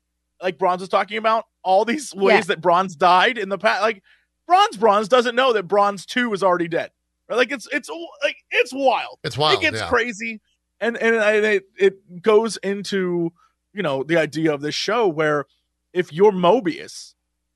like 0.43 0.57
Bronze 0.57 0.80
was 0.80 0.88
talking 0.88 1.18
about, 1.18 1.45
all 1.62 1.84
these 1.84 2.14
ways 2.14 2.36
Yeah. 2.36 2.41
that 2.55 2.62
Bronze 2.62 2.97
died 2.97 3.36
in 3.36 3.51
the 3.51 3.59
past, 3.59 3.82
like 3.82 4.03
Bronze 4.51 4.76
Bronze 4.76 5.07
doesn't 5.07 5.36
know 5.36 5.53
that 5.53 5.68
Bronze 5.68 6.05
Two 6.05 6.32
is 6.32 6.42
already 6.42 6.66
dead. 6.66 6.90
Right? 7.28 7.36
Like 7.36 7.53
it's 7.53 7.68
it's 7.72 7.88
like 8.20 8.36
it's 8.51 8.72
wild. 8.74 9.20
It's 9.22 9.38
wild. 9.38 9.59
it 9.59 9.61
gets 9.61 9.78
yeah. 9.78 9.88
crazy, 9.88 10.40
and 10.80 10.96
and 10.96 11.14
it 11.46 11.66
it 11.78 12.20
goes 12.20 12.57
into 12.57 13.32
you 13.72 13.82
know 13.84 14.03
the 14.03 14.16
idea 14.16 14.53
of 14.53 14.61
this 14.61 14.74
show 14.74 15.07
where 15.07 15.46
if 15.92 16.12
you're 16.12 16.32
Mobius, 16.32 17.14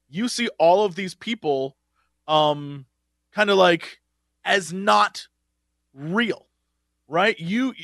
you 0.09 0.29
see 0.29 0.49
all 0.57 0.85
of 0.85 0.95
these 0.95 1.17
people, 1.17 1.77
um, 2.29 2.87
kind 3.33 3.51
of 3.51 3.59
like 3.59 3.99
as 4.45 4.73
not 4.73 5.27
real 5.93 6.47
right? 7.07 7.39
You 7.39 7.75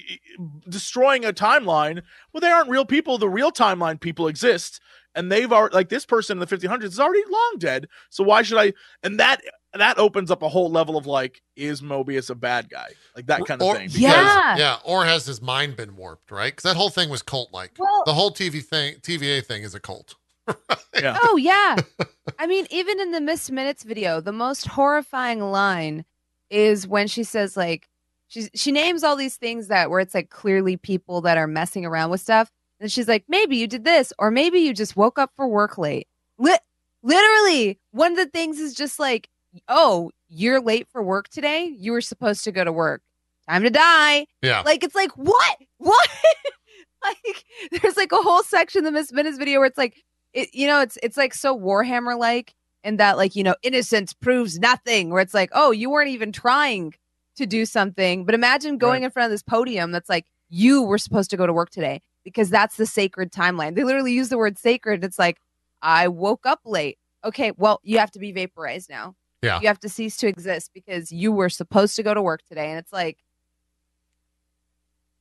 destroying 0.69 1.27
a 1.27 1.33
timeline. 1.33 2.03
Well, 2.33 2.41
they 2.41 2.51
aren't 2.51 2.71
real 2.71 2.87
people. 2.87 3.19
The 3.19 3.29
real 3.29 3.53
timeline 3.53 4.01
people 4.01 4.29
exist, 4.29 4.81
and 5.15 5.31
they've 5.31 5.53
already 5.53 5.75
like 5.75 5.89
this 5.89 6.07
person 6.07 6.37
in 6.37 6.41
the 6.41 6.47
1500s 6.57 6.85
is 6.85 7.01
already 7.01 7.23
long 7.29 7.55
dead. 7.59 7.87
So 8.11 8.25
why 8.25 8.43
should 8.43 8.59
I? 8.59 8.73
And 9.03 9.19
that 9.21 9.41
that 9.75 9.99
opens 9.99 10.31
up 10.31 10.43
a 10.43 10.49
whole 10.49 10.71
level 10.71 10.97
of 10.97 11.07
like, 11.07 11.43
is 11.57 11.81
Mobius 11.83 12.29
a 12.31 12.35
bad 12.35 12.69
guy? 12.69 12.89
Like 13.15 13.27
that 13.27 13.45
kind 13.47 13.61
of 13.63 13.69
Or- 13.69 13.77
thing. 13.77 13.87
because- 13.87 14.01
Yeah. 14.01 14.57
yeah. 14.57 14.77
Or 14.85 15.05
has 15.05 15.27
his 15.27 15.41
mind 15.41 15.77
been 15.77 15.95
warped, 15.97 16.31
right? 16.33 16.53
Because 16.53 16.65
that 16.65 16.77
whole 16.77 16.91
thing 16.91 17.09
was 17.09 17.23
cult 17.23 17.53
like. 17.53 17.73
Well- 17.79 18.03
the 18.05 18.15
whole 18.15 18.33
TV 18.33 18.63
thing, 18.65 18.97
TVA 19.01 19.45
thing 19.45 19.63
is 19.63 19.75
a 19.75 19.81
cult. 19.81 20.17
Yeah. 21.01 21.17
Oh 21.23 21.37
yeah. 21.37 21.77
I 22.39 22.47
mean, 22.47 22.67
even 22.71 23.01
in 23.01 23.13
the 23.13 23.21
Miss 23.21 23.51
Minutes 23.51 23.85
video, 23.85 24.21
the 24.21 24.33
most 24.33 24.67
horrifying 24.67 25.41
line 25.41 26.05
is 26.51 26.87
when 26.87 27.07
she 27.07 27.23
says 27.23 27.57
like 27.57 27.89
she's 28.29 28.51
she 28.55 28.73
names 28.73 29.05
all 29.05 29.15
these 29.17 29.37
things 29.37 29.69
that 29.69 29.89
where 29.89 30.01
it's 30.01 30.15
like 30.15 30.31
clearly 30.31 30.77
people 30.77 31.21
that 31.23 31.39
are 31.39 31.47
messing 31.47 31.87
around 31.87 32.11
with 32.11 32.21
stuff. 32.21 32.51
And 32.81 32.91
she's 32.91 33.09
like, 33.09 33.24
maybe 33.28 33.57
you 33.57 33.66
did 33.66 33.85
this, 33.85 34.12
or 34.18 34.31
maybe 34.31 34.61
you 34.61 34.72
just 34.72 34.97
woke 34.97 35.18
up 35.18 35.33
for 35.37 35.47
work 35.47 35.76
late. 35.78 36.09
Lit 36.39 36.61
literally, 37.03 37.78
one 37.93 38.12
of 38.12 38.16
the 38.18 38.26
things 38.26 38.59
is 38.59 38.74
just 38.74 38.99
like, 38.99 39.28
oh, 39.68 40.11
you're 40.28 40.61
late 40.61 40.89
for 40.91 41.03
work 41.03 41.28
today. 41.28 41.64
You 41.76 41.93
were 41.93 42.01
supposed 42.01 42.45
to 42.45 42.53
go 42.53 42.64
to 42.64 42.72
work. 42.72 43.03
Time 43.49 43.62
to 43.64 43.70
die. 43.70 44.26
Yeah. 44.43 44.62
Like 44.62 44.85
it's 44.85 44.95
like 44.95 45.11
what? 45.16 45.57
What? 45.78 46.09
like 47.03 47.45
there's 47.83 47.97
like 47.97 48.12
a 48.12 48.16
whole 48.16 48.43
section 48.43 48.81
in 48.81 48.85
the 48.85 48.93
Miss 48.93 49.12
Minutes 49.12 49.39
video 49.39 49.59
where 49.59 49.66
it's 49.66 49.78
like 49.78 49.97
it 50.33 50.51
you 50.55 50.66
know, 50.66 50.81
it's 50.81 50.99
it's 51.03 51.16
like 51.16 51.35
so 51.35 51.59
Warhammer 51.59 52.18
like 52.18 52.55
and 52.85 52.99
that 53.01 53.16
like, 53.16 53.35
you 53.37 53.43
know, 53.43 53.57
innocence 53.62 54.12
proves 54.14 54.59
nothing, 54.59 55.11
where 55.11 55.20
it's 55.20 55.35
like, 55.35 55.51
oh, 55.53 55.70
you 55.70 55.91
weren't 55.91 56.11
even 56.11 56.33
trying 56.33 56.95
to 57.37 57.45
do 57.47 57.66
something. 57.66 58.24
But 58.24 58.35
imagine 58.35 58.78
going 58.78 59.01
Right. 59.03 59.05
in 59.07 59.11
front 59.11 59.26
of 59.26 59.31
this 59.33 59.43
podium 59.43 59.91
that's 59.93 60.09
like, 60.09 60.26
you 60.49 60.83
were 60.83 60.99
supposed 60.99 61.31
to 61.31 61.37
go 61.37 61.47
to 61.47 61.53
work 61.53 61.70
today 61.70 62.01
because 62.33 62.51
that's 62.51 62.76
the 62.76 62.87
sacred 62.87 63.33
timeline. 63.33 63.74
They 63.74 63.85
literally 63.85 64.12
use 64.12 64.28
the 64.28 64.39
word 64.39 64.59
sacred. 64.59 65.05
It's 65.05 65.18
like, 65.18 65.41
I 65.83 66.09
woke 66.09 66.47
up 66.47 66.61
late. 66.64 66.99
Okay, 67.24 67.53
well, 67.57 67.81
you 67.83 67.99
have 67.99 68.11
to 68.12 68.18
be 68.18 68.33
vaporized 68.33 68.89
now. 68.89 69.14
Yeah. 69.43 69.61
You 69.61 69.68
have 69.68 69.81
to 69.81 69.89
cease 69.89 70.16
to 70.18 70.26
exist 70.26 70.70
because 70.74 71.11
you 71.11 71.33
were 71.33 71.49
supposed 71.49 71.97
to 71.97 72.03
go 72.03 72.14
to 72.14 72.22
work 72.22 72.43
today. 72.47 72.70
And 72.70 72.78
it's 72.78 72.93
like, 72.93 73.18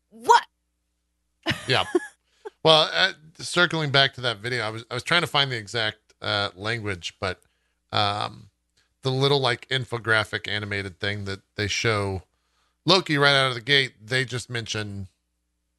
what? 0.09 0.45
Yeah. 1.67 1.85
well, 2.63 2.89
uh, 2.93 3.13
circling 3.37 3.91
back 3.91 4.13
to 4.15 4.21
that 4.21 4.37
video, 4.37 4.63
I 4.63 4.69
was 4.69 4.85
I 4.89 4.93
was 4.93 5.03
trying 5.03 5.21
to 5.21 5.27
find 5.27 5.51
the 5.51 5.57
exact 5.57 5.97
uh, 6.21 6.49
language, 6.55 7.15
but 7.19 7.41
um, 7.91 8.49
the 9.03 9.11
little 9.11 9.39
like 9.39 9.67
infographic 9.69 10.47
animated 10.47 10.99
thing 10.99 11.25
that 11.25 11.41
they 11.55 11.67
show 11.67 12.23
Loki 12.85 13.17
right 13.17 13.35
out 13.35 13.49
of 13.49 13.55
the 13.55 13.61
gate, 13.61 13.93
they 14.03 14.25
just 14.25 14.49
mention 14.49 15.07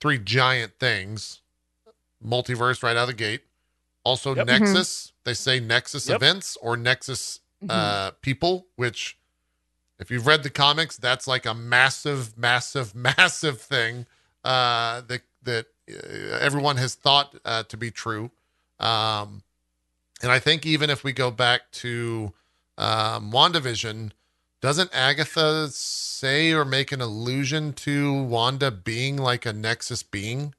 three 0.01 0.19
giant 0.19 0.79
things, 0.79 1.41
multiverse 2.25 2.83
right 2.83 2.97
out 2.97 3.03
of 3.03 3.09
the 3.09 3.15
gate. 3.15 3.43
Also 4.05 4.35
Yep. 4.35 4.47
Nexus. 4.47 5.13
They 5.25 5.35
say 5.35 5.61
Nexus 5.61 6.09
Yep. 6.09 6.17
events 6.17 6.57
or 6.63 6.77
Nexus 6.77 7.41
Mhm. 7.63 7.71
uh, 7.71 8.11
people, 8.23 8.67
which 8.77 9.19
if 9.99 10.11
you've 10.11 10.27
read 10.27 10.43
the 10.43 10.51
comics, 10.51 10.97
that's 10.97 11.27
like 11.27 11.45
a 11.45 11.53
massive, 11.53 12.37
massive, 12.39 12.95
massive 13.19 13.61
thing 13.61 14.07
uh, 14.45 15.03
that 15.03 15.23
that 15.43 15.67
uh, 15.91 16.37
everyone 16.41 16.77
has 16.79 16.95
thought 16.95 17.35
uh, 17.45 17.63
to 17.65 17.77
be 17.77 17.91
true. 17.91 18.31
Um, 18.79 19.43
and 20.23 20.31
I 20.33 20.39
think 20.39 20.65
even 20.65 20.89
if 20.91 21.05
we 21.05 21.13
go 21.13 21.31
back 21.31 21.71
to 21.73 22.33
um, 22.79 23.31
WandaVision, 23.33 24.13
doesn't 24.61 24.91
Agatha 24.93 25.69
say 25.71 26.53
or 26.53 26.65
make 26.65 26.93
an 26.93 27.01
allusion 27.01 27.73
to 27.75 28.23
Wanda 28.23 28.71
being 28.71 29.17
like 29.17 29.47
a 29.47 29.53
Nexus 29.53 30.03
being? 30.03 30.55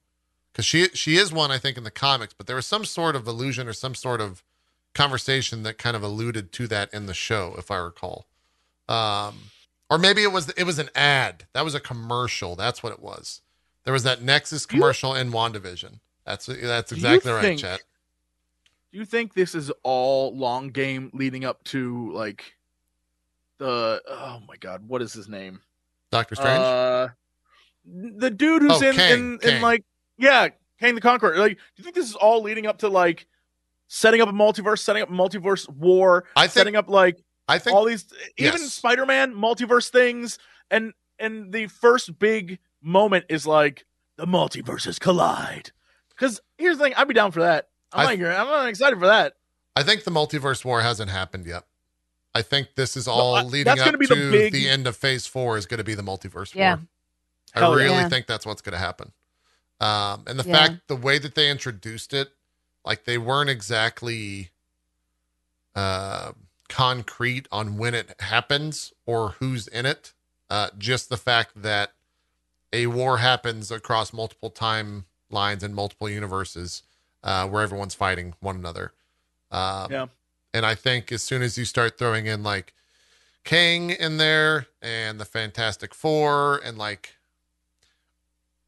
Because 0.51 0.65
she 0.65 0.87
she 0.93 1.15
is 1.17 1.31
one, 1.31 1.51
I 1.51 1.57
think, 1.57 1.77
in 1.77 1.83
the 1.83 1.91
comics, 1.91 2.33
but 2.33 2.47
there 2.47 2.55
was 2.55 2.65
some 2.67 2.83
sort 2.85 3.15
of 3.15 3.27
allusion 3.27 3.67
or 3.67 3.73
some 3.73 3.95
sort 3.95 4.19
of 4.21 4.43
conversation 4.93 5.63
that 5.63 5.77
kind 5.77 5.95
of 5.95 6.03
alluded 6.03 6.51
to 6.51 6.67
that 6.67 6.93
in 6.93 7.05
the 7.05 7.13
show, 7.13 7.55
if 7.57 7.71
I 7.71 7.77
recall. 7.77 8.25
Um, 8.89 9.43
or 9.89 9.97
maybe 9.97 10.23
it 10.23 10.31
was 10.31 10.49
it 10.49 10.63
was 10.63 10.79
an 10.79 10.89
ad. 10.95 11.45
That 11.53 11.63
was 11.63 11.75
a 11.75 11.79
commercial. 11.79 12.55
That's 12.55 12.83
what 12.83 12.91
it 12.91 13.01
was. 13.01 13.41
There 13.83 13.93
was 13.93 14.03
that 14.03 14.21
Nexus 14.21 14.65
Do 14.65 14.75
you- 14.75 14.81
commercial 14.81 15.15
in 15.15 15.31
WandaVision. 15.31 15.99
That's 16.25 16.47
that's 16.47 16.91
exactly 16.91 17.31
right, 17.31 17.41
think- 17.41 17.61
chat. 17.61 17.81
Do 18.91 18.97
you 18.97 19.05
think 19.05 19.33
this 19.33 19.55
is 19.55 19.71
all 19.83 20.35
long 20.35 20.67
game 20.69 21.11
leading 21.13 21.45
up 21.45 21.63
to 21.65 22.11
like 22.11 22.55
the 23.61 24.01
oh 24.09 24.41
my 24.47 24.57
god, 24.57 24.87
what 24.87 25.01
is 25.01 25.13
his 25.13 25.29
name? 25.29 25.61
Doctor 26.11 26.35
Strange. 26.35 26.59
Uh, 26.59 27.07
the 27.85 28.29
dude 28.29 28.61
who's 28.63 28.81
Oh, 28.81 28.87
in, 28.87 28.95
Kang, 28.95 29.13
in 29.13 29.33
in 29.33 29.39
Kang. 29.39 29.61
like 29.61 29.85
yeah, 30.17 30.49
Kang 30.79 30.95
the 30.95 31.01
Conqueror. 31.01 31.37
Like, 31.37 31.53
do 31.57 31.63
you 31.77 31.83
think 31.83 31.95
this 31.95 32.09
is 32.09 32.15
all 32.15 32.41
leading 32.41 32.65
up 32.67 32.79
to 32.79 32.89
like 32.89 33.27
setting 33.87 34.21
up 34.21 34.29
a 34.29 34.33
multiverse, 34.33 34.79
setting 34.79 35.01
up 35.03 35.09
multiverse 35.09 35.69
war, 35.69 36.25
I 36.35 36.41
think 36.43 36.51
setting 36.53 36.75
up 36.75 36.89
like 36.89 37.23
I 37.47 37.59
think 37.59 37.75
all 37.75 37.85
these 37.85 38.05
even 38.37 38.61
yes. 38.61 38.73
Spider-Man 38.73 39.33
multiverse 39.33 39.89
things 39.89 40.37
and 40.69 40.93
and 41.19 41.51
the 41.53 41.67
first 41.67 42.17
big 42.19 42.59
moment 42.81 43.25
is 43.29 43.45
like 43.45 43.85
the 44.17 44.25
multiverses 44.25 44.99
collide. 44.99 45.71
Cuz 46.17 46.39
here's 46.57 46.77
the 46.77 46.83
thing, 46.85 46.93
I'd 46.95 47.07
be 47.07 47.13
down 47.13 47.31
for 47.31 47.41
that. 47.41 47.69
I'm 47.93 48.01
I- 48.01 48.05
like 48.05 48.19
I'm 48.19 48.47
not 48.47 48.69
excited 48.69 48.99
for 48.99 49.07
that. 49.07 49.33
I 49.75 49.83
think 49.83 50.03
the 50.03 50.11
multiverse 50.11 50.65
war 50.65 50.81
hasn't 50.81 51.09
happened 51.11 51.45
yet. 51.45 51.63
I 52.33 52.41
think 52.41 52.75
this 52.75 52.95
is 52.95 53.07
all 53.07 53.35
I- 53.35 53.43
leading 53.43 53.65
that's 53.65 53.81
up 53.81 53.85
gonna 53.85 53.97
be 53.97 54.07
to 54.07 54.15
the 54.15 54.31
big- 54.31 54.53
the 54.53 54.69
end 54.69 54.87
of 54.87 54.95
phase 54.95 55.25
four 55.27 55.57
is 55.57 55.65
going 55.65 55.79
to 55.79 55.83
be 55.83 55.95
the 55.95 56.01
multiverse 56.03 56.53
Yeah. 56.55 56.75
war. 56.75 56.87
I 57.55 57.59
Hell 57.59 57.75
really 57.75 57.89
yeah. 57.95 58.07
think 58.09 58.27
that's 58.27 58.45
what's 58.45 58.61
going 58.61 58.71
to 58.73 58.79
happen. 58.79 59.11
Um, 59.81 60.23
and 60.27 60.39
the 60.39 60.47
Yeah. 60.47 60.55
fact, 60.67 60.87
the 60.87 60.95
way 60.95 61.17
that 61.19 61.35
they 61.35 61.49
introduced 61.49 62.13
it, 62.13 62.31
like 62.85 63.03
they 63.03 63.17
weren't 63.17 63.49
exactly 63.49 64.51
uh, 65.75 66.33
concrete 66.69 67.47
on 67.51 67.77
when 67.77 67.93
it 67.93 68.13
happens 68.21 68.91
or 69.05 69.31
who's 69.39 69.67
in 69.67 69.85
it. 69.85 70.13
Uh, 70.49 70.69
just 70.77 71.07
the 71.09 71.17
fact 71.17 71.61
that 71.61 71.93
a 72.73 72.87
war 72.87 73.17
happens 73.19 73.71
across 73.71 74.11
multiple 74.13 74.51
timelines 74.51 75.63
and 75.63 75.73
multiple 75.73 76.09
universes 76.09 76.83
uh, 77.23 77.47
where 77.47 77.61
everyone's 77.63 77.93
fighting 77.95 78.33
one 78.41 78.55
another. 78.55 78.93
Um, 79.49 79.91
Yeah. 79.91 80.05
And 80.53 80.65
I 80.65 80.75
think 80.75 81.11
as 81.11 81.23
soon 81.23 81.41
as 81.41 81.57
you 81.57 81.65
start 81.65 81.97
throwing 81.97 82.25
in 82.25 82.43
like 82.43 82.73
Kang 83.43 83.89
in 83.89 84.17
there 84.17 84.67
and 84.81 85.19
the 85.19 85.25
Fantastic 85.25 85.93
Four 85.95 86.59
and 86.63 86.77
like 86.77 87.15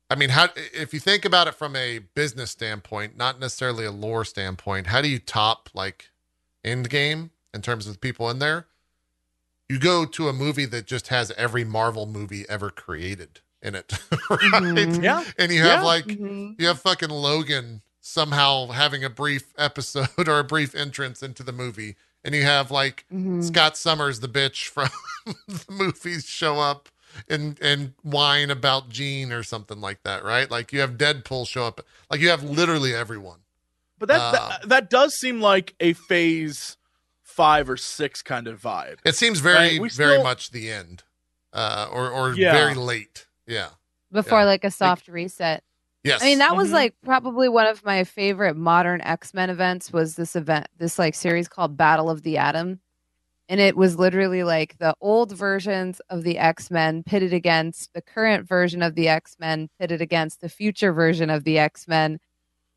I 0.10 0.16
mean, 0.16 0.30
how 0.30 0.50
if 0.56 0.94
you 0.94 1.00
think 1.00 1.26
about 1.26 1.48
it 1.48 1.56
from 1.56 1.76
a 1.76 2.00
business 2.00 2.52
standpoint, 2.52 3.18
not 3.18 3.40
necessarily 3.40 3.86
a 3.86 3.92
lore 3.92 4.26
standpoint, 4.26 4.88
how 4.88 5.02
do 5.02 5.08
you 5.08 5.18
top 5.20 5.70
like 5.74 6.10
Endgame 6.64 7.32
in 7.54 7.62
terms 7.62 7.88
of 7.88 7.94
the 7.94 8.00
people 8.00 8.30
in 8.30 8.40
there? 8.40 8.68
you 9.70 9.80
go 9.80 10.06
to 10.06 10.28
a 10.28 10.34
movie 10.34 10.66
that 10.66 10.86
just 10.86 11.08
has 11.08 11.32
every 11.32 11.64
Marvel 11.64 12.06
movie 12.06 12.46
ever 12.50 12.70
created 12.70 13.40
in 13.62 13.76
it, 13.76 13.94
right? 14.30 14.40
Mhm. 14.42 15.04
Yeah. 15.04 15.24
And 15.40 15.52
you 15.52 15.62
have 15.62 15.80
Yeah. 15.80 15.86
like 15.86 16.06
Mhm. 16.06 16.56
you 16.60 16.68
have 16.68 16.82
fucking 16.82 17.10
Logan 17.10 17.82
somehow 18.06 18.68
having 18.68 19.04
a 19.04 19.10
brief 19.10 19.54
episode 19.58 20.10
or 20.28 20.40
a 20.40 20.44
brief 20.44 20.76
entrance 20.76 21.24
into 21.24 21.42
the 21.42 21.54
movie, 21.54 21.96
and 22.24 22.36
you 22.36 22.44
have 22.44 22.70
like 22.70 23.06
Mhm. 23.12 23.44
Scott 23.44 23.78
Summers, 23.78 24.20
the 24.20 24.28
bitch 24.28 24.68
from 24.68 24.90
the 25.48 25.64
movies, 25.72 26.26
show 26.26 26.60
up 26.60 26.90
and 27.30 27.58
and 27.62 27.94
whine 28.04 28.52
about 28.52 28.90
Jean 28.90 29.32
or 29.32 29.42
something 29.42 29.80
like 29.80 30.04
that, 30.04 30.24
right? 30.24 30.52
Like 30.52 30.74
you 30.74 30.82
have 30.82 30.98
Deadpool 30.98 31.48
show 31.48 31.66
up, 31.66 31.82
like 32.12 32.20
you 32.20 32.30
have 32.30 32.44
literally 32.44 32.94
everyone. 32.94 33.40
But 34.00 34.10
that, 34.10 34.20
Uh, 34.20 34.32
that 34.32 34.70
that 34.70 34.90
does 34.90 35.16
seem 35.16 35.40
like 35.40 35.74
a 35.80 35.94
phase 35.94 36.76
five 37.22 37.70
or 37.70 37.78
six 37.78 38.22
kind 38.22 38.48
of 38.48 38.62
vibe. 38.62 38.98
It 39.06 39.16
seems 39.16 39.40
very 39.40 39.56
Right, 39.56 39.82
we 39.82 39.90
very 39.90 40.16
still- 40.16 40.24
much 40.24 40.52
the 40.52 40.70
end, 40.72 41.04
uh, 41.54 41.88
or 41.90 42.10
or 42.12 42.34
Yeah. 42.36 42.52
very 42.52 42.76
late. 42.76 43.28
Yeah. 43.48 43.70
Before 44.12 44.40
Yeah. 44.40 44.46
like 44.46 44.64
a 44.66 44.72
soft 44.72 45.08
reset. 45.08 45.64
Yes. 46.04 46.22
I 46.22 46.26
mean, 46.26 46.40
that 46.40 46.56
was 46.56 46.70
Mhm. 46.70 46.74
like 46.74 46.96
probably 47.04 47.48
one 47.48 47.66
of 47.68 47.84
my 47.86 48.04
favorite 48.04 48.58
modern 48.58 49.02
X 49.02 49.34
Men 49.34 49.50
events. 49.50 49.94
Was 49.94 50.16
this 50.16 50.36
event, 50.36 50.68
this 50.78 51.00
like 51.00 51.16
series 51.16 51.48
called 51.48 51.78
Battle 51.78 52.10
of 52.10 52.24
the 52.24 52.38
Atom, 52.38 52.82
and 53.50 53.60
it 53.62 53.78
was 53.78 53.98
literally 54.00 54.44
like 54.44 54.78
the 54.80 54.96
old 55.02 55.34
versions 55.38 56.02
of 56.10 56.24
the 56.24 56.38
X 56.40 56.72
Men 56.72 57.04
pitted 57.04 57.34
against 57.34 57.94
the 57.94 58.02
current 58.02 58.48
version 58.48 58.82
of 58.84 58.96
the 58.96 59.08
X 59.10 59.38
Men, 59.40 59.70
pitted 59.80 60.02
against 60.02 60.42
the 60.42 60.50
future 60.50 60.94
version 60.94 61.30
of 61.30 61.46
the 61.46 61.60
X 61.60 61.88
Men, 61.88 62.20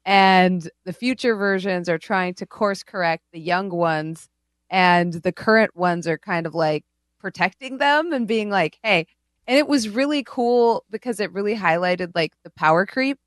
and 0.04 0.70
the 0.84 0.92
future 0.94 1.36
versions 1.36 1.88
are 1.88 1.98
trying 1.98 2.34
to 2.36 2.46
course 2.46 2.82
correct 2.84 3.24
the 3.32 3.40
young 3.40 3.70
ones, 3.70 4.28
and 4.70 5.14
the 5.14 5.32
current 5.32 5.76
ones 5.76 6.06
are 6.08 6.18
kind 6.18 6.46
of 6.46 6.54
like 6.54 6.84
protecting 7.20 7.78
them 7.78 8.12
and 8.12 8.28
being 8.28 8.50
like, 8.50 8.78
hey. 8.82 9.06
And 9.48 9.56
it 9.58 9.68
was 9.68 9.88
really 9.88 10.24
cool 10.24 10.84
because 10.90 11.20
it 11.20 11.32
really 11.32 11.54
highlighted 11.56 12.12
like 12.14 12.32
the 12.42 12.50
power 12.50 12.84
creep 12.86 13.18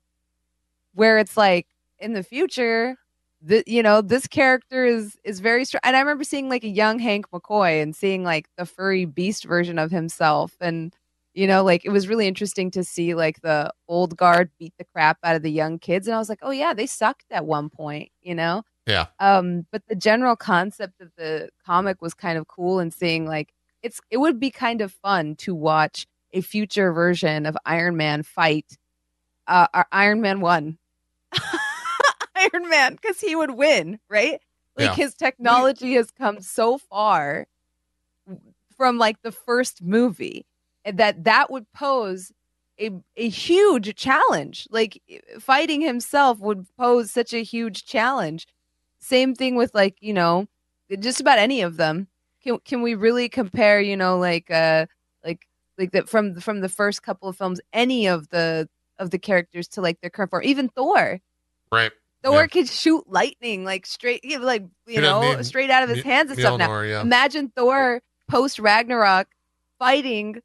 where 0.94 1.18
it's 1.18 1.36
like 1.36 1.66
in 1.98 2.12
the 2.12 2.22
future 2.22 2.96
the, 3.42 3.64
you 3.66 3.82
know 3.82 4.02
this 4.02 4.26
character 4.26 4.84
is 4.84 5.16
is 5.24 5.40
very 5.40 5.64
strong 5.64 5.80
and 5.84 5.96
i 5.96 6.00
remember 6.00 6.24
seeing 6.24 6.48
like 6.48 6.64
a 6.64 6.68
young 6.68 6.98
hank 6.98 7.26
mccoy 7.30 7.82
and 7.82 7.96
seeing 7.96 8.22
like 8.22 8.48
the 8.58 8.66
furry 8.66 9.04
beast 9.06 9.44
version 9.44 9.78
of 9.78 9.90
himself. 9.90 10.52
And 10.60 10.94
you 11.32 11.46
know 11.46 11.62
like 11.64 11.84
it 11.84 11.90
was 11.90 12.08
really 12.08 12.26
interesting 12.28 12.70
to 12.72 12.84
see 12.84 13.14
like 13.14 13.40
the 13.40 13.72
old 13.88 14.16
guard 14.16 14.50
beat 14.58 14.74
the 14.78 14.84
crap 14.84 15.18
out 15.24 15.36
of 15.36 15.42
the 15.42 15.50
young 15.50 15.78
kids. 15.78 16.06
And 16.06 16.14
i 16.14 16.18
was 16.18 16.28
like 16.28 16.40
oh 16.42 16.50
yeah 16.50 16.74
they 16.74 16.86
sucked 16.86 17.26
at 17.30 17.46
one 17.46 17.70
point 17.70 18.10
you 18.20 18.34
know? 18.34 18.62
Yeah. 18.86 19.06
um 19.20 19.66
but 19.72 19.82
the 19.88 19.94
general 19.94 20.36
concept 20.36 21.00
of 21.00 21.10
the 21.16 21.48
comic 21.64 22.02
was 22.02 22.12
kind 22.12 22.36
of 22.36 22.48
cool 22.48 22.78
and 22.78 22.92
seeing 22.92 23.26
like 23.26 23.54
it's 23.82 24.00
it 24.10 24.18
would 24.18 24.38
be 24.40 24.50
kind 24.50 24.80
of 24.80 24.92
fun 24.92 25.34
to 25.36 25.54
watch 25.54 26.06
a 26.32 26.40
future 26.40 26.92
version 26.92 27.46
of 27.46 27.56
iron 27.66 27.96
man 27.96 28.22
fight 28.22 28.78
uh 29.46 29.66
our 29.74 29.86
iron 29.92 30.20
man 30.20 30.40
1 30.40 30.78
Iron 32.36 32.68
Man 32.68 32.94
because 32.94 33.20
he 33.20 33.36
would 33.36 33.52
win, 33.52 33.98
right? 34.08 34.40
Like 34.76 34.92
Yeah. 34.92 34.94
his 34.94 35.14
technology 35.14 35.94
has 35.94 36.10
come 36.10 36.40
so 36.40 36.78
far 36.78 37.46
from 38.76 38.98
like 38.98 39.20
the 39.22 39.32
first 39.32 39.82
movie 39.82 40.46
that 40.84 41.24
that 41.24 41.50
would 41.50 41.70
pose 41.72 42.32
a 42.80 42.90
a 43.16 43.28
huge 43.28 43.94
challenge. 43.94 44.66
Like 44.70 45.02
fighting 45.40 45.80
himself 45.80 46.38
would 46.40 46.66
pose 46.78 47.10
such 47.10 47.34
a 47.34 47.42
huge 47.42 47.84
challenge. 47.84 48.46
Same 49.00 49.34
thing 49.34 49.56
with 49.56 49.74
like, 49.74 49.96
you 50.00 50.12
know, 50.14 50.46
just 51.00 51.20
about 51.20 51.38
any 51.38 51.62
of 51.62 51.76
them. 51.76 52.08
Can 52.42 52.58
can 52.64 52.82
we 52.82 52.94
really 52.94 53.28
compare, 53.28 53.80
you 53.80 53.96
know, 53.96 54.18
like 54.18 54.50
uh 54.50 54.86
like 55.24 55.46
like 55.78 55.92
that 55.92 56.08
from 56.08 56.40
from 56.40 56.60
the 56.60 56.68
first 56.68 57.02
couple 57.02 57.28
of 57.28 57.36
films 57.36 57.60
any 57.72 58.06
of 58.06 58.28
the 58.30 58.68
of 58.98 59.10
the 59.10 59.18
characters 59.18 59.68
to 59.68 59.80
like 59.80 60.00
their 60.00 60.10
current 60.10 60.30
form, 60.30 60.44
even 60.44 60.68
Thor. 60.68 61.20
right. 61.72 61.92
Thor 62.22 62.42
Yeah. 62.42 62.46
could 62.48 62.68
shoot 62.68 63.04
lightning 63.08 63.64
like 63.64 63.86
straight, 63.86 64.22
like 64.40 64.62
you 64.86 64.94
He 64.96 65.00
know, 65.00 65.20
need 65.36 65.46
straight 65.46 65.70
out 65.70 65.82
of 65.82 65.88
his 65.88 66.02
hands 66.04 66.30
and 66.30 66.38
stuff. 66.38 66.58
Now, 66.58 66.80
yeah. 66.82 67.00
imagine 67.00 67.50
Thor 67.56 68.02
post 68.28 68.58
Ragnarok 68.58 69.28
fighting 69.78 70.42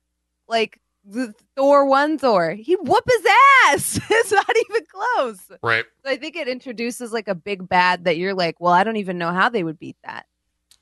like 0.48 0.80
the 1.04 1.34
Thor 1.56 1.86
one 1.86 2.18
Thor. 2.18 2.52
He 2.52 2.76
whoop 2.76 3.04
his 3.06 3.26
ass. 3.68 4.00
it's 4.10 4.32
not 4.32 4.50
even 4.70 4.86
close. 4.90 5.40
Right. 5.62 5.84
So 6.04 6.10
Right. 6.10 6.14
I 6.14 6.16
think 6.18 6.36
it 6.38 6.48
introduces 6.48 7.12
like 7.12 7.28
a 7.28 7.36
big 7.36 7.68
bad 7.68 8.06
that 8.06 8.18
you're 8.18 8.34
like, 8.34 8.60
well, 8.60 8.72
I 8.74 8.84
don't 8.86 8.96
even 8.98 9.18
know 9.18 9.32
how 9.32 9.50
they 9.50 9.64
would 9.64 9.78
beat 9.78 9.98
that. 10.06 10.26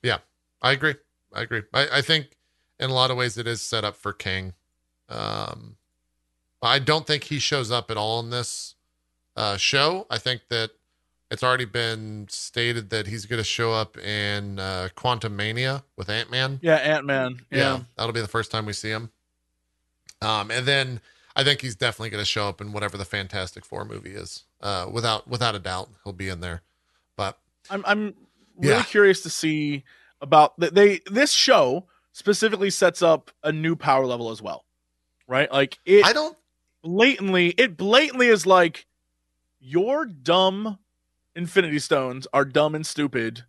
Yeah, 0.03 0.19
I 0.61 0.73
agree. 0.73 0.95
I 1.33 1.41
agree. 1.41 1.63
I, 1.73 1.87
I 1.93 2.01
think 2.01 2.37
in 2.79 2.89
a 2.89 2.93
lot 2.93 3.11
of 3.11 3.17
ways 3.17 3.37
it 3.37 3.47
is 3.47 3.61
set 3.61 3.83
up 3.83 3.95
for 3.95 4.13
Kang. 4.13 4.53
Um, 5.09 5.77
I 6.61 6.79
don't 6.79 7.05
think 7.05 7.25
he 7.25 7.39
shows 7.39 7.71
up 7.71 7.91
at 7.91 7.97
all 7.97 8.19
in 8.19 8.29
this 8.29 8.75
uh, 9.35 9.57
show. 9.57 10.05
I 10.09 10.17
think 10.17 10.43
that 10.49 10.71
it's 11.29 11.43
already 11.43 11.65
been 11.65 12.27
stated 12.29 12.89
that 12.91 13.07
he's 13.07 13.25
going 13.25 13.39
to 13.39 13.43
show 13.43 13.73
up 13.73 13.97
in 13.97 14.59
uh, 14.59 14.89
Quantumania 14.95 15.83
with 15.97 16.09
Ant 16.09 16.29
Man. 16.31 16.59
Yeah, 16.61 16.75
Ant 16.75 17.05
Man. 17.05 17.39
Yeah. 17.51 17.81
that'll 17.97 18.13
be 18.13 18.21
the 18.21 18.27
first 18.27 18.51
time 18.51 18.65
we 18.65 18.73
see 18.73 18.89
him. 18.89 19.09
Um, 20.21 20.51
and 20.51 20.65
then 20.65 21.01
I 21.35 21.43
think 21.43 21.61
he's 21.61 21.75
definitely 21.75 22.11
going 22.11 22.21
to 22.21 22.25
show 22.29 22.47
up 22.47 22.61
in 22.61 22.71
whatever 22.71 22.97
the 22.97 23.05
Fantastic 23.05 23.65
Four 23.65 23.83
movie 23.85 24.13
is. 24.13 24.43
Uh, 24.61 24.87
without 24.91 25.27
without 25.27 25.55
a 25.55 25.59
doubt, 25.59 25.89
he'll 26.03 26.13
be 26.13 26.29
in 26.29 26.39
there. 26.39 26.61
But 27.17 27.37
I'm 27.69 27.83
I'm 27.85 28.13
really 28.57 28.75
Yeah. 28.77 28.83
curious 28.83 29.21
to 29.23 29.29
see 29.29 29.83
about 30.23 30.59
th- 30.59 30.73
they 30.73 31.01
this 31.05 31.31
show 31.31 31.85
specifically 32.13 32.71
sets 32.71 33.03
up 33.03 33.29
a 33.43 33.51
new 33.51 33.75
power 33.75 34.07
level 34.07 34.31
as 34.31 34.41
well. 34.41 34.65
Right? 35.27 35.51
Like 35.51 35.77
it 35.85 36.03
I 36.05 36.13
don't. 36.13 36.35
blatantly 36.81 37.49
it 37.49 37.77
blatantly 37.77 38.27
is 38.27 38.47
like 38.47 38.87
your 39.59 40.05
dumb 40.05 40.79
infinity 41.35 41.79
stones 41.79 42.27
are 42.33 42.45
dumb 42.45 42.73
and 42.73 42.85
stupid 42.85 43.43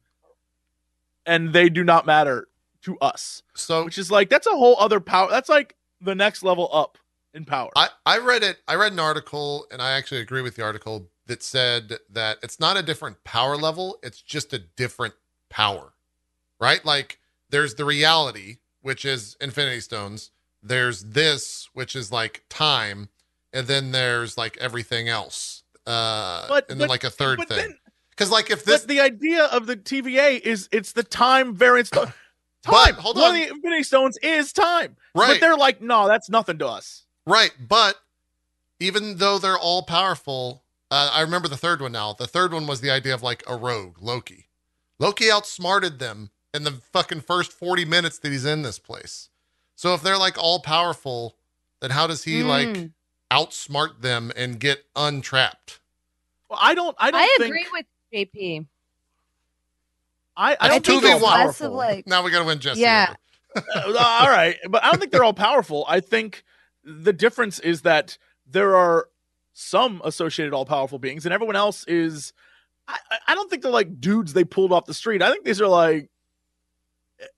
and 1.27 1.53
they 1.53 1.68
do 1.68 1.83
not 1.85 2.07
matter 2.07 2.49
to 2.83 2.99
us. 2.99 3.43
So 3.55 3.85
Which 3.85 3.99
is 3.99 4.11
like 4.11 4.29
that's 4.29 4.47
a 4.47 4.51
whole 4.51 4.77
other 4.79 5.01
power 5.01 5.31
that's 5.31 5.49
like 5.49 5.75
the 6.01 6.14
next 6.14 6.43
level 6.43 6.68
up 6.72 6.99
in 7.33 7.45
power. 7.45 7.70
I, 7.77 7.89
I 8.07 8.18
read 8.18 8.43
it. 8.43 8.59
I 8.68 8.75
read 8.75 8.93
an 8.93 9.01
article, 9.01 9.66
and 9.70 9.81
I 9.81 9.93
actually 9.93 10.20
agree 10.20 10.43
with 10.43 10.57
the 10.57 10.62
article 10.62 11.11
that 11.27 11.43
said 11.43 11.95
that 12.11 12.39
it's 12.43 12.61
not 12.61 12.77
a 12.77 12.83
different 12.83 13.25
power 13.25 13.57
level; 13.57 13.99
it's 14.03 14.20
just 14.20 14.53
a 14.53 14.59
different 14.59 15.14
power, 15.51 15.94
right? 16.65 16.85
Like 16.85 17.19
there's 17.51 17.75
the 17.75 17.85
reality, 17.85 18.57
which 18.81 19.05
is 19.05 19.37
Infinity 19.41 19.81
Stones. 19.81 20.31
There's 20.62 21.03
this, 21.05 21.69
which 21.75 21.95
is 21.95 22.11
like 22.11 22.43
time, 22.49 23.11
and 23.53 23.67
then 23.67 23.93
there's 23.93 24.39
like 24.39 24.57
everything 24.59 25.09
else, 25.09 25.62
uh, 25.87 26.49
But- 26.49 26.71
and 26.71 26.81
then 26.81 26.89
but- 26.89 26.93
like 26.93 27.05
a 27.05 27.11
third 27.11 27.39
but 27.39 27.49
thing. 27.49 27.77
Because 28.11 28.31
like 28.31 28.49
if 28.51 28.65
this, 28.65 28.83
but 28.83 28.89
the 28.89 29.01
idea 29.01 29.45
of 29.47 29.67
the 29.67 29.77
TVA 29.77 30.41
is 30.41 30.69
it's 30.73 30.93
the 30.93 31.03
time 31.03 31.55
variance 31.55 31.89
sto- 31.89 32.07
But, 32.67 32.85
time. 32.87 32.95
hold 32.95 33.17
One 33.17 33.25
on. 33.25 33.31
of 33.35 33.43
the 33.43 33.49
infinity 33.55 33.83
stones 33.83 34.17
is 34.23 34.53
time. 34.53 34.97
right, 35.15 35.29
But 35.29 35.41
they're 35.41 35.57
like, 35.57 35.83
no, 35.83 36.07
that's 36.09 36.31
nothing 36.31 36.57
to 36.61 36.67
us. 36.69 37.05
Right, 37.27 37.51
but 37.61 37.97
even 38.81 39.19
though 39.19 39.39
they're 39.39 39.59
all 39.59 39.83
powerful, 39.83 40.62
uh, 40.91 41.11
I 41.12 41.21
remember 41.23 41.49
the 41.49 41.57
third 41.59 41.83
one 41.83 41.93
now. 41.93 42.15
The 42.15 42.27
third 42.27 42.53
one 42.55 42.67
was 42.67 42.81
the 42.81 42.91
idea 42.91 43.12
of 43.12 43.23
like 43.23 43.43
a 43.47 43.55
rogue, 43.57 43.97
Loki. 44.01 44.49
Loki 44.99 45.31
outsmarted 45.31 45.99
them 45.99 46.31
in 46.55 46.63
the 46.65 46.71
fucking 46.93 47.21
first 47.21 47.53
40 47.53 47.85
minutes 47.85 48.19
that 48.21 48.31
he's 48.33 48.45
in 48.45 48.63
this 48.63 48.79
place. 48.79 49.29
So 49.75 49.93
if 49.95 50.03
they're 50.03 50.17
like 50.19 50.39
all 50.39 50.61
powerful, 50.61 51.35
then 51.81 51.91
how 51.91 52.07
does 52.07 52.25
he 52.25 52.43
like 52.45 52.69
Mm. 52.69 52.93
outsmart 53.31 54.01
them 54.01 54.33
and 54.37 54.59
get 54.61 54.85
untrapped? 54.95 55.81
Well, 56.49 56.59
I 56.63 56.75
don't. 56.75 56.95
I 56.99 57.11
don't. 57.11 57.21
I 57.21 57.27
think, 57.39 57.47
agree 57.51 57.67
with 57.73 57.87
JP. 58.15 58.67
I, 60.37 60.53
I 60.61 60.69
That's 60.69 60.87
don't 60.87 60.87
think 60.87 61.03
2v1. 61.03 61.03
they're 61.03 61.13
all 61.15 61.21
Less 61.21 61.61
of, 61.61 61.61
powerful. 61.61 61.71
like- 61.77 62.07
Now 62.07 62.23
we 62.25 62.31
got 62.31 62.41
to 62.41 62.45
win 62.45 62.59
Jesse. 62.61 62.81
Yeah. 62.81 63.15
Uh, 63.57 63.61
all 64.21 64.29
right, 64.29 64.57
but 64.69 64.83
I 64.83 64.91
don't 64.91 64.99
think 64.99 65.13
they're 65.13 65.23
all 65.23 65.33
powerful. 65.33 65.85
I 65.89 66.01
think 66.01 66.43
the 66.83 67.13
difference 67.13 67.61
is 67.61 67.83
that 67.83 68.19
there 68.51 68.75
are 68.75 69.09
some 69.53 70.03
associated 70.05 70.53
all 70.53 70.67
powerful 70.67 70.99
beings, 70.99 71.25
and 71.25 71.33
everyone 71.33 71.55
else 71.57 71.85
is. 71.87 72.33
I, 72.89 72.99
I- 73.11 73.19
I 73.29 73.35
don't 73.37 73.49
think 73.49 73.63
they're 73.63 73.71
like 73.73 74.01
dudes 74.01 74.33
they 74.33 74.43
pulled 74.45 74.73
off 74.73 74.87
the 74.87 74.95
street. 74.95 75.23
I 75.23 75.31
think 75.31 75.45
these 75.45 75.61
are 75.61 75.69
like 75.69 76.11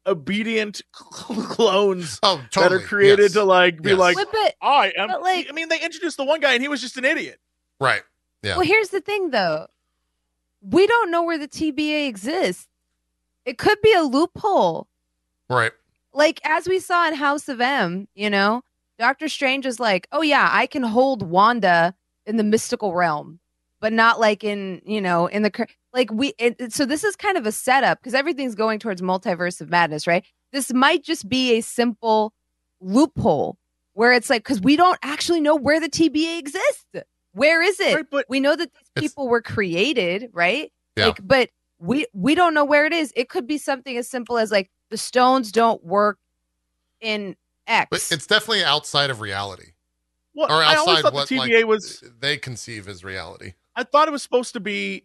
obedient 0.06 0.82
clones 0.92 2.18
Oh, 2.22 2.42
that 2.54 2.72
are 2.72 2.80
created 2.80 3.18
yes. 3.24 3.32
to 3.32 3.44
like 3.44 3.82
be 3.82 3.90
Yes. 3.90 3.98
like 3.98 4.16
But, 4.16 4.32
but 4.32 4.54
I 4.62 4.92
am. 4.96 5.08
But, 5.08 5.22
like- 5.22 5.46
I 5.48 5.52
mean, 5.52 5.68
they 5.68 5.80
introduced 5.80 6.16
the 6.16 6.24
one 6.24 6.40
guy 6.40 6.54
and 6.54 6.62
he 6.62 6.68
was 6.68 6.80
just 6.80 6.96
an 6.96 7.04
idiot. 7.04 7.38
Right. 7.80 8.02
Yeah. 8.42 8.56
well, 8.56 8.66
here's 8.66 8.88
the 8.90 9.00
thing 9.00 9.30
though. 9.30 9.66
We 10.62 10.86
don't 10.86 11.10
know 11.10 11.22
where 11.22 11.38
the 11.38 11.48
TVA 11.48 12.08
exists. 12.08 12.68
It 13.44 13.58
could 13.58 13.80
be 13.82 13.92
a 13.92 14.02
loophole. 14.02 14.88
Right. 15.48 15.72
like 16.12 16.40
as 16.44 16.66
we 16.66 16.80
saw 16.80 17.06
in 17.06 17.14
House 17.14 17.48
of 17.48 17.60
M, 17.60 18.08
you 18.14 18.28
know, 18.30 18.62
Doctor 18.98 19.28
Strange 19.28 19.64
is 19.66 19.78
like, 19.78 20.08
oh 20.10 20.22
yeah, 20.22 20.48
I 20.50 20.66
can 20.66 20.82
hold 20.82 21.22
Wanda 21.22 21.94
in 22.24 22.36
the 22.36 22.42
mystical 22.44 22.94
realm, 22.94 23.38
but 23.80 23.92
not 23.92 24.18
like 24.20 24.44
in 24.44 24.80
you 24.84 25.00
know 25.00 25.26
in 25.26 25.42
the 25.42 25.50
cur- 25.50 25.66
like 25.92 26.10
we. 26.12 26.34
It, 26.38 26.56
it- 26.58 26.72
so 26.72 26.86
this 26.86 27.04
is 27.04 27.16
kind 27.16 27.36
of 27.36 27.46
a 27.46 27.52
setup 27.52 27.98
because 28.00 28.14
everything's 28.14 28.54
going 28.54 28.78
towards 28.78 29.02
multiverse 29.02 29.60
of 29.60 29.70
madness, 29.70 30.06
right? 30.06 30.24
this 30.52 30.72
might 30.72 31.02
just 31.02 31.28
be 31.28 31.56
a 31.56 31.60
simple 31.60 32.32
loophole 32.80 33.58
where 33.92 34.12
it's 34.12 34.30
like 34.30 34.42
because 34.42 34.60
we 34.60 34.76
don't 34.76 34.98
actually 35.02 35.40
know 35.40 35.56
where 35.56 35.80
the 35.80 35.88
TVA 35.88 36.38
exists. 36.38 36.84
Where 37.32 37.62
is 37.62 37.78
it? 37.80 37.94
Right, 37.94 38.06
but 38.10 38.26
we 38.28 38.40
know 38.40 38.56
that 38.56 38.70
these 38.94 39.10
people 39.10 39.28
were 39.28 39.42
created, 39.42 40.30
right? 40.32 40.72
Yeah. 40.96 41.06
Like, 41.06 41.18
but 41.22 41.50
we 41.78 42.06
we 42.14 42.34
don't 42.34 42.54
know 42.54 42.64
where 42.64 42.86
it 42.86 42.92
is. 42.92 43.12
It 43.14 43.28
could 43.28 43.46
be 43.46 43.58
something 43.58 43.96
as 43.96 44.08
simple 44.08 44.38
as 44.38 44.50
like 44.50 44.70
the 44.90 44.96
stones 44.96 45.52
don't 45.52 45.84
work 45.84 46.18
in 47.00 47.36
X. 47.66 47.88
But 47.90 48.06
it's 48.10 48.26
definitely 48.26 48.64
outside 48.64 49.10
of 49.10 49.20
reality, 49.20 49.72
what, 50.32 50.50
or 50.50 50.54
I 50.62 50.76
always 50.76 50.98
outside 50.98 51.02
thought 51.02 51.12
what 51.14 51.28
the 51.28 51.38
like, 51.38 51.66
was. 51.66 52.02
they 52.20 52.38
conceive 52.38 52.88
as 52.88 53.04
reality. 53.04 53.52
I 53.76 53.84
thought 53.84 54.08
it 54.08 54.12
was 54.12 54.22
supposed 54.22 54.54
to 54.54 54.60
be. 54.60 55.04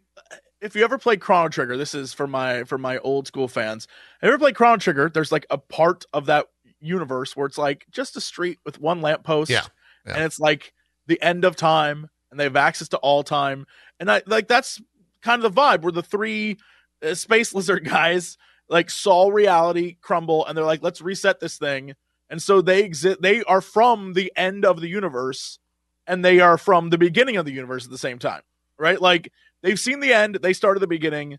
If 0.62 0.76
you 0.76 0.84
ever 0.84 0.98
played 0.98 1.20
Chrono 1.20 1.50
Trigger, 1.50 1.76
this 1.76 1.94
is 1.94 2.14
for 2.14 2.28
my 2.28 2.64
for 2.64 2.78
my 2.78 2.98
old 3.00 3.28
school 3.28 3.48
fans. 3.48 3.88
Have 4.22 4.28
you 4.28 4.34
ever 4.34 4.40
played 4.40 4.56
Chrono 4.56 4.78
Trigger? 4.78 5.12
There's 5.14 5.32
like 5.32 5.46
a 5.50 5.58
part 5.58 6.06
of 6.14 6.28
that 6.28 6.48
universe 6.80 7.36
where 7.36 7.48
it's 7.48 7.58
like 7.58 7.86
just 7.92 8.16
a 8.16 8.22
street 8.22 8.60
with 8.64 8.80
one 8.80 9.02
lamppost. 9.02 9.52
Yeah, 9.52 9.66
yeah. 10.06 10.16
And 10.16 10.24
it's 10.24 10.40
like 10.40 10.74
the 11.08 11.22
end 11.22 11.44
of 11.44 11.56
time, 11.56 12.10
and 12.32 12.40
they 12.40 12.46
have 12.46 12.56
access 12.56 12.88
to 12.90 12.98
all 12.98 13.24
time. 13.24 13.66
And 14.00 14.10
I 14.10 14.22
like 14.26 14.48
that's 14.48 14.82
kind 15.22 15.44
of 15.44 15.54
the 15.54 15.62
vibe 15.62 15.82
where 15.82 15.92
the 15.92 16.04
three 16.04 16.58
uh, 17.04 17.14
space 17.16 17.54
lizard 17.54 17.84
guys 17.84 18.38
like 18.70 18.90
saw 18.90 19.30
reality 19.30 19.98
crumble, 20.00 20.46
and 20.46 20.58
they're 20.58 20.64
like, 20.64 20.84
let's 20.84 21.02
reset 21.02 21.40
this 21.40 21.58
thing. 21.58 21.96
And 22.30 22.42
so 22.42 22.62
they 22.62 22.84
exist. 22.84 23.22
They 23.22 23.44
are 23.44 23.60
from 23.60 24.14
the 24.14 24.32
end 24.38 24.64
of 24.64 24.80
the 24.80 24.88
universe, 24.88 25.60
and 26.08 26.24
they 26.24 26.40
are 26.40 26.58
from 26.58 26.90
the 26.90 26.98
beginning 26.98 27.36
of 27.36 27.46
the 27.46 27.52
universe 27.52 27.84
at 27.84 27.92
the 27.92 27.98
same 27.98 28.20
time 28.20 28.44
right? 28.82 29.00
Like 29.00 29.32
they've 29.62 29.80
seen 29.80 30.00
the 30.02 30.12
end, 30.14 30.40
they 30.42 30.54
started 30.54 30.80
the 30.82 30.88
beginning, 30.88 31.38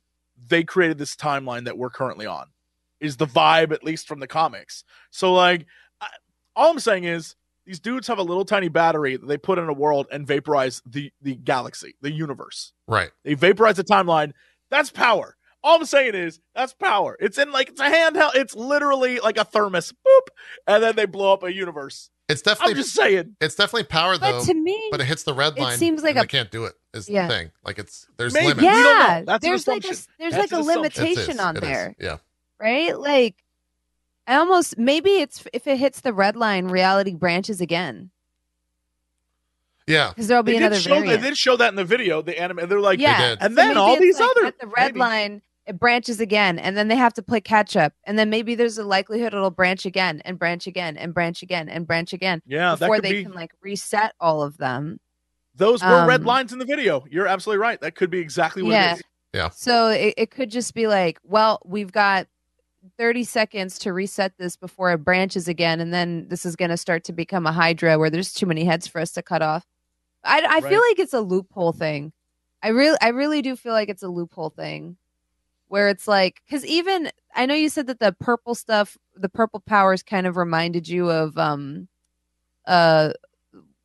they 0.48 0.62
created 0.64 0.96
this 0.98 1.14
timeline 1.16 1.64
that 1.64 1.76
we're 1.76 1.90
currently 1.90 2.26
on. 2.26 2.46
Is 3.00 3.16
the 3.16 3.26
vibe 3.26 3.72
at 3.72 3.82
least 3.82 4.06
from 4.06 4.20
the 4.20 4.28
comics. 4.28 4.84
So 5.10 5.34
like 5.34 5.66
I, 6.00 6.06
all 6.54 6.70
I'm 6.70 6.78
saying 6.78 7.02
is 7.04 7.34
these 7.66 7.80
dudes 7.80 8.06
have 8.06 8.18
a 8.18 8.22
little 8.22 8.44
tiny 8.44 8.68
battery 8.68 9.16
that 9.16 9.26
they 9.26 9.36
put 9.36 9.58
in 9.58 9.68
a 9.68 9.72
world 9.72 10.06
and 10.12 10.26
vaporize 10.26 10.80
the 10.86 11.12
the 11.20 11.34
galaxy, 11.34 11.96
the 12.00 12.12
universe. 12.12 12.72
Right. 12.86 13.10
They 13.24 13.34
vaporize 13.34 13.76
the 13.76 13.84
timeline. 13.84 14.32
That's 14.70 14.90
power. 14.90 15.36
All 15.64 15.78
I'm 15.78 15.84
saying 15.84 16.14
is 16.14 16.40
that's 16.54 16.74
power. 16.74 17.16
It's 17.20 17.38
in 17.38 17.50
like 17.50 17.70
it's 17.70 17.80
a 17.80 17.84
handheld. 17.90 18.36
It's 18.36 18.54
literally 18.54 19.18
like 19.18 19.36
a 19.36 19.44
thermos. 19.44 19.92
Boop, 19.92 20.26
and 20.68 20.82
then 20.82 20.94
they 20.96 21.06
blow 21.06 21.32
up 21.32 21.42
a 21.42 21.52
universe. 21.52 22.08
It's 22.28 22.40
definitely. 22.42 22.72
I'm 22.72 22.76
definitely 22.76 22.82
just 22.82 22.94
saying. 22.94 23.36
it's 23.40 23.54
definitely 23.56 23.84
power 23.84 24.16
though, 24.16 24.38
but 24.38 24.44
to 24.44 24.54
me, 24.54 24.88
but 24.92 25.00
it 25.00 25.06
hits 25.06 25.24
the 25.24 25.34
red 25.34 25.58
line. 25.58 25.74
it 25.74 25.78
seems 25.78 26.02
like 26.02 26.10
and 26.16 26.18
a- 26.18 26.22
they 26.22 26.26
can't 26.38 26.50
do 26.50 26.64
it. 26.66 26.74
Is 26.94 27.08
Yeah. 27.08 27.26
the 27.26 27.34
thing. 27.34 27.50
Like 27.64 27.78
it's 27.78 28.06
there's 28.18 28.34
Maybe. 28.34 28.48
limits. 28.48 28.62
We 28.62 28.68
don't 28.68 28.82
know. 28.82 28.90
yeah, 29.06 29.22
That's 29.22 29.42
there's 29.44 29.66
like 29.66 29.84
a 29.84 29.88
there's 29.88 30.06
That's 30.18 30.36
like 30.36 30.52
a 30.52 30.56
an 30.56 30.60
assumption. 30.62 31.04
It 31.04 31.06
limitation 31.08 31.40
on 31.40 31.56
it 31.56 31.62
is, 31.62 31.68
there, 31.68 31.96
Yeah. 31.98 32.16
right? 32.60 32.98
Like, 32.98 33.36
I 34.26 34.36
almost 34.36 34.76
maybe 34.78 35.10
it's 35.16 35.44
if 35.52 35.66
it 35.66 35.78
hits 35.78 36.00
the 36.02 36.12
red 36.12 36.36
line, 36.36 36.66
reality 36.68 37.14
branches 37.14 37.60
again 37.62 38.10
Yeah. 39.86 40.10
because 40.10 40.28
there'll 40.28 40.42
be 40.42 40.52
They 40.52 40.58
another 40.58 40.76
did, 40.76 40.82
show, 40.84 41.00
they 41.00 41.16
did 41.18 41.36
show 41.36 41.56
that 41.56 41.68
in 41.70 41.76
the 41.76 41.84
video. 41.84 42.22
The 42.22 42.38
anime. 42.38 42.68
They're 42.68 42.80
like, 42.80 43.00
yeah, 43.00 43.30
did. 43.30 43.38
and 43.42 43.52
So 43.52 43.56
then 43.56 43.68
maybe 43.68 43.78
all 43.80 43.98
these 43.98 44.20
like 44.20 44.30
other 44.30 44.46
at 44.46 44.58
the 44.60 44.66
red 44.68 44.92
maybe. 44.92 45.00
line 45.00 45.42
it 45.64 45.78
branches 45.78 46.20
again 46.20 46.58
and 46.58 46.76
then 46.76 46.88
they 46.88 46.96
have 46.96 47.14
to 47.14 47.22
play 47.22 47.40
catch 47.40 47.76
up 47.76 47.92
and 48.04 48.18
then 48.18 48.28
maybe 48.28 48.56
there's 48.56 48.78
a 48.78 48.84
likelihood 48.84 49.32
it'll 49.32 49.48
branch 49.48 49.86
again 49.86 50.20
and 50.24 50.36
branch 50.36 50.66
again 50.66 50.96
and 50.96 51.14
branch 51.14 51.40
again 51.40 51.68
and 51.68 51.86
branch 51.86 52.12
again 52.12 52.42
Yeah, 52.46 52.70
that 52.72 52.80
before 52.80 52.96
could 52.96 53.04
they 53.04 53.12
be. 53.12 53.22
can 53.22 53.32
like 53.32 53.52
reset 53.62 54.12
all 54.20 54.42
of 54.42 54.58
them 54.58 54.98
Those 55.54 55.82
were 55.82 56.06
red 56.06 56.20
um, 56.20 56.26
lines 56.26 56.52
in 56.52 56.58
the 56.58 56.64
video. 56.64 57.04
You're 57.10 57.26
absolutely 57.26 57.60
right. 57.60 57.80
That 57.80 57.94
could 57.94 58.10
be 58.10 58.18
exactly 58.18 58.62
what 58.62 58.72
Yeah. 58.72 58.92
it 58.92 58.94
is. 58.94 59.02
Yeah. 59.34 59.48
So 59.50 59.88
it, 59.88 60.14
it 60.16 60.30
could 60.30 60.50
just 60.50 60.74
be 60.74 60.86
like 60.86 61.18
well 61.24 61.60
we've 61.64 61.92
got 61.92 62.26
30 62.98 63.24
seconds 63.24 63.78
to 63.80 63.92
reset 63.92 64.32
this 64.38 64.56
before 64.56 64.92
it 64.92 64.98
branches 64.98 65.46
again 65.48 65.80
and 65.80 65.92
then 65.94 66.26
this 66.28 66.44
is 66.44 66.56
going 66.56 66.70
to 66.70 66.76
start 66.76 67.04
to 67.04 67.12
become 67.12 67.46
a 67.46 67.52
hydra 67.52 67.98
where 67.98 68.10
there's 68.10 68.32
too 68.32 68.46
many 68.46 68.64
heads 68.64 68.86
for 68.86 69.00
us 69.00 69.12
to 69.12 69.22
cut 69.22 69.40
off 69.40 69.64
i, 70.24 70.44
I 70.44 70.60
feel 70.60 70.80
like 70.88 70.98
it's 70.98 71.14
a 71.14 71.20
loophole 71.20 71.72
thing 71.72 72.12
i 72.62 72.68
really 72.68 72.98
i 73.00 73.08
really 73.08 73.40
do 73.40 73.54
feel 73.54 73.72
like 73.72 73.88
it's 73.88 74.02
a 74.02 74.08
loophole 74.08 74.50
thing 74.50 74.96
where 75.68 75.88
it's 75.88 76.08
like 76.08 76.42
because 76.44 76.66
even 76.66 77.12
i 77.36 77.46
know 77.46 77.54
you 77.54 77.68
said 77.68 77.86
that 77.86 78.00
the 78.00 78.16
purple 78.18 78.56
stuff 78.56 78.98
the 79.14 79.28
purple 79.28 79.60
powers 79.60 80.02
kind 80.02 80.26
of 80.26 80.36
reminded 80.36 80.88
you 80.88 81.08
of 81.08 81.38
um 81.38 81.88
uh 82.66 83.12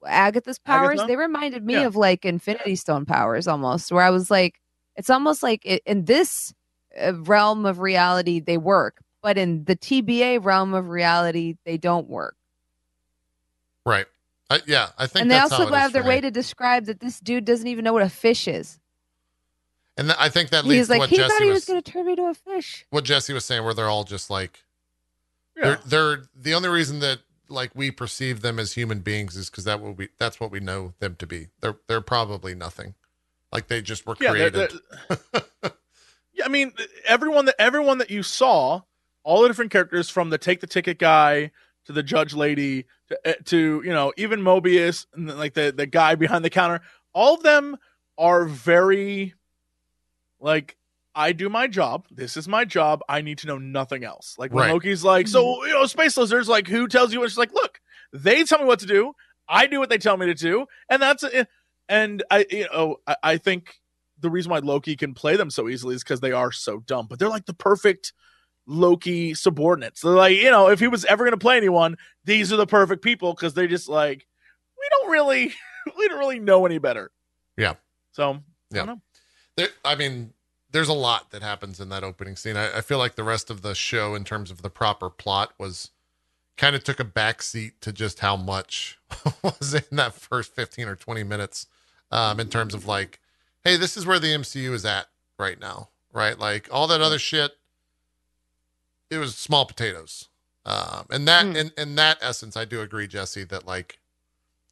agatha's 0.05 0.59
powers 0.59 0.99
Agatha? 0.99 1.07
they 1.07 1.15
reminded 1.15 1.65
me 1.65 1.73
Yeah. 1.75 1.85
of 1.87 1.95
like 1.95 2.25
infinity 2.25 2.75
stone 2.75 3.05
powers 3.05 3.47
almost 3.47 3.91
where 3.91 4.03
i 4.03 4.09
was 4.09 4.29
like 4.29 4.59
it's 4.95 5.09
almost 5.09 5.41
like 5.43 5.61
it, 5.65 5.81
in 5.85 6.05
this 6.05 6.53
uh, 7.01 7.13
realm 7.23 7.65
of 7.65 7.79
reality 7.79 8.39
they 8.39 8.57
work 8.57 8.97
but 9.23 9.37
in 9.37 9.65
the 9.65 9.75
TVA 9.75 10.43
realm 10.43 10.73
of 10.73 10.89
reality 10.89 11.55
they 11.65 11.77
don't 11.77 12.07
work 12.07 12.35
Right. 13.85 14.05
I, 14.49 14.61
yeah. 14.65 14.89
I 14.97 15.07
think 15.07 15.21
and 15.23 15.31
they 15.31 15.37
also 15.39 15.57
how 15.63 15.69
go 15.69 15.75
out 15.75 15.87
of 15.87 15.93
their 15.93 16.03
way 16.03 16.15
me. 16.15 16.21
to 16.21 16.31
describe 16.31 16.85
that 16.85 16.99
this 16.99 17.19
dude 17.19 17.45
doesn't 17.45 17.67
even 17.67 17.83
know 17.83 17.93
what 17.93 18.01
a 18.03 18.09
fish 18.09 18.47
is 18.47 18.79
And 19.97 20.07
th- 20.07 20.17
I 20.19 20.29
think 20.29 20.49
that 20.51 20.63
leads 20.65 20.79
he's 20.79 20.87
to 20.87 20.91
like 20.93 20.99
what 20.99 21.09
he 21.09 21.17
Jesse 21.17 21.29
thought 21.33 21.41
he 21.41 21.47
was 21.49 21.55
was, 21.55 21.65
going 21.65 21.81
to 21.81 21.91
turn 21.91 22.05
me 22.05 22.15
to 22.15 22.23
a 22.23 22.33
fish 22.33 22.85
what 22.89 23.03
Jesse 23.03 23.33
was 23.33 23.45
saying, 23.45 23.63
where 23.65 23.73
they're 23.73 23.89
all 23.89 24.03
just 24.03 24.29
like 24.29 24.63
Yeah. 25.57 25.63
they're 25.63 25.79
they're 25.85 26.23
the 26.35 26.53
only 26.53 26.69
reason 26.69 26.99
that 26.99 27.19
like 27.49 27.71
we 27.75 27.91
perceive 27.91 28.41
them 28.41 28.59
as 28.59 28.73
human 28.73 28.99
beings 28.99 29.35
is 29.35 29.49
because 29.49 29.63
that 29.65 29.81
will 29.81 29.93
be 29.93 30.09
that's 30.19 30.39
what 30.39 30.51
we 30.51 30.59
know 30.59 30.93
them 30.99 31.15
to 31.19 31.27
be. 31.27 31.47
They're 31.61 31.77
they're 31.87 32.01
probably 32.01 32.55
nothing. 32.55 32.95
Like 33.51 33.67
they 33.67 33.81
just 33.81 34.05
were 34.05 34.15
Yeah, 34.19 34.33
they're- 34.33 34.51
created. 34.51 34.79
they're- 35.09 35.41
yeah. 36.33 36.45
I 36.45 36.49
mean, 36.49 36.73
everyone 37.05 37.45
that 37.45 37.55
everyone 37.59 37.97
that 37.99 38.11
you 38.11 38.23
saw, 38.23 38.81
all 39.23 39.41
the 39.41 39.47
different 39.47 39.71
characters 39.71 40.09
from 40.09 40.29
the 40.29 40.37
take 40.37 40.59
the 40.61 40.67
ticket 40.67 40.99
guy 40.99 41.51
to 41.85 41.93
the 41.93 42.03
judge 42.03 42.33
lady 42.33 42.85
to, 43.09 43.19
uh, 43.29 43.33
to 43.45 43.81
you 43.83 43.91
know 43.91 44.13
even 44.17 44.41
Mobius 44.41 45.05
and 45.13 45.29
then, 45.29 45.37
like 45.37 45.53
the 45.53 45.73
the 45.75 45.85
guy 45.85 46.15
behind 46.15 46.45
the 46.45 46.49
counter, 46.49 46.81
all 47.13 47.33
of 47.35 47.43
them 47.43 47.77
are 48.17 48.45
very 48.45 49.33
like 50.39 50.76
I 51.17 51.31
do 51.31 51.49
my 51.49 51.65
job. 51.67 52.05
This 52.11 52.37
is 52.37 52.47
my 52.47 52.63
job. 52.63 53.01
I 53.09 53.21
need 53.21 53.39
to 53.39 53.47
know 53.47 53.57
nothing 53.57 54.03
else. 54.03 54.35
Like 54.37 54.53
when 54.53 54.65
Right. 54.65 54.73
Loki's 54.73 55.03
like, 55.03 55.27
so 55.27 55.43
mm-hmm. 55.43 55.67
you 55.67 55.73
know, 55.73 55.85
space 55.87 56.15
lizards. 56.15 56.47
Like 56.47 56.67
who 56.67 56.87
tells 56.87 57.11
you? 57.11 57.23
It's 57.23 57.37
like, 57.39 57.51
look, 57.53 57.81
they 58.13 58.43
tell 58.43 58.59
me 58.59 58.65
what 58.65 58.79
to 58.79 58.85
do. 58.85 59.13
I 59.49 59.65
do 59.65 59.79
what 59.79 59.89
they 59.89 59.97
tell 59.97 60.15
me 60.15 60.27
to 60.27 60.35
do, 60.35 60.67
and 60.89 61.01
that's 61.01 61.23
it. 61.23 61.47
And 61.89 62.23
I, 62.29 62.45
you 62.51 62.67
know, 62.71 62.97
I, 63.07 63.15
I 63.23 63.37
think 63.37 63.79
the 64.19 64.29
reason 64.29 64.51
why 64.51 64.59
Loki 64.59 64.95
can 64.95 65.15
play 65.15 65.37
them 65.37 65.49
so 65.49 65.67
easily 65.67 65.95
is 65.95 66.03
because 66.03 66.19
they 66.19 66.33
are 66.33 66.51
so 66.51 66.79
dumb. 66.81 67.07
But 67.09 67.17
they're 67.17 67.29
like 67.29 67.45
the 67.47 67.53
perfect 67.53 68.13
Loki 68.67 69.33
subordinates. 69.33 70.01
They're 70.01 70.11
like, 70.11 70.37
you 70.37 70.51
know, 70.51 70.69
if 70.69 70.79
he 70.79 70.87
was 70.87 71.03
ever 71.05 71.23
going 71.23 71.31
to 71.31 71.37
play 71.37 71.57
anyone, 71.57 71.95
these 72.25 72.53
are 72.53 72.57
the 72.57 72.67
perfect 72.67 73.01
people 73.03 73.33
because 73.33 73.53
they're 73.53 73.67
just 73.67 73.89
like, 73.89 74.27
we 74.77 74.87
don't 74.91 75.11
really, 75.11 75.53
we 75.97 76.07
don't 76.09 76.19
really 76.19 76.39
know 76.39 76.65
any 76.65 76.77
better. 76.77 77.09
Yeah. 77.57 77.75
So 78.11 78.31
I 78.33 78.39
Yeah. 78.71 78.85
don't 78.85 79.01
know. 79.57 79.67
I 79.83 79.95
mean, 79.95 80.33
there's 80.71 80.89
a 80.89 80.93
lot 80.93 81.31
that 81.31 81.41
happens 81.41 81.79
in 81.79 81.89
that 81.89 82.03
opening 82.03 82.35
scene. 82.35 82.57
I, 82.57 82.77
I 82.77 82.81
feel 82.81 82.97
like 82.97 83.15
the 83.15 83.23
rest 83.23 83.49
of 83.49 83.61
the 83.61 83.73
show, 83.75 84.15
in 84.15 84.23
terms 84.23 84.51
of 84.51 84.61
the 84.61 84.69
proper 84.69 85.09
plot, 85.09 85.53
was 85.57 85.91
kind 86.57 86.75
of 86.75 86.83
took 86.83 86.99
a 86.99 87.05
backseat 87.05 87.73
to 87.81 87.91
just 87.93 88.19
how 88.19 88.35
much 88.35 88.97
was 89.43 89.73
in 89.73 89.97
that 89.97 90.13
first 90.13 90.53
15 90.55 90.87
or 90.87 90.95
20 90.95 91.23
minutes. 91.23 91.67
Um, 92.09 92.39
in 92.39 92.47
terms 92.47 92.73
of 92.73 92.85
like, 92.87 93.19
hey, 93.65 93.75
this 93.75 93.97
is 93.97 94.05
where 94.05 94.17
the 94.19 94.27
MCU 94.33 94.71
is 94.71 94.85
at 94.85 95.07
right 95.37 95.59
now, 95.59 95.89
right? 96.13 96.39
Like 96.39 96.69
all 96.71 96.87
that 96.87 97.01
other 97.01 97.19
shit, 97.19 97.51
it 99.09 99.17
was 99.17 99.35
small 99.35 99.65
potatoes. 99.65 100.29
Um, 100.65 101.05
and 101.09 101.27
that, 101.27 101.45
Mm. 101.45 101.55
in, 101.55 101.71
in 101.77 101.95
that 101.95 102.17
essence, 102.21 102.55
I 102.57 102.65
do 102.65 102.81
agree, 102.81 103.07
Jesse, 103.07 103.43
that 103.45 103.65
like 103.67 103.99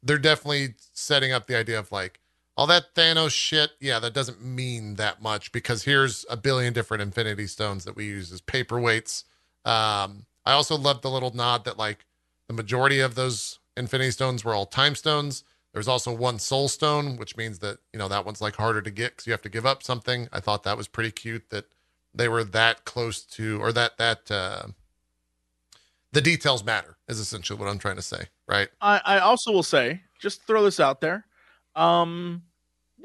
they're 0.02 0.18
definitely 0.18 0.74
setting 0.92 1.32
up 1.32 1.46
the 1.46 1.56
idea 1.56 1.78
of 1.78 1.92
like, 1.92 2.20
all 2.56 2.66
that 2.66 2.94
Thanos 2.94 3.30
shit, 3.30 3.72
yeah, 3.80 3.98
that 3.98 4.14
doesn't 4.14 4.42
mean 4.42 4.94
that 4.94 5.20
much 5.20 5.52
because 5.52 5.84
here's 5.84 6.24
a 6.30 6.36
billion 6.36 6.72
different 6.72 7.02
Infinity 7.02 7.46
Stones 7.46 7.84
that 7.84 7.96
we 7.96 8.06
use 8.06 8.32
as 8.32 8.40
paperweights. 8.40 9.24
Um, 9.64 10.26
I 10.44 10.52
also 10.52 10.76
love 10.76 11.02
the 11.02 11.10
little 11.10 11.34
nod 11.34 11.64
that 11.64 11.76
like 11.76 12.06
the 12.48 12.54
majority 12.54 13.00
of 13.00 13.14
those 13.14 13.58
Infinity 13.76 14.12
Stones 14.12 14.44
were 14.44 14.54
all 14.54 14.66
Time 14.66 14.94
Stones. 14.94 15.44
There's 15.74 15.88
also 15.88 16.14
one 16.14 16.38
Soul 16.38 16.68
Stone, 16.68 17.18
which 17.18 17.36
means 17.36 17.58
that 17.58 17.78
you 17.92 17.98
know 17.98 18.08
that 18.08 18.24
one's 18.24 18.40
like 18.40 18.56
harder 18.56 18.80
to 18.80 18.90
get 18.90 19.12
because 19.12 19.26
you 19.26 19.32
have 19.32 19.42
to 19.42 19.50
give 19.50 19.66
up 19.66 19.82
something. 19.82 20.28
I 20.32 20.40
thought 20.40 20.62
that 20.62 20.78
was 20.78 20.88
pretty 20.88 21.10
cute 21.10 21.50
that 21.50 21.66
they 22.14 22.28
were 22.28 22.44
that 22.44 22.86
close 22.86 23.22
to, 23.22 23.60
or 23.60 23.72
that 23.72 23.98
that 23.98 24.30
uh, 24.30 24.68
the 26.12 26.22
details 26.22 26.64
matter 26.64 26.96
is 27.08 27.18
essentially 27.18 27.58
what 27.58 27.68
I'm 27.68 27.78
trying 27.78 27.96
to 27.96 28.02
say, 28.02 28.28
right? 28.48 28.68
I, 28.80 29.02
I 29.04 29.18
also 29.18 29.52
will 29.52 29.62
say, 29.62 30.00
just 30.18 30.42
throw 30.46 30.64
this 30.64 30.80
out 30.80 31.02
there. 31.02 31.26
Um, 31.74 32.42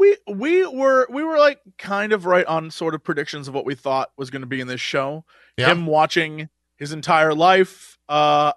we 0.02 0.18
we 0.28 0.66
were 0.66 1.06
we 1.12 1.24
were 1.24 1.38
like 1.38 1.60
kind 1.78 2.12
of 2.12 2.26
right 2.26 2.46
on 2.48 2.72
sort 2.72 2.96
of 2.96 3.04
predictions 3.04 3.48
of 3.48 3.54
what 3.54 3.66
we 3.66 3.76
thought 3.76 4.12
was 4.18 4.32
going 4.32 4.42
to 4.42 4.48
be 4.48 4.60
in 4.60 4.68
this 4.68 4.82
show. 4.82 5.24
Yeah. 5.58 5.72
Him 5.72 5.86
watching 5.86 6.50
his 6.76 6.92
entire 6.92 7.36
life. 7.36 8.00
Uh, 8.10 8.52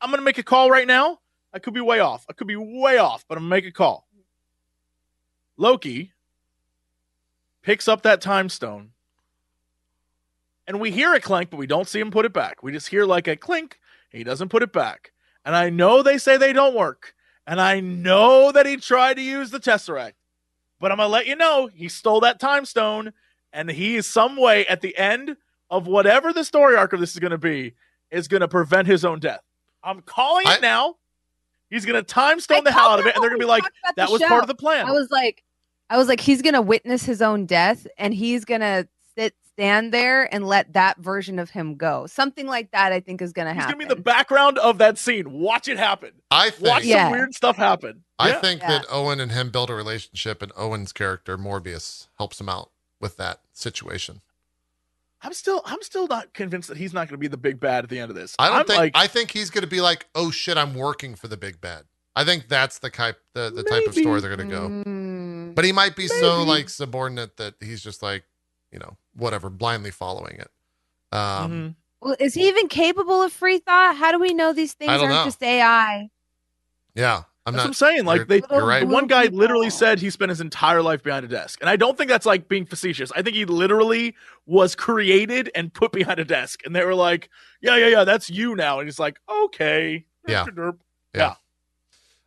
I'm 0.00 0.10
gonna 0.10 0.22
make 0.22 0.38
a 0.38 0.42
call 0.42 0.70
right 0.70 0.86
now. 0.86 1.18
I 1.52 1.58
could 1.58 1.74
be 1.74 1.80
way 1.80 2.00
off. 2.00 2.24
I 2.30 2.32
could 2.32 2.46
be 2.46 2.56
way 2.56 2.96
off, 2.96 3.24
but 3.28 3.36
I'm 3.36 3.44
gonna 3.44 3.50
make 3.50 3.66
a 3.66 3.72
call. 3.72 4.08
Loki 5.58 6.12
picks 7.62 7.88
up 7.88 8.02
that 8.02 8.20
time 8.20 8.48
stone 8.48 8.92
and 10.66 10.80
we 10.80 10.90
hear 10.90 11.14
a 11.14 11.20
clank, 11.20 11.50
but 11.50 11.58
we 11.58 11.66
don't 11.66 11.88
see 11.88 12.00
him 12.00 12.10
put 12.10 12.24
it 12.24 12.32
back. 12.32 12.62
We 12.62 12.72
just 12.72 12.88
hear 12.88 13.04
like 13.04 13.28
a 13.28 13.36
clink. 13.36 13.78
He 14.10 14.24
doesn't 14.24 14.48
put 14.48 14.62
it 14.62 14.72
back. 14.72 15.12
And 15.44 15.54
I 15.54 15.68
know 15.70 16.02
they 16.02 16.18
say 16.18 16.36
they 16.36 16.52
don't 16.52 16.74
work. 16.74 17.14
And 17.46 17.60
I 17.60 17.80
know 17.80 18.50
that 18.50 18.66
he 18.66 18.76
tried 18.76 19.14
to 19.14 19.22
use 19.22 19.50
the 19.50 19.60
Tesseract. 19.60 20.14
But 20.86 20.92
I'm 20.92 20.98
going 20.98 21.08
to 21.08 21.12
let 21.12 21.26
you 21.26 21.34
know 21.34 21.68
he 21.74 21.88
stole 21.88 22.20
that 22.20 22.38
time 22.38 22.64
stone. 22.64 23.12
And 23.52 23.68
he 23.68 23.96
is 23.96 24.06
some 24.06 24.36
way 24.36 24.64
at 24.68 24.82
the 24.82 24.96
end 24.96 25.36
of 25.68 25.88
whatever 25.88 26.32
the 26.32 26.44
story 26.44 26.76
arc 26.76 26.92
of 26.92 27.00
this 27.00 27.12
is 27.12 27.18
going 27.18 27.32
to 27.32 27.38
be, 27.38 27.74
is 28.12 28.28
going 28.28 28.42
to 28.42 28.46
prevent 28.46 28.86
his 28.86 29.04
own 29.04 29.18
death. 29.18 29.40
I'm 29.82 30.00
calling 30.00 30.46
it 30.46 30.62
now. 30.62 30.94
He's 31.70 31.84
going 31.84 31.96
to 31.96 32.04
time 32.04 32.38
stone 32.38 32.58
I 32.58 32.60
the 32.60 32.70
hell 32.70 32.90
out 32.90 33.00
of 33.00 33.06
it. 33.06 33.16
And 33.16 33.20
they're 33.20 33.30
going 33.30 33.40
to 33.40 33.44
be 33.44 33.48
like, 33.48 33.64
that 33.96 34.12
was 34.12 34.20
show. 34.20 34.28
part 34.28 34.44
of 34.44 34.46
the 34.46 34.54
plan. 34.54 34.86
I 34.86 34.92
was 34.92 35.10
like, 35.10 35.42
I 35.90 35.96
was 35.96 36.06
like, 36.06 36.20
he's 36.20 36.40
gonna 36.40 36.62
witness 36.62 37.04
his 37.04 37.22
own 37.22 37.46
death, 37.46 37.86
and 37.98 38.12
he's 38.14 38.44
gonna 38.44 38.78
sit, 38.78 38.88
stand 39.56 39.92
there, 39.92 40.32
and 40.34 40.46
let 40.46 40.74
that 40.74 40.98
version 40.98 41.38
of 41.38 41.48
him 41.50 41.76
go. 41.76 42.06
Something 42.06 42.46
like 42.46 42.72
that, 42.72 42.92
I 42.92 43.00
think, 43.00 43.22
is 43.22 43.32
gonna 43.32 43.54
He's 43.54 43.62
happen. 43.62 43.78
going 43.78 43.88
to 43.88 43.94
be 43.94 43.98
the 43.98 44.02
background 44.02 44.58
of 44.58 44.76
that 44.78 44.98
scene. 44.98 45.32
Watch 45.32 45.66
it 45.66 45.78
happen. 45.78 46.12
I 46.30 46.50
think 46.50 46.68
Watch 46.68 46.84
Yeah. 46.84 47.04
some 47.06 47.12
weird 47.12 47.34
stuff 47.34 47.56
happen. 47.56 48.04
I 48.18 48.28
Yeah. 48.30 48.40
think 48.40 48.60
Yeah. 48.60 48.68
that 48.68 48.86
Owen 48.90 49.18
and 49.18 49.32
him 49.32 49.50
build 49.50 49.70
a 49.70 49.74
relationship, 49.74 50.42
and 50.42 50.52
Owen's 50.56 50.92
character 50.92 51.38
Morbius 51.38 52.08
helps 52.18 52.38
him 52.40 52.48
out 52.50 52.70
with 53.00 53.16
that 53.16 53.40
situation. 53.54 54.20
I'm 55.22 55.32
still 55.32 55.62
I'm 55.64 55.82
still 55.82 56.06
not 56.06 56.34
convinced 56.34 56.68
that 56.68 56.76
he's 56.76 56.92
not 56.92 57.08
going 57.08 57.14
to 57.14 57.18
be 57.18 57.28
the 57.28 57.38
big 57.38 57.58
bad 57.58 57.84
at 57.84 57.90
the 57.90 57.98
end 57.98 58.10
of 58.10 58.14
this. 58.16 58.34
I 58.38 58.48
don't 58.48 58.56
I'm 58.60 58.66
think. 58.66 58.78
like 58.78 58.92
I 58.94 59.06
think 59.06 59.30
he's 59.30 59.48
going 59.50 59.62
to 59.64 59.68
be 59.70 59.80
like, 59.80 60.06
"Oh 60.14 60.30
shit, 60.30 60.58
I'm 60.58 60.74
working 60.74 61.14
for 61.14 61.28
the 61.28 61.36
big 61.38 61.60
bad." 61.60 61.84
I 62.14 62.24
think 62.24 62.48
that's 62.48 62.78
the 62.78 62.90
type 62.90 63.18
the, 63.34 63.50
the 63.50 63.62
type 63.62 63.86
of 63.86 63.94
story 63.94 64.20
they're 64.20 64.34
going 64.36 64.48
to 64.48 64.54
go. 64.54 64.68
Mm. 64.68 65.54
But 65.54 65.64
he 65.64 65.72
might 65.72 65.96
be 65.96 66.08
so 66.08 66.42
like 66.42 66.68
subordinate 66.68 67.36
that 67.38 67.54
he's 67.60 67.82
just 67.82 68.02
like, 68.02 68.24
you 68.76 68.80
know, 68.80 68.96
whatever, 69.14 69.48
blindly 69.48 69.90
following 69.90 70.36
it. 70.38 70.50
Um, 71.16 71.50
mhm. 71.50 71.74
Well, 72.02 72.16
is 72.20 72.34
he 72.34 72.46
even 72.46 72.68
capable 72.68 73.22
of 73.22 73.32
free 73.32 73.58
thought? 73.58 73.96
How 73.96 74.12
do 74.12 74.20
we 74.20 74.34
know 74.34 74.52
these 74.52 74.74
things 74.74 74.90
aren't 74.90 75.08
know. 75.08 75.24
just 75.24 75.42
AI? 75.42 76.10
Yeah, 76.94 77.22
I'm 77.46 77.54
that's 77.54 77.64
what 77.64 77.68
I'm 77.68 77.74
saying. 77.74 78.04
Like 78.04 78.26
they, 78.28 78.42
You're 78.50 78.66
right. 78.66 78.80
the 78.80 78.86
one 78.86 79.06
guy 79.06 79.26
literally 79.26 79.70
said 79.70 79.98
he 79.98 80.10
spent 80.10 80.28
his 80.28 80.42
entire 80.42 80.82
life 80.82 81.02
behind 81.02 81.24
a 81.24 81.28
desk, 81.28 81.58
and 81.62 81.70
I 81.70 81.76
don't 81.76 81.96
think 81.96 82.10
that's 82.10 82.26
like 82.26 82.48
being 82.48 82.66
facetious. 82.66 83.10
I 83.16 83.22
think 83.22 83.34
he 83.34 83.46
literally 83.46 84.14
was 84.44 84.74
created 84.74 85.50
and 85.54 85.72
put 85.72 85.90
behind 85.90 86.18
a 86.18 86.24
desk, 86.24 86.60
and 86.66 86.76
they 86.76 86.84
were 86.84 86.94
like, 86.94 87.30
"Yeah, 87.62 87.76
yeah, 87.76 87.88
yeah, 87.88 88.04
that's 88.04 88.28
you 88.28 88.54
now," 88.54 88.78
and 88.78 88.86
he's 88.86 88.98
like, 88.98 89.18
"Okay, 89.28 90.04
Yeah. 90.26 90.44
derp, 90.44 90.78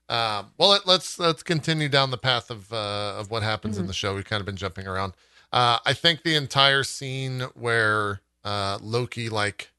Um, 0.10 0.52
well, 0.58 0.70
let, 0.70 0.88
let's 0.88 1.20
let's 1.20 1.44
continue 1.44 1.88
down 1.88 2.10
the 2.10 2.18
path 2.18 2.50
of 2.50 2.74
uh, 2.74 3.16
of 3.20 3.30
what 3.30 3.44
happens 3.44 3.78
in 3.78 3.84
Mhm. 3.84 3.88
the 3.88 3.94
show. 3.94 4.16
We've 4.16 4.26
kind 4.26 4.40
of 4.40 4.46
been 4.48 4.56
jumping 4.56 4.88
around. 4.88 5.14
Uh, 5.52 5.80
I 5.86 5.94
think 5.94 6.24
the 6.24 6.36
entire 6.36 6.84
scene 6.84 7.42
where 7.56 8.22
uh, 8.44 8.78
Loki 8.82 9.30
like 9.30 9.72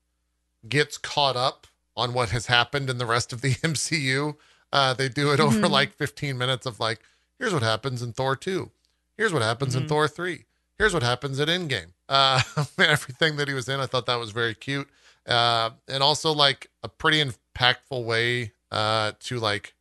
gets 0.68 0.98
caught 0.98 1.36
up 1.36 1.66
on 1.96 2.12
what 2.12 2.30
has 2.30 2.46
happened 2.46 2.90
in 2.90 2.98
the 2.98 3.06
rest 3.06 3.32
of 3.32 3.40
the 3.40 3.54
MCU. 3.62 4.36
Uh, 4.72 4.94
they 4.94 5.08
do 5.08 5.32
it 5.32 5.40
over 5.40 5.66
Mhm. 5.66 5.70
like 5.70 5.92
15 5.94 6.36
minutes 6.38 6.66
of 6.66 6.78
like, 6.80 7.00
here's 7.38 7.52
what 7.52 7.62
happens 7.62 8.02
in 8.02 8.12
Thor 8.12 8.36
2. 8.36 8.70
Here's 9.16 9.32
what 9.32 9.42
happens 9.42 9.74
in 9.74 9.84
Mhm. 9.84 9.88
Thor 9.88 10.08
3. 10.08 10.44
Here's 10.78 10.94
what 10.94 11.02
happens 11.02 11.38
at 11.40 11.48
Endgame. 11.48 11.92
Uh, 12.08 12.42
everything 12.78 13.36
that 13.36 13.48
he 13.48 13.54
was 13.54 13.68
in, 13.68 13.80
I 13.80 13.86
thought 13.86 14.06
that 14.06 14.18
was 14.18 14.30
very 14.30 14.54
cute. 14.54 14.88
Uh, 15.26 15.70
and 15.88 16.02
also 16.02 16.32
like 16.32 16.70
a 16.82 16.88
pretty 16.88 17.22
impactful 17.22 18.04
way 18.04 18.52
uh, 18.70 19.12
to 19.20 19.38
like 19.38 19.74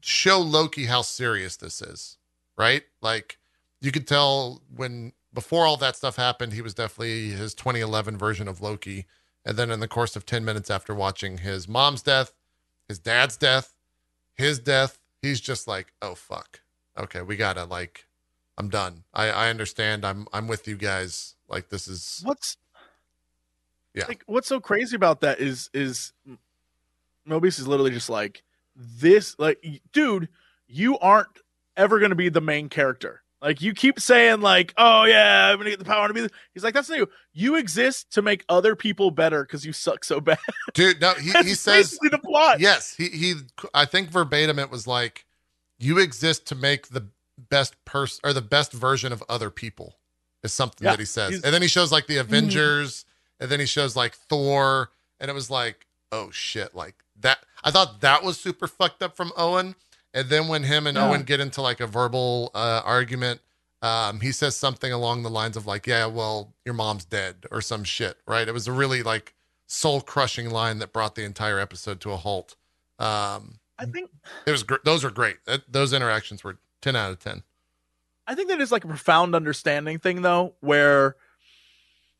show 0.00 0.40
Loki 0.40 0.84
how 0.86 1.02
serious 1.02 1.56
this 1.56 1.80
is, 1.80 2.18
right? 2.58 2.82
Like 3.00 3.38
you 3.84 3.92
could 3.92 4.06
tell 4.06 4.62
when 4.74 5.12
before 5.32 5.66
all 5.66 5.76
that 5.78 5.96
stuff 5.96 6.16
happened, 6.16 6.52
he 6.52 6.62
was 6.62 6.74
definitely 6.74 7.30
his 7.30 7.54
2011 7.54 8.16
version 8.16 8.48
of 8.48 8.60
Loki. 8.60 9.06
And 9.44 9.56
then 9.56 9.70
in 9.70 9.80
the 9.80 9.88
course 9.88 10.16
of 10.16 10.24
10 10.24 10.44
minutes 10.44 10.70
after 10.70 10.94
watching 10.94 11.38
his 11.38 11.68
mom's 11.68 12.02
death, 12.02 12.32
his 12.88 12.98
dad's 12.98 13.36
death, 13.36 13.76
his 14.34 14.58
death, 14.58 15.00
he's 15.20 15.40
just 15.40 15.68
like, 15.68 15.92
"Oh 16.00 16.14
fuck. 16.14 16.60
Okay, 16.98 17.20
we 17.22 17.36
got 17.36 17.54
to 17.54 17.64
like 17.64 18.06
I'm 18.56 18.68
done. 18.68 19.04
I 19.12 19.28
I 19.30 19.48
understand. 19.50 20.04
I'm 20.04 20.26
I'm 20.32 20.46
with 20.46 20.66
you 20.68 20.76
guys. 20.76 21.34
Like 21.48 21.68
this 21.68 21.88
is 21.88 22.20
what's 22.24 22.56
Yeah. 23.92 24.04
like 24.08 24.22
what's 24.26 24.48
so 24.48 24.60
crazy 24.60 24.96
about 24.96 25.20
that 25.20 25.40
is 25.40 25.68
is 25.74 26.12
Mobius 27.28 27.58
is 27.58 27.66
literally 27.68 27.90
just 27.90 28.08
like 28.10 28.42
this 28.76 29.36
like 29.38 29.62
dude 29.92 30.28
you 30.66 30.98
aren't 30.98 31.28
ever 31.76 31.98
going 31.98 32.10
to 32.10 32.16
be 32.16 32.28
the 32.28 32.40
main 32.40 32.68
character 32.68 33.22
like 33.44 33.60
you 33.60 33.74
keep 33.74 34.00
saying 34.00 34.40
like 34.40 34.72
oh 34.76 35.04
yeah 35.04 35.50
i'm 35.50 35.58
gonna 35.58 35.70
get 35.70 35.78
the 35.78 35.84
power 35.84 36.08
to 36.08 36.14
be 36.14 36.22
the-" 36.22 36.30
he's 36.52 36.64
like 36.64 36.74
that's 36.74 36.88
new 36.88 37.06
you. 37.32 37.54
Exist 37.56 38.10
to 38.12 38.22
make 38.22 38.44
other 38.48 38.74
people 38.74 39.10
better 39.10 39.44
because 39.44 39.64
you 39.64 39.72
suck 39.72 40.04
so 40.04 40.20
bad. 40.20 40.38
Dude, 40.74 41.00
no, 41.00 41.14
he, 41.14 41.30
that's 41.32 41.46
he 41.46 41.54
says 41.54 41.98
the 42.00 42.18
plot. 42.18 42.60
Yes 42.60 42.94
he 42.96 43.08
he 43.08 43.34
i 43.72 43.84
think 43.84 44.10
verbatim 44.10 44.58
it 44.58 44.70
was 44.70 44.86
like 44.86 45.26
you 45.78 45.98
exist 45.98 46.46
to 46.46 46.54
make 46.54 46.88
the 46.88 47.06
best 47.50 47.82
person 47.84 48.20
or 48.24 48.32
the 48.32 48.42
best 48.42 48.72
version 48.72 49.12
of 49.12 49.22
other 49.28 49.50
people 49.50 49.96
is 50.42 50.52
something 50.52 50.84
Yeah, 50.84 50.92
that 50.92 50.98
he 51.00 51.04
says. 51.04 51.42
and 51.42 51.54
then 51.54 51.62
he 51.62 51.68
shows 51.68 51.92
like 51.92 52.06
the 52.06 52.14
mm-hmm. 52.14 52.28
avengers 52.28 53.04
and 53.40 53.50
then 53.50 53.60
he 53.60 53.66
shows 53.66 53.96
like 53.96 54.14
thor 54.14 54.90
and 55.20 55.30
it 55.30 55.34
was 55.34 55.50
like 55.50 55.86
oh 56.12 56.30
shit 56.30 56.74
like 56.74 56.94
that 57.20 57.38
i 57.62 57.70
thought 57.70 58.00
that 58.00 58.22
was 58.22 58.38
super 58.38 58.66
fucked 58.66 59.02
up 59.02 59.16
from 59.16 59.32
owen 59.36 59.74
and 60.14 60.28
then 60.30 60.48
when 60.48 60.62
him 60.62 60.86
and 60.86 60.96
Yeah. 60.96 61.08
owen 61.08 61.22
get 61.24 61.40
into 61.40 61.60
like 61.60 61.80
a 61.80 61.86
verbal 61.86 62.50
uh, 62.54 62.80
argument 62.84 63.40
um, 63.82 64.20
he 64.20 64.32
says 64.32 64.56
something 64.56 64.92
along 64.92 65.22
the 65.24 65.28
lines 65.30 65.56
of 65.58 65.66
like 65.66 65.86
yeah 65.86 66.06
well 66.06 66.54
your 66.64 66.74
mom's 66.74 67.04
dead 67.04 67.44
or 67.50 67.60
some 67.60 67.84
shit 67.84 68.16
right 68.26 68.48
it 68.48 68.52
was 68.54 68.66
a 68.66 68.72
really 68.72 69.02
like 69.02 69.34
soul 69.66 70.00
crushing 70.00 70.48
line 70.50 70.78
that 70.78 70.92
brought 70.92 71.14
the 71.14 71.24
entire 71.24 71.58
episode 71.58 72.00
to 72.00 72.12
a 72.12 72.16
halt. 72.16 72.54
Um, 72.98 73.58
i 73.78 73.84
think 73.86 74.10
it 74.46 74.50
was 74.52 74.62
gr- 74.62 74.76
those 74.84 75.02
were 75.02 75.10
great. 75.10 75.38
That, 75.46 75.62
those 75.70 75.92
interactions 75.92 76.44
were 76.44 76.58
ten 76.80 76.94
out 76.96 77.10
of 77.10 77.18
ten. 77.18 77.42
I 78.26 78.34
think 78.34 78.48
that 78.50 78.60
is 78.60 78.70
like 78.70 78.84
a 78.84 78.88
profound 78.88 79.34
understanding 79.34 79.98
thing 79.98 80.22
though, 80.22 80.54
where 80.60 81.16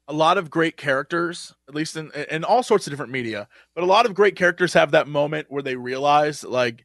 a 0.08 0.12
lot 0.12 0.36
of 0.36 0.50
great 0.50 0.76
characters, 0.76 1.54
at 1.68 1.74
least 1.74 1.96
in 1.96 2.10
in 2.30 2.44
all 2.44 2.62
sorts 2.62 2.86
of 2.86 2.90
different 2.92 3.12
media, 3.12 3.48
but 3.74 3.84
a 3.84 3.86
lot 3.86 4.04
of 4.06 4.14
great 4.14 4.36
characters 4.36 4.72
have 4.74 4.90
that 4.90 5.06
moment 5.06 5.46
where 5.50 5.62
they 5.62 5.76
realize 5.76 6.42
like 6.44 6.84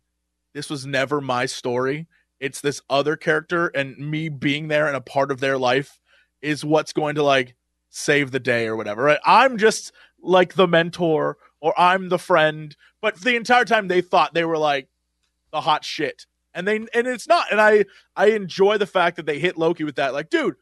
this 0.53 0.69
was 0.69 0.85
never 0.85 1.21
my 1.21 1.45
story. 1.45 2.07
It's 2.39 2.61
this 2.61 2.81
other 2.89 3.15
character 3.15 3.67
and 3.67 3.97
me 3.97 4.29
being 4.29 4.67
there 4.67 4.87
and 4.87 4.95
a 4.95 5.01
part 5.01 5.31
of 5.31 5.39
their 5.39 5.57
life 5.57 5.99
is 6.41 6.63
what's 6.63 6.93
going 6.93 7.15
to 7.15 7.23
like 7.23 7.55
save 7.89 8.31
the 8.31 8.39
day 8.39 8.67
or 8.67 8.75
whatever. 8.75 9.03
Right? 9.03 9.19
I'm 9.25 9.57
just 9.57 9.91
like 10.21 10.53
the 10.53 10.67
mentor 10.67 11.37
or 11.59 11.73
I'm 11.77 12.09
the 12.09 12.19
friend, 12.19 12.75
but 13.01 13.19
the 13.21 13.35
entire 13.35 13.65
time 13.65 13.87
they 13.87 14.01
thought 14.01 14.33
they 14.33 14.45
were 14.45 14.57
like 14.57 14.87
the 15.51 15.61
hot 15.61 15.83
shit. 15.83 16.25
And 16.53 16.67
they 16.67 16.75
and 16.77 17.07
it's 17.07 17.27
not. 17.27 17.45
And 17.51 17.61
I 17.61 17.85
I 18.15 18.27
enjoy 18.27 18.77
the 18.77 18.87
fact 18.87 19.17
that 19.17 19.25
they 19.25 19.39
hit 19.39 19.57
Loki 19.57 19.83
with 19.83 19.95
that. 19.97 20.13
Like, 20.13 20.29
dude, 20.29 20.55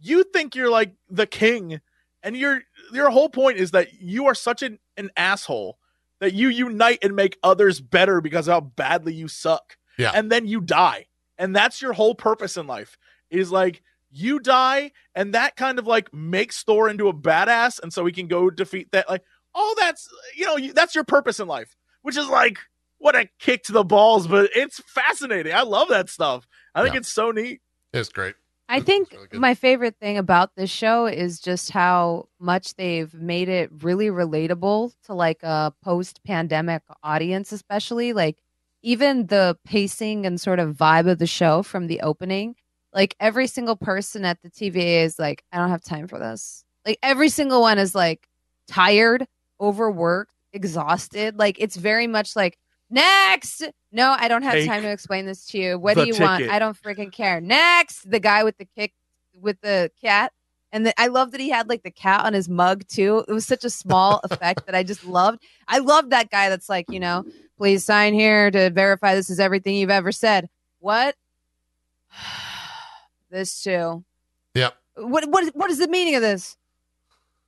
you 0.00 0.24
think 0.24 0.56
you're 0.56 0.70
like 0.70 0.94
the 1.08 1.26
king, 1.26 1.80
and 2.22 2.36
your 2.36 2.62
your 2.92 3.10
whole 3.10 3.28
point 3.28 3.58
is 3.58 3.70
that 3.70 4.00
you 4.00 4.26
are 4.26 4.34
such 4.34 4.60
an, 4.62 4.80
an 4.96 5.10
asshole 5.16 5.78
that 6.22 6.34
you 6.34 6.48
unite 6.48 7.00
and 7.02 7.16
make 7.16 7.36
others 7.42 7.80
better 7.80 8.20
because 8.20 8.46
of 8.46 8.52
how 8.52 8.60
badly 8.60 9.12
you 9.12 9.26
suck. 9.26 9.76
Yeah. 9.98 10.12
And 10.14 10.30
then 10.30 10.46
you 10.46 10.60
die. 10.60 11.06
And 11.36 11.54
that's 11.54 11.82
your 11.82 11.92
whole 11.94 12.14
purpose 12.14 12.56
in 12.56 12.68
life. 12.68 12.96
Is 13.28 13.50
like 13.50 13.82
you 14.10 14.38
die, 14.38 14.92
and 15.16 15.34
that 15.34 15.56
kind 15.56 15.78
of 15.80 15.86
like 15.86 16.14
makes 16.14 16.62
Thor 16.62 16.88
into 16.88 17.08
a 17.08 17.12
badass, 17.14 17.80
and 17.82 17.92
so 17.92 18.06
he 18.06 18.12
can 18.12 18.28
go 18.28 18.50
defeat 18.50 18.92
that. 18.92 19.08
Like, 19.08 19.24
all 19.54 19.74
that's 19.76 20.08
you 20.36 20.44
know, 20.46 20.56
you, 20.56 20.72
that's 20.72 20.94
your 20.94 21.02
purpose 21.04 21.40
in 21.40 21.48
life, 21.48 21.74
which 22.02 22.16
is 22.16 22.28
like 22.28 22.58
what 22.98 23.16
a 23.16 23.28
kick 23.40 23.64
to 23.64 23.72
the 23.72 23.82
balls, 23.82 24.28
but 24.28 24.50
it's 24.54 24.80
fascinating. 24.86 25.52
I 25.54 25.62
love 25.62 25.88
that 25.88 26.08
stuff. 26.08 26.46
I 26.74 26.82
think 26.82 26.94
Yeah. 26.94 26.98
it's 27.00 27.12
so 27.12 27.32
neat. 27.32 27.62
It's 27.92 28.10
great. 28.10 28.34
I 28.72 28.80
think 28.80 29.12
really 29.12 29.38
my 29.38 29.54
favorite 29.54 29.96
thing 30.00 30.16
about 30.16 30.56
this 30.56 30.70
show 30.70 31.04
is 31.04 31.40
just 31.40 31.72
how 31.72 32.28
much 32.40 32.74
they've 32.76 33.12
made 33.12 33.50
it 33.50 33.70
really 33.82 34.06
relatable 34.06 34.94
to 35.04 35.12
like 35.12 35.42
a 35.42 35.74
post 35.84 36.24
pandemic 36.24 36.80
audience, 37.02 37.52
especially 37.52 38.14
like 38.14 38.38
even 38.82 39.26
the 39.26 39.58
pacing 39.66 40.24
and 40.24 40.40
sort 40.40 40.58
of 40.58 40.74
vibe 40.74 41.06
of 41.06 41.18
the 41.18 41.26
show 41.26 41.62
from 41.62 41.86
the 41.86 42.00
opening. 42.00 42.54
Like 42.94 43.14
every 43.20 43.46
single 43.46 43.76
person 43.76 44.24
at 44.24 44.38
the 44.42 44.48
TVA 44.48 45.04
is 45.04 45.18
like, 45.18 45.44
I 45.52 45.58
don't 45.58 45.68
have 45.68 45.84
time 45.84 46.08
for 46.08 46.18
this. 46.18 46.64
Like 46.86 46.98
every 47.02 47.28
single 47.28 47.60
one 47.60 47.78
is 47.78 47.94
like 47.94 48.26
tired, 48.68 49.26
overworked, 49.60 50.32
exhausted. 50.54 51.38
Like 51.38 51.56
it's 51.58 51.76
very 51.76 52.06
much 52.06 52.34
like, 52.34 52.56
next. 52.92 53.64
No, 53.90 54.14
I 54.18 54.28
don't 54.28 54.42
have 54.42 54.54
Take 54.54 54.68
time 54.68 54.82
to 54.82 54.90
explain 54.90 55.26
this 55.26 55.46
to 55.46 55.58
you. 55.58 55.78
What 55.78 55.96
do 55.96 56.06
you 56.06 56.14
want? 56.18 56.44
I 56.44 56.58
don't 56.58 56.80
freaking 56.80 57.12
care. 57.12 57.40
Next, 57.40 58.08
the 58.08 58.20
guy 58.20 58.44
with 58.44 58.58
the 58.58 58.66
kick 58.76 58.92
with 59.40 59.60
the 59.60 59.90
cat. 60.00 60.32
And 60.74 60.86
the, 60.86 61.00
I 61.00 61.08
love 61.08 61.32
that 61.32 61.40
he 61.40 61.50
had 61.50 61.68
like 61.68 61.82
the 61.82 61.90
cat 61.90 62.24
on 62.24 62.32
his 62.32 62.48
mug 62.48 62.86
too. 62.88 63.24
It 63.28 63.32
was 63.32 63.46
such 63.46 63.64
a 63.64 63.70
small 63.70 64.20
effect 64.30 64.66
that 64.66 64.74
I 64.74 64.82
just 64.82 65.04
loved. 65.04 65.42
I 65.68 65.78
love 65.78 66.10
that 66.10 66.30
guy 66.30 66.48
that's 66.48 66.68
like, 66.68 66.86
you 66.88 67.00
know, 67.00 67.24
please 67.58 67.84
sign 67.84 68.14
here 68.14 68.50
to 68.50 68.70
verify 68.70 69.14
this 69.14 69.28
is 69.28 69.40
everything 69.40 69.74
you've 69.74 69.90
ever 69.90 70.12
said. 70.12 70.48
What? 70.78 71.14
this 73.30 73.62
too. 73.62 74.04
Yep. 74.54 74.74
what 74.96 75.26
what 75.30 75.56
what 75.56 75.70
is 75.70 75.78
the 75.78 75.88
meaning 75.88 76.14
of 76.14 76.22
this? 76.22 76.56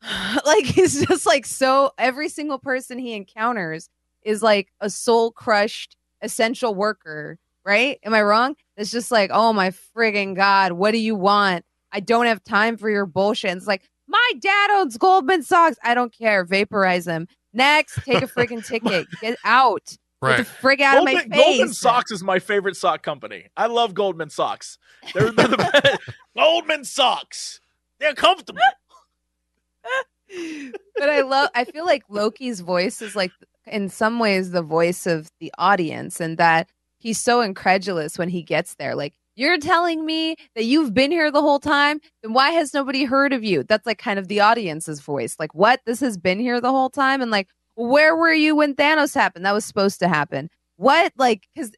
like 0.46 0.64
he's 0.64 1.06
just 1.06 1.26
like 1.26 1.46
so 1.46 1.92
every 1.98 2.28
single 2.28 2.58
person 2.58 2.98
he 2.98 3.14
encounters 3.14 3.88
is 4.24 4.42
like 4.42 4.68
a 4.80 4.90
soul 4.90 5.30
crushed 5.30 5.96
essential 6.22 6.74
worker, 6.74 7.38
right? 7.64 7.98
Am 8.02 8.14
I 8.14 8.22
wrong? 8.22 8.56
It's 8.76 8.90
just 8.90 9.10
like, 9.10 9.30
oh 9.32 9.52
my 9.52 9.70
friggin' 9.70 10.34
god, 10.34 10.72
what 10.72 10.92
do 10.92 10.98
you 10.98 11.14
want? 11.14 11.64
I 11.92 12.00
don't 12.00 12.26
have 12.26 12.42
time 12.42 12.76
for 12.76 12.90
your 12.90 13.06
bullshit. 13.06 13.50
And 13.50 13.58
it's 13.58 13.68
like, 13.68 13.82
my 14.08 14.32
dad 14.40 14.70
owns 14.72 14.98
Goldman 14.98 15.42
Sachs. 15.42 15.76
I 15.82 15.94
don't 15.94 16.16
care. 16.16 16.44
Vaporize 16.44 17.06
him. 17.06 17.28
Next, 17.52 18.04
take 18.04 18.22
a 18.22 18.26
freaking 18.26 18.66
ticket. 18.66 19.06
Get 19.20 19.38
out. 19.44 19.96
Right. 20.20 20.38
Get 20.38 20.46
the 20.46 20.52
frig 20.52 20.80
out 20.80 20.94
Goldman, 20.94 21.16
of 21.16 21.28
my 21.28 21.36
face. 21.36 21.44
Goldman 21.44 21.72
Sachs 21.72 22.10
is 22.10 22.22
my 22.22 22.38
favorite 22.38 22.76
sock 22.76 23.02
company. 23.02 23.46
I 23.56 23.66
love 23.66 23.94
Goldman 23.94 24.30
Sachs. 24.30 24.78
They're, 25.12 25.30
they're 25.30 25.48
the 25.48 25.56
best. 25.56 25.98
Goldman 26.36 26.84
Sachs. 26.84 27.60
They're 28.00 28.14
comfortable. 28.14 28.60
but 30.96 31.08
I 31.10 31.20
love 31.20 31.50
I 31.54 31.64
feel 31.64 31.84
like 31.84 32.02
Loki's 32.08 32.60
voice 32.60 33.02
is 33.02 33.14
like 33.14 33.30
in 33.66 33.88
some 33.88 34.18
ways 34.18 34.50
the 34.50 34.62
voice 34.62 35.06
of 35.06 35.28
the 35.40 35.52
audience 35.58 36.20
and 36.20 36.38
that 36.38 36.68
he's 36.98 37.20
so 37.20 37.40
incredulous 37.40 38.18
when 38.18 38.28
he 38.28 38.42
gets 38.42 38.74
there. 38.76 38.94
Like, 38.94 39.14
you're 39.36 39.58
telling 39.58 40.06
me 40.06 40.36
that 40.54 40.64
you've 40.64 40.94
been 40.94 41.10
here 41.10 41.30
the 41.30 41.40
whole 41.40 41.58
time? 41.58 42.00
Then 42.22 42.32
why 42.32 42.50
has 42.50 42.72
nobody 42.72 43.04
heard 43.04 43.32
of 43.32 43.42
you? 43.42 43.64
That's 43.64 43.84
like 43.84 43.98
kind 43.98 44.18
of 44.18 44.28
the 44.28 44.40
audience's 44.40 45.00
voice. 45.00 45.36
Like, 45.38 45.54
what? 45.54 45.80
This 45.86 46.00
has 46.00 46.16
been 46.16 46.38
here 46.38 46.60
the 46.60 46.70
whole 46.70 46.90
time? 46.90 47.20
And 47.20 47.30
like, 47.30 47.48
where 47.74 48.14
were 48.14 48.32
you 48.32 48.54
when 48.54 48.74
Thanos 48.74 49.14
happened? 49.14 49.44
That 49.44 49.52
was 49.52 49.64
supposed 49.64 49.98
to 50.00 50.08
happen. 50.08 50.50
What? 50.76 51.12
Like, 51.16 51.48
because 51.54 51.72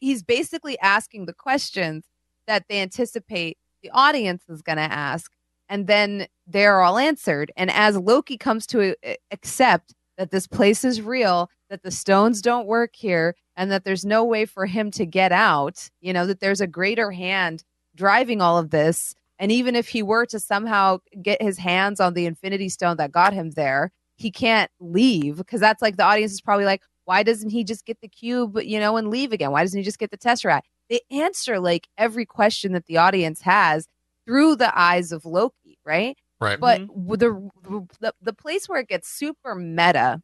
he's 0.00 0.22
basically 0.24 0.78
asking 0.80 1.26
the 1.26 1.34
questions 1.34 2.04
that 2.48 2.64
they 2.68 2.80
anticipate 2.80 3.58
the 3.82 3.90
audience 3.90 4.42
is 4.48 4.62
going 4.62 4.78
to 4.78 4.82
ask. 4.82 5.30
And 5.68 5.86
then 5.86 6.26
they're 6.46 6.80
all 6.80 6.98
answered. 6.98 7.52
And 7.56 7.70
as 7.70 7.96
Loki 7.96 8.36
comes 8.36 8.66
to 8.68 8.96
accept 9.30 9.94
that 10.18 10.30
this 10.30 10.46
place 10.46 10.84
is 10.84 11.00
real, 11.00 11.48
that 11.70 11.82
the 11.82 11.90
stones 11.90 12.42
don't 12.42 12.66
work 12.66 12.90
here, 12.94 13.34
and 13.56 13.70
that 13.70 13.84
there's 13.84 14.04
no 14.04 14.24
way 14.24 14.44
for 14.44 14.66
him 14.66 14.90
to 14.90 15.06
get 15.06 15.32
out, 15.32 15.88
you 16.00 16.12
know, 16.12 16.26
that 16.26 16.40
there's 16.40 16.60
a 16.60 16.66
greater 16.66 17.10
hand 17.12 17.64
driving 17.94 18.42
all 18.42 18.58
of 18.58 18.70
this. 18.70 19.14
And 19.38 19.50
even 19.50 19.74
if 19.74 19.88
he 19.88 20.02
were 20.02 20.26
to 20.26 20.40
somehow 20.40 20.98
get 21.22 21.40
his 21.40 21.58
hands 21.58 22.00
on 22.00 22.14
the 22.14 22.26
infinity 22.26 22.68
stone 22.68 22.96
that 22.98 23.12
got 23.12 23.32
him 23.32 23.52
there, 23.52 23.92
he 24.16 24.30
can't 24.30 24.70
leave 24.80 25.36
because 25.36 25.60
that's 25.60 25.80
like 25.80 25.96
the 25.96 26.04
audience 26.04 26.32
is 26.32 26.40
probably 26.40 26.64
like, 26.64 26.82
why 27.04 27.22
doesn't 27.22 27.50
he 27.50 27.64
just 27.64 27.86
get 27.86 28.00
the 28.00 28.08
cube, 28.08 28.58
you 28.62 28.78
know, 28.78 28.96
and 28.96 29.08
leave 29.08 29.32
again? 29.32 29.52
Why 29.52 29.62
doesn't 29.62 29.78
he 29.78 29.84
just 29.84 29.98
get 29.98 30.10
the 30.10 30.18
tesseract? 30.18 30.62
They 30.90 31.00
answer 31.10 31.60
like 31.60 31.88
every 31.96 32.26
question 32.26 32.72
that 32.72 32.86
the 32.86 32.98
audience 32.98 33.42
has 33.42 33.86
through 34.26 34.56
the 34.56 34.76
eyes 34.78 35.12
of 35.12 35.24
Loki, 35.24 35.78
right? 35.84 36.18
Right. 36.40 36.58
But 36.60 36.82
mm-hmm. 36.82 37.14
the, 37.14 37.88
the 38.00 38.14
the 38.22 38.32
place 38.32 38.68
where 38.68 38.80
it 38.80 38.88
gets 38.88 39.08
super 39.08 39.54
meta, 39.54 40.22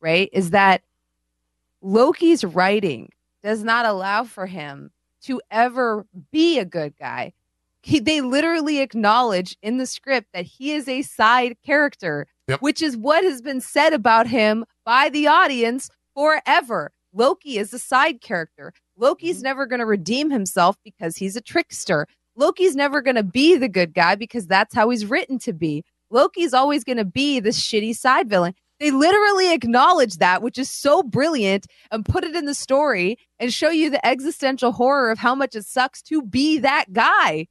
right, 0.00 0.28
is 0.32 0.50
that 0.50 0.82
Loki's 1.82 2.44
writing 2.44 3.10
does 3.42 3.62
not 3.62 3.86
allow 3.86 4.24
for 4.24 4.46
him 4.46 4.90
to 5.22 5.40
ever 5.50 6.06
be 6.30 6.58
a 6.58 6.64
good 6.64 6.94
guy. 6.98 7.32
He, 7.82 8.00
they 8.00 8.20
literally 8.20 8.80
acknowledge 8.80 9.56
in 9.62 9.78
the 9.78 9.86
script 9.86 10.28
that 10.32 10.44
he 10.44 10.72
is 10.72 10.88
a 10.88 11.02
side 11.02 11.56
character, 11.64 12.26
yep. 12.48 12.60
which 12.60 12.82
is 12.82 12.96
what 12.96 13.22
has 13.22 13.40
been 13.40 13.60
said 13.60 13.92
about 13.92 14.26
him 14.26 14.64
by 14.84 15.08
the 15.08 15.28
audience 15.28 15.90
forever. 16.14 16.90
Loki 17.12 17.58
is 17.58 17.72
a 17.72 17.78
side 17.78 18.20
character. 18.20 18.72
Loki's 18.96 19.36
mm-hmm. 19.36 19.44
never 19.44 19.66
going 19.66 19.80
to 19.80 19.86
redeem 19.86 20.30
himself 20.30 20.76
because 20.82 21.16
he's 21.16 21.36
a 21.36 21.40
trickster. 21.40 22.06
Loki's 22.36 22.76
never 22.76 23.00
going 23.00 23.16
to 23.16 23.22
be 23.22 23.56
the 23.56 23.68
good 23.68 23.94
guy 23.94 24.14
because 24.14 24.46
that's 24.46 24.74
how 24.74 24.90
he's 24.90 25.06
written 25.06 25.38
to 25.40 25.52
be. 25.52 25.84
Loki's 26.10 26.54
always 26.54 26.84
going 26.84 26.98
to 26.98 27.04
be 27.04 27.40
the 27.40 27.50
shitty 27.50 27.96
side 27.96 28.28
villain. 28.28 28.54
They 28.78 28.90
literally 28.90 29.52
acknowledge 29.52 30.18
that, 30.18 30.42
which 30.42 30.58
is 30.58 30.70
so 30.70 31.02
brilliant, 31.02 31.66
and 31.90 32.04
put 32.04 32.24
it 32.24 32.36
in 32.36 32.44
the 32.44 32.54
story 32.54 33.18
and 33.40 33.52
show 33.52 33.70
you 33.70 33.88
the 33.88 34.04
existential 34.04 34.72
horror 34.72 35.10
of 35.10 35.18
how 35.18 35.34
much 35.34 35.56
it 35.56 35.64
sucks 35.64 36.02
to 36.02 36.22
be 36.22 36.58
that 36.58 36.92
guy. 36.92 37.48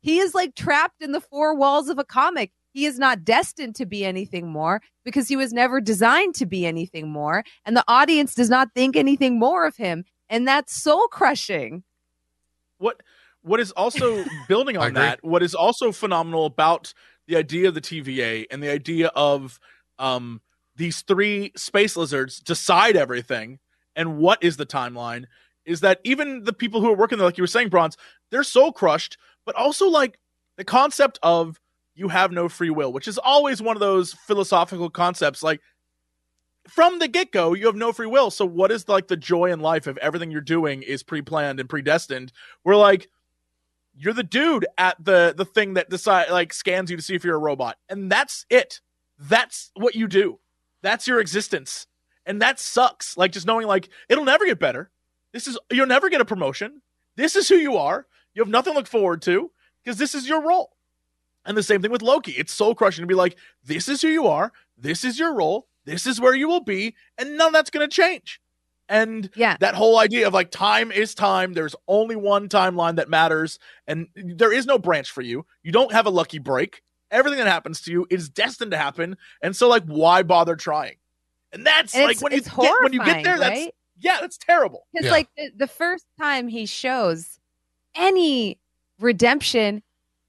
He 0.00 0.18
is 0.18 0.34
like 0.34 0.54
trapped 0.54 1.02
in 1.02 1.12
the 1.12 1.20
four 1.20 1.54
walls 1.54 1.88
of 1.88 1.98
a 1.98 2.04
comic. 2.04 2.52
He 2.72 2.86
is 2.86 2.98
not 2.98 3.24
destined 3.24 3.74
to 3.76 3.86
be 3.86 4.04
anything 4.04 4.48
more 4.48 4.80
because 5.04 5.28
he 5.28 5.36
was 5.36 5.52
never 5.52 5.80
designed 5.80 6.34
to 6.36 6.46
be 6.46 6.66
anything 6.66 7.08
more. 7.08 7.44
And 7.64 7.76
the 7.76 7.84
audience 7.86 8.34
does 8.34 8.48
not 8.48 8.70
think 8.74 8.96
anything 8.96 9.38
more 9.38 9.66
of 9.66 9.76
him. 9.76 10.04
And 10.28 10.48
that's 10.48 10.72
soul 10.74 11.06
crushing. 11.08 11.82
What 12.78 13.02
what 13.42 13.60
is 13.60 13.70
also 13.72 14.24
building 14.48 14.76
on 14.76 14.94
that, 14.94 15.22
what 15.22 15.42
is 15.42 15.54
also 15.54 15.92
phenomenal 15.92 16.46
about 16.46 16.94
the 17.26 17.36
idea 17.36 17.68
of 17.68 17.74
the 17.74 17.80
TVA 17.80 18.46
and 18.50 18.62
the 18.62 18.70
idea 18.70 19.08
of 19.08 19.58
um, 19.98 20.40
these 20.76 21.02
three 21.02 21.52
space 21.56 21.96
lizards 21.96 22.40
decide 22.40 22.96
everything 22.96 23.58
and 23.94 24.18
what 24.18 24.42
is 24.42 24.56
the 24.56 24.66
timeline 24.66 25.24
is 25.64 25.80
that 25.80 26.00
even 26.04 26.44
the 26.44 26.52
people 26.52 26.80
who 26.80 26.90
are 26.90 26.96
working 26.96 27.18
there, 27.18 27.26
like 27.26 27.38
you 27.38 27.42
were 27.42 27.48
saying, 27.48 27.68
Bronze, 27.68 27.96
they're 28.30 28.42
so 28.42 28.72
crushed, 28.72 29.18
but 29.44 29.54
also 29.54 29.88
like 29.88 30.18
the 30.56 30.64
concept 30.64 31.18
of 31.22 31.60
you 31.94 32.08
have 32.08 32.32
no 32.32 32.48
free 32.48 32.70
will, 32.70 32.92
which 32.92 33.06
is 33.06 33.18
always 33.18 33.62
one 33.62 33.76
of 33.76 33.80
those 33.80 34.12
philosophical 34.12 34.90
concepts. 34.90 35.42
Like 35.42 35.60
from 36.66 36.98
the 36.98 37.08
get 37.08 37.32
go, 37.32 37.54
you 37.54 37.66
have 37.66 37.76
no 37.76 37.92
free 37.92 38.06
will. 38.06 38.30
So 38.30 38.46
what 38.46 38.72
is 38.72 38.88
like 38.88 39.08
the 39.08 39.16
joy 39.16 39.52
in 39.52 39.60
life 39.60 39.86
if 39.86 39.96
everything 39.98 40.30
you're 40.30 40.40
doing 40.40 40.82
is 40.82 41.02
pre 41.02 41.22
planned 41.22 41.60
and 41.60 41.68
predestined? 41.68 42.32
We're 42.64 42.76
like, 42.76 43.08
you're 43.94 44.12
the 44.12 44.22
dude 44.22 44.66
at 44.78 45.02
the 45.02 45.34
the 45.36 45.44
thing 45.44 45.74
that 45.74 45.90
decide 45.90 46.30
like 46.30 46.52
scans 46.52 46.90
you 46.90 46.96
to 46.96 47.02
see 47.02 47.14
if 47.14 47.24
you're 47.24 47.36
a 47.36 47.40
robot. 47.40 47.76
And 47.88 48.10
that's 48.10 48.46
it. 48.50 48.80
That's 49.18 49.70
what 49.74 49.94
you 49.94 50.08
do. 50.08 50.38
That's 50.82 51.06
your 51.06 51.20
existence. 51.20 51.86
And 52.24 52.40
that 52.42 52.58
sucks. 52.58 53.16
Like 53.16 53.32
just 53.32 53.46
knowing 53.46 53.66
like 53.66 53.88
it'll 54.08 54.24
never 54.24 54.46
get 54.46 54.58
better. 54.58 54.90
This 55.32 55.46
is 55.46 55.58
you'll 55.70 55.86
never 55.86 56.08
get 56.08 56.20
a 56.20 56.24
promotion. 56.24 56.82
This 57.16 57.36
is 57.36 57.48
who 57.48 57.56
you 57.56 57.76
are. 57.76 58.06
You 58.34 58.42
have 58.42 58.50
nothing 58.50 58.72
to 58.72 58.78
look 58.78 58.88
forward 58.88 59.22
to 59.22 59.50
because 59.82 59.98
this 59.98 60.14
is 60.14 60.28
your 60.28 60.42
role. 60.42 60.76
And 61.44 61.56
the 61.56 61.62
same 61.62 61.82
thing 61.82 61.90
with 61.90 62.02
loki. 62.02 62.32
It's 62.32 62.52
soul 62.52 62.74
crushing 62.74 63.02
to 63.02 63.06
be 63.06 63.14
like 63.14 63.36
this 63.64 63.88
is 63.88 64.00
who 64.00 64.08
you 64.08 64.26
are. 64.26 64.52
This 64.78 65.04
is 65.04 65.18
your 65.18 65.34
role. 65.34 65.68
This 65.84 66.06
is 66.06 66.20
where 66.20 66.34
you 66.34 66.48
will 66.48 66.60
be. 66.60 66.94
And 67.18 67.36
none 67.36 67.48
of 67.48 67.52
that's 67.52 67.70
going 67.70 67.88
to 67.88 67.94
change 67.94 68.40
and 68.92 69.30
yeah. 69.34 69.56
that 69.60 69.74
whole 69.74 69.98
idea 69.98 70.26
of 70.26 70.34
like 70.34 70.50
time 70.50 70.92
is 70.92 71.14
time. 71.14 71.54
There's 71.54 71.74
only 71.88 72.14
one 72.14 72.48
timeline 72.50 72.96
that 72.96 73.08
matters, 73.08 73.58
and 73.86 74.06
there 74.14 74.52
is 74.52 74.66
no 74.66 74.78
branch 74.78 75.10
for 75.10 75.22
you. 75.22 75.46
You 75.62 75.72
don't 75.72 75.92
have 75.92 76.04
a 76.04 76.10
lucky 76.10 76.38
break. 76.38 76.82
Everything 77.10 77.38
that 77.38 77.48
happens 77.48 77.80
to 77.82 77.90
you 77.90 78.06
is 78.10 78.28
destined 78.28 78.70
to 78.72 78.76
happen. 78.76 79.16
And 79.42 79.56
so, 79.56 79.66
like, 79.66 79.84
why 79.84 80.22
bother 80.22 80.56
trying? 80.56 80.96
And 81.52 81.66
that's 81.66 81.94
and 81.94 82.04
like 82.04 82.20
when 82.20 82.32
you 82.32 82.42
get 82.42 82.82
when 82.82 82.92
you 82.92 83.02
get 83.02 83.24
there, 83.24 83.38
that's 83.38 83.60
right? 83.60 83.74
yeah, 83.98 84.18
that's 84.20 84.36
terrible. 84.36 84.86
Because 84.92 85.06
yeah. 85.06 85.12
like 85.12 85.28
the, 85.38 85.50
the 85.56 85.66
first 85.66 86.04
time 86.20 86.48
he 86.48 86.66
shows 86.66 87.38
any 87.94 88.58
redemption, 89.00 89.82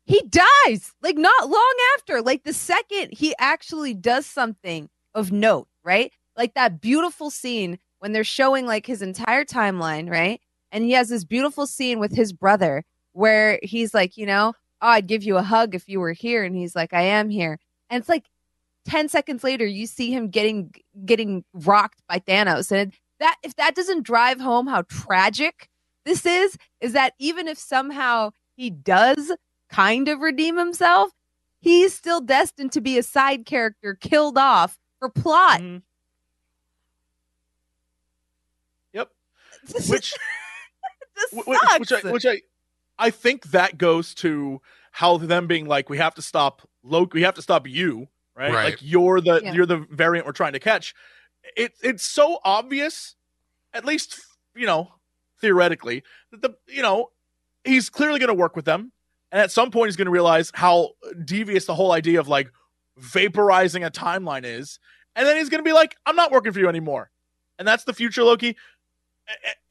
he 0.05 0.21
dies. 0.29 0.93
Like 1.01 1.17
not 1.17 1.49
long 1.49 1.75
after. 1.97 2.21
Like 2.21 2.43
the 2.45 2.53
second 2.53 3.09
he 3.11 3.35
actually 3.39 3.93
does 3.93 4.25
something 4.25 4.89
of 5.13 5.33
note, 5.33 5.67
right? 5.83 6.13
Like 6.37 6.53
that 6.53 6.79
beautiful 6.79 7.29
scene 7.29 7.77
when 8.03 8.11
they're 8.11 8.25
showing 8.25 8.65
like 8.65 8.85
his 8.85 9.01
entire 9.01 9.45
timeline, 9.45 10.11
right? 10.11 10.41
And 10.73 10.83
he 10.83 10.91
has 10.91 11.07
this 11.07 11.23
beautiful 11.23 11.65
scene 11.65 11.99
with 11.99 12.13
his 12.13 12.33
brother 12.33 12.83
where 13.13 13.61
he's 13.63 13.93
like, 13.93 14.17
you 14.17 14.25
know, 14.25 14.51
oh, 14.81 14.87
I'd 14.89 15.07
give 15.07 15.23
you 15.23 15.37
a 15.37 15.41
hug 15.41 15.73
if 15.73 15.87
you 15.87 16.01
were 16.01 16.11
here. 16.11 16.43
And 16.43 16.53
he's 16.53 16.75
like, 16.75 16.93
I 16.93 17.03
am 17.03 17.29
here. 17.29 17.59
And 17.89 18.01
it's 18.01 18.09
like 18.09 18.25
10 18.89 19.07
seconds 19.07 19.41
later, 19.41 19.65
you 19.65 19.87
see 19.87 20.11
him 20.11 20.27
getting 20.27 20.73
getting 21.05 21.45
rocked 21.53 22.01
by 22.09 22.19
Thanos. 22.19 22.73
And 22.73 22.91
that 23.21 23.37
if 23.41 23.55
that 23.55 23.73
doesn't 23.73 24.03
drive 24.03 24.41
home 24.41 24.67
how 24.67 24.81
tragic 24.89 25.69
this 26.03 26.25
is, 26.25 26.57
is 26.81 26.91
that 26.91 27.13
even 27.19 27.47
if 27.47 27.57
somehow 27.57 28.31
he 28.57 28.69
does 28.69 29.31
kind 29.69 30.09
of 30.09 30.19
redeem 30.19 30.57
himself, 30.57 31.11
he's 31.61 31.93
still 31.93 32.19
destined 32.19 32.73
to 32.73 32.81
be 32.81 32.97
a 32.97 33.03
side 33.03 33.45
character 33.45 33.95
killed 33.95 34.37
off 34.37 34.77
for 34.99 35.07
plot. 35.07 35.61
Mm-hmm. 35.61 35.77
Which 39.87 40.13
which, 41.33 41.45
which 41.45 41.91
I 41.91 42.09
which 42.09 42.25
I 42.25 42.41
I 42.97 43.09
think 43.09 43.51
that 43.51 43.77
goes 43.77 44.13
to 44.15 44.61
how 44.91 45.17
them 45.17 45.47
being 45.47 45.65
like 45.65 45.89
we 45.89 45.97
have 45.97 46.15
to 46.15 46.21
stop 46.21 46.67
Loki, 46.83 47.11
we 47.15 47.23
have 47.23 47.33
to 47.35 47.41
stop 47.41 47.67
you, 47.67 48.07
right? 48.35 48.53
right. 48.53 48.65
Like 48.65 48.79
you're 48.81 49.21
the 49.21 49.41
yeah. 49.43 49.53
you're 49.53 49.65
the 49.65 49.85
variant 49.89 50.25
we're 50.25 50.33
trying 50.33 50.53
to 50.53 50.59
catch. 50.59 50.93
It 51.57 51.73
it's 51.81 52.03
so 52.03 52.39
obvious, 52.43 53.15
at 53.73 53.85
least 53.85 54.19
you 54.55 54.65
know 54.65 54.89
theoretically 55.41 56.03
that 56.31 56.41
the 56.41 56.55
you 56.67 56.81
know 56.81 57.09
he's 57.63 57.89
clearly 57.89 58.19
going 58.19 58.29
to 58.29 58.33
work 58.33 58.55
with 58.55 58.65
them, 58.65 58.91
and 59.31 59.41
at 59.41 59.51
some 59.51 59.71
point 59.71 59.87
he's 59.87 59.95
going 59.95 60.05
to 60.05 60.11
realize 60.11 60.51
how 60.53 60.91
devious 61.25 61.65
the 61.65 61.75
whole 61.75 61.91
idea 61.91 62.19
of 62.19 62.27
like 62.27 62.51
vaporizing 62.99 63.85
a 63.85 63.91
timeline 63.91 64.45
is, 64.45 64.79
and 65.15 65.25
then 65.25 65.37
he's 65.37 65.49
going 65.49 65.59
to 65.59 65.67
be 65.67 65.73
like, 65.73 65.95
I'm 66.05 66.15
not 66.15 66.31
working 66.31 66.53
for 66.53 66.59
you 66.59 66.69
anymore, 66.69 67.09
and 67.57 67.67
that's 67.67 67.83
the 67.83 67.93
future 67.93 68.23
Loki 68.23 68.55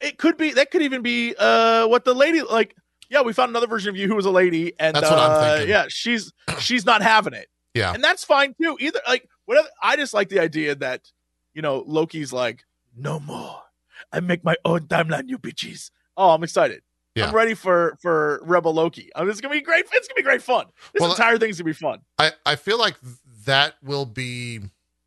it 0.01 0.17
could 0.17 0.37
be 0.37 0.51
that 0.53 0.71
could 0.71 0.81
even 0.81 1.01
be 1.01 1.35
uh 1.37 1.87
what 1.87 2.05
the 2.05 2.13
lady 2.13 2.41
like 2.41 2.75
yeah, 3.09 3.21
we 3.21 3.31
found 3.33 3.49
another 3.49 3.67
version 3.67 3.89
of 3.89 3.95
you 3.95 4.07
who 4.07 4.15
was 4.15 4.25
a 4.25 4.31
lady, 4.31 4.73
and 4.79 4.95
That's 4.95 5.07
what 5.07 5.19
I'm 5.19 5.31
uh, 5.31 5.49
thinking. 5.57 5.69
yeah, 5.69 5.85
she's 5.87 6.33
she's 6.59 6.83
not 6.83 7.03
having 7.03 7.33
it, 7.33 7.47
Yeah. 7.75 7.93
and 7.93 8.03
that's 8.03 8.23
fine 8.23 8.55
too. 8.59 8.75
Either 8.79 8.99
like 9.07 9.29
whatever. 9.45 9.67
I 9.83 9.97
just 9.97 10.15
like 10.15 10.29
the 10.29 10.39
idea 10.39 10.73
that 10.75 11.01
you 11.53 11.61
know 11.61 11.83
Loki's 11.85 12.33
like, 12.33 12.63
no 12.97 13.19
more. 13.19 13.59
I 14.11 14.19
make 14.19 14.43
my 14.43 14.55
own 14.65 14.81
timeline, 14.87 15.27
you 15.29 15.37
bitches. 15.37 15.91
Oh, 16.17 16.31
I'm 16.31 16.43
excited. 16.43 16.81
Yeah. 17.13 17.27
I'm 17.27 17.35
ready 17.35 17.53
for 17.53 17.97
for 18.01 18.41
Rebel 18.43 18.73
Loki. 18.73 19.11
Oh, 19.15 19.25
this 19.27 19.35
is 19.35 19.41
gonna 19.41 19.53
be 19.53 19.61
great. 19.61 19.85
It's 19.93 20.07
gonna 20.07 20.15
be 20.15 20.23
great 20.23 20.41
fun. 20.41 20.65
This 20.93 21.01
Well, 21.01 21.11
entire 21.11 21.37
thing's 21.37 21.59
gonna 21.59 21.65
be 21.69 21.73
fun. 21.73 21.99
I, 22.17 22.31
I 22.47 22.55
feel 22.55 22.79
like 22.79 22.95
that 23.45 23.75
will 23.83 24.07
be 24.07 24.61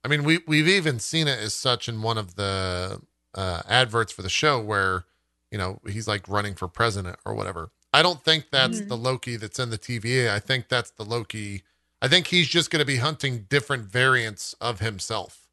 I 0.04 0.08
mean 0.08 0.22
we 0.22 0.38
we've 0.46 0.68
even 0.68 1.00
seen 1.00 1.26
it 1.26 1.40
as 1.40 1.54
such 1.54 1.88
in 1.88 2.02
one 2.02 2.18
of 2.18 2.36
the 2.36 3.00
uh 3.36 3.62
adverts 3.68 4.12
for 4.12 4.22
the 4.22 4.28
show 4.28 4.60
where 4.60 5.04
you 5.50 5.58
know 5.58 5.80
he's 5.86 6.08
like 6.08 6.28
running 6.28 6.54
for 6.54 6.66
president 6.68 7.18
or 7.24 7.34
whatever. 7.34 7.70
I 7.92 8.02
don't 8.02 8.22
think 8.24 8.46
that's 8.50 8.80
Mhm. 8.80 8.88
the 8.88 8.96
Loki 8.96 9.36
that's 9.36 9.58
in 9.58 9.70
the 9.70 9.78
TVA. 9.78 10.30
I 10.34 10.38
think 10.40 10.68
that's 10.68 10.90
the 10.90 11.04
Loki 11.04 11.62
I 12.02 12.08
think 12.08 12.26
he's 12.26 12.48
just 12.48 12.70
going 12.70 12.80
to 12.80 12.84
be 12.86 12.96
hunting 12.96 13.46
different 13.48 13.84
variants 13.84 14.54
of 14.60 14.80
himself 14.80 15.48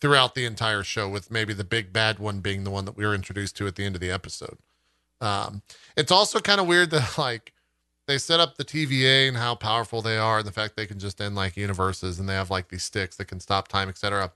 throughout 0.00 0.34
the 0.34 0.44
entire 0.46 0.82
show 0.82 1.06
with 1.08 1.30
maybe 1.30 1.52
the 1.52 1.64
big 1.64 1.92
bad 1.92 2.18
one 2.18 2.40
being 2.40 2.64
the 2.64 2.70
one 2.70 2.84
that 2.86 2.96
we 2.96 3.04
were 3.04 3.14
introduced 3.14 3.56
to 3.58 3.66
at 3.66 3.76
the 3.76 3.84
end 3.84 3.94
of 3.94 4.00
the 4.00 4.10
episode. 4.10 4.58
Um 5.20 5.62
it's 5.96 6.12
also 6.12 6.40
kind 6.40 6.60
of 6.60 6.66
weird 6.66 6.90
that 6.90 7.16
like 7.18 7.52
they 8.06 8.18
set 8.18 8.38
up 8.38 8.56
the 8.56 8.64
TVA 8.64 9.26
and 9.26 9.36
how 9.36 9.56
powerful 9.56 10.00
they 10.00 10.16
are, 10.16 10.38
and 10.38 10.46
the 10.46 10.52
fact 10.52 10.76
they 10.76 10.86
can 10.86 10.98
just 11.00 11.20
end 11.20 11.34
like 11.34 11.56
universes 11.56 12.20
and 12.20 12.28
they 12.28 12.34
have 12.34 12.50
like 12.50 12.68
these 12.68 12.84
sticks 12.84 13.16
that 13.16 13.24
can 13.24 13.40
stop 13.40 13.66
time, 13.66 13.88
etc. 13.88 14.30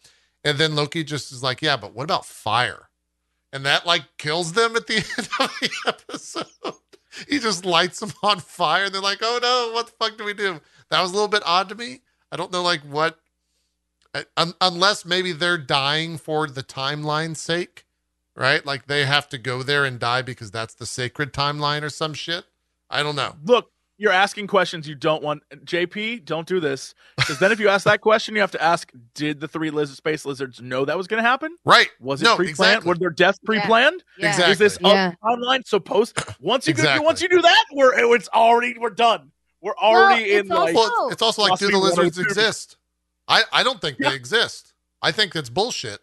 And 0.45 0.59
then 0.59 0.74
Loki 0.74 1.05
just 1.05 1.32
is 1.32 1.43
like, 1.43 1.62
yeah, 1.62 1.76
but 1.76 1.95
what 1.95 2.05
about 2.05 2.24
fire? 2.24 2.88
And 3.53 3.66
that 3.66 3.86
like 3.86 4.05
kills 4.18 4.53
them 4.53 4.76
at 4.76 4.86
the 4.86 4.97
end 5.18 5.28
of 5.41 5.51
the 5.61 5.70
episode. 5.86 6.74
he 7.28 7.38
just 7.38 7.64
lights 7.64 8.01
them 8.01 8.12
on 8.22 8.38
fire, 8.41 8.84
and 8.84 8.95
they're 8.95 9.03
like, 9.03 9.18
oh 9.22 9.38
no, 9.43 9.74
what 9.74 9.86
the 9.86 9.93
fuck 9.93 10.16
do 10.16 10.24
we 10.24 10.34
do? 10.34 10.61
That 10.91 11.03
was 11.03 11.11
a 11.11 11.14
little 11.14 11.28
bit 11.28 11.43
odd 11.45 11.68
to 11.70 11.74
me. 11.74 12.01
I 12.32 12.36
don't 12.36 12.53
know 12.53 12.62
like 12.62 12.82
what, 12.82 13.18
uh, 14.14 14.22
un- 14.36 14.55
unless 14.61 15.05
maybe 15.05 15.32
they're 15.32 15.59
dying 15.59 16.16
for 16.16 16.47
the 16.47 16.62
timeline's 16.62 17.41
sake, 17.41 17.84
right? 18.36 18.64
Like 18.64 18.86
they 18.86 19.05
have 19.05 19.28
to 19.30 19.38
go 19.38 19.62
there 19.62 19.84
and 19.84 19.99
die 19.99 20.22
because 20.22 20.51
that's 20.51 20.74
the 20.74 20.86
sacred 20.86 21.32
timeline 21.32 21.82
or 21.82 21.91
some 21.91 22.14
shit. 22.14 22.45
I 22.88 23.03
don't 23.03 23.16
know. 23.16 23.34
Look, 23.45 23.70
you're 24.01 24.12
asking 24.12 24.46
questions 24.46 24.88
you 24.88 24.94
don't 24.94 25.22
want. 25.22 25.42
JP, 25.64 26.24
don't 26.24 26.46
do 26.48 26.59
this 26.59 26.94
because 27.18 27.38
then 27.38 27.53
if 27.53 27.61
you 27.61 27.68
ask 27.68 27.84
that 27.84 28.01
question, 28.01 28.34
you 28.34 28.40
have 28.40 28.51
to 28.53 28.62
ask: 28.62 28.90
Did 29.14 29.40
the 29.40 29.46
three 29.46 29.70
lizard 29.70 29.96
space 29.96 30.24
lizards 30.24 30.61
know 30.61 30.84
that 30.86 30.96
was 30.96 31.07
going 31.07 31.22
to 31.22 31.28
happen? 31.28 31.55
Right. 31.64 31.88
Was 32.01 32.22
it 32.22 32.24
No, 32.24 32.36
pre-planned? 32.36 32.51
exactly. 32.78 32.88
Were 32.88 32.94
their 32.96 33.11
deaths 33.11 33.38
pre-planned? 33.44 34.03
Yeah. 34.18 34.30
Exactly. 34.30 34.53
Is 34.53 34.59
this 34.59 34.78
Yeah. 34.80 35.09
up 35.09 35.14
online 35.22 35.64
supposed? 35.64 36.18
Once 36.40 36.66
you 36.66 36.70
Exactly. 36.72 36.98
do, 37.01 37.05
once 37.05 37.20
you 37.20 37.28
do 37.28 37.42
that, 37.42 37.64
we're 37.72 38.14
it's 38.16 38.28
already 38.34 38.74
we're 38.80 38.90
done. 38.90 39.32
We're 39.61 39.76
already 39.76 40.22
Well, 40.22 40.32
in 40.32 40.40
it's 40.40 40.48
like 40.51 40.74
Well, 40.74 41.09
it's 41.12 41.20
also 41.22 41.42
like, 41.42 41.59
do 41.59 41.70
the 41.70 41.76
lizards 41.78 42.18
exist? 42.18 42.78
I, 43.28 43.42
I 43.53 43.62
don't 43.62 43.80
think 43.80 43.98
Yeah. 44.01 44.09
they 44.11 44.16
exist. 44.16 44.72
I 45.03 45.12
think 45.12 45.34
that's 45.34 45.51
bullshit. 45.51 46.01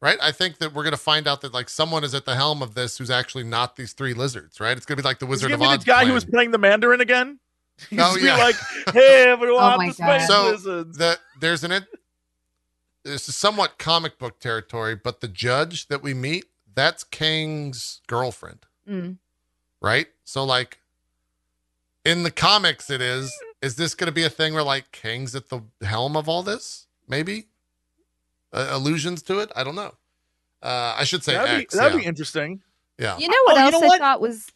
Right? 0.00 0.18
I 0.22 0.30
think 0.30 0.58
that 0.58 0.72
we're 0.74 0.84
gonna 0.84 0.96
find 0.96 1.26
out 1.26 1.40
that 1.40 1.52
like 1.52 1.68
someone 1.68 2.04
is 2.04 2.14
at 2.14 2.24
the 2.24 2.36
helm 2.36 2.62
of 2.62 2.74
this 2.74 2.98
who's 2.98 3.10
actually 3.10 3.42
not 3.44 3.74
these 3.76 3.92
three 3.92 4.14
lizards, 4.14 4.60
right? 4.60 4.76
It's 4.76 4.86
gonna 4.86 4.96
be 4.96 5.02
like 5.02 5.18
the 5.18 5.26
Wizard 5.26 5.50
of 5.50 5.60
Oz. 5.60 5.80
the 5.80 5.84
guy 5.84 6.04
who 6.04 6.12
was 6.12 6.24
playing 6.24 6.52
the 6.52 6.58
Mandarin 6.58 7.00
again. 7.00 7.40
He's 7.90 7.98
Oh, 7.98 8.14
gonna 8.14 8.20
yeah. 8.26 8.36
like, 8.36 8.54
hey, 8.92 9.24
everyone, 9.28 9.62
Oh 9.62 9.66
I'm 9.80 9.88
the 9.88 9.92
space 9.94 10.28
God. 10.28 10.28
So, 10.28 10.50
lizards. 10.52 10.98
the 10.98 11.18
there's 11.40 11.64
an 11.64 11.72
it 11.72 11.84
this 13.04 13.28
is 13.28 13.36
somewhat 13.36 13.78
comic 13.78 14.18
book 14.18 14.38
territory, 14.38 14.94
but 14.94 15.20
the 15.20 15.28
judge 15.28 15.88
that 15.88 16.02
we 16.02 16.12
meet, 16.14 16.44
that's 16.74 17.02
Kang's 17.04 18.00
girlfriend, 18.06 18.66
Mm. 18.88 19.16
right? 19.82 20.06
So 20.24 20.44
like 20.44 20.78
in 22.04 22.22
the 22.22 22.30
comics 22.30 22.88
it 22.90 23.00
is. 23.00 23.32
Is 23.60 23.74
this 23.74 23.96
gonna 23.96 24.12
be 24.12 24.22
a 24.22 24.30
thing 24.30 24.54
where 24.54 24.62
like 24.62 24.92
Kang's 24.92 25.34
at 25.34 25.48
the 25.48 25.62
helm 25.82 26.16
of 26.16 26.28
all 26.28 26.44
this? 26.44 26.86
Maybe? 27.08 27.46
Uh, 28.52 28.68
allusions 28.70 29.22
to 29.22 29.38
it? 29.40 29.50
I 29.56 29.64
don't 29.64 29.74
know. 29.74 29.92
Uh 30.62 30.94
I 30.98 31.04
should 31.04 31.22
say 31.22 31.34
that'd 31.34 31.60
X. 31.62 31.74
be, 31.74 31.78
that'd 31.78 31.92
yeah. 31.94 32.00
be 32.00 32.06
interesting. 32.06 32.60
yeah. 32.98 33.16
You 33.18 33.28
know 33.28 33.36
what 33.44 33.56
Oh, 33.56 33.60
you 33.60 33.64
else 33.64 33.72
know 33.72 33.82
I 33.82 33.86
what? 33.88 34.00
thought 34.00 34.20
was 34.20 34.46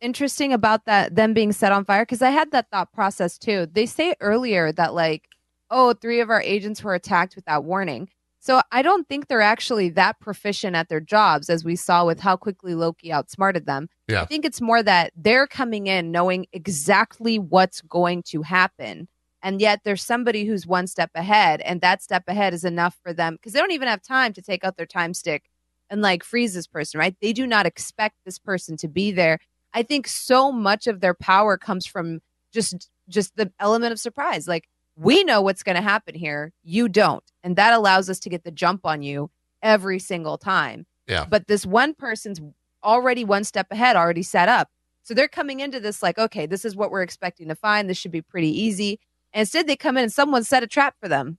interesting 0.00 0.52
about 0.52 0.84
that 0.86 1.14
them 1.16 1.34
being 1.34 1.52
set 1.52 1.72
on 1.72 1.84
fire? 1.84 2.02
Because 2.02 2.22
I 2.22 2.30
had 2.30 2.50
that 2.52 2.70
thought 2.70 2.92
process 2.92 3.36
too. 3.38 3.66
They 3.72 3.86
say 3.86 4.14
earlier 4.20 4.72
that 4.72 4.94
like, 4.94 5.24
oh, 5.70 5.92
three 5.94 6.20
of 6.20 6.30
our 6.30 6.40
agents 6.42 6.82
were 6.82 6.94
attacked 6.94 7.34
without 7.36 7.64
warning. 7.64 8.08
So 8.42 8.62
I 8.72 8.80
don't 8.80 9.06
think 9.06 9.28
they're 9.28 9.42
actually 9.42 9.90
that 9.90 10.18
proficient 10.20 10.74
at 10.74 10.88
their 10.88 11.00
jobs, 11.00 11.50
as 11.50 11.62
we 11.62 11.76
saw 11.76 12.06
with 12.06 12.20
how 12.20 12.36
quickly 12.36 12.74
Loki 12.74 13.12
outsmarted 13.12 13.66
them. 13.66 13.88
Yeah. 14.08 14.22
I 14.22 14.24
think 14.24 14.46
it's 14.46 14.62
more 14.62 14.82
that 14.82 15.12
they're 15.14 15.46
coming 15.46 15.88
in 15.88 16.10
knowing 16.10 16.46
exactly 16.52 17.38
what's 17.38 17.82
going 17.82 18.22
to 18.28 18.40
happen. 18.42 19.08
And 19.42 19.60
yet 19.60 19.80
there's 19.84 20.02
somebody 20.02 20.44
who's 20.44 20.66
one 20.66 20.86
step 20.86 21.10
ahead, 21.14 21.60
and 21.62 21.80
that 21.80 22.02
step 22.02 22.24
ahead 22.28 22.52
is 22.52 22.64
enough 22.64 22.98
for 23.02 23.12
them 23.12 23.34
because 23.34 23.52
they 23.52 23.60
don't 23.60 23.72
even 23.72 23.88
have 23.88 24.02
time 24.02 24.32
to 24.34 24.42
take 24.42 24.64
out 24.64 24.76
their 24.76 24.86
time 24.86 25.14
stick 25.14 25.44
and 25.88 26.02
like 26.02 26.22
freeze 26.22 26.54
this 26.54 26.66
person, 26.66 27.00
right? 27.00 27.16
They 27.20 27.32
do 27.32 27.46
not 27.46 27.66
expect 27.66 28.16
this 28.24 28.38
person 28.38 28.76
to 28.78 28.88
be 28.88 29.12
there. 29.12 29.38
I 29.72 29.82
think 29.82 30.06
so 30.06 30.52
much 30.52 30.86
of 30.86 31.00
their 31.00 31.14
power 31.14 31.56
comes 31.56 31.86
from 31.86 32.20
just 32.52 32.90
just 33.08 33.34
the 33.36 33.52
element 33.58 33.92
of 33.92 33.98
surprise. 33.98 34.46
Like 34.46 34.68
we 34.96 35.24
know 35.24 35.40
what's 35.40 35.62
going 35.62 35.76
to 35.76 35.82
happen 35.82 36.14
here, 36.14 36.52
you 36.62 36.88
don't, 36.88 37.24
and 37.42 37.56
that 37.56 37.72
allows 37.72 38.10
us 38.10 38.20
to 38.20 38.28
get 38.28 38.44
the 38.44 38.50
jump 38.50 38.84
on 38.84 39.02
you 39.02 39.30
every 39.62 39.98
single 39.98 40.38
time. 40.38 40.86
Yeah. 41.06 41.26
But 41.28 41.48
this 41.48 41.66
one 41.66 41.94
person's 41.94 42.40
already 42.84 43.24
one 43.24 43.44
step 43.44 43.66
ahead, 43.70 43.96
already 43.96 44.22
set 44.22 44.48
up. 44.48 44.68
So 45.02 45.14
they're 45.14 45.28
coming 45.28 45.60
into 45.60 45.80
this 45.80 46.02
like, 46.02 46.18
okay, 46.18 46.46
this 46.46 46.64
is 46.64 46.76
what 46.76 46.90
we're 46.90 47.02
expecting 47.02 47.48
to 47.48 47.54
find. 47.54 47.88
This 47.88 47.98
should 47.98 48.12
be 48.12 48.22
pretty 48.22 48.48
easy. 48.48 49.00
And 49.32 49.40
instead, 49.40 49.66
they 49.66 49.76
come 49.76 49.96
in 49.96 50.04
and 50.04 50.12
someone 50.12 50.44
set 50.44 50.62
a 50.62 50.66
trap 50.66 50.96
for 51.00 51.08
them, 51.08 51.38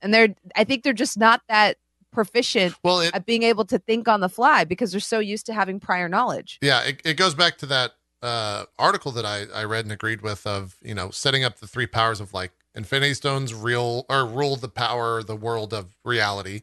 and 0.00 0.12
they're 0.12 0.34
I 0.56 0.64
think 0.64 0.82
they're 0.82 0.92
just 0.92 1.18
not 1.18 1.42
that 1.48 1.76
proficient 2.12 2.74
Well, 2.84 3.00
it 3.00 3.14
at 3.14 3.26
being 3.26 3.42
able 3.42 3.64
to 3.66 3.78
think 3.78 4.06
on 4.06 4.20
the 4.20 4.28
fly 4.28 4.64
because 4.64 4.92
they're 4.92 5.00
so 5.00 5.18
used 5.18 5.46
to 5.46 5.54
having 5.54 5.80
prior 5.80 6.08
knowledge. 6.08 6.58
Yeah, 6.60 6.82
it, 6.82 7.00
it 7.04 7.14
goes 7.16 7.34
back 7.34 7.58
to 7.58 7.66
that 7.66 7.92
uh, 8.22 8.66
article 8.78 9.10
that 9.12 9.26
I, 9.26 9.46
I 9.54 9.64
read 9.64 9.84
and 9.84 9.92
agreed 9.92 10.22
with 10.22 10.46
of, 10.46 10.76
you 10.82 10.94
know, 10.94 11.10
setting 11.10 11.42
up 11.42 11.58
the 11.58 11.66
three 11.66 11.86
powers 11.86 12.20
of 12.20 12.32
like 12.32 12.52
Infinity 12.74 13.14
Stones 13.14 13.52
real 13.54 14.06
or 14.08 14.24
rule 14.24 14.56
the 14.56 14.68
power, 14.68 15.22
the 15.22 15.36
world 15.36 15.74
of 15.74 15.96
reality. 16.04 16.60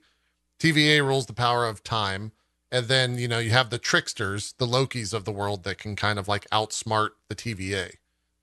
TVA 0.59 1.05
rules 1.05 1.25
the 1.25 1.33
power 1.33 1.65
of 1.65 1.83
time. 1.83 2.31
And 2.71 2.87
then, 2.87 3.17
you 3.17 3.27
know, 3.27 3.39
you 3.39 3.49
have 3.49 3.71
the 3.71 3.79
tricksters, 3.79 4.53
the 4.57 4.67
Lokis 4.67 5.13
of 5.13 5.25
the 5.25 5.31
world 5.31 5.63
that 5.63 5.79
can 5.79 5.95
kind 5.95 6.19
of 6.19 6.27
like 6.27 6.47
outsmart 6.49 7.09
the 7.27 7.35
TVA, 7.35 7.93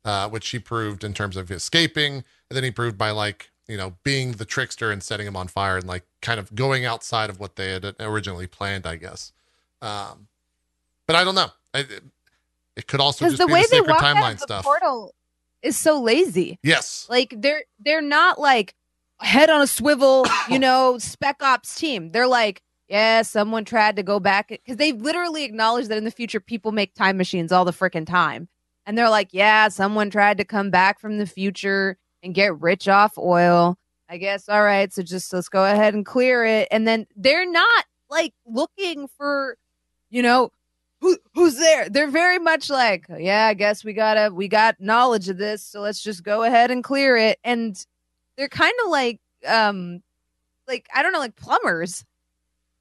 uh, 0.07 0.29
which 0.29 0.49
he 0.49 0.59
proved 0.59 1.05
in 1.05 1.13
terms 1.13 1.37
of 1.37 1.51
escaping. 1.51 2.15
And 2.49 2.57
then 2.57 2.63
he 2.63 2.71
proved 2.71 2.97
by 2.97 3.11
like, 3.11 3.51
you 3.69 3.77
know, 3.77 3.97
being 4.05 4.33
the 4.33 4.45
trickster 4.45 4.93
and 4.93 5.03
setting 5.03 5.27
him 5.27 5.37
on 5.37 5.49
fire 5.49 5.77
and 5.77 5.87
like 5.87 6.05
kind 6.23 6.39
of 6.39 6.55
going 6.55 6.85
outside 6.85 7.29
of 7.29 7.41
what 7.41 7.57
they 7.57 7.73
had 7.73 7.97
originally 7.99 8.47
planned, 8.47 8.87
I 8.87 8.97
guess. 8.97 9.33
Um, 9.83 10.29
but 11.09 11.17
I 11.17 11.25
don't 11.25 11.35
know. 11.35 11.49
I, 11.75 11.85
it, 12.77 12.87
could 12.87 13.01
also 13.01 13.27
just 13.27 13.39
the 13.39 13.49
be 13.49 13.53
way 13.53 13.63
the 13.63 13.69
they 13.73 13.81
walk 13.81 14.03
out 14.03 14.17
timeline 14.17 14.33
of 14.35 14.39
the 14.39 14.45
stuff. 14.45 14.65
portal 14.65 15.13
is 15.63 15.77
so 15.77 16.01
lazy. 16.01 16.59
Yes. 16.63 17.07
Like 17.11 17.35
they're 17.37 17.65
they're 17.81 18.01
not 18.01 18.39
like 18.39 18.75
head 19.21 19.51
on 19.51 19.61
a 19.61 19.67
swivel, 19.67 20.25
you 20.49 20.61
know, 20.61 20.99
spec 20.99 21.43
ops 21.43 21.75
team. 21.75 22.13
They're 22.13 22.29
like, 22.29 22.63
yeah, 22.89 23.23
someone 23.23 23.65
tried 23.65 23.97
to 23.97 24.05
go 24.05 24.21
back 24.21 24.49
because 24.49 24.77
they 24.77 24.93
literally 24.93 25.43
acknowledge 25.43 25.89
that 25.89 25.99
in 25.99 26.05
the 26.05 26.13
future 26.13 26.39
people 26.39 26.71
make 26.71 26.95
time 26.95 27.17
machines 27.17 27.51
all 27.51 27.65
the 27.65 27.73
freaking 27.73 28.07
time, 28.07 28.49
and 28.87 28.97
they're 28.97 29.11
like, 29.11 29.29
yeah, 29.33 29.69
someone 29.69 30.11
tried 30.11 30.39
to 30.39 30.45
come 30.45 30.71
back 30.71 31.01
from 31.01 31.19
the 31.19 31.27
future 31.27 31.99
and 32.23 32.35
get 32.35 32.59
rich 32.61 32.89
off 32.89 33.19
oil. 33.19 33.77
I 34.09 34.19
guess 34.19 34.49
all 34.49 34.63
right, 34.63 34.93
so 34.93 35.03
just 35.03 35.33
let's 35.33 35.49
go 35.49 35.65
ahead 35.65 35.93
and 35.95 36.07
clear 36.07 36.45
it, 36.45 36.69
and 36.71 36.87
then 36.87 37.07
they're 37.17 37.51
not 37.51 37.85
like 38.09 38.33
looking 38.47 39.09
for, 39.19 39.57
you 40.11 40.23
know. 40.23 40.51
Who, 41.03 41.19
who's 41.35 41.57
there? 41.59 41.91
They're 41.91 42.09
very 42.11 42.39
much 42.39 42.71
like, 42.71 43.05
yeah, 43.19 43.47
I 43.47 43.55
guess 43.55 43.85
we 43.85 43.93
gotta, 43.93 44.33
we 44.33 44.49
got 44.49 44.81
knowledge 44.81 45.29
of 45.29 45.37
this, 45.37 45.63
so 45.63 45.81
let's 45.83 46.03
just 46.03 46.25
go 46.25 46.43
ahead 46.43 46.71
and 46.71 46.83
clear 46.83 47.17
it. 47.19 47.39
And 47.45 47.77
they're 48.39 48.49
kind 48.49 48.73
of 48.83 48.91
like, 48.91 49.21
um, 49.47 50.01
like 50.67 50.89
I 50.95 51.03
don't 51.03 51.13
know, 51.13 51.19
like 51.19 51.37
plumbers, 51.37 52.03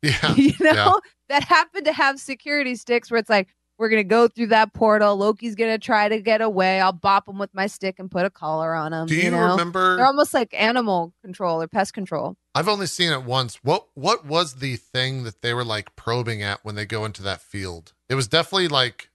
Yeah. 0.02 0.34
you 0.36 0.54
know, 0.62 0.74
yeah. 0.74 0.94
that 1.28 1.44
happen 1.44 1.84
to 1.84 1.92
have 1.92 2.20
security 2.20 2.76
sticks 2.76 3.12
where 3.12 3.20
it's 3.20 3.30
like, 3.30 3.50
we're 3.78 3.90
gonna 3.90 4.04
go 4.04 4.28
through 4.28 4.48
that 4.48 4.74
portal. 4.74 5.16
Loki's 5.18 5.56
gonna 5.56 5.78
try 5.78 6.08
to 6.10 6.22
get 6.22 6.42
away. 6.42 6.80
I'll 6.80 6.92
bop 6.94 7.28
him 7.28 7.38
with 7.38 7.54
my 7.54 7.68
stick 7.68 7.96
and 8.00 8.10
put 8.10 8.26
a 8.26 8.30
collar 8.30 8.74
on 8.74 8.94
him. 8.94 9.08
Do 9.08 9.16
you, 9.16 9.32
know? 9.32 9.52
remember? 9.52 9.98
They're 9.98 10.06
almost 10.06 10.34
like 10.34 10.54
animal 10.54 11.14
control 11.22 11.62
or 11.62 11.68
pest 11.68 11.94
control. 11.94 12.38
I've 12.54 12.70
only 12.70 12.88
seen 12.88 13.12
it 13.12 13.24
once. 13.24 13.60
What 13.64 13.88
What 13.96 14.26
was 14.26 14.56
the 14.56 14.78
thing 14.78 15.24
that 15.24 15.42
they 15.42 15.54
were 15.54 15.66
like 15.66 15.96
probing 15.96 16.42
at 16.42 16.64
when 16.64 16.76
they 16.76 16.86
go 16.86 17.06
into 17.06 17.22
that 17.24 17.42
field? 17.42 17.94
It 18.08 18.16
was 18.16 18.28
definitely 18.28 18.70
like 18.70 19.10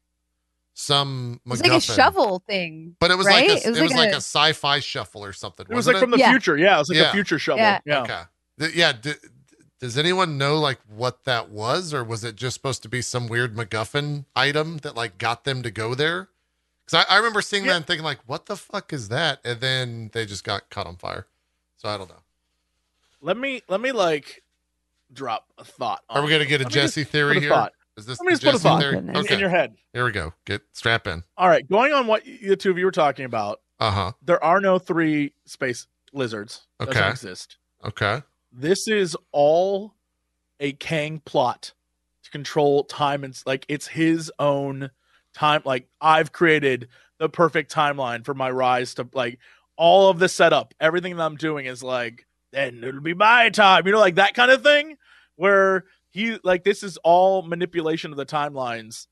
some. 0.74 1.40
It's 1.46 1.62
like 1.62 1.72
a 1.72 1.80
shovel 1.80 2.42
thing. 2.46 2.96
But 3.00 3.10
it 3.10 3.16
was 3.18 3.26
right? 3.26 3.48
like 3.48 3.64
a, 3.64 3.68
it 3.68 3.80
was, 3.82 3.92
like, 3.92 4.12
a- 4.12 4.14
a, 4.14 4.16
sci-fi 4.16 4.80
shuffle 4.80 5.24
or 5.24 5.32
something. 5.32 5.66
It 5.68 5.74
was 5.74 5.86
wasn't 5.86 5.94
like 5.96 6.00
from 6.02 6.10
the 6.10 6.18
Yeah. 6.18 6.30
future. 6.30 6.56
Yeah, 6.56 6.76
it 6.76 6.78
was 6.78 6.88
like 6.88 6.98
Yeah. 6.98 7.08
a 7.10 7.12
future 7.12 7.38
shovel. 7.38 7.60
Yeah. 7.60 7.80
Yeah. 7.84 8.02
Okay. 8.02 8.20
Th- 8.60 8.74
yeah. 8.74 8.92
D- 8.92 9.12
does 9.80 9.96
anyone 9.98 10.38
know 10.38 10.58
like 10.58 10.78
what 10.88 11.24
that 11.24 11.48
was, 11.50 11.92
or 11.94 12.04
was 12.04 12.22
it 12.22 12.36
just 12.36 12.54
supposed 12.54 12.82
to 12.82 12.88
be 12.88 13.02
some 13.02 13.26
weird 13.26 13.56
MacGuffin 13.56 14.26
item 14.36 14.78
that 14.78 14.94
like 14.94 15.18
got 15.18 15.44
them 15.44 15.62
to 15.62 15.70
go 15.70 15.94
there? 15.94 16.28
Because 16.86 17.04
I, 17.08 17.14
I 17.14 17.16
remember 17.18 17.40
seeing 17.42 17.64
Yeah. 17.64 17.72
that 17.72 17.76
and 17.78 17.86
thinking 17.86 18.04
like, 18.04 18.18
what 18.26 18.46
the 18.46 18.56
fuck 18.56 18.92
is 18.92 19.08
that? 19.08 19.40
And 19.44 19.60
then 19.60 20.10
they 20.12 20.26
just 20.26 20.44
got 20.44 20.68
caught 20.70 20.86
on 20.86 20.96
fire. 20.96 21.26
So 21.76 21.88
I 21.88 21.96
don't 21.96 22.08
know. 22.08 22.22
Let 23.22 23.36
me 23.36 23.62
let 23.68 23.80
me 23.80 23.92
like 23.92 24.42
drop 25.12 25.46
a 25.58 25.64
thought. 25.64 26.02
Are 26.08 26.22
we 26.22 26.30
gonna 26.30 26.44
get 26.46 26.60
a 26.60 26.64
Let 26.64 26.72
me 26.74 26.80
just 26.80 26.94
Jesse 26.94 27.04
theory 27.04 27.40
here? 27.40 27.50
thought 27.50 27.72
Is 27.96 28.06
this 28.06 28.18
Let 28.20 28.26
me 28.26 28.34
the 28.34 28.38
just 28.40 28.44
put 28.44 28.54
a 28.54 28.58
thought. 28.58 28.82
In, 28.82 29.16
Okay, 29.16 29.34
in 29.34 29.40
your 29.40 29.48
head. 29.48 29.74
here 29.92 30.04
we 30.04 30.12
go. 30.12 30.32
Get 30.44 30.62
strap 30.72 31.06
in. 31.06 31.22
All 31.36 31.48
right, 31.48 31.66
going 31.68 31.92
on 31.92 32.06
what 32.06 32.26
you 32.26 32.54
two 32.56 32.70
of 32.70 32.78
you 32.78 32.84
were 32.84 32.90
talking 32.90 33.24
about. 33.24 33.60
Uh 33.78 33.90
huh. 33.90 34.12
There 34.22 34.42
are 34.44 34.60
no 34.60 34.78
three 34.78 35.32
space 35.46 35.86
lizards. 36.12 36.66
Doesn't 36.78 36.96
Okay. 36.96 37.10
exist. 37.10 37.56
Okay. 37.84 38.22
This 38.52 38.88
is 38.88 39.16
all 39.32 39.94
a 40.58 40.72
Kang 40.72 41.20
plot 41.24 41.72
to 42.24 42.30
control 42.30 42.84
time 42.84 43.24
and 43.24 43.40
like 43.46 43.64
it's 43.68 43.88
his 43.88 44.30
own 44.38 44.90
time. 45.34 45.62
Like 45.64 45.88
I've 46.00 46.32
created 46.32 46.88
the 47.18 47.28
perfect 47.28 47.72
timeline 47.72 48.24
for 48.24 48.34
my 48.34 48.50
rise 48.50 48.94
to 48.94 49.08
like 49.12 49.38
all 49.76 50.10
of 50.10 50.18
the 50.18 50.28
setup. 50.28 50.74
Everything 50.80 51.16
that 51.16 51.24
I'm 51.24 51.36
doing 51.36 51.66
is 51.66 51.82
like 51.82 52.26
then 52.52 52.82
it'll 52.82 53.00
be 53.00 53.14
my 53.14 53.50
time. 53.50 53.86
You 53.86 53.92
know, 53.92 54.00
like 54.00 54.16
that 54.16 54.34
kind 54.34 54.50
of 54.50 54.62
thing. 54.62 54.96
Where 55.36 55.86
he 56.10 56.38
like 56.44 56.64
this 56.64 56.82
is 56.82 56.98
all 56.98 57.42
manipulation 57.42 58.10
of 58.10 58.18
the 58.18 58.26
timelines 58.26 59.06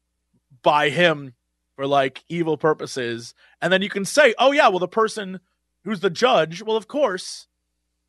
by 0.62 0.90
him 0.90 1.34
for 1.76 1.86
like 1.86 2.24
evil 2.28 2.58
purposes. 2.58 3.34
And 3.62 3.72
then 3.72 3.82
you 3.82 3.88
can 3.88 4.04
say, 4.04 4.34
oh 4.38 4.52
yeah, 4.52 4.68
well 4.68 4.80
the 4.80 4.88
person 4.88 5.40
who's 5.84 6.00
the 6.00 6.10
judge, 6.10 6.62
well 6.62 6.76
of 6.76 6.88
course 6.88 7.47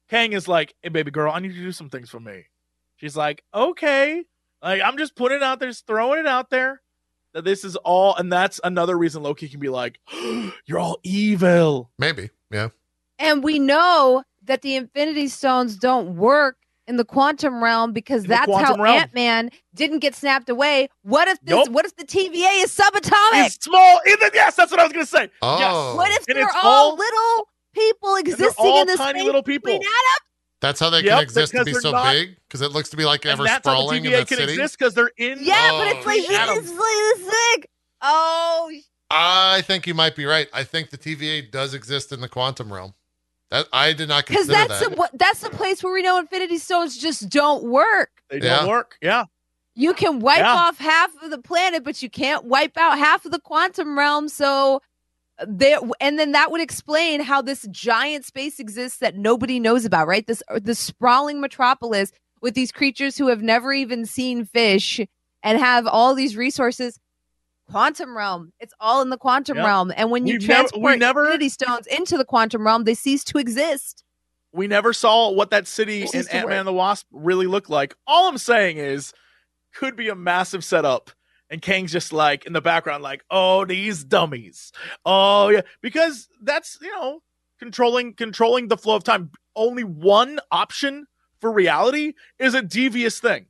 Kang 0.10 0.34
is 0.34 0.48
like, 0.48 0.76
"Hey, 0.82 0.90
baby 0.90 1.12
girl, 1.12 1.32
I 1.32 1.40
need 1.40 1.52
you 1.52 1.60
to 1.60 1.68
do 1.68 1.72
some 1.72 1.90
things 1.90 2.10
for 2.10 2.20
me." 2.20 2.46
She's 2.98 3.16
like, 3.16 3.44
"Okay." 3.54 4.24
Like, 4.62 4.82
I'm 4.82 4.98
just 4.98 5.16
putting 5.16 5.38
it 5.38 5.44
out 5.44 5.60
there, 5.60 5.70
just 5.70 5.88
throwing 5.88 6.20
it 6.20 6.28
out 6.28 6.50
there 6.50 6.82
that 7.34 7.46
this 7.46 7.64
is 7.64 7.76
all, 7.78 8.16
and 8.16 8.32
that's 8.32 8.60
another 8.64 8.98
reason 8.98 9.24
Loki 9.24 9.48
can 9.48 9.60
be 9.60 9.70
like, 9.70 10.00
"You're 10.66 10.80
all 10.80 10.98
evil." 11.04 11.92
Maybe. 11.98 12.30
Yeah. 12.52 12.70
And 13.18 13.44
we 13.44 13.60
know 13.60 14.24
that 14.44 14.62
the 14.62 14.76
Infinity 14.76 15.28
Stones 15.28 15.76
don't 15.78 16.16
work 16.16 16.58
in 16.88 16.96
the 16.98 17.06
quantum 17.06 17.64
realm 17.64 17.94
because 17.94 18.24
In 18.24 18.30
that's 18.30 18.52
how 18.52 18.76
realm. 18.76 18.88
Ant 19.02 19.14
Man 19.14 19.52
didn't 19.76 20.00
get 20.00 20.16
snapped 20.16 20.50
away. 20.50 20.90
What 21.04 21.28
if 21.28 21.40
this? 21.42 21.54
Nope. 21.56 21.70
What 21.70 21.86
if 21.86 21.96
the 21.96 22.06
TVA 22.06 22.64
is 22.64 22.76
subatomic? 22.76 23.46
It's 23.46 23.64
small. 23.64 24.00
Even 24.08 24.30
yes, 24.34 24.56
that's 24.56 24.72
what 24.72 24.80
I 24.80 24.84
was 24.84 24.94
gonna 24.94 25.06
say. 25.06 25.30
Oh. 25.42 25.96
what 25.96 26.10
if 26.12 26.28
And 26.28 26.38
they're 26.38 26.46
it's 26.48 26.56
all, 26.64 26.92
all- 26.92 26.96
little 26.96 27.48
people 27.80 28.10
they're 28.12 28.20
existing 28.20 28.54
all 28.66 28.82
in 28.82 28.88
this 28.88 28.98
tiny 28.98 29.20
space 29.20 29.26
little 29.26 29.44
people. 29.44 29.66
between 29.72 29.82
atoms? 29.82 30.26
That's 30.62 30.80
how 30.80 30.90
they 30.90 31.02
Yep, 31.02 31.14
can 31.16 31.24
exist 31.24 31.52
to 31.54 31.64
because 31.64 31.78
be 31.78 31.82
so 31.82 31.92
not- 31.92 32.12
big 32.14 32.36
because 32.48 32.62
it 32.62 32.72
looks 32.72 32.90
to 32.90 32.98
be 32.98 33.06
like 33.06 33.24
And 33.26 33.32
ever 33.34 33.44
that's 33.44 33.66
how 33.66 33.72
the 33.74 33.78
sprawling 33.78 34.06
in 34.06 34.12
TVA 34.12 34.18
that 34.20 34.28
can 34.28 34.38
city. 34.38 34.52
exist 34.54 34.78
because 34.78 34.94
they're 34.94 35.12
in. 35.18 35.40
Yeah, 35.42 35.72
but 35.72 35.88
Oh, 35.88 35.98
it's 35.98 36.06
like 36.06 36.22
oh, 36.30 36.34
atoms. 36.36 36.70
it's 36.70 36.80
like 36.80 37.18
this 37.28 37.36
big. 37.56 37.68
Oh, 38.02 38.72
I 39.12 39.62
think 39.62 39.88
you 39.88 39.94
might 39.94 40.16
be 40.16 40.26
right. 40.26 40.48
I 40.54 40.64
think 40.64 40.90
the 40.90 40.98
TVA 40.98 41.50
does 41.50 41.74
exist 41.74 42.12
in 42.12 42.22
the 42.22 42.30
quantum 42.30 42.72
realm. 42.72 42.94
That 43.52 43.68
I 43.74 43.94
did 43.94 44.10
not 44.10 44.28
because 44.28 44.46
consider 44.46 44.68
that's 44.68 44.80
that. 44.88 44.96
the, 44.96 45.10
that's 45.18 45.40
the 45.40 45.50
place 45.50 45.84
where 45.84 45.92
we 45.94 46.04
know 46.04 46.20
Infinity 46.20 46.60
Stones 46.60 46.98
just 46.98 47.30
don't 47.30 47.64
work. 47.64 48.12
They 48.30 48.38
Yeah. 48.40 48.60
don't 48.60 48.68
work. 48.70 48.98
Yeah. 49.02 49.24
You 49.76 49.94
can 49.94 50.20
wipe 50.20 50.40
Yeah. 50.40 50.54
off 50.54 50.78
half 50.78 51.10
of 51.24 51.32
the 51.32 51.40
planet, 51.40 51.84
but 51.84 52.02
you 52.04 52.10
can't 52.10 52.44
wipe 52.46 52.78
out 52.78 53.00
half 53.00 53.26
of 53.26 53.32
the 53.32 53.40
quantum 53.40 53.98
realm. 53.98 54.28
So 54.30 54.82
there, 55.48 55.80
and 56.00 56.18
then 56.20 56.32
that 56.34 56.52
would 56.52 56.62
explain 56.62 57.22
how 57.22 57.42
this 57.42 57.66
giant 57.72 58.26
space 58.26 58.60
exists 58.60 59.00
that 59.00 59.16
nobody 59.16 59.60
knows 59.60 59.86
about, 59.86 60.08
right? 60.08 60.26
This 60.28 60.44
uh, 60.50 60.60
the 60.62 60.76
sprawling 60.76 61.40
metropolis 61.42 62.12
with 62.42 62.54
these 62.54 62.72
creatures 62.72 63.18
who 63.18 63.28
have 63.28 63.42
never 63.42 63.74
even 63.74 64.06
seen 64.06 64.46
fish 64.46 65.00
and 65.44 65.60
have 65.60 65.88
all 65.88 66.16
these 66.16 66.36
resources. 66.38 67.00
Quantum 67.70 68.18
realm, 68.18 68.52
it's 68.60 68.74
all 68.80 69.02
in 69.02 69.10
the 69.10 69.18
quantum 69.18 69.58
Yep. 69.58 69.66
realm, 69.66 69.94
and 69.96 70.10
when 70.10 70.26
you 70.26 70.36
We've 70.40 70.48
never- 70.48 70.64
we 70.64 70.70
transport 70.72 71.00
never- 71.00 71.26
Infinity 71.26 71.50
Stones 71.50 71.88
into 71.88 72.18
the 72.18 72.26
quantum 72.26 72.66
realm, 72.66 72.84
they 72.84 72.96
cease 72.96 73.24
to 73.26 73.38
exist. 73.38 74.04
We 74.52 74.66
never 74.66 74.92
saw 74.94 75.30
what 75.30 75.52
that 75.52 75.68
city 75.68 76.02
in 76.02 76.28
Ant 76.30 76.50
Man 76.50 76.60
and 76.60 76.68
the 76.68 76.74
Wasp 76.74 77.06
really 77.12 77.46
looked 77.46 77.70
like. 77.70 77.96
All 78.08 78.28
I'm 78.28 78.40
saying 78.40 78.78
is, 78.78 79.14
could 79.76 79.96
be 79.96 80.10
a 80.10 80.16
massive 80.16 80.64
setup, 80.64 81.12
and 81.50 81.62
Kang's 81.62 81.92
just 81.92 82.14
like 82.14 82.46
in 82.46 82.54
the 82.54 82.62
background, 82.62 83.04
like, 83.04 83.24
"Oh, 83.30 83.66
these 83.66 84.04
dummies." 84.04 84.72
Oh 85.06 85.50
yeah, 85.50 85.62
because 85.82 86.28
that's 86.42 86.78
you 86.82 86.92
know 86.92 87.22
controlling 87.60 88.14
controlling 88.14 88.68
the 88.68 88.78
flow 88.78 88.96
of 88.96 89.04
time. 89.04 89.32
Only 89.56 89.84
one 89.84 90.40
option 90.52 91.06
for 91.42 91.52
reality 91.52 92.14
is 92.38 92.54
a 92.54 92.62
devious 92.62 93.20
thing. 93.20 93.48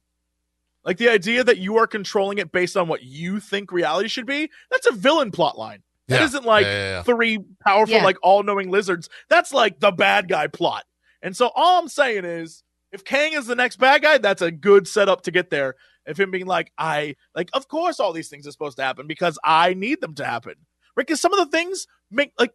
Like 0.86 0.98
the 0.98 1.10
idea 1.10 1.44
that 1.44 1.58
you 1.58 1.78
are 1.78 1.88
controlling 1.88 2.38
it 2.38 2.52
based 2.52 2.78
on 2.78 2.88
what 2.88 3.04
you 3.04 3.40
think 3.40 3.72
reality 3.72 4.08
should 4.08 4.26
be. 4.26 4.50
That's 4.72 4.88
a 4.88 4.92
villain 4.94 5.32
plot 5.32 5.58
line. 5.58 5.84
That 6.08 6.22
Yeah. 6.22 6.26
isn't 6.26 6.46
like 6.46 6.66
yeah, 6.66 6.72
yeah, 6.72 6.90
yeah. 6.98 7.04
three 7.04 7.40
powerful, 7.64 7.96
Yeah. 7.98 8.04
like 8.04 8.18
all 8.24 8.42
knowing 8.44 8.72
lizards. 8.72 9.10
That's 9.30 9.54
like 9.54 9.80
the 9.80 9.92
bad 9.92 10.28
guy 10.30 10.48
plot. 10.48 10.86
And 11.22 11.36
so 11.36 11.52
all 11.54 11.80
I'm 11.80 11.90
saying 11.90 12.26
is 12.26 12.64
if 12.92 13.04
Kang 13.04 13.34
is 13.34 13.46
the 13.46 13.56
next 13.56 13.76
bad 13.78 14.02
guy, 14.02 14.18
that's 14.18 14.42
a 14.42 14.50
good 14.52 14.88
setup 14.88 15.22
to 15.24 15.32
get 15.32 15.50
there. 15.52 15.76
If 16.06 16.20
him 16.20 16.32
being 16.32 16.48
like, 16.48 16.72
I 16.78 17.16
like, 17.36 17.50
of 17.54 17.68
course 17.68 18.00
all 18.00 18.14
these 18.14 18.30
things 18.30 18.48
are 18.48 18.52
supposed 18.52 18.78
to 18.78 18.84
happen 18.84 19.08
because 19.08 19.38
I 19.44 19.74
need 19.74 20.02
them 20.02 20.16
to 20.16 20.26
happen. 20.26 20.56
Right? 20.96 21.06
Because 21.06 21.22
some 21.22 21.34
of 21.34 21.40
the 21.40 21.58
things 21.58 21.88
make 22.10 22.34
like 22.40 22.54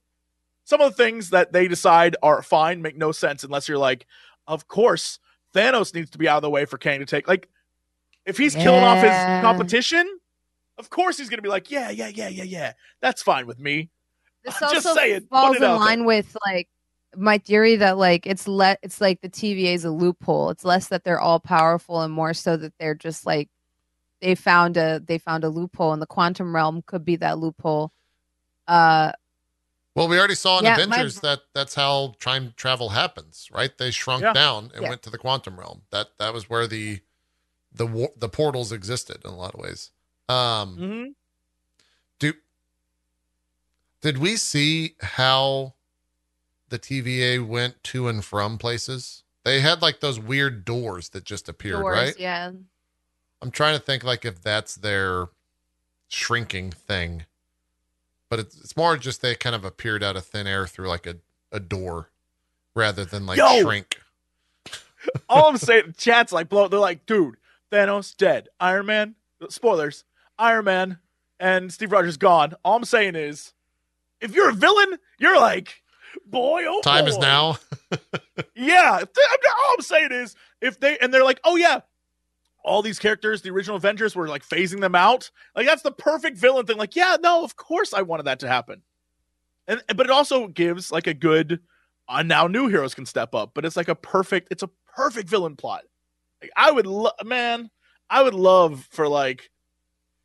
some 0.64 0.80
of 0.80 0.96
the 0.96 1.02
things 1.02 1.30
that 1.30 1.52
they 1.52 1.68
decide 1.68 2.16
are 2.22 2.42
fine 2.42 2.82
make 2.82 2.96
no 2.96 3.12
sense 3.12 3.44
unless 3.44 3.68
you're 3.68 3.78
like, 3.78 4.06
of 4.46 4.66
course, 4.66 5.18
Thanos 5.54 5.94
needs 5.94 6.10
to 6.10 6.18
be 6.18 6.28
out 6.28 6.36
of 6.38 6.42
the 6.42 6.50
way 6.50 6.64
for 6.64 6.78
Kang 6.78 6.98
to 6.98 7.06
take. 7.06 7.28
Like, 7.28 7.48
if 8.26 8.36
he's 8.38 8.54
killing 8.54 8.82
off 8.82 8.98
his 9.02 9.12
competition, 9.42 10.08
of 10.78 10.90
course 10.90 11.18
he's 11.18 11.28
gonna 11.28 11.42
be 11.42 11.48
like, 11.48 11.70
yeah, 11.70 11.90
yeah, 11.90 12.08
yeah, 12.08 12.28
yeah, 12.28 12.44
yeah. 12.44 12.72
That's 13.00 13.22
fine 13.22 13.46
with 13.46 13.58
me. 13.58 13.90
This 14.44 14.60
I'm 14.60 14.70
just 14.74 14.86
also 14.86 14.98
saying, 14.98 15.20
put 15.22 15.30
falls 15.30 15.56
in 15.56 15.62
out 15.62 15.78
there. 15.78 15.78
line 15.78 16.04
with 16.04 16.36
like 16.46 16.68
my 17.16 17.38
theory 17.38 17.76
that 17.76 17.98
like 17.98 18.26
it's 18.26 18.46
let 18.48 18.78
it's 18.82 19.00
like 19.00 19.20
the 19.20 19.28
TVA 19.28 19.74
is 19.74 19.84
a 19.84 19.90
loophole. 19.90 20.50
It's 20.50 20.64
less 20.64 20.88
that 20.88 21.04
they're 21.04 21.20
all 21.20 21.40
powerful 21.40 22.00
and 22.02 22.12
more 22.12 22.34
so 22.34 22.56
that 22.56 22.72
they're 22.78 22.94
just 22.94 23.26
like 23.26 23.48
they 24.20 24.34
found 24.34 24.76
a 24.76 25.00
they 25.04 25.18
found 25.18 25.44
a 25.44 25.48
loophole 25.48 25.92
and 25.92 26.00
the 26.02 26.06
quantum 26.06 26.54
realm 26.54 26.82
could 26.86 27.04
be 27.04 27.16
that 27.16 27.38
loophole. 27.38 27.92
Uh 28.66 29.12
Well, 29.94 30.08
we 30.08 30.18
already 30.18 30.34
saw 30.34 30.58
in 30.58 30.64
Yeah, 30.64 30.76
my- 30.76 30.82
Avengers 30.82 31.20
that 31.20 31.40
that's 31.54 31.74
how 31.74 32.14
time 32.20 32.54
travel 32.56 32.90
happens, 32.90 33.48
right? 33.52 33.76
They 33.76 33.90
shrunk 33.90 34.22
Yeah. 34.22 34.32
down 34.32 34.70
and 34.74 34.82
Yeah. 34.82 34.88
went 34.90 35.02
to 35.02 35.10
the 35.10 35.18
quantum 35.18 35.58
realm. 35.58 35.82
That 35.90 36.16
that 36.18 36.32
was 36.32 36.48
where 36.50 36.66
the 36.66 37.00
the 37.72 38.10
the 38.16 38.28
portals 38.28 38.72
existed 38.72 39.18
in 39.24 39.30
a 39.30 39.36
lot 39.36 39.54
of 39.54 39.60
ways. 39.60 39.90
Um, 40.28 40.76
hmm 40.76 41.04
do 42.18 42.32
did 44.00 44.18
we 44.18 44.36
see 44.36 44.94
how 45.00 45.74
the 46.74 47.04
TVA 47.04 47.46
went 47.46 47.82
to 47.84 48.08
and 48.08 48.24
from 48.24 48.58
places? 48.58 49.22
They 49.44 49.60
had 49.60 49.80
like 49.80 50.00
those 50.00 50.18
weird 50.18 50.64
doors 50.64 51.10
that 51.10 51.24
just 51.24 51.48
appeared, 51.48 51.80
doors, 51.80 51.96
right? 51.96 52.18
yeah. 52.18 52.50
I'm 53.40 53.50
trying 53.50 53.78
to 53.78 53.82
think 53.82 54.02
like 54.02 54.24
if 54.24 54.42
that's 54.42 54.74
their 54.74 55.28
shrinking 56.08 56.72
thing, 56.72 57.26
but 58.28 58.40
it's, 58.40 58.58
it's 58.58 58.76
more 58.76 58.96
just 58.96 59.22
they 59.22 59.34
kind 59.34 59.54
of 59.54 59.64
appeared 59.64 60.02
out 60.02 60.16
of 60.16 60.24
thin 60.24 60.46
air 60.46 60.66
through 60.66 60.88
like 60.88 61.06
a, 61.06 61.16
a 61.52 61.60
door 61.60 62.10
rather 62.74 63.04
than 63.04 63.26
like 63.26 63.38
Yo! 63.38 63.60
shrink. 63.60 64.00
All 65.28 65.48
I'm 65.48 65.58
saying, 65.58 65.94
chat's 65.96 66.32
like 66.32 66.48
blow. 66.48 66.66
They're 66.66 66.80
like, 66.80 67.06
dude, 67.06 67.36
Thanos 67.70 68.16
dead. 68.16 68.48
Iron 68.58 68.86
Man, 68.86 69.14
spoilers. 69.48 70.04
Iron 70.38 70.64
Man 70.64 70.98
and 71.38 71.72
Steve 71.72 71.92
Rogers 71.92 72.16
gone. 72.16 72.54
All 72.64 72.76
I'm 72.76 72.84
saying 72.84 73.14
is, 73.14 73.52
if 74.20 74.34
you're 74.34 74.50
a 74.50 74.54
villain, 74.54 74.98
you're 75.18 75.38
like, 75.38 75.82
boy, 76.26 76.64
oh 76.66 76.80
Time 76.82 77.06
is 77.06 77.18
now. 77.18 77.56
Yeah. 78.56 78.98
All 79.00 79.74
I'm 79.74 79.82
saying 79.82 80.10
is, 80.12 80.34
if 80.60 80.80
they 80.80 80.98
and 80.98 81.12
they're 81.12 81.24
like, 81.24 81.40
oh 81.44 81.56
yeah, 81.56 81.80
all 82.64 82.82
these 82.82 82.98
characters, 82.98 83.42
the 83.42 83.50
original 83.50 83.76
Avengers, 83.76 84.16
were 84.16 84.28
like 84.28 84.46
phasing 84.46 84.80
them 84.80 84.94
out. 84.94 85.30
Like 85.54 85.66
that's 85.66 85.82
the 85.82 85.92
perfect 85.92 86.38
villain 86.38 86.66
thing. 86.66 86.78
Like, 86.78 86.96
yeah, 86.96 87.16
no, 87.22 87.44
of 87.44 87.56
course 87.56 87.92
I 87.94 88.02
wanted 88.02 88.24
that 88.24 88.40
to 88.40 88.48
happen. 88.48 88.82
And 89.68 89.82
but 89.94 90.06
it 90.06 90.10
also 90.10 90.48
gives 90.48 90.90
like 90.90 91.06
a 91.06 91.14
good. 91.14 91.60
Uh, 92.08 92.22
now 92.22 92.46
new 92.46 92.68
heroes 92.68 92.94
can 92.94 93.06
step 93.06 93.34
up, 93.34 93.52
but 93.54 93.64
it's 93.64 93.76
like 93.76 93.88
a 93.88 93.94
perfect. 93.94 94.48
It's 94.50 94.62
a 94.62 94.70
perfect 94.94 95.28
villain 95.28 95.56
plot. 95.56 95.84
Like 96.42 96.50
I 96.56 96.70
would, 96.70 96.86
lo- 96.86 97.10
man, 97.24 97.70
I 98.10 98.22
would 98.22 98.34
love 98.34 98.86
for 98.90 99.08
like, 99.08 99.50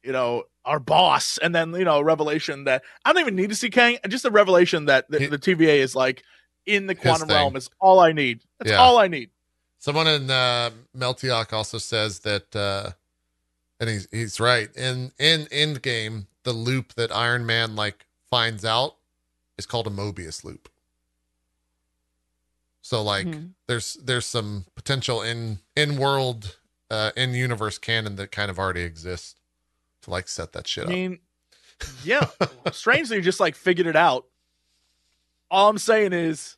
you 0.04 0.12
know, 0.12 0.44
our 0.66 0.80
boss, 0.80 1.38
and 1.40 1.54
then 1.54 1.74
you 1.74 1.86
know, 1.86 1.98
a 1.98 2.04
revelation 2.04 2.66
that 2.66 2.84
I 3.06 3.14
don't 3.14 3.22
even 3.22 3.36
need 3.36 3.50
to 3.50 3.56
see 3.56 3.70
Kang. 3.70 3.98
Just 4.08 4.26
a 4.26 4.32
revelation 4.32 4.86
that 4.86 5.10
the, 5.10 5.20
He- 5.20 5.28
the 5.28 5.40
TVA 5.40 5.80
is 5.80 5.96
like 5.96 6.24
in 6.66 6.88
the 6.88 6.96
quantum 6.96 7.30
realm 7.30 7.56
is 7.56 7.70
all 7.80 8.00
I 8.00 8.12
need. 8.12 8.42
That's 8.60 8.72
Yeah. 8.72 8.78
all 8.78 8.98
I 8.98 9.08
need. 9.08 9.32
Someone 9.80 10.08
in 10.08 10.30
uh, 10.30 10.72
Meltiok 10.96 11.54
also 11.54 11.78
says 11.78 12.20
that, 12.20 12.54
uh, 12.56 12.92
and 13.80 13.90
he's 13.90 14.08
he's 14.12 14.40
right. 14.40 14.70
In 14.76 15.12
in 15.18 15.46
Endgame, 15.46 16.28
the 16.44 16.54
loop 16.54 16.94
that 16.96 17.16
Iron 17.16 17.46
Man 17.46 17.76
like 17.76 18.06
finds 18.30 18.66
out 18.66 18.96
is 19.58 19.66
called 19.66 19.88
a 19.88 19.90
Mobius 19.90 20.44
loop. 20.44 20.70
So 22.82 23.02
like, 23.02 23.28
Mhm. 23.28 23.54
there's 23.68 23.94
there's 23.96 24.26
some 24.26 24.66
potential 24.76 25.22
in 25.22 25.60
in 25.76 25.98
world 25.98 26.58
uh, 26.92 27.12
in 27.16 27.34
universe 27.34 27.78
canon 27.78 28.16
that 28.18 28.32
kind 28.32 28.50
of 28.52 28.60
already 28.60 28.82
exists 28.82 29.36
like 30.10 30.28
set 30.28 30.54
that 30.54 30.68
shit 30.68 30.86
up. 30.86 30.90
I 30.90 30.94
up. 30.94 30.98
mean, 30.98 31.20
yeah, 32.04 32.26
strangely, 32.72 33.22
just 33.22 33.40
like 33.40 33.56
figured 33.56 33.88
it 33.88 33.96
out. 33.96 34.26
All 35.52 35.70
I'm 35.70 35.78
saying 35.78 36.14
is, 36.14 36.58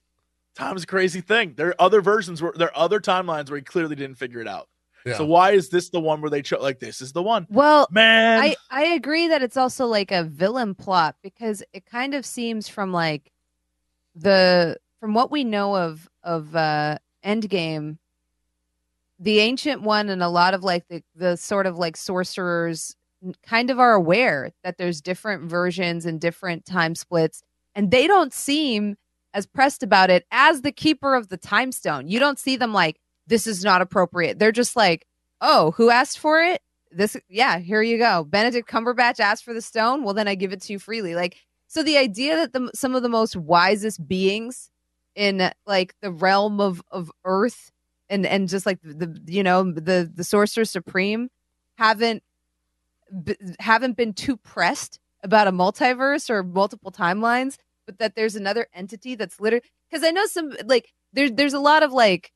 time's 0.55 0.83
a 0.83 0.87
crazy 0.87 1.21
thing. 1.21 1.53
There 1.55 1.69
are 1.69 1.81
other 1.81 2.01
versions 2.01 2.41
where 2.41 2.53
there 2.55 2.69
are 2.69 2.83
other 2.83 2.99
timelines 2.99 3.49
where 3.49 3.57
he 3.57 3.63
clearly 3.63 3.95
didn't 3.95 4.15
figure 4.15 4.41
it 4.41 4.47
out. 4.47 4.67
Yeah. 5.05 5.17
So 5.17 5.25
why 5.25 5.51
is 5.51 5.69
this 5.69 5.89
the 5.89 5.99
one 5.99 6.21
where 6.21 6.29
they 6.29 6.41
chose 6.41 6.61
like 6.61 6.79
this 6.79 7.01
is 7.01 7.11
the 7.11 7.23
one? 7.23 7.47
Well, 7.49 7.87
Man, 7.91 8.39
I 8.41 8.55
I 8.69 8.83
agree 8.87 9.27
that 9.29 9.41
it's 9.41 9.57
also 9.57 9.87
like 9.87 10.11
a 10.11 10.23
villain 10.23 10.75
plot 10.75 11.15
because 11.23 11.63
it 11.73 11.85
kind 11.85 12.13
of 12.13 12.25
seems 12.25 12.67
from 12.67 12.91
like 12.91 13.31
the 14.15 14.77
from 14.99 15.13
what 15.13 15.31
we 15.31 15.43
know 15.43 15.75
of 15.75 16.07
of 16.23 16.55
uh 16.55 16.97
Endgame, 17.25 17.97
the 19.19 19.39
ancient 19.39 19.81
one 19.81 20.09
and 20.09 20.21
a 20.21 20.29
lot 20.29 20.53
of 20.53 20.63
like 20.63 20.87
the 20.87 21.03
the 21.15 21.35
sort 21.35 21.65
of 21.65 21.77
like 21.77 21.97
sorcerers 21.97 22.95
kind 23.43 23.69
of 23.69 23.79
are 23.79 23.93
aware 23.93 24.51
that 24.63 24.77
there's 24.77 25.01
different 25.01 25.49
versions 25.49 26.05
and 26.05 26.19
different 26.19 26.65
time 26.65 26.95
splits 26.95 27.43
and 27.75 27.91
they 27.91 28.07
don't 28.07 28.33
seem 28.33 28.95
as 29.33 29.45
pressed 29.45 29.83
about 29.83 30.09
it 30.09 30.25
as 30.31 30.61
the 30.61 30.71
keeper 30.71 31.15
of 31.15 31.29
the 31.29 31.37
time 31.37 31.71
stone. 31.71 32.07
You 32.07 32.19
don't 32.19 32.39
see 32.39 32.57
them 32.57 32.73
like 32.73 32.99
this 33.27 33.47
is 33.47 33.63
not 33.63 33.81
appropriate. 33.81 34.39
They're 34.39 34.51
just 34.51 34.75
like, 34.75 35.05
"Oh, 35.39 35.71
who 35.71 35.89
asked 35.89 36.19
for 36.19 36.41
it?" 36.41 36.61
this 36.91 37.17
yeah 37.29 37.57
here 37.57 37.81
you 37.81 37.97
go 37.97 38.23
benedict 38.23 38.69
cumberbatch 38.69 39.19
asked 39.19 39.43
for 39.43 39.53
the 39.53 39.61
stone 39.61 40.03
well 40.03 40.13
then 40.13 40.27
i 40.27 40.35
give 40.35 40.51
it 40.51 40.61
to 40.61 40.73
you 40.73 40.79
freely 40.79 41.15
like 41.15 41.37
so 41.67 41.81
the 41.83 41.97
idea 41.97 42.35
that 42.35 42.53
the 42.53 42.69
some 42.73 42.95
of 42.95 43.01
the 43.01 43.09
most 43.09 43.35
wisest 43.35 44.05
beings 44.07 44.69
in 45.15 45.51
like 45.65 45.95
the 46.01 46.11
realm 46.11 46.59
of 46.59 46.81
of 46.91 47.11
earth 47.25 47.71
and 48.09 48.25
and 48.25 48.49
just 48.49 48.65
like 48.65 48.79
the 48.81 49.17
you 49.25 49.43
know 49.43 49.63
the 49.63 50.11
the 50.13 50.23
sorcerer 50.23 50.65
supreme 50.65 51.29
haven't 51.77 52.23
b- 53.23 53.35
haven't 53.59 53.97
been 53.97 54.13
too 54.13 54.37
pressed 54.37 54.99
about 55.23 55.47
a 55.47 55.51
multiverse 55.51 56.29
or 56.29 56.43
multiple 56.43 56.91
timelines 56.91 57.57
but 57.85 57.97
that 57.99 58.15
there's 58.15 58.35
another 58.35 58.67
entity 58.73 59.15
that's 59.15 59.39
literally 59.39 59.63
because 59.89 60.03
i 60.05 60.11
know 60.11 60.25
some 60.25 60.51
like 60.65 60.91
there's 61.13 61.31
there's 61.33 61.53
a 61.53 61.59
lot 61.59 61.83
of 61.83 61.91
like 61.91 62.31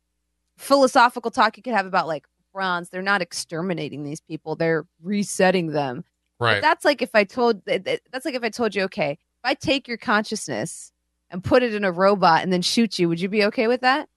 philosophical 0.58 1.32
talk 1.32 1.58
you 1.58 1.64
could 1.64 1.74
have 1.74 1.86
about 1.86 2.08
like 2.08 2.26
bronze 2.54 2.90
they're 2.90 3.02
not 3.02 3.22
exterminating 3.22 4.04
these 4.04 4.22
people 4.22 4.56
they're 4.56 4.86
resetting 5.02 5.68
them. 5.68 6.04
But 6.40 6.46
Right. 6.46 6.62
that's 6.62 6.86
like 6.86 7.02
if 7.02 7.12
i 7.14 7.24
told 7.24 7.64
that- 7.66 7.84
that- 7.86 8.02
that's 8.12 8.26
like 8.26 8.36
if 8.36 8.44
i 8.44 8.50
told 8.50 8.76
you 8.76 8.84
okay 8.84 9.12
if 9.12 9.18
i 9.44 9.54
take 9.54 9.88
your 9.88 9.98
consciousness 9.98 10.92
and 11.30 11.44
put 11.44 11.64
it 11.64 11.74
in 11.74 11.84
a 11.84 11.92
robot 11.92 12.44
and 12.44 12.54
then 12.54 12.62
shoot 12.62 12.98
you 13.00 13.10
would 13.10 13.20
you 13.20 13.28
be 13.30 13.44
okay 13.46 13.68
with 13.68 13.82
that? 13.82 14.08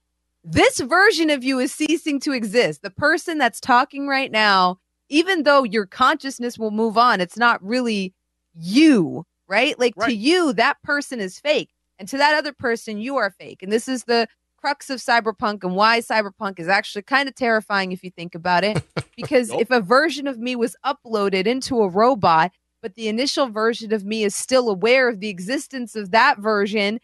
This 0.43 0.79
version 0.79 1.29
of 1.29 1.43
you 1.43 1.59
is 1.59 1.73
ceasing 1.73 2.19
to 2.21 2.31
exist. 2.31 2.81
The 2.81 2.91
person 2.91 3.37
that's 3.39 3.59
talking 3.59 4.07
right 4.07 4.31
now 4.31 4.79
even 5.09 5.43
though 5.43 5.63
your 5.63 5.85
consciousness 5.85 6.57
will 6.57 6.71
move 6.71 6.97
on 6.97 7.19
it's 7.19 7.37
not 7.37 7.63
really 7.63 8.13
you 8.55 9.25
right? 9.49 9.77
Like 9.77 9.95
to 9.95 10.13
you 10.13 10.53
that 10.53 10.81
person 10.83 11.19
is 11.19 11.39
fake 11.39 11.71
and 11.97 12.07
to 12.07 12.17
that 12.17 12.37
other 12.37 12.53
person 12.53 12.99
you 12.99 13.17
are 13.17 13.31
fake. 13.31 13.61
And 13.61 13.71
this 13.71 13.89
is 13.89 14.05
the 14.05 14.27
crux 14.57 14.89
of 14.89 14.99
cyberpunk 14.99 15.63
and 15.63 15.75
why 15.75 15.99
cyberpunk 15.99 16.59
is 16.59 16.67
actually 16.67 17.01
kind 17.01 17.27
of 17.27 17.35
terrifying 17.35 17.91
if 17.91 18.03
you 18.03 18.11
think 18.11 18.35
about 18.35 18.63
it. 18.63 18.81
Because 19.17 19.49
Nope. 19.49 19.63
if 19.63 19.71
a 19.71 19.81
version 19.81 20.27
of 20.27 20.39
me 20.39 20.55
was 20.55 20.77
uploaded 20.85 21.45
into 21.45 21.81
a 21.81 21.89
robot 21.89 22.53
but 22.81 22.95
the 22.95 23.09
initial 23.09 23.49
version 23.49 23.91
of 23.91 24.05
me 24.05 24.23
is 24.23 24.33
still 24.33 24.69
aware 24.69 25.09
of 25.09 25.19
the 25.19 25.27
existence 25.27 25.93
of 25.93 26.11
that 26.11 26.39
version 26.39 27.01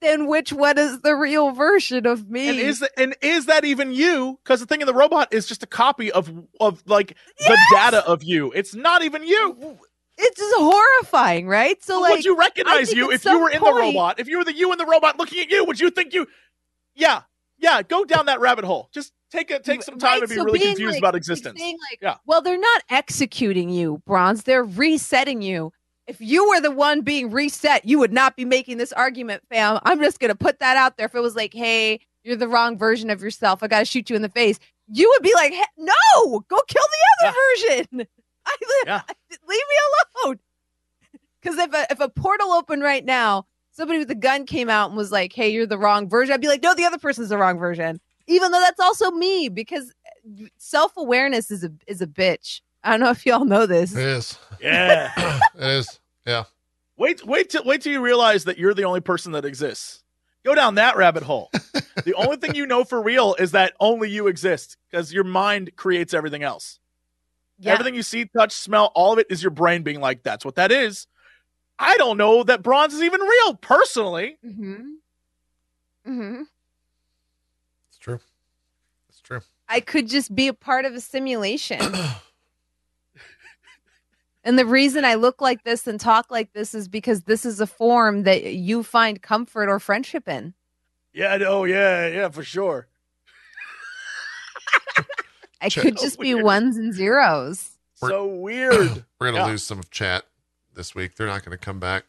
then 0.00 0.26
which 0.26 0.52
one 0.52 0.78
is 0.78 1.00
the 1.00 1.14
real 1.14 1.50
version 1.52 2.06
of 2.06 2.28
me 2.30 2.48
and 2.48 2.58
is 2.58 2.80
that 2.80 2.90
and 2.96 3.14
is 3.20 3.46
that 3.46 3.64
even 3.64 3.92
you? 3.92 4.38
Because 4.42 4.60
the 4.60 4.66
thing 4.66 4.80
in 4.80 4.86
the 4.86 4.94
robot 4.94 5.32
is 5.32 5.46
just 5.46 5.62
a 5.62 5.66
copy 5.66 6.10
of 6.12 6.30
of 6.60 6.82
like 6.86 7.16
the 7.38 7.58
data 7.72 8.04
of 8.06 8.22
you. 8.22 8.52
It's 8.52 8.74
not 8.74 9.02
even 9.02 9.24
you. 9.26 9.78
it's 10.16 10.38
just 10.38 10.54
horrifying 10.56 11.48
right 11.48 11.82
so 11.82 12.00
like 12.00 12.12
would 12.12 12.24
you 12.24 12.36
recognize 12.38 12.92
you 12.92 13.10
if 13.10 13.24
you 13.24 13.38
were 13.40 13.50
in 13.50 13.62
the 13.62 13.72
robot? 13.72 14.18
If 14.20 14.28
you 14.28 14.38
were 14.38 14.44
the 14.44 14.54
you 14.54 14.70
in 14.72 14.78
the 14.78 14.86
robot 14.86 15.18
looking 15.18 15.40
at 15.40 15.50
you, 15.50 15.64
would 15.64 15.80
you 15.80 15.90
think 15.90 16.14
you? 16.14 16.26
Yeah, 16.94 17.22
yeah. 17.58 17.82
Go 17.82 18.04
down 18.04 18.26
that 18.26 18.40
rabbit 18.40 18.64
hole. 18.64 18.88
Just 18.92 19.12
take 19.32 19.50
a 19.50 19.58
take 19.58 19.82
some 19.82 19.98
time 19.98 20.20
Right, 20.20 20.22
to 20.22 20.28
be 20.28 20.34
so 20.36 20.44
really 20.44 20.60
confused 20.60 20.92
like- 20.92 20.98
about 21.00 21.16
existence. 21.16 21.60
like, 21.60 21.98
Yeah. 22.00 22.16
Well, 22.26 22.40
they're 22.40 22.56
not 22.58 22.82
executing 22.88 23.68
you, 23.70 24.00
Bronze. 24.06 24.44
They're 24.44 24.62
resetting 24.64 25.42
you. 25.42 25.72
If 26.06 26.20
you 26.20 26.48
were 26.48 26.60
the 26.60 26.70
one 26.70 27.00
being 27.00 27.30
reset, 27.30 27.84
you 27.86 27.98
would 27.98 28.12
not 28.12 28.36
be 28.36 28.44
making 28.44 28.76
this 28.76 28.92
argument, 28.92 29.42
fam. 29.48 29.78
I'm 29.84 30.00
just 30.00 30.20
gonna 30.20 30.34
put 30.34 30.58
that 30.60 30.76
out 30.76 30.96
there. 30.96 31.06
If 31.06 31.14
it 31.14 31.20
was 31.20 31.34
like, 31.34 31.54
hey, 31.54 32.00
you're 32.24 32.36
the 32.36 32.48
wrong 32.48 32.76
version 32.76 33.08
of 33.10 33.22
yourself, 33.22 33.62
I 33.62 33.68
gotta 33.68 33.84
shoot 33.86 34.10
you 34.10 34.16
in 34.16 34.22
the 34.22 34.28
face, 34.28 34.58
you 34.92 35.08
would 35.08 35.22
be 35.22 35.32
like, 35.34 35.52
"He- 35.52 35.64
no, 35.78 36.40
go 36.48 36.58
kill 36.68 36.82
the 36.90 37.26
other 37.28 37.36
version. 37.86 38.06
I, 38.46 38.56
Yeah. 38.86 39.00
leave 39.30 39.48
me 39.48 39.76
alone. 40.24 40.38
Because 41.42 41.58
if 41.58 41.72
a 41.74 41.86
if 41.90 42.00
a 42.00 42.08
portal 42.08 42.52
opened 42.52 42.82
right 42.82 43.04
now, 43.04 43.46
somebody 43.70 43.98
with 43.98 44.10
a 44.10 44.14
gun 44.14 44.46
came 44.46 44.70
out 44.70 44.88
and 44.88 44.96
was 44.96 45.12
like, 45.12 45.32
"Hey, 45.32 45.50
you're 45.50 45.66
the 45.66 45.78
wrong 45.78 46.08
version," 46.08 46.32
I'd 46.34 46.40
be 46.40 46.48
like, 46.48 46.62
"No, 46.62 46.74
the 46.74 46.84
other 46.84 46.98
person's 46.98 47.28
the 47.30 47.36
wrong 47.38 47.58
version." 47.58 48.00
Even 48.26 48.50
though 48.50 48.60
that's 48.60 48.80
also 48.80 49.10
me, 49.10 49.50
because 49.50 49.92
eh, 50.06 50.46
self 50.56 50.92
awareness 50.96 51.50
is 51.50 51.62
a 51.64 51.70
is 51.86 52.00
a 52.00 52.06
bitch. 52.06 52.60
I 52.84 52.90
don't 52.90 53.00
know 53.00 53.10
if 53.10 53.24
y'all 53.24 53.46
know 53.46 53.66
this. 53.66 53.92
It 53.92 54.04
is. 54.04 54.38
yeah. 54.60 55.10
it 55.54 55.62
is. 55.62 55.98
Yeah. 56.26 56.44
Wait, 56.96 57.24
wait 57.26 57.50
till 57.50 57.64
wait 57.64 57.80
till 57.80 57.92
you 57.92 58.00
realize 58.00 58.44
that 58.44 58.58
you're 58.58 58.74
the 58.74 58.84
only 58.84 59.00
person 59.00 59.32
that 59.32 59.44
exists. 59.44 60.04
Go 60.44 60.54
down 60.54 60.74
that 60.74 60.96
rabbit 60.96 61.22
hole. 61.22 61.50
the 62.04 62.14
only 62.16 62.36
thing 62.36 62.54
you 62.54 62.66
know 62.66 62.84
for 62.84 63.02
real 63.02 63.34
is 63.38 63.52
that 63.52 63.72
only 63.80 64.10
you 64.10 64.26
exist 64.26 64.76
because 64.90 65.12
your 65.12 65.24
mind 65.24 65.74
creates 65.74 66.12
everything 66.12 66.42
else. 66.42 66.78
Yeah. 67.58 67.72
Everything 67.72 67.94
you 67.94 68.02
see, 68.02 68.26
touch, 68.26 68.52
smell, 68.52 68.92
all 68.94 69.14
of 69.14 69.18
it 69.18 69.28
is 69.30 69.42
your 69.42 69.50
brain 69.50 69.82
being 69.82 70.00
like, 70.00 70.22
"That's 70.22 70.44
what 70.44 70.56
that 70.56 70.70
is." 70.70 71.06
I 71.78 71.96
don't 71.96 72.18
know 72.18 72.42
that 72.44 72.62
bronze 72.62 72.94
is 72.94 73.02
even 73.02 73.20
real 73.20 73.54
personally. 73.54 74.36
Mm-hmm. 74.44 74.82
Mm-hmm. 76.06 76.42
It's 77.88 77.98
true. 77.98 78.20
It's 79.08 79.20
true. 79.20 79.40
I 79.68 79.80
could 79.80 80.08
just 80.08 80.34
be 80.34 80.46
a 80.48 80.54
part 80.54 80.84
of 80.84 80.94
a 80.94 81.00
simulation. 81.00 81.80
and 84.44 84.58
the 84.58 84.66
reason 84.66 85.04
I 85.04 85.14
look 85.14 85.40
like 85.40 85.64
this 85.64 85.86
and 85.86 85.98
talk 85.98 86.30
like 86.30 86.52
this 86.52 86.74
is 86.74 86.86
because 86.88 87.22
this 87.24 87.44
is 87.44 87.60
a 87.60 87.66
form 87.66 88.22
that 88.24 88.44
you 88.54 88.82
find 88.82 89.20
comfort 89.20 89.68
or 89.68 89.78
friendship 89.80 90.28
in. 90.28 90.54
Yeah, 91.12 91.38
oh 91.46 91.64
yeah, 91.64 92.06
yeah, 92.08 92.28
for 92.28 92.42
sure. 92.44 92.86
I 95.60 95.68
Check. 95.68 95.84
could 95.84 95.96
just 95.98 96.18
be 96.18 96.34
ones 96.34 96.76
and 96.76 96.92
zeros. 96.92 97.70
So 97.94 98.26
weird. 98.26 99.04
We're 99.18 99.28
gonna 99.30 99.38
Yeah. 99.38 99.46
lose 99.46 99.62
some 99.64 99.78
of 99.78 99.90
chat 99.90 100.24
this 100.74 100.94
week. 100.94 101.14
They're 101.16 101.26
not 101.26 101.44
gonna 101.44 101.56
come 101.56 101.80
back. 101.80 102.04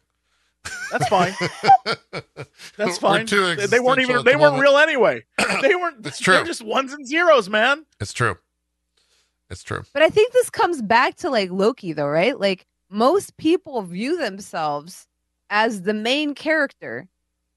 That's 0.91 1.07
fine. 1.07 1.33
That's 2.11 2.35
We're 2.77 2.93
fine. 2.95 3.25
too 3.27 3.55
They- 3.55 3.67
they 3.67 3.79
weren't 3.79 4.01
even 4.01 4.25
they 4.25 4.31
the 4.33 4.39
weren't 4.39 4.53
moment. 4.55 4.61
real 4.63 4.77
anyway. 4.77 5.23
They 5.61 5.75
weren't 5.75 6.05
It's 6.05 6.19
They're 6.19 6.39
true. 6.39 6.45
just 6.47 6.63
ones 6.63 6.91
and 6.91 7.07
zeros, 7.07 7.49
man. 7.49 7.85
It's 8.01 8.11
true. 8.13 8.37
It's 9.49 9.63
true. 9.63 9.83
But 9.93 10.01
I 10.03 10.09
think 10.09 10.33
this 10.33 10.49
comes 10.49 10.81
back 10.81 11.15
to 11.17 11.29
like 11.29 11.51
Loki, 11.51 11.93
though, 11.93 12.07
right? 12.07 12.39
Like 12.39 12.65
most 12.89 13.37
people 13.37 13.81
view 13.81 14.17
themselves 14.17 15.07
as 15.49 15.83
the 15.83 15.93
main 15.93 16.33
character, 16.33 17.07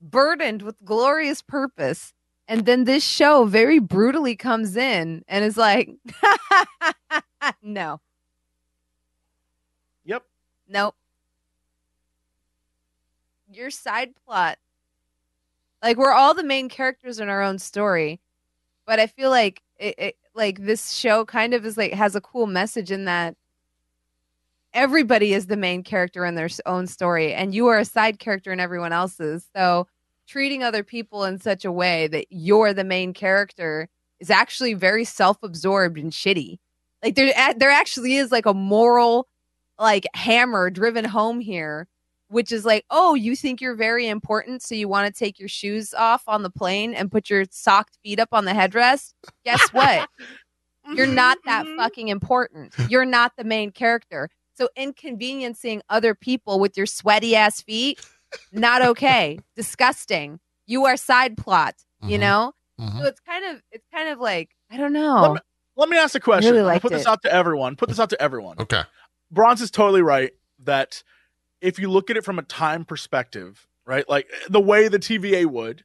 burdened 0.01 0.63
with 0.63 0.85
glorious 0.85 1.43
purpose. 1.43 2.13
And 2.47 2.65
then 2.65 2.85
this 2.85 3.05
show 3.05 3.45
very 3.45 3.79
brutally 3.79 4.37
comes 4.37 4.77
in 4.77 5.25
and 5.29 5.45
is 5.45 5.57
like, 5.57 5.91
no, 7.63 8.01
Yep. 10.05 10.25
nope. 10.69 10.95
Your 13.51 13.71
side 13.71 14.15
plot. 14.25 14.59
Like 15.83 15.97
we're 15.97 16.13
all 16.13 16.35
the 16.35 16.43
main 16.45 16.69
characters 16.69 17.21
in 17.21 17.29
our 17.29 17.43
own 17.43 17.59
story, 17.59 18.21
but 18.87 18.99
I 18.99 19.07
feel 19.07 19.31
like 19.31 19.63
it, 19.79 19.95
it 19.99 20.17
like 20.39 20.65
this 20.65 20.93
show 20.93 21.27
kind 21.27 21.53
of 21.53 21.67
is 21.67 21.77
like 21.77 21.93
has 21.93 22.15
a 22.15 22.21
cool 22.23 22.47
message 22.47 22.91
in 22.91 23.05
that 23.05 23.35
everybody 24.73 25.35
is 25.35 25.47
the 25.47 25.57
main 25.57 25.83
character 25.83 26.25
in 26.25 26.35
their 26.35 26.49
own 26.65 26.87
story 26.87 27.35
and 27.35 27.55
you 27.55 27.67
are 27.67 27.79
a 27.79 27.85
side 27.85 28.19
character 28.19 28.53
in 28.53 28.61
everyone 28.61 28.93
else's. 28.93 29.47
So 29.55 29.87
treating 30.27 30.63
other 30.63 30.83
people 30.85 31.25
in 31.25 31.39
such 31.39 31.65
a 31.65 31.73
way 31.73 32.07
that 32.09 32.27
you're 32.31 32.73
the 32.73 32.85
main 32.85 33.13
character 33.13 33.89
is 34.21 34.31
actually 34.31 34.75
very 34.75 35.05
self-absorbed 35.05 35.99
and 35.99 36.13
shitty. 36.13 36.59
Like 37.03 37.15
there 37.15 37.55
there 37.57 37.71
actually 37.71 38.17
is 38.17 38.33
like 38.33 38.47
a 38.47 38.55
moral 38.55 39.27
like 39.79 40.07
hammer 40.15 40.71
driven 40.71 41.05
home 41.05 41.41
here 41.41 41.87
which 42.29 42.53
is 42.53 42.65
like, 42.65 42.85
oh, 42.91 43.15
you 43.15 43.35
think 43.35 43.61
you're 43.61 43.75
very 43.75 44.07
important, 44.09 44.63
so 44.63 44.75
you 44.75 44.89
want 44.89 45.13
to 45.13 45.19
take 45.19 45.39
your 45.39 45.49
shoes 45.49 45.95
off 45.95 46.23
on 46.29 46.43
the 46.43 46.51
plane 46.51 46.95
and 46.95 47.11
put 47.11 47.31
your 47.31 47.45
socked 47.51 47.99
feet 48.03 48.21
up 48.21 48.29
on 48.33 48.45
the 48.45 48.53
headrest. 48.53 49.15
Guess 49.45 49.69
what? 49.73 50.09
You're 50.95 51.07
not 51.07 51.37
that 51.45 51.67
Mhm. 51.67 51.77
fucking 51.77 52.09
important. 52.09 52.73
You're 52.89 53.05
not 53.05 53.33
the 53.37 53.45
main 53.45 53.73
character. 53.73 54.31
So 54.55 54.71
inconveniencing 54.75 55.83
other 55.91 56.15
people 56.15 56.59
with 56.61 56.79
your 56.79 56.87
sweaty 56.87 57.37
ass 57.37 57.61
feet, 57.61 58.01
not 58.53 58.81
okay. 58.81 59.39
Disgusting. 59.55 60.41
You 60.67 60.87
are 60.87 60.97
side 60.97 61.37
plot, 61.37 61.75
you 62.03 62.17
Mhm. 62.17 62.21
know? 62.21 62.53
Mhm. 62.81 62.99
So 63.01 63.05
it's 63.07 63.21
kind 63.21 63.45
of 63.45 63.63
it's 63.71 63.87
kind 63.93 64.09
of 64.09 64.19
like, 64.19 64.51
I 64.71 64.79
don't 64.79 64.93
know. 64.95 65.37
Let 65.77 65.89
me 65.91 65.99
ask 65.99 66.15
a 66.15 66.21
question. 66.21 66.53
Really 66.55 66.63
I'm 66.65 66.69
gonna 66.71 66.81
put 66.81 66.93
this 66.93 67.07
out 67.07 67.23
to 67.23 67.33
everyone. 67.33 67.77
Put 67.77 67.89
this 67.91 68.01
out 68.01 68.09
to 68.11 68.21
everyone. 68.23 68.57
Okay. 68.59 68.83
Bronze 69.31 69.61
is 69.61 69.71
totally 69.71 70.03
right 70.03 70.33
that 70.61 71.03
if 71.61 71.79
you 71.79 71.91
look 71.91 72.11
at 72.11 72.17
it 72.17 72.25
from 72.25 72.39
a 72.39 72.43
time 72.43 72.85
perspective, 72.85 73.67
right? 73.87 74.09
Like 74.09 74.29
the 74.49 74.61
way 74.61 74.89
the 74.89 74.99
TVA 74.99 75.47
would, 75.47 75.85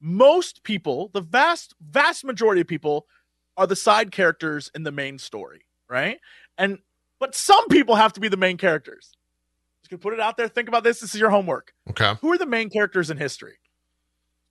most 0.00 0.62
people, 0.62 1.10
the 1.12 1.20
vast, 1.20 1.74
vast 1.80 2.24
majority 2.24 2.60
of 2.60 2.66
people, 2.66 3.06
are 3.56 3.66
the 3.66 3.76
side 3.76 4.10
characters 4.10 4.70
in 4.74 4.82
the 4.82 4.92
main 4.92 5.18
story, 5.18 5.64
right? 5.88 6.18
And 6.58 6.78
but 7.20 7.34
some 7.34 7.68
people 7.68 7.94
have 7.94 8.12
to 8.14 8.20
be 8.20 8.28
the 8.28 8.36
main 8.36 8.56
characters. 8.56 9.12
Just 9.82 9.90
gonna 9.90 10.00
put 10.00 10.14
it 10.14 10.20
out 10.20 10.36
there. 10.36 10.48
Think 10.48 10.68
about 10.68 10.84
this. 10.84 11.00
This 11.00 11.14
is 11.14 11.20
your 11.20 11.30
homework. 11.30 11.72
Okay. 11.90 12.14
Who 12.20 12.32
are 12.32 12.38
the 12.38 12.46
main 12.46 12.70
characters 12.70 13.10
in 13.10 13.16
history? 13.16 13.58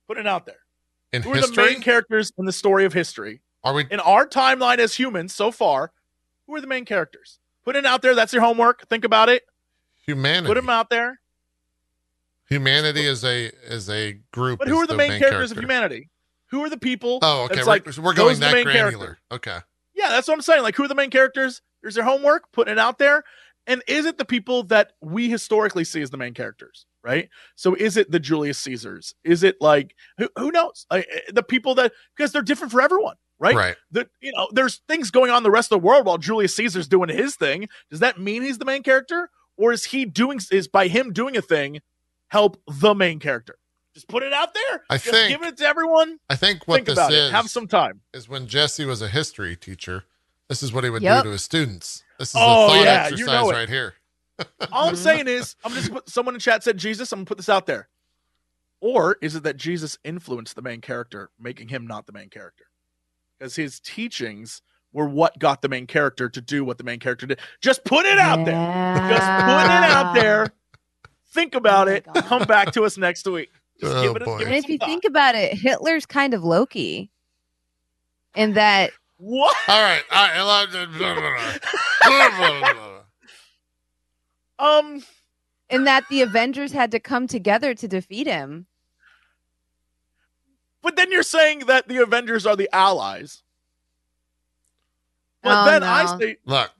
Put 0.06 0.18
it 0.18 0.26
out 0.26 0.46
there. 0.46 0.60
In 1.12 1.22
Who 1.22 1.32
are 1.32 1.40
the 1.40 1.54
main 1.56 1.80
characters 1.80 2.32
in 2.38 2.44
the 2.44 2.52
story 2.52 2.84
of 2.84 2.92
history? 2.92 3.40
are 3.64 3.72
we? 3.72 3.86
In 3.90 4.00
our 4.00 4.26
timeline 4.26 4.78
as 4.78 4.94
humans 4.94 5.34
so 5.34 5.50
far, 5.50 5.92
who 6.46 6.54
are 6.54 6.60
the 6.60 6.66
main 6.66 6.84
characters? 6.84 7.38
Put 7.64 7.76
it 7.76 7.86
out 7.86 8.02
there. 8.02 8.14
That's 8.14 8.32
your 8.32 8.42
homework. 8.42 8.86
Think 8.88 9.04
about 9.04 9.28
it. 9.28 9.42
Humanity. 10.06 10.48
Put 10.48 10.54
them 10.54 10.70
out 10.70 10.90
there. 10.90 11.20
Humanity 12.48 13.06
is 13.06 13.24
a 13.24 13.46
is 13.64 13.88
a 13.88 14.18
group. 14.32 14.58
But 14.58 14.68
who 14.68 14.76
are 14.76 14.86
the, 14.86 14.96
main, 14.96 15.18
characters 15.18 15.50
of 15.50 15.58
humanity? 15.58 16.10
Who 16.50 16.62
are 16.62 16.70
the 16.70 16.78
people? 16.78 17.18
Oh, 17.22 17.44
okay. 17.44 17.60
We're, 17.60 17.64
like, 17.64 17.86
we're 17.96 18.14
going 18.14 18.34
the 18.34 18.46
that 18.46 18.54
main 18.54 18.64
granular. 18.64 18.90
character. 18.90 19.18
Okay. 19.32 19.58
Yeah, 19.94 20.10
that's 20.10 20.28
what 20.28 20.34
I'm 20.34 20.42
saying. 20.42 20.62
Like, 20.62 20.76
who 20.76 20.84
are 20.84 20.88
the 20.88 20.94
main 20.94 21.10
characters? 21.10 21.62
There's 21.82 21.94
their 21.94 22.04
homework, 22.04 22.52
putting 22.52 22.72
it 22.72 22.78
out 22.78 22.98
there. 22.98 23.24
And 23.66 23.82
is 23.86 24.04
it 24.04 24.18
the 24.18 24.24
people 24.24 24.62
that 24.64 24.92
we 25.00 25.30
historically 25.30 25.84
see 25.84 26.02
as 26.02 26.10
the 26.10 26.16
main 26.16 26.34
characters, 26.34 26.86
right? 27.02 27.30
So 27.56 27.74
is 27.74 27.96
it 27.96 28.10
the 28.10 28.20
Julius 28.20 28.58
Caesars? 28.58 29.14
Is 29.24 29.42
it 29.42 29.56
like 29.60 29.94
who, 30.18 30.28
who 30.36 30.50
knows? 30.50 30.86
Like, 30.90 31.06
eh, 31.10 31.20
the 31.32 31.42
people 31.42 31.74
that 31.76 31.92
because 32.16 32.32
they're 32.32 32.42
different 32.42 32.72
for 32.72 32.82
everyone, 32.82 33.16
right? 33.38 33.54
Right. 33.54 33.76
That 33.92 34.08
you 34.20 34.32
know, 34.32 34.48
there's 34.52 34.82
things 34.86 35.10
going 35.10 35.30
on 35.30 35.38
in 35.38 35.42
the 35.44 35.50
rest 35.50 35.72
of 35.72 35.80
the 35.80 35.86
world 35.86 36.04
while 36.04 36.18
Julius 36.18 36.54
Caesar's 36.56 36.88
doing 36.88 37.08
his 37.08 37.36
thing. 37.36 37.68
Does 37.90 38.00
that 38.00 38.20
mean 38.20 38.42
he's 38.42 38.58
the 38.58 38.66
main 38.66 38.82
character, 38.82 39.30
or 39.56 39.72
is 39.72 39.84
he 39.84 40.04
doing 40.04 40.40
is 40.50 40.68
by 40.68 40.88
him 40.88 41.12
doing 41.12 41.36
a 41.36 41.42
thing 41.42 41.80
help 42.28 42.60
the 42.66 42.94
main 42.94 43.18
character? 43.20 43.56
Just 43.94 44.08
put 44.08 44.22
it 44.24 44.32
out 44.32 44.54
there. 44.54 44.84
I 44.90 44.96
Just 44.98 45.10
think- 45.10 45.28
give 45.28 45.42
it 45.48 45.56
to 45.58 45.66
everyone. 45.66 46.18
I 46.28 46.34
think 46.36 46.66
what 46.66 46.76
Think 46.76 46.86
this 46.86 46.94
about 46.98 47.12
is 47.12 47.28
it. 47.28 47.32
Have 47.32 47.48
some 47.48 47.68
time. 47.68 48.00
is 48.12 48.28
when 48.28 48.46
Jesse 48.48 48.84
was 48.84 49.00
a 49.02 49.08
history 49.08 49.54
teacher. 49.56 50.04
This 50.48 50.62
is 50.62 50.72
what 50.72 50.82
he 50.84 50.90
would 50.90 51.02
Yep. 51.02 51.22
do 51.22 51.28
to 51.28 51.32
his 51.32 51.44
students. 51.44 52.02
This 52.18 52.30
is 52.30 52.34
Oh, 52.36 52.66
a 52.66 52.68
thought 52.68 52.84
yeah, 52.84 53.06
you 53.08 53.12
exercise 53.14 53.26
know 53.26 53.50
right 53.50 53.68
here. 53.68 53.94
All 54.72 54.88
I'm 54.88 54.96
saying 54.96 55.28
is, 55.28 55.54
I'm 55.64 55.72
just 55.74 55.92
put 55.92 56.08
someone 56.08 56.34
in 56.34 56.40
chat 56.40 56.64
said 56.64 56.76
Jesus. 56.76 57.12
I'm 57.12 57.18
gonna 57.20 57.26
put 57.26 57.36
this 57.38 57.48
out 57.48 57.66
there. 57.66 57.88
Or 58.80 59.16
is 59.22 59.36
it 59.36 59.44
that 59.44 59.56
Jesus 59.56 59.96
influenced 60.04 60.56
the 60.56 60.62
main 60.62 60.80
character, 60.80 61.30
making 61.38 61.68
him 61.68 61.86
not 61.86 62.06
the 62.06 62.12
main 62.12 62.28
character? 62.28 62.64
Because 63.38 63.56
his 63.56 63.78
teachings 63.80 64.60
were 64.94 65.08
what 65.08 65.38
got 65.40 65.62
the 65.62 65.68
main 65.68 65.86
character 65.88 66.30
to 66.30 66.42
do 66.42 66.64
what 66.64 66.78
the 66.78 66.84
main 66.84 67.00
character 67.00 67.26
did. 67.26 67.40
Just 67.60 67.84
put 67.84 68.06
it 68.06 68.18
out 68.18 68.46
there. 68.46 68.62
Just 69.06 69.36
put 69.36 69.66
it 69.66 69.84
out 69.84 70.14
there. 70.14 70.54
Think 71.34 71.54
about 71.56 71.88
Oh 71.88 71.92
it. 71.92 72.04
God. 72.04 72.24
Come 72.24 72.44
back 72.44 72.72
to 72.72 72.84
us 72.84 72.98
next 72.98 73.26
week. 73.28 73.50
Just 73.80 73.96
Oh, 73.96 74.02
give 74.02 74.16
it. 74.16 74.22
boy. 74.24 74.38
Give 74.38 74.48
And 74.48 74.56
it 74.56 74.58
if 74.58 74.68
you 74.70 74.78
thought. 74.78 74.88
think 74.88 75.04
about 75.04 75.36
it, 75.36 75.54
Hitler's 75.58 76.06
kind 76.06 76.34
of 76.34 76.44
Loki. 76.44 77.10
In 78.36 78.54
that 78.54 78.92
what? 79.18 79.56
All 79.68 79.82
right. 79.82 80.04
All 80.10 80.28
right. 80.28 80.40
Um. 84.58 85.04
in 85.70 85.84
that 85.84 86.04
the 86.08 86.22
Avengers 86.22 86.72
had 86.72 86.90
to 86.92 87.00
come 87.00 87.26
together 87.26 87.74
to 87.74 87.88
defeat 87.88 88.26
him. 88.26 88.66
But 90.82 90.96
then 90.96 91.10
you're 91.10 91.22
saying 91.22 91.60
that 91.66 91.88
the 91.88 91.98
Avengers 92.02 92.46
are 92.46 92.56
the 92.56 92.68
allies. 92.74 93.42
But 95.44 95.62
Oh, 95.62 95.64
then 95.70 95.80
no. 95.82 95.86
I 95.88 96.18
say, 96.18 96.36
Look, 96.46 96.70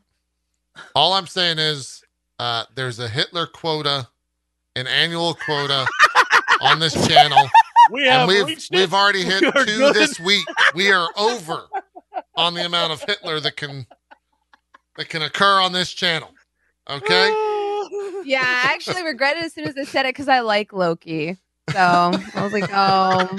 all 0.95 1.13
I'm 1.13 1.27
saying 1.27 1.59
is 1.59 2.03
uh, 2.39 2.65
there's 2.75 2.99
a 2.99 3.09
Hitler 3.09 3.47
quota, 3.47 4.09
an 4.75 4.87
annual 4.87 5.35
quota 5.35 5.87
on 6.63 6.79
this 6.81 6.95
channel, 7.07 7.47
we 7.93 8.07
have 8.07 8.23
and 8.23 8.29
we've 8.29 8.47
reached 8.47 8.71
we've 8.73 8.95
already 8.95 9.23
hit 9.23 9.43
We 9.43 9.51
two 9.67 9.79
good. 9.79 9.95
this 9.95 10.19
week. 10.19 10.45
We 10.75 10.91
are 10.91 11.09
over 11.17 11.65
on 12.37 12.55
the 12.55 12.65
amount 12.65 12.93
of 12.93 13.03
Hitler 13.03 13.39
that 13.41 13.57
can 13.57 13.87
that 14.97 15.09
can 15.11 15.23
occur 15.23 15.61
on 15.61 15.73
this 15.73 15.93
channel. 15.93 16.31
Okay. 16.89 17.51
Yeah, 18.27 18.41
I 18.43 18.73
actually 18.73 19.03
regret 19.05 19.37
it 19.37 19.45
as 19.45 19.53
soon 19.53 19.69
as 19.69 19.77
I 19.77 19.85
said 19.85 20.07
it 20.07 20.15
because 20.15 20.29
I 20.29 20.41
like 20.41 20.73
Loki. 20.73 21.37
So 21.71 21.79
I 21.79 22.43
was 22.43 22.55
like, 22.55 22.71
oh. 22.73 23.39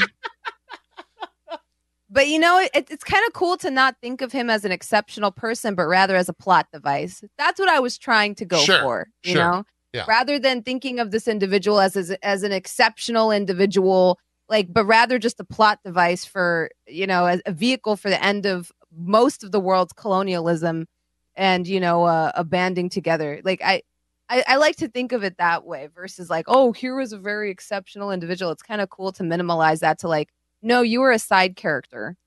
But 2.15 2.29
you 2.29 2.39
know, 2.39 2.57
it, 2.73 2.87
it's 2.89 3.03
kind 3.03 3.25
of 3.27 3.33
cool 3.33 3.57
to 3.57 3.69
not 3.69 3.97
think 4.01 4.21
of 4.21 4.31
him 4.31 4.49
as 4.49 4.63
an 4.63 4.71
exceptional 4.71 5.31
person, 5.31 5.75
but 5.75 5.83
rather 5.83 6.15
as 6.15 6.29
a 6.29 6.33
plot 6.33 6.65
device. 6.71 7.21
That's 7.37 7.59
what 7.59 7.67
I 7.67 7.81
was 7.81 7.97
trying 7.97 8.35
to 8.35 8.45
go 8.45 8.57
Sure, 8.57 8.79
for. 8.79 9.07
You 9.23 9.33
sure, 9.33 9.41
know, 9.41 9.63
yeah. 9.91 10.05
rather 10.07 10.39
than 10.39 10.63
thinking 10.63 10.99
of 10.99 11.11
this 11.11 11.27
individual 11.27 11.81
as, 11.81 11.97
as 11.97 12.11
as 12.23 12.43
an 12.43 12.53
exceptional 12.53 13.31
individual, 13.31 14.17
like, 14.47 14.71
but 14.71 14.85
rather 14.85 15.19
just 15.19 15.41
a 15.41 15.43
plot 15.43 15.79
device 15.83 16.23
for 16.23 16.71
you 16.87 17.05
know, 17.05 17.25
as 17.25 17.41
a 17.45 17.51
vehicle 17.51 17.97
for 17.97 18.09
the 18.09 18.23
end 18.23 18.45
of 18.45 18.71
most 18.95 19.43
of 19.43 19.51
the 19.51 19.59
world's 19.59 19.91
colonialism 19.91 20.87
and 21.35 21.67
you 21.67 21.81
know, 21.81 22.05
uh, 22.05 22.31
a 22.33 22.45
banding 22.45 22.87
together. 22.87 23.41
Like 23.43 23.61
I, 23.61 23.81
I, 24.29 24.41
I 24.47 24.55
like 24.55 24.77
to 24.77 24.87
think 24.87 25.11
of 25.11 25.25
it 25.25 25.37
that 25.37 25.65
way 25.65 25.89
versus 25.93 26.29
like, 26.29 26.45
oh, 26.47 26.71
here 26.71 26.95
was 26.95 27.11
a 27.11 27.17
very 27.17 27.51
exceptional 27.51 28.09
individual. 28.11 28.51
It's 28.53 28.63
kind 28.63 28.79
of 28.79 28.89
cool 28.89 29.11
to 29.11 29.23
minimalize 29.23 29.79
that 29.79 29.99
to 29.99 30.07
like, 30.07 30.29
no, 30.65 30.81
you 30.81 30.99
were 30.99 31.11
a 31.11 31.19
side 31.19 31.55
character. 31.55 32.17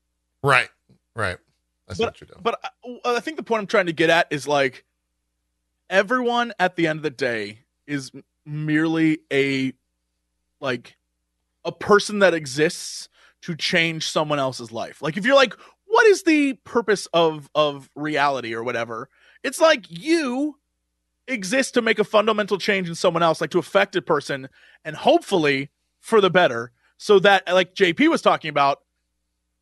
Right. 0.41 0.69
Right. 1.15 1.37
That's 1.87 1.99
But- 1.99 2.05
what 2.05 2.21
you're 2.21 2.27
doing. 2.27 2.39
But 2.41 2.59
I, 3.05 3.15
I 3.17 3.19
think 3.19 3.37
the 3.37 3.43
point 3.43 3.59
I'm 3.61 3.67
trying 3.67 3.87
to 3.87 3.93
get 3.93 4.09
at 4.09 4.27
is 4.31 4.47
like 4.47 4.85
everyone 5.89 6.53
at 6.59 6.75
the 6.75 6.87
end 6.87 6.97
of 6.97 7.03
the 7.03 7.09
day 7.09 7.59
is 7.87 8.11
merely 8.45 9.19
a 9.31 9.73
like 10.61 10.97
a 11.65 11.71
person 11.71 12.19
that 12.19 12.33
exists 12.33 13.09
to 13.41 13.55
change 13.55 14.07
someone 14.09 14.39
else's 14.39 14.71
life. 14.71 15.01
Like 15.01 15.17
if 15.17 15.25
you're 15.25 15.35
like 15.35 15.53
what 15.85 16.05
is 16.05 16.23
the 16.23 16.53
purpose 16.63 17.07
of 17.13 17.49
of 17.55 17.89
reality 17.95 18.53
or 18.53 18.63
whatever? 18.63 19.09
It's 19.43 19.59
like 19.59 19.85
you 19.89 20.57
exist 21.27 21.73
to 21.75 21.81
make 21.81 21.99
a 21.99 22.03
fundamental 22.03 22.57
change 22.57 22.87
in 22.89 22.95
someone 22.95 23.23
else 23.23 23.41
like 23.41 23.51
to 23.51 23.59
affect 23.59 23.95
a 23.95 24.01
person 24.01 24.49
and 24.83 24.95
hopefully 24.95 25.69
for 25.99 26.21
the 26.21 26.29
better 26.29 26.71
so 26.99 27.17
that 27.19 27.47
like 27.51 27.73
JP 27.73 28.09
was 28.09 28.21
talking 28.21 28.49
about 28.49 28.81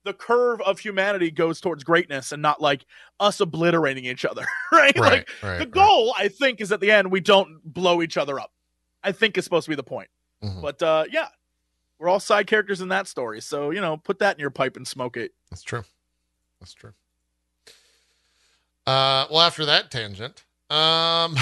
the 0.03 0.13
curve 0.13 0.59
of 0.61 0.79
humanity 0.79 1.31
goes 1.31 1.61
towards 1.61 1.83
greatness 1.83 2.31
and 2.31 2.41
not 2.41 2.59
like 2.61 2.85
us 3.19 3.39
obliterating 3.39 4.05
each 4.05 4.25
other, 4.25 4.45
right? 4.71 4.97
right. 4.97 5.11
Like 5.11 5.29
right. 5.43 5.59
the 5.59 5.65
right. 5.65 5.71
goal, 5.71 6.13
I 6.17 6.27
think, 6.27 6.59
is 6.59 6.71
at 6.71 6.81
the 6.81 6.91
end 6.91 7.11
we 7.11 7.21
don't 7.21 7.61
blow 7.63 8.01
each 8.01 8.17
other 8.17 8.39
up. 8.39 8.51
I 9.03 9.11
think 9.11 9.37
is 9.37 9.43
supposed 9.43 9.65
to 9.65 9.69
be 9.69 9.75
the 9.75 9.83
point. 9.83 10.09
Mhm. 10.43 10.61
But 10.61 10.81
uh 10.81 11.05
yeah, 11.11 11.27
we're 11.99 12.09
all 12.09 12.19
side 12.19 12.47
characters 12.47 12.81
in 12.81 12.89
that 12.89 13.07
story. 13.07 13.39
So, 13.39 13.69
you 13.69 13.81
know, 13.81 13.97
put 13.97 14.19
that 14.19 14.35
in 14.35 14.39
your 14.39 14.49
pipe 14.49 14.75
and 14.75 14.87
smoke 14.87 15.15
it. 15.15 15.31
That's 15.51 15.63
true. 15.63 15.83
That's 16.59 16.73
true. 16.73 16.93
Uh, 18.85 19.27
well, 19.29 19.41
after 19.41 19.65
that 19.65 19.91
tangent, 19.91 20.45
um, 20.69 21.35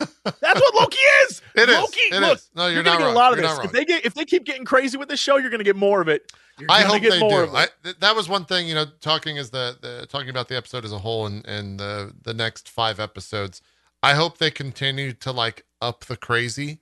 That's 0.24 0.60
what 0.60 0.74
Loki 0.74 0.98
is. 1.24 1.42
It 1.54 1.68
is. 1.68 1.76
Loki, 1.76 2.00
It 2.00 2.20
look, 2.20 2.38
is. 2.38 2.50
No, 2.54 2.66
You're, 2.66 2.76
you're, 2.76 2.82
gonna 2.82 2.94
not 2.94 2.98
get 3.00 3.04
wrong. 3.06 3.14
a 3.14 3.18
lot 3.18 3.32
of 3.34 3.38
You're 3.40 3.48
this. 3.48 3.64
If 3.66 3.72
they 3.72 3.84
get 3.84 4.04
if 4.06 4.14
they 4.14 4.24
keep 4.24 4.44
getting 4.44 4.64
crazy 4.64 4.96
with 4.96 5.08
this 5.08 5.20
show, 5.20 5.36
you're 5.36 5.50
gonna 5.50 5.64
get 5.64 5.76
more 5.76 6.00
of 6.00 6.08
it. 6.08 6.32
You're 6.58 6.70
I 6.70 6.82
hope 6.82 7.00
get 7.02 7.10
they 7.12 7.20
more 7.20 7.44
do. 7.44 7.48
of 7.50 7.54
I, 7.54 7.64
it. 7.64 7.70
th- 7.82 7.96
that 8.00 8.14
was 8.16 8.28
one 8.28 8.44
thing, 8.44 8.66
you 8.68 8.74
know, 8.74 8.84
talking 9.00 9.36
as 9.38 9.50
the, 9.50 9.76
the 9.80 10.06
talking 10.06 10.28
about 10.30 10.48
the 10.48 10.56
episode 10.56 10.84
as 10.84 10.92
a 10.92 10.98
whole 10.98 11.26
and 11.26 11.44
and 11.46 11.78
the 11.80 12.12
the 12.22 12.32
next 12.34 12.68
five 12.68 13.00
episodes. 13.00 13.60
I 14.02 14.14
hope 14.14 14.38
they 14.38 14.50
continue 14.50 15.12
to 15.14 15.32
like 15.32 15.64
up 15.80 16.04
the 16.06 16.16
crazy 16.16 16.78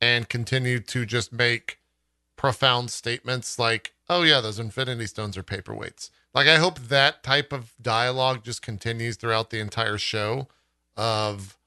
and 0.00 0.28
continue 0.28 0.78
to 0.80 1.04
just 1.06 1.32
make 1.32 1.78
profound 2.36 2.90
statements 2.90 3.58
like, 3.58 3.92
"Oh 4.08 4.22
yeah, 4.22 4.40
those 4.40 4.58
Infinity 4.58 5.06
Stones 5.06 5.36
are 5.36 5.42
paperweights." 5.42 6.10
Like 6.34 6.46
I 6.46 6.56
hope 6.56 6.78
that 6.78 7.22
type 7.22 7.52
of 7.52 7.72
dialogue 7.80 8.44
just 8.44 8.62
continues 8.62 9.16
throughout 9.16 9.50
the 9.50 9.60
entire 9.60 9.98
show 9.98 10.48
of 10.96 11.57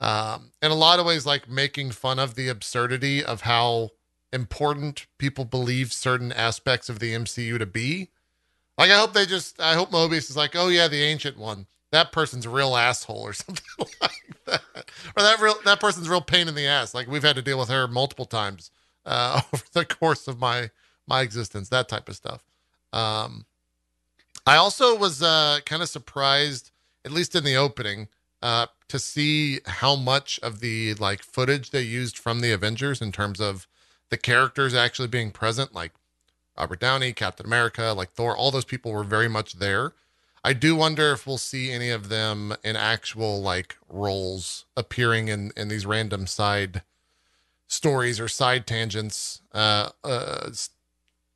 um 0.00 0.50
in 0.60 0.70
a 0.70 0.74
lot 0.74 0.98
of 0.98 1.06
ways 1.06 1.24
like 1.24 1.48
making 1.48 1.90
fun 1.90 2.18
of 2.18 2.34
the 2.34 2.48
absurdity 2.48 3.24
of 3.24 3.42
how 3.42 3.90
important 4.34 5.06
people 5.18 5.44
believe 5.44 5.92
certain 5.92 6.32
aspects 6.32 6.88
of 6.88 6.98
the 6.98 7.14
MCU 7.14 7.58
to 7.58 7.66
be. 7.66 8.10
Like 8.76 8.90
I 8.90 8.98
hope 8.98 9.12
they 9.12 9.24
just 9.24 9.60
I 9.60 9.74
hope 9.74 9.90
Mobius 9.92 10.28
is 10.28 10.36
like, 10.36 10.56
"Oh 10.56 10.68
yeah, 10.68 10.88
the 10.88 11.02
ancient 11.02 11.38
one. 11.38 11.66
That 11.92 12.10
person's 12.10 12.44
a 12.44 12.50
real 12.50 12.76
asshole 12.76 13.22
or 13.22 13.32
something 13.32 13.64
like 14.00 14.10
that." 14.46 14.62
Or 15.16 15.22
that 15.22 15.40
real 15.40 15.54
that 15.64 15.80
person's 15.80 16.08
real 16.08 16.20
pain 16.20 16.48
in 16.48 16.56
the 16.56 16.66
ass. 16.66 16.92
Like 16.92 17.06
we've 17.06 17.22
had 17.22 17.36
to 17.36 17.42
deal 17.42 17.58
with 17.58 17.68
her 17.68 17.86
multiple 17.86 18.26
times 18.26 18.70
uh 19.06 19.40
over 19.54 19.64
the 19.72 19.84
course 19.84 20.26
of 20.26 20.40
my 20.40 20.70
my 21.06 21.20
existence, 21.20 21.68
that 21.68 21.88
type 21.88 22.08
of 22.08 22.16
stuff. 22.16 22.44
Um 22.92 23.46
I 24.46 24.56
also 24.56 24.96
was 24.96 25.22
uh 25.22 25.60
kind 25.64 25.82
of 25.82 25.88
surprised 25.88 26.72
at 27.04 27.12
least 27.12 27.36
in 27.36 27.44
the 27.44 27.56
opening 27.56 28.08
uh 28.44 28.66
to 28.88 28.98
see 29.00 29.60
how 29.66 29.96
much 29.96 30.38
of 30.42 30.60
the 30.60 30.94
like 30.94 31.22
footage 31.24 31.70
they 31.70 31.82
used 31.82 32.18
from 32.18 32.40
the 32.40 32.52
Avengers 32.52 33.02
in 33.02 33.10
terms 33.10 33.40
of 33.40 33.66
the 34.10 34.18
characters 34.18 34.74
actually 34.74 35.08
being 35.08 35.32
present, 35.32 35.74
like 35.74 35.92
Robert 36.56 36.78
Downey, 36.78 37.12
Captain 37.12 37.46
America, 37.46 37.94
like 37.96 38.12
Thor, 38.12 38.36
all 38.36 38.52
those 38.52 38.64
people 38.64 38.92
were 38.92 39.02
very 39.02 39.28
much 39.28 39.54
there. 39.54 39.94
I 40.44 40.52
do 40.52 40.76
wonder 40.76 41.12
if 41.12 41.26
we'll 41.26 41.38
see 41.38 41.72
any 41.72 41.90
of 41.90 42.10
them 42.10 42.54
in 42.62 42.76
actual 42.76 43.42
like 43.42 43.76
roles 43.88 44.66
appearing 44.76 45.28
in 45.28 45.52
in 45.56 45.68
these 45.68 45.86
random 45.86 46.26
side 46.26 46.82
stories 47.66 48.20
or 48.20 48.28
side 48.28 48.66
tangents, 48.66 49.40
uh, 49.52 49.90
uh, 50.04 50.50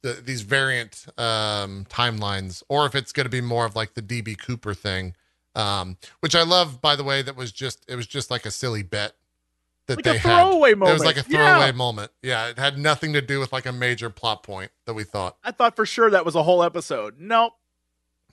the, 0.02 0.12
these 0.24 0.42
variant 0.42 1.06
um, 1.18 1.86
timelines, 1.90 2.62
or 2.68 2.86
if 2.86 2.94
it's 2.94 3.12
going 3.12 3.26
to 3.26 3.30
be 3.30 3.40
more 3.40 3.64
of 3.64 3.74
like 3.74 3.94
the 3.94 4.02
DB 4.02 4.38
Cooper 4.38 4.74
thing, 4.74 5.14
um, 5.58 5.96
which 6.20 6.34
I 6.34 6.42
love. 6.42 6.80
By 6.80 6.96
the 6.96 7.04
way, 7.04 7.20
that 7.22 7.36
was 7.36 7.52
just 7.52 7.84
it 7.88 7.96
was 7.96 8.06
just 8.06 8.30
like 8.30 8.46
a 8.46 8.50
silly 8.50 8.82
bet 8.82 9.12
that 9.86 9.96
Like 9.98 10.04
they 10.04 10.16
a 10.16 10.18
had. 10.18 10.42
throwaway 10.42 10.74
moment. 10.74 10.90
It 10.90 10.92
was 10.94 11.04
like 11.04 11.16
a 11.16 11.22
throwaway 11.22 11.66
Yeah. 11.66 11.72
moment. 11.72 12.10
Yeah, 12.22 12.46
it 12.48 12.58
had 12.58 12.78
nothing 12.78 13.12
to 13.14 13.20
do 13.22 13.40
with 13.40 13.52
like 13.52 13.66
a 13.66 13.72
major 13.72 14.10
plot 14.10 14.42
point 14.42 14.70
that 14.86 14.94
we 14.94 15.04
thought. 15.04 15.36
I 15.42 15.50
thought 15.50 15.76
for 15.76 15.86
sure 15.86 16.10
that 16.10 16.24
was 16.24 16.34
a 16.34 16.42
whole 16.42 16.62
episode. 16.62 17.16
Nope. 17.18 17.52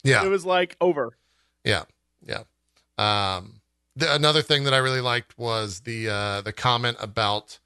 Yeah, 0.03 0.23
It 0.23 0.29
was 0.29 0.45
like 0.45 0.77
over. 0.79 1.17
Yeah, 1.63 1.83
yeah. 2.21 2.43
Um, 2.97 3.61
the, 3.95 4.13
another 4.13 4.41
thing 4.41 4.65
that 4.65 4.73
I 4.73 4.77
really 4.77 5.01
liked 5.01 5.37
was 5.37 5.79
the 5.81 6.09
uh, 6.09 6.41
the 6.41 6.53
comment 6.53 6.97
about 6.99 7.57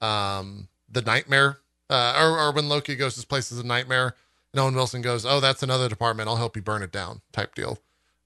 um, 0.00 0.68
the 0.88 1.02
nightmare, 1.02 1.58
uh, 1.90 2.14
or, 2.20 2.38
or 2.38 2.52
when 2.52 2.68
Loki 2.68 2.94
goes 2.94 3.14
to 3.14 3.18
his 3.18 3.24
place 3.24 3.50
as 3.50 3.58
a 3.58 3.66
nightmare, 3.66 4.14
and 4.52 4.60
Owen 4.60 4.74
Wilson 4.74 5.02
goes, 5.02 5.26
"Oh, 5.26 5.40
that's 5.40 5.62
another 5.62 5.88
department. 5.88 6.28
I'll 6.28 6.36
help 6.36 6.54
you 6.56 6.62
burn 6.62 6.82
it 6.82 6.92
down." 6.92 7.20
Type 7.32 7.54
deal. 7.54 7.78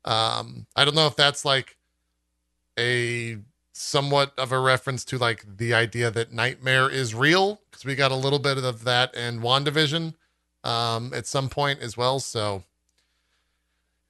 Um, 0.04 0.66
I 0.74 0.84
don't 0.84 0.94
know 0.94 1.06
if 1.06 1.16
that's 1.16 1.44
like 1.44 1.76
a 2.78 3.38
somewhat 3.72 4.32
of 4.38 4.52
a 4.52 4.58
reference 4.58 5.04
to 5.06 5.18
like 5.18 5.44
the 5.56 5.74
idea 5.74 6.10
that 6.10 6.32
nightmare 6.32 6.88
is 6.90 7.14
real 7.14 7.60
because 7.70 7.84
we 7.84 7.94
got 7.94 8.12
a 8.12 8.16
little 8.16 8.38
bit 8.38 8.58
of 8.58 8.84
that 8.84 9.14
in 9.14 9.40
WandaVision 9.40 10.14
um, 10.64 11.12
at 11.14 11.26
some 11.26 11.48
point 11.48 11.80
as 11.80 11.96
well. 11.96 12.20
So 12.20 12.64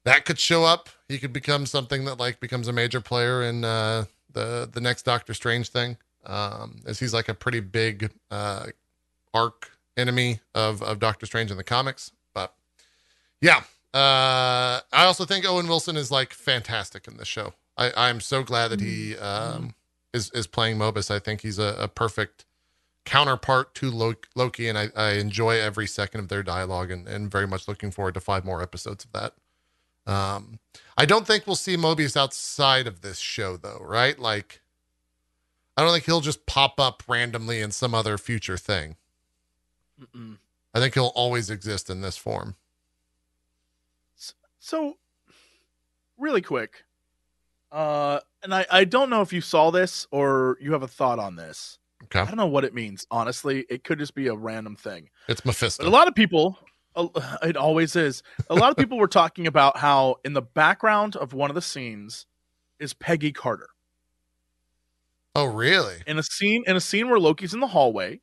that 0.04 0.24
could 0.24 0.38
show 0.38 0.64
up. 0.64 0.88
He 1.08 1.18
could 1.18 1.32
become 1.32 1.66
something 1.66 2.04
that 2.06 2.18
like 2.18 2.40
becomes 2.40 2.68
a 2.68 2.72
major 2.72 3.00
player 3.00 3.42
in 3.42 3.64
uh, 3.64 4.04
the 4.32 4.68
the 4.70 4.80
next 4.80 5.02
Doctor 5.04 5.34
Strange 5.34 5.68
thing. 5.68 5.96
Um, 6.24 6.80
as 6.86 7.00
he's 7.00 7.12
like 7.12 7.28
a 7.28 7.34
pretty 7.34 7.60
big 7.60 8.10
uh, 8.30 8.66
arc 9.34 9.70
enemy 9.96 10.40
of 10.54 10.82
of 10.82 10.98
Doctor 10.98 11.26
Strange 11.26 11.50
in 11.50 11.56
the 11.56 11.64
comics. 11.64 12.10
But 12.34 12.54
yeah, 13.40 13.62
uh, 13.94 14.80
I 14.92 15.04
also 15.04 15.24
think 15.24 15.44
Owen 15.46 15.68
Wilson 15.68 15.96
is 15.96 16.10
like 16.10 16.32
fantastic 16.32 17.06
in 17.06 17.16
this 17.16 17.28
show. 17.28 17.54
I 17.76 17.92
I'm 17.96 18.20
so 18.20 18.42
glad 18.42 18.68
that 18.68 18.80
he 18.80 19.16
um, 19.16 19.74
is 20.12 20.30
is 20.32 20.46
playing 20.46 20.78
Mobius. 20.78 21.10
I 21.10 21.18
think 21.18 21.42
he's 21.42 21.58
a, 21.58 21.76
a 21.78 21.88
perfect 21.88 22.44
counterpart 23.04 23.74
to 23.74 24.16
Loki, 24.34 24.68
and 24.68 24.78
I, 24.78 24.88
I 24.96 25.12
enjoy 25.12 25.60
every 25.60 25.86
second 25.86 26.20
of 26.20 26.28
their 26.28 26.42
dialogue, 26.42 26.90
and, 26.90 27.08
and 27.08 27.30
very 27.30 27.46
much 27.46 27.66
looking 27.66 27.90
forward 27.90 28.14
to 28.14 28.20
five 28.20 28.44
more 28.44 28.62
episodes 28.62 29.04
of 29.04 29.12
that. 29.12 29.34
Um, 30.10 30.58
I 30.96 31.04
don't 31.04 31.26
think 31.26 31.46
we'll 31.46 31.56
see 31.56 31.76
Mobius 31.76 32.16
outside 32.16 32.86
of 32.86 33.00
this 33.00 33.18
show, 33.18 33.56
though, 33.56 33.80
right? 33.80 34.18
Like, 34.18 34.60
I 35.76 35.82
don't 35.82 35.92
think 35.92 36.04
he'll 36.04 36.20
just 36.20 36.46
pop 36.46 36.78
up 36.78 37.02
randomly 37.08 37.60
in 37.60 37.72
some 37.72 37.94
other 37.94 38.18
future 38.18 38.56
thing. 38.56 38.96
Mm-mm. 40.00 40.38
I 40.74 40.78
think 40.78 40.94
he'll 40.94 41.12
always 41.14 41.50
exist 41.50 41.90
in 41.90 42.00
this 42.00 42.16
form. 42.16 42.56
So, 44.64 44.96
really 46.16 46.40
quick, 46.40 46.84
uh, 47.72 48.20
and 48.44 48.54
I, 48.54 48.64
I 48.70 48.84
don't 48.84 49.10
know 49.10 49.20
if 49.20 49.32
you 49.32 49.40
saw 49.40 49.72
this 49.72 50.06
or 50.12 50.56
you 50.60 50.70
have 50.72 50.84
a 50.84 50.88
thought 50.88 51.18
on 51.18 51.34
this. 51.34 51.80
Okay, 52.04 52.20
I 52.20 52.26
don't 52.26 52.36
know 52.36 52.46
what 52.46 52.64
it 52.64 52.72
means. 52.72 53.04
Honestly, 53.10 53.66
it 53.68 53.82
could 53.82 53.98
just 53.98 54.14
be 54.14 54.28
a 54.28 54.36
random 54.36 54.76
thing. 54.76 55.10
it's 55.26 55.44
Mephisto. 55.44 55.82
But 55.82 55.88
a 55.88 55.90
lot 55.90 56.06
of 56.06 56.14
people, 56.14 56.56
uh, 56.94 57.08
it 57.42 57.56
always 57.56 57.96
is. 57.96 58.22
A 58.50 58.54
lot 58.54 58.70
of 58.70 58.76
people 58.76 58.98
were 58.98 59.08
talking 59.08 59.48
about 59.48 59.78
how 59.78 60.18
in 60.24 60.32
the 60.32 60.42
background 60.42 61.16
of 61.16 61.32
one 61.32 61.50
of 61.50 61.56
the 61.56 61.60
scenes 61.60 62.26
is 62.78 62.94
Peggy 62.94 63.32
Carter 63.32 63.70
oh, 65.34 65.46
really? 65.46 66.04
in 66.06 66.20
a 66.20 66.22
scene 66.22 66.62
in 66.68 66.76
a 66.76 66.80
scene 66.80 67.08
where 67.08 67.18
Loki's 67.18 67.52
in 67.52 67.58
the 67.58 67.66
hallway, 67.66 68.20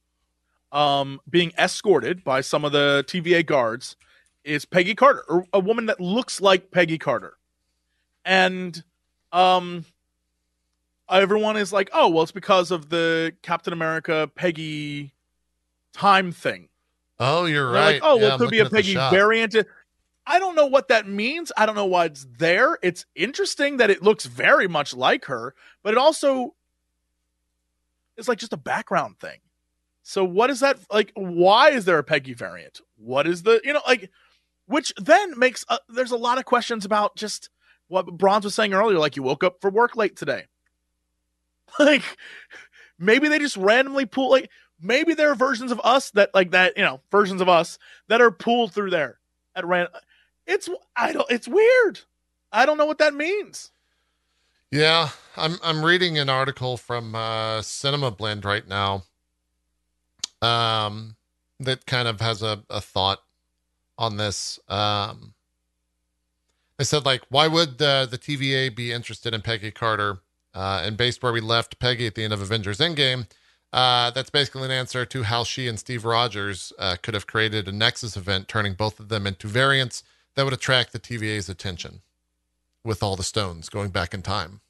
um, 0.72 1.20
being 1.30 1.52
escorted 1.58 2.24
by 2.24 2.40
some 2.40 2.64
of 2.64 2.72
the 2.72 3.04
TVA 3.10 3.46
guards. 3.46 3.98
Is 4.44 4.66
Peggy 4.66 4.96
Carter, 4.96 5.24
or 5.28 5.46
a 5.54 5.60
woman 5.60 5.88
that 5.88 6.00
looks 6.00 6.42
like 6.42 6.72
Peggy 6.72 6.98
Carter, 6.98 7.34
and 8.26 8.82
um, 9.32 9.86
everyone 11.10 11.58
is 11.58 11.74
like, 11.74 11.90
"Oh, 11.94 12.10
well, 12.10 12.24
it's 12.24 12.32
because 12.32 12.72
of 12.72 12.90
the 12.90 13.34
Captain 13.42 13.74
America 13.74 14.30
Peggy 14.34 15.14
time 15.94 16.32
thing." 16.32 16.70
Oh, 17.20 17.46
you're 17.46 17.70
right. 17.70 17.96
like, 17.96 18.02
oh, 18.04 18.16
Yeah, 18.16 18.22
well, 18.22 18.36
it 18.36 18.40
could 18.40 18.50
be 18.50 18.60
a 18.60 18.70
Peggy 18.70 18.94
variant. 18.94 19.56
I 20.26 20.40
don't 20.40 20.56
know 20.56 20.68
what 20.68 20.90
that 20.90 21.08
means. 21.08 21.52
I 21.58 21.66
don't 21.66 21.76
know 21.76 21.86
why 21.86 22.06
it's 22.06 22.26
there. 22.38 22.78
It's 22.82 23.06
interesting 23.16 23.78
that 23.78 23.90
it 23.90 24.04
looks 24.04 24.26
very 24.26 24.68
much 24.68 24.94
like 24.94 25.26
her, 25.26 25.56
but 25.84 25.94
it 25.94 25.98
also 25.98 26.54
is 28.16 28.28
like 28.28 28.38
just 28.38 28.54
a 28.54 28.58
background 28.58 29.20
thing. 29.20 29.40
So 30.04 30.24
what 30.24 30.50
is 30.50 30.60
that 30.60 30.80
like? 30.92 31.12
Why 31.16 31.72
is 31.72 31.86
there 31.86 31.98
a 31.98 32.04
Peggy 32.04 32.34
variant? 32.34 32.80
What 32.98 33.28
is 33.28 33.44
the 33.44 33.60
you 33.64 33.74
know 33.74 33.82
like, 33.88 34.12
which 34.70 34.94
then 34.98 35.38
makes 35.38 35.66
uh, 35.68 35.80
there's 35.90 36.12
a 36.12 36.18
lot 36.18 36.38
of 36.38 36.46
questions 36.46 36.86
about 36.86 37.16
just 37.16 37.50
what 37.88 38.06
Bronze 38.06 38.46
was 38.46 38.54
saying 38.54 38.74
earlier. 38.74 39.00
Like 39.00 39.16
you 39.16 39.24
woke 39.24 39.44
up 39.44 39.60
for 39.62 39.70
work 39.70 39.96
late 39.96 40.16
today. 40.16 40.46
Like 41.78 42.02
maybe 42.98 43.28
they 43.28 43.38
just 43.38 43.56
randomly 43.56 44.08
pull 44.08 44.32
like 44.32 44.50
maybe 44.82 45.14
there 45.14 45.30
are 45.32 45.36
versions 45.36 45.72
of 45.72 45.80
us 45.84 46.10
that 46.12 46.32
like 46.34 46.50
that 46.52 46.76
you 46.76 46.84
know 46.84 47.00
versions 47.12 47.42
of 47.42 47.48
us 47.48 47.78
that 48.08 48.22
are 48.22 48.32
pulled 48.32 48.74
through 48.74 48.90
there 48.90 49.20
at 49.56 49.68
random. 49.68 49.94
It's 50.48 50.68
I 50.96 51.14
don't. 51.14 51.30
It's 51.30 51.48
weird. 51.48 52.00
I 52.52 52.66
don't 52.66 52.80
know 52.80 52.88
what 52.88 52.98
that 52.98 53.14
means. 53.14 53.72
Yeah, 54.72 55.10
I'm 55.38 55.58
I'm 55.64 55.86
reading 55.86 56.18
an 56.18 56.28
article 56.28 56.76
from 56.76 57.14
uh, 57.14 57.62
Cinema 57.62 58.10
Blend 58.10 58.46
right 58.46 58.68
now. 58.68 59.04
Um, 60.42 61.16
that 61.60 61.86
kind 61.86 62.08
of 62.08 62.20
has 62.20 62.42
a, 62.42 62.64
a 62.68 62.82
thought 62.82 63.20
on 64.00 64.18
this. 64.18 64.60
Um, 64.68 65.34
they 66.78 66.86
said 66.86 67.06
like, 67.06 67.22
why 67.30 67.48
would 67.48 67.78
the 67.78 68.08
the 68.10 68.18
TVA 68.18 68.76
be 68.76 68.92
interested 68.92 69.34
in 69.36 69.42
Peggy 69.44 69.70
Carter? 69.70 70.20
Uh, 70.56 70.82
and 70.84 70.98
based 70.98 71.22
where 71.22 71.32
we 71.32 71.42
left 71.42 71.78
Peggy 71.78 72.08
at 72.08 72.16
the 72.16 72.24
end 72.24 72.34
of 72.34 72.42
Avengers 72.42 72.80
Endgame, 72.80 73.28
uh, 73.72 74.10
that's 74.10 74.32
basically 74.32 74.64
an 74.64 74.72
answer 74.72 75.06
to 75.06 75.22
how 75.24 75.44
she 75.44 75.68
and 75.68 75.78
Steve 75.78 76.06
Rogers 76.06 76.74
uh, 76.80 76.96
could 77.04 77.14
have 77.14 77.28
created 77.28 77.68
a 77.68 77.72
Nexus 77.72 78.18
event, 78.18 78.48
turning 78.48 78.74
both 78.74 79.00
of 79.00 79.10
them 79.10 79.28
into 79.28 79.48
variants 79.48 80.02
that 80.34 80.44
would 80.46 80.54
attract 80.54 80.92
the 80.92 81.00
TVA's 81.00 81.50
attention 81.50 82.02
with 82.84 83.04
all 83.04 83.16
the 83.16 83.22
stones 83.24 83.70
going 83.70 83.90
back 83.92 84.12
in 84.12 84.24
time. 84.24 84.62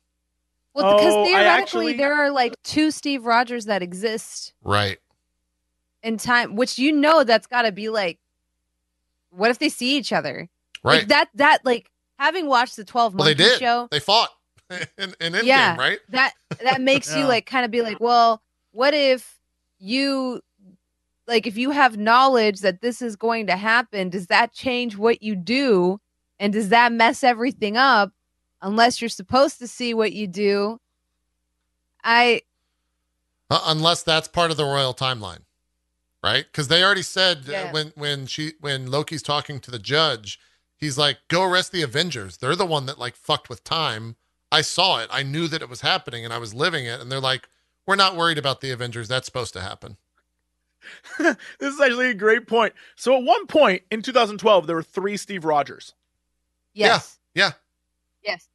Well, 0.74 0.98
because 0.98 1.14
Oh, 1.14 1.24
theoretically, 1.26 1.48
actually- 1.62 1.94
there 1.94 2.14
are 2.14 2.30
like 2.30 2.56
two 2.64 2.92
Steve 2.92 3.26
Rogers 3.26 3.66
that 3.66 3.82
exist 3.82 4.54
Right. 4.62 5.00
in 6.04 6.18
time, 6.18 6.56
which 6.58 6.78
you 6.78 6.92
know 6.92 7.24
that's 7.24 7.48
got 7.48 7.62
to 7.62 7.72
be 7.72 7.88
like, 7.88 8.20
what 9.32 9.52
if 9.52 9.60
they 9.60 9.70
see 9.70 9.98
each 9.98 10.12
other? 10.14 10.50
Right. 10.84 11.00
Like 11.00 11.08
that, 11.10 11.30
that, 11.36 11.66
like, 11.66 11.90
having 12.18 12.48
watched 12.48 12.76
the 12.76 12.84
12 12.86 13.16
well, 13.16 13.26
they 13.26 13.34
did. 13.34 13.60
show, 13.60 13.88
They 13.92 14.00
fought 14.00 14.30
in, 14.70 15.14
in 15.20 15.34
Endgame, 15.34 15.46
Yeah. 15.46 15.76
right? 15.78 16.00
that, 16.10 16.34
that 16.64 16.82
makes 16.82 17.16
you 17.16 17.26
like 17.26 17.46
kind 17.46 17.66
of 17.66 17.72
be 17.72 17.82
like, 17.82 18.00
well, 18.00 18.42
what 18.72 18.94
if 18.94 19.40
you, 19.80 20.42
like, 21.28 21.48
if 21.48 21.58
you 21.58 21.72
have 21.72 21.98
knowledge 21.98 22.62
that 22.62 22.82
this 22.82 23.02
is 23.02 23.16
going 23.16 23.48
to 23.48 23.56
happen, 23.56 24.10
does 24.10 24.28
that 24.28 24.52
change 24.54 24.98
what 24.98 25.22
you 25.22 25.36
do? 25.36 26.00
And 26.40 26.54
does 26.54 26.70
that 26.70 26.92
mess 26.92 27.24
everything 27.24 27.78
up 27.78 28.12
unless 28.62 29.02
you're 29.02 29.10
supposed 29.10 29.60
to 29.60 29.68
see 29.68 29.94
what 29.94 30.14
you 30.14 30.28
do? 30.28 30.80
I, 32.04 32.42
Uh, 33.50 33.62
unless 33.66 34.04
that's 34.04 34.28
part 34.28 34.52
of 34.52 34.58
the 34.58 34.64
royal 34.66 34.94
timeline, 34.94 35.40
right? 36.24 36.46
Because 36.46 36.68
they 36.68 36.84
already 36.84 37.02
said 37.02 37.50
uh, 37.50 37.70
when 37.70 37.94
when 37.96 38.26
she 38.26 38.54
when 38.60 38.90
Loki's 38.90 39.24
talking 39.24 39.60
to 39.60 39.72
the 39.72 39.80
judge, 39.80 40.40
he's 40.78 40.98
like, 40.98 41.18
"Go 41.28 41.44
arrest 41.44 41.72
the 41.72 41.82
Avengers. 41.82 42.38
They're 42.38 42.56
the 42.56 42.66
one 42.66 42.86
that 42.86 43.00
like 43.00 43.16
fucked 43.16 43.50
with 43.50 43.64
time. 43.64 44.16
I 44.52 44.62
saw 44.62 45.00
it. 45.00 45.10
I 45.12 45.24
knew 45.24 45.48
that 45.48 45.62
it 45.62 45.70
was 45.70 45.82
happening, 45.82 46.24
and 46.26 46.34
I 46.34 46.38
was 46.38 46.54
living 46.54 46.86
it." 46.86 47.00
And 47.00 47.12
they're 47.12 47.20
like, 47.20 47.48
"We're 47.88 47.96
not 47.96 48.16
worried 48.16 48.38
about 48.38 48.62
the 48.62 48.72
Avengers. 48.72 49.08
That's 49.08 49.26
supposed 49.26 49.54
to 49.54 49.62
happen." 49.62 49.98
this 51.20 51.38
is 51.62 51.82
actually 51.82 52.10
a 52.10 52.14
great 52.14 52.48
point. 52.48 52.74
So 52.96 53.16
at 53.16 53.24
one 53.24 53.48
point 53.48 53.84
in 53.92 54.02
2012, 54.02 54.66
there 54.66 54.76
were 54.76 54.84
three 54.84 55.18
Steve 55.18 55.46
Rogers, 55.46 55.94
yes. 56.74 57.20
Yeah, 57.36 57.52
Yes. 58.24 58.48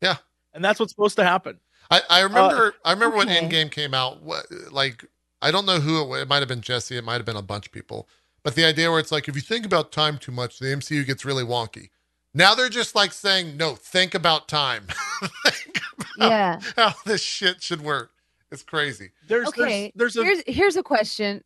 Yeah. 0.00 0.16
And 0.52 0.64
that's 0.64 0.80
what's 0.80 0.92
supposed 0.92 1.16
to 1.16 1.24
happen. 1.24 1.58
I, 1.90 2.02
I 2.10 2.20
remember. 2.20 2.74
I 2.84 2.92
remember 2.92 3.16
okay. 3.18 3.26
when 3.26 3.50
Endgame 3.50 3.70
came 3.70 3.94
out. 3.94 4.22
What, 4.22 4.46
like, 4.70 5.04
I 5.40 5.50
don't 5.50 5.66
know 5.66 5.80
who 5.80 6.14
it, 6.14 6.22
it 6.22 6.28
might 6.28 6.40
have 6.40 6.48
been 6.48 6.60
Jesse. 6.60 6.96
It 6.96 7.04
might 7.04 7.14
have 7.14 7.24
been 7.26 7.36
a 7.36 7.42
bunch 7.42 7.66
of 7.66 7.72
people. 7.72 8.08
But 8.42 8.54
the 8.54 8.64
idea 8.64 8.90
where 8.90 9.00
it's 9.00 9.12
like, 9.12 9.28
if 9.28 9.34
you 9.34 9.40
think 9.42 9.66
about 9.66 9.92
time 9.92 10.18
too 10.18 10.32
much, 10.32 10.58
the 10.58 10.66
MCU 10.66 11.04
gets 11.06 11.24
really 11.24 11.44
wonky. 11.44 11.90
Now 12.34 12.54
they're 12.54 12.68
just 12.68 12.94
like 12.94 13.12
saying, 13.12 13.56
no, 13.56 13.74
think 13.74 14.14
about 14.14 14.48
time. 14.48 14.86
think 15.46 15.80
about 16.16 16.30
Yeah. 16.30 16.60
how 16.76 16.94
this 17.04 17.22
shit 17.22 17.62
should 17.62 17.80
work. 17.82 18.10
It's 18.50 18.62
crazy. 18.62 19.10
There's 19.28 19.48
Okay. 19.48 19.92
there's, 19.94 20.14
there's 20.14 20.16
a 20.16 20.24
Here's 20.24 20.42
here's 20.56 20.76
a 20.76 20.82
question. 20.82 21.42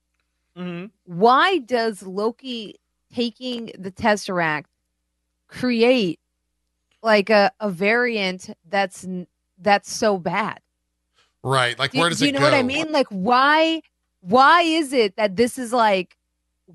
Mhm. 0.57 0.91
Why 1.05 1.59
does 1.59 2.03
Loki 2.03 2.77
taking 3.13 3.73
the 3.79 3.91
Tesseract 3.91 4.65
create 5.49 6.19
like 7.03 7.31
a, 7.31 7.53
a 7.61 7.71
variant 7.71 8.51
that's 8.69 9.07
that's 9.59 9.91
so 9.93 10.19
bad. 10.19 10.61
Right. 11.45 11.79
Like 11.79 11.93
Do, 11.93 11.99
where 12.01 12.09
does 12.09 12.21
it 12.21 12.25
go? 12.25 12.27
do 12.27 12.27
you 12.29 12.33
know 12.33 12.39
go? 12.41 12.45
what 12.45 12.55
I 12.59 12.63
mean? 12.63 12.93
Like 12.93 13.09
why 13.11 13.83
why 14.21 14.63
is 14.63 14.93
it 14.93 15.17
that 15.17 15.37
this 15.37 15.59
is 15.59 15.73
like 15.73 16.17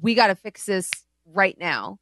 we 0.01 0.13
got 0.15 0.27
to 0.27 0.35
fix 0.35 0.65
this 0.65 0.91
right 1.25 1.57
now? 1.59 1.99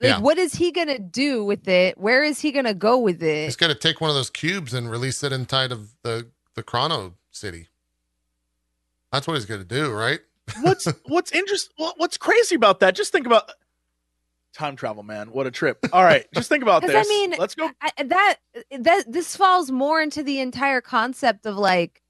Like 0.00 0.10
Yeah. 0.10 0.18
what 0.20 0.38
is 0.38 0.54
he 0.54 0.72
going 0.72 0.88
to 0.88 0.98
do 0.98 1.44
with 1.44 1.66
it? 1.68 1.96
Where 1.98 2.22
is 2.22 2.40
he 2.40 2.52
going 2.52 2.66
to 2.66 2.74
go 2.74 2.98
with 2.98 3.22
it? 3.22 3.44
He's 3.46 3.56
gonna 3.56 3.74
take 3.74 4.00
one 4.00 4.10
of 4.10 4.16
those 4.16 4.28
cubes 4.30 4.74
and 4.74 4.90
release 4.90 5.22
it 5.22 5.32
inside 5.32 5.72
of 5.72 5.94
the 6.02 6.28
the 6.54 6.62
Chrono 6.62 7.14
City. 7.30 7.68
That's 9.12 9.26
what 9.26 9.34
he's 9.34 9.46
going 9.46 9.60
to 9.60 9.66
do, 9.66 9.92
right? 9.92 10.20
what's 10.60 10.86
what's 11.06 11.32
interesting 11.32 11.72
what's 11.96 12.18
crazy 12.18 12.54
about 12.54 12.78
that 12.80 12.94
just 12.94 13.10
think 13.12 13.24
about 13.26 13.50
time 14.54 14.76
travel 14.76 15.02
man. 15.02 15.28
What 15.28 15.46
a 15.46 15.50
trip. 15.50 15.84
All 15.92 16.02
right 16.04 16.26
just 16.34 16.48
think 16.48 16.62
about 16.62 16.82
this 16.82 16.94
I 16.94 17.08
mean- 17.08 17.34
let's 17.38 17.54
go. 17.54 17.70
I, 17.80 17.90
that 18.04 18.36
that 18.80 19.04
this 19.06 19.36
falls 19.36 19.70
more 19.70 20.00
into 20.00 20.22
the 20.22 20.40
entire 20.40 20.80
concept 20.80 21.44
of 21.44 21.56
like 21.56 22.00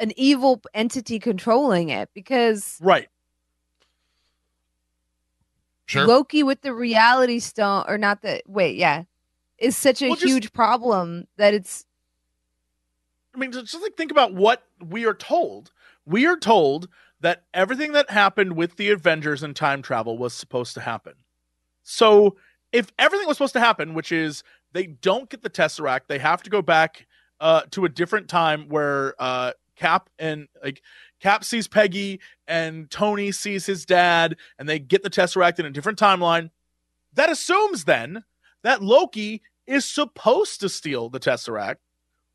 an 0.00 0.12
evil 0.16 0.60
entity 0.74 1.18
controlling 1.18 1.88
it 1.88 2.10
because 2.14 2.78
right. 2.82 3.08
Sure. 5.86 6.06
Loki 6.06 6.42
with 6.42 6.62
the 6.62 6.72
reality 6.72 7.38
stone 7.38 7.84
or 7.86 7.98
not 7.98 8.22
the 8.22 8.42
wait, 8.46 8.76
yeah, 8.76 9.04
is 9.58 9.76
such 9.76 10.02
a 10.02 10.06
Well, 10.08 10.16
just- 10.16 10.26
huge 10.26 10.52
problem 10.52 11.26
that 11.36 11.54
it's 11.54 11.84
I 13.34 13.38
mean, 13.38 13.50
just 13.50 13.80
like 13.82 13.96
think 13.96 14.12
about 14.12 14.32
what 14.32 14.62
we 14.84 15.06
are 15.06 15.14
told. 15.14 15.72
We 16.06 16.26
are 16.26 16.36
told 16.36 16.88
that 17.24 17.42
everything 17.54 17.92
that 17.92 18.10
happened 18.10 18.54
with 18.54 18.76
the 18.76 18.90
Avengers 18.90 19.42
and 19.42 19.56
time 19.56 19.80
travel 19.80 20.18
was 20.18 20.34
supposed 20.34 20.74
to 20.74 20.80
happen. 20.82 21.14
So, 21.82 22.36
if 22.70 22.92
everything 22.98 23.26
was 23.26 23.38
supposed 23.38 23.54
to 23.54 23.60
happen, 23.60 23.94
which 23.94 24.12
is 24.12 24.44
they 24.72 24.86
don't 24.88 25.30
get 25.30 25.40
the 25.40 25.48
Tesseract, 25.48 26.02
they 26.06 26.18
have 26.18 26.42
to 26.42 26.50
go 26.50 26.60
back 26.60 27.06
uh, 27.40 27.62
to 27.70 27.86
a 27.86 27.88
different 27.88 28.28
time 28.28 28.68
where 28.68 29.14
uh, 29.18 29.52
Cap 29.74 30.10
and 30.18 30.48
like 30.62 30.82
Cap 31.18 31.44
sees 31.44 31.66
Peggy 31.66 32.20
and 32.46 32.90
Tony 32.90 33.32
sees 33.32 33.64
his 33.64 33.86
dad, 33.86 34.36
and 34.58 34.68
they 34.68 34.78
get 34.78 35.02
the 35.02 35.08
Tesseract 35.08 35.58
in 35.58 35.64
a 35.64 35.70
different 35.70 35.98
timeline. 35.98 36.50
That 37.14 37.30
assumes 37.30 37.84
then 37.84 38.24
that 38.62 38.82
Loki 38.82 39.40
is 39.66 39.86
supposed 39.86 40.60
to 40.60 40.68
steal 40.68 41.08
the 41.08 41.20
Tesseract, 41.20 41.76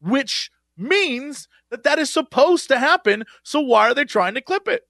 which 0.02 0.50
means 0.80 1.48
that 1.72 1.84
that 1.84 2.00
is 2.00 2.12
supposed 2.12 2.68
to 2.70 2.80
happen. 2.80 3.24
So 3.44 3.60
why 3.60 3.90
are 3.90 3.94
they 3.94 4.06
trying 4.06 4.34
to 4.36 4.42
clip 4.42 4.68
it? 4.68 4.84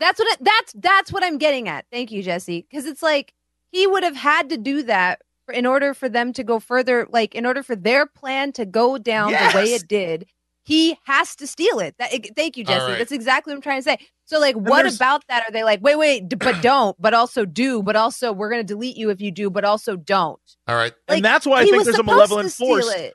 that's 0.00 0.20
what 0.20 0.28
it, 0.32 0.44
that's 0.44 0.72
that's 0.74 1.12
what 1.12 1.24
I'm 1.24 1.38
getting 1.38 1.68
at. 1.68 1.84
Thank 1.90 2.12
you, 2.12 2.22
Jesse, 2.22 2.64
because 2.70 2.86
it's 2.86 3.02
like 3.02 3.34
he 3.72 3.84
would 3.86 4.04
have 4.04 4.14
had 4.16 4.48
to 4.50 4.56
do 4.56 4.84
that 4.84 5.22
for, 5.44 5.52
in 5.52 5.66
order 5.66 5.92
for 5.92 6.08
them 6.08 6.32
to 6.34 6.44
go 6.44 6.60
further. 6.60 7.06
Like 7.10 7.34
in 7.34 7.44
order 7.44 7.62
for 7.64 7.74
their 7.74 8.06
plan 8.06 8.52
to 8.52 8.64
go 8.64 8.96
down 8.98 9.32
the 9.32 9.56
way 9.56 9.72
it 9.74 9.88
did, 9.88 10.26
he 10.62 10.96
has 11.06 11.34
to 11.36 11.48
steal 11.48 11.80
it. 11.80 11.96
That, 11.98 12.14
it- 12.14 12.36
thank 12.36 12.56
you, 12.56 12.62
Jesse. 12.62 12.80
right. 12.92 12.98
That's 12.98 13.10
exactly 13.10 13.50
what 13.52 13.56
I'm 13.56 13.62
trying 13.62 13.78
to 13.80 13.82
say. 13.82 13.98
So 14.24 14.38
like, 14.38 14.54
what 14.54 14.84
about 14.94 15.24
that? 15.28 15.48
Are 15.48 15.50
they 15.50 15.64
like, 15.64 15.82
wait, 15.82 15.96
wait, 15.96 16.28
d- 16.28 16.36
but 16.36 16.62
don't, 16.62 16.94
but 17.00 17.12
also 17.12 17.44
do, 17.44 17.82
but 17.82 17.96
also 17.96 18.32
we're 18.32 18.50
gonna 18.50 18.62
delete 18.62 18.96
you 18.96 19.10
if 19.10 19.20
you 19.20 19.32
do, 19.32 19.50
but 19.50 19.64
also 19.64 19.96
don't. 19.96 20.38
All 20.68 20.76
right. 20.76 20.92
Like, 21.08 21.16
and 21.16 21.24
that's 21.24 21.44
why 21.44 21.60
I 21.62 21.64
think 21.64 21.82
there's 21.84 21.98
a 21.98 22.02
malevolent 22.04 22.52
force. 22.52 22.88
it. 22.94 23.14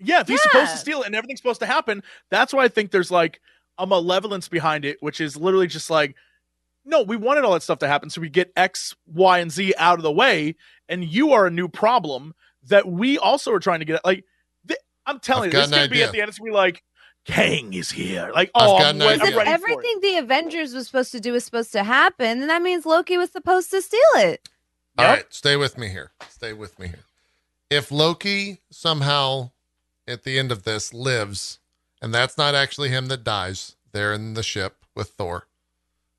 Yeah, 0.00 0.20
if 0.20 0.28
he's 0.28 0.42
supposed 0.42 0.72
to 0.72 0.78
steal 0.78 1.02
it 1.02 1.06
and 1.06 1.14
everything's 1.14 1.40
supposed 1.40 1.60
to 1.60 1.66
happen, 1.66 2.02
that's 2.30 2.52
why 2.52 2.64
I 2.64 2.68
think 2.68 2.90
there's 2.90 3.10
like 3.10 3.40
a 3.78 3.86
malevolence 3.86 4.48
behind 4.48 4.84
it, 4.84 4.98
which 5.00 5.20
is 5.20 5.36
literally 5.36 5.66
just 5.66 5.90
like, 5.90 6.14
no, 6.84 7.02
we 7.02 7.16
wanted 7.16 7.44
all 7.44 7.52
that 7.54 7.62
stuff 7.62 7.78
to 7.78 7.88
happen 7.88 8.10
so 8.10 8.20
we 8.20 8.28
get 8.28 8.52
X, 8.56 8.94
Y, 9.06 9.38
and 9.38 9.50
Z 9.50 9.74
out 9.78 9.98
of 9.98 10.02
the 10.02 10.12
way, 10.12 10.56
and 10.88 11.04
you 11.04 11.32
are 11.32 11.46
a 11.46 11.50
new 11.50 11.68
problem 11.68 12.34
that 12.68 12.86
we 12.86 13.18
also 13.18 13.52
are 13.52 13.60
trying 13.60 13.78
to 13.78 13.84
get. 13.84 14.04
Like, 14.04 14.24
th- 14.68 14.80
I'm 15.06 15.18
telling 15.20 15.48
I've 15.48 15.54
you, 15.54 15.58
this 15.60 15.66
is 15.66 15.72
gonna 15.72 15.88
be 15.88 16.02
at 16.02 16.12
the 16.12 16.20
end. 16.20 16.28
It's 16.28 16.38
gonna 16.38 16.50
be 16.50 16.54
like, 16.54 16.82
Kang 17.24 17.72
is 17.72 17.90
here. 17.90 18.30
Like, 18.34 18.50
I've 18.54 18.68
oh, 18.68 18.78
got 18.78 18.94
I'm, 18.94 19.00
an 19.00 19.08
idea. 19.08 19.22
I'm 19.24 19.28
If 19.32 19.36
ready 19.36 19.36
for 19.36 19.40
it. 19.40 19.48
everything 19.48 20.00
the 20.02 20.16
Avengers 20.18 20.74
was 20.74 20.86
supposed 20.86 21.12
to 21.12 21.20
do 21.20 21.32
was 21.32 21.44
supposed 21.44 21.72
to 21.72 21.82
happen, 21.84 22.40
then 22.40 22.48
that 22.48 22.60
means 22.60 22.84
Loki 22.84 23.16
was 23.16 23.30
supposed 23.30 23.70
to 23.70 23.80
steal 23.80 24.00
it. 24.16 24.46
All 24.98 25.06
Yep. 25.06 25.16
right, 25.16 25.26
stay 25.34 25.56
with 25.56 25.78
me 25.78 25.88
here. 25.88 26.12
Stay 26.28 26.52
with 26.52 26.78
me 26.78 26.88
here. 26.88 27.04
If 27.70 27.90
Loki 27.90 28.60
somehow 28.70 29.50
at 30.06 30.24
the 30.24 30.38
end 30.38 30.52
of 30.52 30.64
this 30.64 30.92
lives, 30.92 31.58
and 32.00 32.12
that's 32.12 32.38
not 32.38 32.54
actually 32.54 32.88
him 32.90 33.06
that 33.06 33.24
dies 33.24 33.76
there 33.92 34.12
in 34.12 34.34
the 34.34 34.42
ship 34.42 34.84
with 34.94 35.10
Thor, 35.10 35.46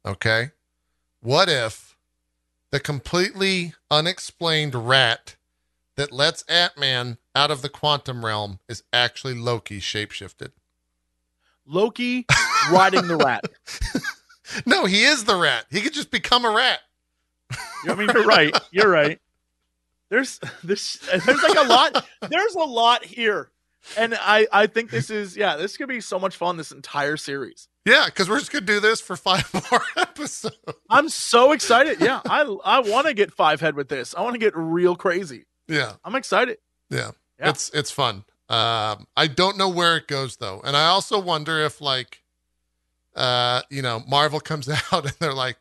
okay? 0.06 0.52
What 1.22 1.50
if 1.50 1.96
the 2.72 2.80
completely 2.80 3.74
unexplained 3.90 4.76
rat 4.76 5.36
that 5.96 6.12
lets 6.12 6.44
Ant 6.44 6.78
Man 6.78 7.18
out 7.36 7.52
of 7.52 7.62
the 7.62 7.70
quantum 7.70 8.26
realm 8.26 8.60
is 8.68 8.84
actually 8.92 9.34
Loki 9.34 9.80
shapeshifted? 9.80 10.52
Loki 11.66 12.26
riding 12.72 13.08
the 13.08 13.18
rat. 13.18 13.46
No, 14.66 14.86
he 14.86 15.04
is 15.04 15.24
the 15.24 15.36
rat. 15.36 15.66
He 15.72 15.82
could 15.82 15.94
just 15.94 16.12
become 16.12 16.46
a 16.46 16.52
rat. 16.52 16.80
I 17.88 17.96
mean, 17.96 18.10
you're 18.14 18.26
right. 18.26 18.56
You're 18.72 18.90
right. 18.90 19.20
There's 20.10 20.40
this. 20.64 20.98
There's 20.98 21.44
like 21.44 21.58
a 21.58 21.68
lot. 21.68 22.06
There's 22.30 22.56
a 22.56 22.60
lot 22.60 23.04
here, 23.04 23.50
and 23.98 24.16
I 24.20 24.48
I 24.52 24.68
think 24.68 24.90
this 24.92 25.10
is 25.10 25.36
yeah. 25.38 25.56
This 25.56 25.78
could 25.78 25.88
be 25.88 26.02
so 26.02 26.20
much 26.20 26.36
fun. 26.36 26.58
This 26.58 26.72
entire 26.72 27.18
series. 27.18 27.68
Yeah, 27.86 28.06
because 28.06 28.30
we're 28.30 28.40
just 28.40 28.52
gonna 28.52 28.66
do 28.66 28.80
this 28.80 29.00
for 29.00 29.16
five 29.16 29.52
more 29.72 29.82
episodes. 29.98 30.58
I'm 30.90 31.10
so 31.10 31.52
excited. 31.52 32.02
Yeah, 32.02 32.22
I 32.28 32.42
I 32.64 32.80
want 32.80 33.08
to 33.08 33.14
get 33.14 33.32
five 33.32 33.62
head 33.62 33.76
with 33.76 33.90
this. 33.90 34.16
I 34.16 34.22
want 34.22 34.34
to 34.34 34.40
get 34.40 34.54
real 34.56 34.96
crazy. 34.96 35.46
Yeah. 35.68 35.94
I'm 36.04 36.16
excited. 36.16 36.58
Yeah. 36.90 37.12
Yeah. 37.40 37.50
It's 37.50 37.70
it's 37.70 37.92
fun. 37.92 38.26
Um 38.50 39.08
I 39.16 39.28
don't 39.34 39.58
know 39.58 39.70
where 39.70 39.98
it 39.98 40.08
goes 40.08 40.38
though. 40.38 40.62
And 40.64 40.76
I 40.76 40.88
also 40.88 41.20
wonder 41.20 41.60
if 41.60 41.82
like 41.82 42.22
uh 43.16 43.62
you 43.70 43.82
know, 43.82 44.04
Marvel 44.08 44.40
comes 44.40 44.70
out 44.92 45.06
and 45.06 45.14
they're 45.20 45.34
like 45.34 45.58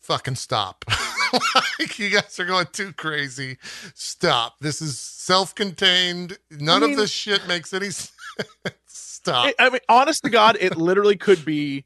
fucking 0.00 0.36
stop. 0.36 0.84
like 1.78 1.98
you 1.98 2.10
guys 2.10 2.38
are 2.40 2.44
going 2.44 2.66
too 2.72 2.92
crazy. 2.92 3.58
Stop. 3.94 4.56
This 4.60 4.82
is 4.82 4.98
self-contained. 4.98 6.38
None 6.50 6.82
I 6.82 6.90
of 6.90 6.96
this 6.96 7.10
shit 7.10 7.46
makes 7.48 7.72
any 7.72 7.90
sense. 7.90 8.12
stop. 8.86 9.48
It- 9.48 9.56
I 9.58 9.70
mean, 9.70 9.80
honest 9.88 10.24
to 10.24 10.30
God, 10.30 10.56
it 10.60 10.76
literally 10.76 11.16
could 11.16 11.44
be 11.44 11.84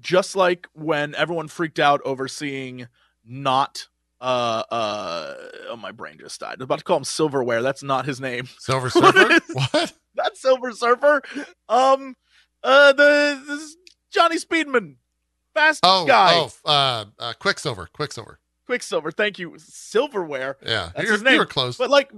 just 0.00 0.36
like 0.36 0.66
when 0.74 1.14
everyone 1.14 1.48
freaked 1.48 1.78
out 1.78 2.00
over 2.04 2.28
seeing 2.28 2.88
not 3.24 3.88
uh 4.20 4.62
uh 4.70 5.34
oh 5.70 5.76
my 5.76 5.92
brain 5.92 6.18
just 6.18 6.40
died. 6.40 6.50
I 6.50 6.54
was 6.58 6.64
about 6.64 6.78
to 6.78 6.84
call 6.84 6.96
him 6.96 7.04
silverware. 7.04 7.62
That's 7.62 7.82
not 7.82 8.04
his 8.06 8.20
name. 8.20 8.48
Silver 8.58 8.90
Surfer? 8.90 9.38
what? 9.52 9.92
Not 10.16 10.36
Silver 10.36 10.72
Surfer. 10.72 11.22
Um 11.68 12.16
uh 12.64 12.92
the 12.94 13.40
this 13.46 13.76
Johnny 14.12 14.36
Speedman. 14.38 14.96
Fast 15.54 15.80
Oh, 15.82 16.04
guy. 16.06 16.34
oh, 16.34 16.52
uh, 16.64 17.04
uh 17.18 17.32
Quicksilver. 17.38 17.88
Quicksilver. 17.92 18.38
Quicksilver. 18.68 19.10
Thank 19.10 19.38
you. 19.38 19.54
Silverware. 19.56 20.58
Yeah. 20.62 20.90
That's 20.94 21.04
You're, 21.04 21.12
his 21.14 21.22
name. 21.22 21.32
you 21.32 21.38
were 21.40 21.46
close. 21.46 21.78
But 21.78 21.88
like 21.88 22.12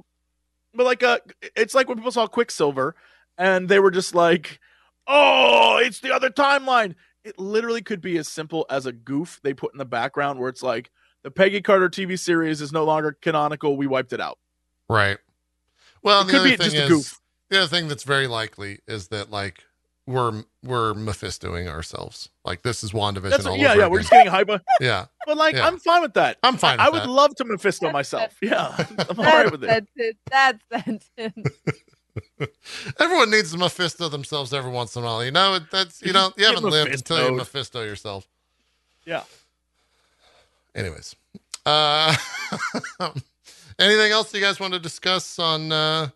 but 0.75 0.85
like 0.85 1.03
uh 1.05 1.19
it's 1.57 1.77
like 1.77 1.89
when 1.89 1.97
people 1.97 2.11
saw 2.11 2.27
Quicksilver 2.27 2.97
and 3.39 3.69
they 3.69 3.79
were 3.79 3.93
just 3.93 4.17
like, 4.17 4.59
"Oh, 5.07 5.79
it's 5.81 6.01
the 6.01 6.13
other 6.13 6.29
timeline." 6.29 6.97
It 7.23 7.39
literally 7.39 7.83
could 7.83 8.01
be 8.01 8.19
as 8.19 8.27
simple 8.27 8.67
as 8.69 8.85
a 8.87 8.93
goof 8.93 9.39
they 9.45 9.55
put 9.55 9.73
in 9.73 9.79
the 9.79 9.85
background 9.85 10.41
where 10.41 10.49
it's 10.49 10.63
like 10.63 10.91
the 11.23 11.31
Peggy 11.31 11.61
Carter 11.63 11.89
TV 11.89 12.19
series 12.19 12.61
is 12.61 12.73
no 12.73 12.85
longer 12.85 13.13
canonical. 13.23 13.77
We 13.77 13.87
wiped 13.87 14.13
it 14.13 14.21
out. 14.21 14.39
Right. 14.89 15.19
Well, 16.03 16.23
It 16.27 16.31
could 16.31 16.43
be 16.45 16.57
just 16.57 16.75
a 16.75 16.89
goof. 16.89 17.21
the 17.49 17.59
other 17.59 17.69
thing 17.69 17.87
that's 17.87 18.03
very 18.05 18.27
likely 18.27 18.81
is 18.89 19.09
that 19.09 19.31
like 19.31 19.65
we're 20.11 20.45
we're 20.63 20.95
Mephistoing 20.95 21.69
ourselves. 21.69 22.29
Like 22.45 22.63
this 22.63 22.83
is 22.83 22.93
WandaVision 22.93 23.31
That's 23.31 23.47
all 23.47 23.57
yeah, 23.57 23.71
over 23.73 23.81
yeah. 23.81 23.87
We're 23.87 23.99
just 24.01 24.11
getting 24.11 24.31
hyper, 24.31 24.61
yeah, 24.81 25.07
but 25.27 25.37
like 25.37 25.55
Yeah. 25.55 25.67
I'm 25.67 25.79
fine 25.79 26.03
with 26.03 26.15
that. 26.15 26.39
I'm 26.43 26.57
fine. 26.57 26.81
I, 26.81 26.87
with 26.87 26.95
would 26.95 27.09
that. 27.09 27.13
love 27.13 27.35
to 27.37 27.45
Mephisto 27.45 27.91
myself. 27.91 28.37
Yeah, 28.43 28.75
I'm 29.09 29.19
all 29.19 29.25
right 29.25 29.51
with 29.51 29.65
it. 29.65 29.69
That's 29.69 29.91
it. 29.97 30.17
That's 30.31 30.63
sentence. 30.73 31.49
Everyone 32.99 33.31
needs 33.31 33.53
to 33.53 33.59
Mephisto 33.59 34.09
themselves 34.09 34.53
every 34.53 34.71
once 34.71 34.97
in 34.97 35.03
a 35.03 35.07
while. 35.07 35.25
You 35.25 35.31
know, 35.31 35.61
that's 35.71 36.03
you 36.03 36.13
know 36.13 36.33
you 36.37 36.45
haven't 36.47 36.65
lived 36.65 36.93
until 36.93 37.31
you 37.31 37.37
Mephisto 37.37 37.83
yourself. 37.83 38.27
Yeah. 39.05 39.23
Anyways, 40.75 41.17
uh, 41.67 42.17
anything 43.79 44.13
else 44.13 44.33
you 44.35 44.41
guys 44.41 44.61
want 44.61 44.73
to 44.73 44.79
discuss 44.79 45.39
on 45.39 45.73
uh, 45.73 46.09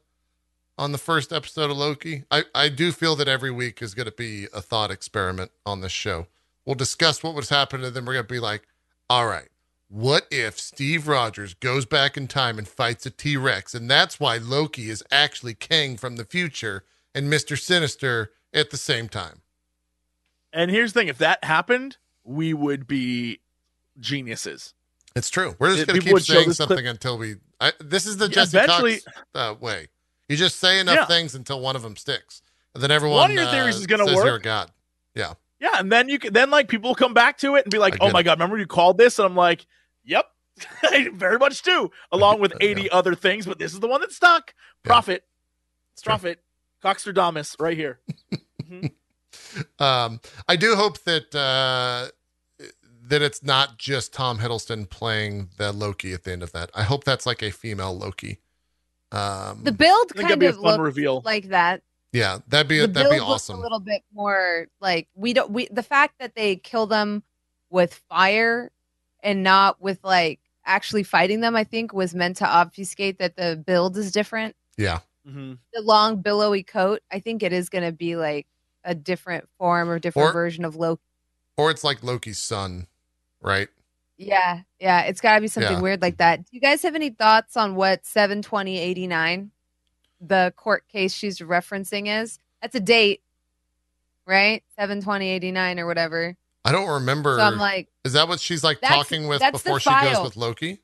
on 0.76 0.92
the 0.92 0.98
first 0.98 1.32
episode 1.32 1.70
of 1.70 1.76
Loki? 1.76 2.24
I 2.30 2.44
I 2.55 2.68
do 2.68 2.92
feel 2.92 3.16
that 3.16 3.28
every 3.28 3.51
week 3.51 3.82
is 3.82 3.94
going 3.94 4.06
to 4.06 4.12
be 4.12 4.46
a 4.52 4.60
thought 4.60 4.90
experiment 4.90 5.51
on 5.64 5.80
this 5.80 5.92
show. 5.92 6.26
We'll 6.64 6.74
discuss 6.74 7.22
what 7.22 7.34
was 7.34 7.51
happening, 7.51 7.86
and 7.86 7.94
then 7.94 8.05
we're 8.05 8.14
going 8.14 8.26
to 8.26 8.32
be 8.32 8.40
like, 8.40 8.66
all 9.10 9.26
right. 9.26 9.48
What 9.88 10.26
if 10.30 10.59
Steve 10.59 11.06
Rogers 11.06 11.55
goes 11.55 11.84
back 11.86 12.16
in 12.16 12.26
time 12.26 12.59
and 12.59 12.66
fights 12.66 13.06
a 13.06 13.10
T 13.10 13.36
Rex, 13.36 13.74
and 13.74 13.88
that's 13.88 14.18
why 14.18 14.38
Loki 14.38 14.90
is 14.90 15.05
actually 15.12 15.55
Kang 15.55 15.96
from 15.96 16.16
the 16.16 16.24
future 16.24 16.84
and 17.14 17.30
Mister 17.30 17.55
Sinister 17.55 18.32
at 18.52 18.70
the 18.70 18.76
same 18.76 19.09
time? 19.09 19.42
And 20.52 20.70
here's 20.70 20.92
the 20.94 21.01
thing: 21.01 21.09
if 21.09 21.18
that 21.18 21.44
happened, 21.44 21.98
we 22.24 22.55
would 22.55 22.88
be 22.88 23.40
geniuses. 24.01 24.74
It's 25.14 25.30
true. 25.30 25.55
We're 25.60 25.76
just 25.76 25.86
going 25.86 26.01
to 26.01 26.05
keep 26.05 26.18
saying 26.20 26.48
this 26.48 26.56
clip- 26.56 26.70
something 26.70 26.86
until 26.88 27.18
we. 27.18 27.36
I, 27.60 27.72
this 27.78 28.06
is 28.06 28.16
the 28.16 28.24
Yeah, 28.26 28.32
Jesse 28.32 28.56
eventually- 28.56 28.98
Cox 29.01 29.22
uh, 29.34 29.55
way. 29.60 29.88
You 30.28 30.36
just 30.36 30.59
say 30.59 30.80
enough 30.80 30.94
Yeah. 30.96 31.05
things 31.06 31.34
until 31.34 31.60
one 31.60 31.76
of 31.76 31.82
them 31.82 31.96
sticks, 31.96 32.42
and 32.74 32.82
then 32.82 32.90
everyone. 32.90 33.18
One 33.18 33.30
of 33.30 33.36
your 33.36 33.44
uh, 33.46 33.51
theories 33.51 33.76
is 33.76 33.86
gonna 33.86 34.06
work. 34.06 34.24
You're 34.24 34.38
god. 34.38 34.70
Yeah. 35.14 35.34
Yeah, 35.60 35.78
and 35.78 35.90
then 35.90 36.09
you 36.09 36.18
can 36.18 36.32
then 36.32 36.51
like 36.51 36.68
people 36.68 36.90
will 36.90 36.94
come 36.94 37.14
back 37.14 37.38
to 37.38 37.55
it 37.56 37.64
and 37.64 37.70
be 37.72 37.78
like, 37.78 37.96
"Oh 38.01 38.10
my 38.10 38.20
it. 38.20 38.24
god, 38.24 38.38
remember 38.38 38.59
you 38.59 38.66
called 38.66 38.98
this?" 38.98 39.18
And 39.18 39.26
I'm 39.26 39.36
like, 39.36 39.66
"Yep, 40.05 40.26
I 40.82 41.09
very 41.14 41.38
much 41.38 41.62
do." 41.62 41.90
Along 42.12 42.40
with 42.40 42.52
Yeah. 42.60 42.68
80 42.68 42.90
other 42.90 43.14
things, 43.14 43.46
but 43.46 43.59
this 43.59 43.72
is 43.72 43.80
the 43.80 43.88
one 43.88 44.01
that 44.01 44.12
stuck. 44.12 44.55
Prophet, 44.82 45.24
It's 45.92 46.02
true. 46.02 46.10
prophet, 46.10 46.40
Coxterdamus, 46.82 47.56
right 47.60 47.76
here. 47.76 48.01
Mhm. 48.62 48.90
Um, 49.80 50.20
I 50.48 50.55
do 50.56 50.74
hope 50.76 51.02
that 51.05 51.34
uh, 51.34 52.09
that 53.09 53.20
it's 53.22 53.42
not 53.42 53.78
just 53.78 54.12
Tom 54.12 54.38
Hiddleston 54.38 54.88
playing 54.88 55.51
the 55.59 55.72
Loki 55.72 56.12
at 56.12 56.22
the 56.24 56.32
end 56.32 56.42
of 56.42 56.52
that. 56.52 56.70
I 56.74 56.82
hope 56.84 57.05
that's 57.05 57.26
like 57.26 57.42
a 57.42 57.51
female 57.51 57.96
Loki. 57.96 58.38
Um, 59.12 59.62
The 59.62 59.72
build 59.72 60.12
I 60.18 60.22
kind 60.22 60.40
be 60.40 60.47
a 60.47 60.51
of 60.51 60.56
fun 60.60 60.81
reveal. 60.81 61.22
like 61.24 61.48
that. 61.48 61.82
yeah, 62.12 62.39
that'd 62.48 62.68
be 62.68 62.78
the 62.81 62.86
that'd 62.89 63.12
be 63.12 63.18
awesome. 63.18 63.59
A 63.59 63.60
little 63.62 63.81
bit 63.81 64.02
more 64.12 64.66
like 64.81 65.09
we 65.14 65.32
don't 65.32 65.51
we 65.51 65.68
the 65.70 65.82
fact 65.82 66.18
that 66.18 66.35
they 66.35 66.56
kill 66.56 66.86
them 66.86 67.22
with 67.70 67.94
fire 68.09 68.70
and 69.22 69.43
not 69.43 69.81
with 69.81 69.98
like 70.02 70.40
actually 70.64 71.02
fighting 71.05 71.40
them. 71.40 71.55
I 71.56 71.64
think 71.64 71.93
was 71.93 72.14
meant 72.14 72.36
to 72.39 72.47
obfuscate 72.47 73.18
that 73.18 73.36
the 73.36 73.62
build 73.64 73.97
is 73.97 74.10
different. 74.12 74.56
yeah, 74.76 75.01
Mhm. 75.28 75.59
The 75.72 75.81
long 75.82 76.16
billowy 76.20 76.62
coat. 76.64 77.01
I 77.12 77.20
think 77.20 77.43
it 77.43 77.52
is 77.52 77.68
going 77.68 77.85
to 77.85 77.93
be 77.93 78.16
like 78.16 78.47
a 78.85 78.94
different 78.94 79.48
form 79.59 79.89
or 79.89 79.98
different 79.98 80.31
Or- 80.31 80.32
version 80.32 80.64
of 80.64 80.74
Loki. 80.76 81.01
or 81.56 81.70
it's 81.70 81.85
like 81.85 82.02
Loki's 82.02 82.39
son, 82.39 82.86
right? 83.40 83.68
Yeah, 84.16 84.61
yeah, 84.78 85.03
it's 85.03 85.20
got 85.20 85.35
to 85.35 85.41
be 85.41 85.49
something 85.49 85.73
Yeah. 85.73 85.81
weird 85.81 86.01
like 86.01 86.19
that. 86.19 86.39
Do 86.45 86.51
you 86.53 86.61
guys 86.61 86.82
have 86.82 86.95
any 86.95 87.11
thoughts 87.11 87.57
on 87.57 87.74
what 87.74 88.07
seven 88.07 88.43
twenty 88.43 88.78
eighty 88.78 89.07
nine, 89.07 89.51
the 90.20 90.53
court 90.57 90.86
case 90.89 91.12
she's 91.12 91.41
referencing 91.41 92.23
is? 92.23 92.39
That's 92.62 92.77
a 92.77 92.81
date, 92.81 93.23
right? 94.27 94.62
Seven 94.77 95.01
twenty 95.01 95.28
eighty 95.31 95.51
nine 95.51 95.81
or 95.81 95.86
whatever. 95.86 96.36
I 96.65 96.73
don't 96.73 96.89
remember. 96.89 97.36
So 97.39 97.43
I'm 97.43 97.59
like, 97.59 97.89
is 98.05 98.12
that 98.12 98.28
what 98.28 98.41
she's 98.41 98.62
like 98.62 98.81
talking 98.81 99.27
with 99.27 99.43
before 99.53 99.81
she 99.81 99.91
goes 99.91 100.23
with 100.23 100.36
Loki? 100.36 100.81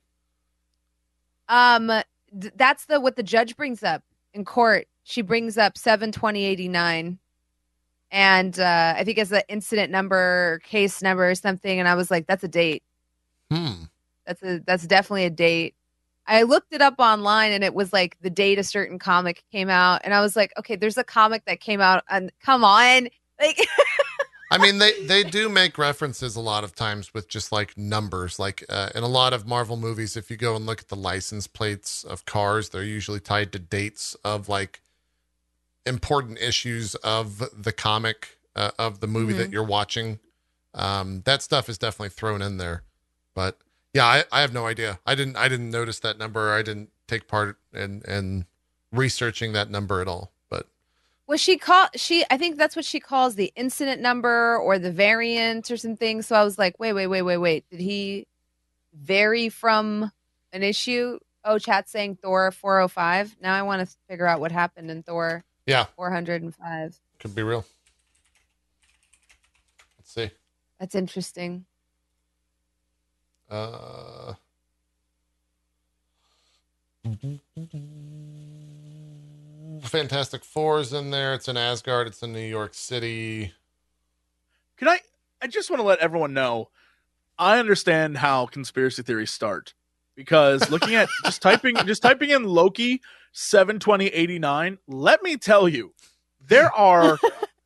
um, 1.48 1.86
th- 2.38 2.52
that's 2.56 2.86
the 2.86 3.00
what 3.00 3.16
the 3.16 3.22
judge 3.22 3.56
brings 3.56 3.82
up 3.82 4.02
in 4.34 4.44
court. 4.44 4.86
She 5.04 5.22
brings 5.22 5.56
up 5.56 5.78
seven 5.78 6.12
twenty 6.12 6.44
eighty 6.44 6.68
nine, 6.68 7.18
and 8.10 8.58
uh, 8.58 8.94
I 8.96 9.04
think 9.04 9.18
it's 9.18 9.30
the 9.30 9.44
incident 9.48 9.90
number, 9.90 10.60
case 10.64 11.00
number, 11.00 11.30
or 11.30 11.34
something. 11.34 11.78
And 11.78 11.88
I 11.88 11.94
was 11.94 12.10
like, 12.10 12.26
that's 12.26 12.44
a 12.44 12.48
date. 12.48 12.82
Hmm. 13.50 13.84
That's 14.26 14.42
a 14.42 14.60
that's 14.66 14.86
definitely 14.86 15.24
a 15.24 15.30
date. 15.30 15.74
I 16.26 16.42
looked 16.44 16.72
it 16.72 16.80
up 16.80 16.94
online 16.98 17.52
and 17.52 17.64
it 17.64 17.74
was 17.74 17.92
like 17.92 18.16
the 18.20 18.30
date 18.30 18.58
a 18.58 18.62
certain 18.62 18.98
comic 18.98 19.42
came 19.50 19.68
out 19.68 20.02
and 20.04 20.14
I 20.14 20.20
was 20.20 20.36
like, 20.36 20.52
okay, 20.58 20.76
there's 20.76 20.98
a 20.98 21.04
comic 21.04 21.44
that 21.46 21.60
came 21.60 21.80
out 21.80 22.04
and 22.08 22.30
come 22.40 22.64
on. 22.64 23.08
Like 23.40 23.66
I 24.50 24.58
mean, 24.58 24.78
they 24.78 24.92
they 25.06 25.24
do 25.24 25.48
make 25.48 25.78
references 25.78 26.36
a 26.36 26.40
lot 26.40 26.62
of 26.62 26.74
times 26.74 27.14
with 27.14 27.28
just 27.28 27.52
like 27.52 27.76
numbers. 27.76 28.38
Like 28.38 28.64
uh, 28.68 28.90
in 28.94 29.02
a 29.02 29.08
lot 29.08 29.32
of 29.32 29.46
Marvel 29.46 29.76
movies, 29.76 30.16
if 30.16 30.30
you 30.30 30.36
go 30.36 30.54
and 30.54 30.66
look 30.66 30.80
at 30.80 30.88
the 30.88 30.96
license 30.96 31.46
plates 31.46 32.04
of 32.04 32.26
cars, 32.26 32.68
they're 32.68 32.84
usually 32.84 33.20
tied 33.20 33.52
to 33.52 33.58
dates 33.58 34.14
of 34.24 34.48
like 34.48 34.82
important 35.86 36.38
issues 36.38 36.94
of 36.96 37.42
the 37.56 37.72
comic 37.72 38.38
uh, 38.54 38.70
of 38.78 39.00
the 39.00 39.06
movie 39.06 39.32
that 39.32 39.50
you're 39.50 39.64
watching. 39.64 40.18
Um, 40.74 41.22
that 41.24 41.42
stuff 41.42 41.68
is 41.68 41.78
definitely 41.78 42.10
thrown 42.10 42.42
in 42.42 42.58
there. 42.58 42.84
But 43.34 43.58
yeah, 43.92 44.06
I, 44.06 44.24
I 44.30 44.40
have 44.40 44.52
no 44.52 44.66
idea. 44.66 44.98
I 45.06 45.14
didn't 45.14 45.36
I 45.36 45.48
didn't 45.48 45.70
notice 45.70 45.98
that 46.00 46.18
number. 46.18 46.52
I 46.52 46.62
didn't 46.62 46.90
take 47.06 47.28
part 47.28 47.58
in 47.72 48.02
in 48.06 48.46
researching 48.92 49.52
that 49.52 49.70
number 49.70 50.00
at 50.00 50.08
all. 50.08 50.32
But 50.48 50.66
was 51.26 51.40
she 51.40 51.56
call 51.56 51.88
she 51.96 52.24
I 52.30 52.36
think 52.36 52.56
that's 52.56 52.76
what 52.76 52.84
she 52.84 53.00
calls 53.00 53.34
the 53.34 53.52
incident 53.56 54.00
number 54.00 54.56
or 54.58 54.78
the 54.78 54.92
variant 54.92 55.70
or 55.70 55.76
something. 55.76 56.22
So 56.22 56.36
I 56.36 56.44
was 56.44 56.58
like, 56.58 56.78
wait, 56.78 56.92
wait, 56.92 57.08
wait, 57.08 57.22
wait, 57.22 57.38
wait. 57.38 57.64
Did 57.70 57.80
he 57.80 58.26
vary 58.94 59.48
from 59.48 60.10
an 60.52 60.62
issue? 60.62 61.18
Oh, 61.44 61.58
chat 61.58 61.88
saying 61.88 62.16
Thor 62.16 62.50
405. 62.50 63.36
Now 63.40 63.54
I 63.54 63.62
want 63.62 63.88
to 63.88 63.96
figure 64.08 64.26
out 64.26 64.40
what 64.40 64.52
happened 64.52 64.90
in 64.90 65.02
Thor 65.02 65.44
yeah, 65.66 65.86
405. 65.96 66.98
could 67.18 67.34
be 67.34 67.42
real. 67.42 67.64
Let's 69.98 70.12
see. 70.12 70.30
That's 70.78 70.94
interesting. 70.94 71.66
Uh, 73.50 74.34
Fantastic 79.82 80.44
Four 80.44 80.80
is 80.80 80.92
in 80.92 81.10
there. 81.10 81.34
It's 81.34 81.48
in 81.48 81.56
Asgard. 81.56 82.06
It's 82.06 82.22
in 82.22 82.32
New 82.32 82.40
York 82.40 82.74
City. 82.74 83.52
Can 84.76 84.88
I? 84.88 85.00
I 85.42 85.48
just 85.48 85.70
want 85.70 85.80
to 85.80 85.86
let 85.86 85.98
everyone 85.98 86.32
know. 86.32 86.68
I 87.38 87.58
understand 87.58 88.18
how 88.18 88.46
conspiracy 88.46 89.02
theories 89.02 89.30
start 89.30 89.74
because 90.14 90.70
looking 90.70 90.94
at 90.94 91.08
just 91.24 91.42
typing 91.42 91.74
just 91.86 92.02
typing 92.02 92.30
in 92.30 92.44
Loki 92.44 93.00
seven 93.32 93.80
twenty 93.80 94.06
eighty 94.08 94.38
nine. 94.38 94.78
Let 94.86 95.22
me 95.22 95.36
tell 95.36 95.68
you, 95.68 95.92
there 96.46 96.72
are 96.72 97.18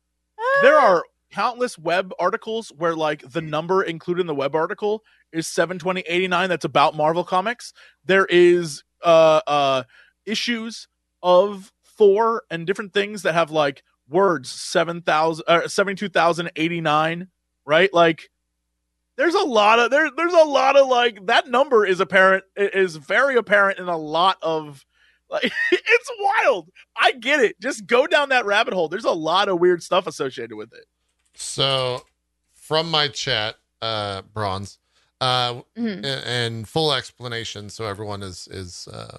there 0.63 0.79
are 0.79 1.03
countless 1.31 1.77
web 1.77 2.13
articles 2.17 2.71
where 2.77 2.95
like 2.95 3.29
the 3.29 3.41
number 3.41 3.83
included 3.83 4.21
in 4.21 4.27
the 4.27 4.33
web 4.35 4.55
article 4.55 5.03
is 5.35 5.47
72089 5.47 6.49
that's 6.49 6.65
about 6.65 6.95
marvel 6.95 7.23
comics. 7.23 7.73
There 8.05 8.25
is 8.25 8.83
uh 9.03 9.41
uh 9.45 9.83
issues 10.25 10.87
of 11.21 11.71
thor 11.97 12.43
and 12.49 12.65
different 12.65 12.93
things 12.93 13.21
that 13.23 13.33
have 13.33 13.51
like 13.51 13.83
words 14.09 14.49
7000 14.49 15.43
uh, 15.47 15.67
72089 15.67 17.27
right? 17.65 17.93
Like 17.93 18.29
there's 19.17 19.35
a 19.35 19.43
lot 19.43 19.79
of 19.79 19.91
there 19.91 20.09
there's 20.15 20.33
a 20.33 20.45
lot 20.45 20.77
of 20.77 20.87
like 20.87 21.25
that 21.27 21.47
number 21.47 21.85
is 21.85 21.99
apparent 21.99 22.43
is 22.55 22.95
very 22.95 23.35
apparent 23.35 23.79
in 23.79 23.87
a 23.87 23.97
lot 23.97 24.37
of 24.41 24.85
like 25.29 25.43
it's 25.71 26.11
wild. 26.19 26.69
I 26.95 27.13
get 27.13 27.39
it. 27.39 27.59
Just 27.59 27.87
go 27.87 28.07
down 28.07 28.29
that 28.29 28.45
rabbit 28.45 28.73
hole. 28.73 28.87
There's 28.87 29.05
a 29.05 29.11
lot 29.11 29.49
of 29.49 29.59
weird 29.59 29.83
stuff 29.83 30.07
associated 30.07 30.55
with 30.55 30.73
it. 30.73 30.85
So, 31.33 32.03
from 32.53 32.89
my 32.89 33.09
chat, 33.09 33.55
uh, 33.81 34.21
Bronze, 34.33 34.79
uh, 35.21 35.61
Mhm. 35.77 36.05
and, 36.05 36.67
full 36.69 36.93
explanation, 36.93 37.69
so 37.69 37.85
everyone 37.85 38.21
is 38.23 38.47
is 38.49 38.87
uh, 38.87 39.17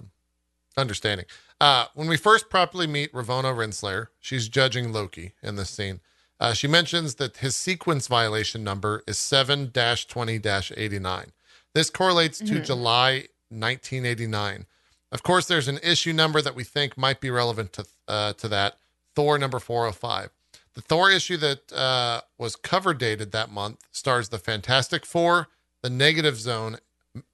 understanding. 0.77 1.27
Uh, 1.60 1.86
when 1.94 2.06
we 2.09 2.16
first 2.16 2.51
properly 2.51 2.86
meet 2.86 3.12
Ravonna 3.12 3.55
Renslayer, 3.56 4.09
she's 4.20 4.48
judging 4.48 4.93
Loki 4.93 5.32
in 5.43 5.56
this 5.56 5.70
scene. 5.70 6.01
Uh, 6.39 6.52
she 6.52 6.68
mentions 6.68 7.14
that 7.14 7.39
his 7.39 7.56
sequence 7.56 8.09
violation 8.09 8.62
number 8.62 9.02
is 9.06 9.16
7 9.16 9.70
20 9.73 10.36
89. 10.77 11.32
This 11.73 11.89
correlates 11.89 12.39
to 12.39 12.44
Mhm. 12.60 12.64
July 12.66 13.28
1989. 13.51 14.66
Of 15.12 15.23
course, 15.23 15.47
there's 15.47 15.68
an 15.68 15.78
issue 15.82 16.12
number 16.12 16.43
that 16.43 16.55
we 16.55 16.64
think 16.64 16.98
might 16.98 17.20
be 17.20 17.31
relevant 17.31 17.73
to, 17.74 17.86
uh, 18.09 18.32
to 18.35 18.48
that 18.48 18.78
Thor 19.14 19.39
number 19.39 19.59
405. 19.59 20.31
The 20.74 20.82
Thor 20.82 21.10
issue 21.10 21.39
that 21.39 21.73
uh, 21.73 22.20
was 22.36 22.55
cover 22.55 22.93
dated 22.93 23.32
that 23.32 23.51
month 23.51 23.81
stars 23.93 24.28
the 24.28 24.39
Fantastic 24.39 25.06
Four, 25.06 25.48
the 25.86 25.90
Negative 25.90 26.36
Zone, 26.36 26.78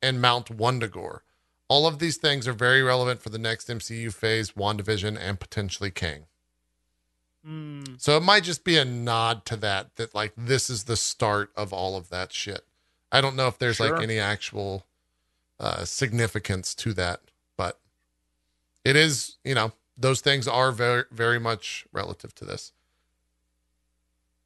and 0.02 0.20
Mount 0.20 0.54
Wundagore. 0.54 1.20
All 1.68 1.86
of 1.86 2.00
these 2.00 2.18
things 2.18 2.46
are 2.46 2.52
very 2.52 2.82
relevant 2.82 3.22
for 3.22 3.30
the 3.30 3.38
next 3.38 3.68
MCU 3.68 4.12
phase, 4.12 4.52
WandaVision, 4.52 5.16
and 5.18 5.40
potentially 5.40 5.90
Kang. 5.90 6.26
Hmm. 7.42 7.82
So 7.96 8.14
it 8.18 8.22
might 8.22 8.44
just 8.44 8.62
be 8.62 8.76
a 8.76 8.84
nod 8.84 9.46
to 9.46 9.56
that, 9.56 9.96
that 9.96 10.14
like 10.14 10.34
this 10.36 10.68
is 10.68 10.84
the 10.84 10.98
start 10.98 11.50
of 11.56 11.72
all 11.72 11.96
of 11.96 12.10
that 12.10 12.30
shit. 12.30 12.66
I 13.10 13.22
don't 13.22 13.36
know 13.36 13.48
if 13.48 13.56
there's 13.56 13.76
Sure. 13.76 13.94
like 13.94 14.02
any 14.02 14.18
actual 14.18 14.84
uh, 15.58 15.86
significance 15.86 16.74
to 16.74 16.92
that, 16.92 17.20
but 17.56 17.80
it 18.84 18.96
is, 18.96 19.38
you 19.44 19.54
know, 19.54 19.72
those 19.96 20.20
things 20.20 20.46
are 20.46 20.72
very, 20.72 21.04
very 21.10 21.40
much 21.40 21.86
relative 21.90 22.34
to 22.34 22.44
this. 22.44 22.72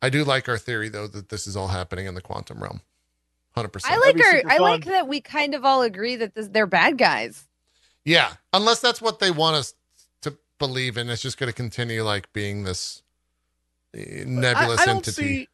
I 0.01 0.11
do 0.11 0.23
like 0.23 0.49
our 0.49 0.59
theory 0.59 0.89
though 0.89 1.09
that 1.09 1.29
this 1.29 1.49
is 1.49 1.57
all 1.57 1.69
happening 1.69 2.07
in 2.07 2.15
the 2.15 2.21
quantum 2.23 2.63
realm. 2.63 2.83
100%. 3.57 3.83
I 3.85 3.99
like 3.99 4.17
be 4.17 4.23
her. 4.23 4.43
I 4.49 4.59
like 4.59 4.85
that 4.85 5.09
we 5.09 5.21
kind 5.21 5.55
of 5.55 5.65
all 5.65 5.83
agree 5.83 6.17
that 6.17 6.35
this, 6.35 6.49
they're 6.49 6.67
bad 6.67 6.99
guys. 6.99 7.45
Yeah, 8.05 8.35
unless 8.53 8.81
that's 8.81 9.01
what 9.03 9.19
they 9.19 9.31
want 9.31 9.57
us 9.57 9.75
to 10.23 10.37
believe, 10.59 10.97
and 10.97 11.11
it's 11.11 11.23
just 11.23 11.39
going 11.39 11.49
to 11.49 11.57
continue 11.57 12.03
like 12.03 12.33
being 12.33 12.65
this 12.65 13.03
uh, 13.97 14.01
nebulous 14.27 14.81
I, 14.81 14.83
I 14.85 14.87
don't 14.87 14.97
entity. 14.97 15.13
see 15.13 15.49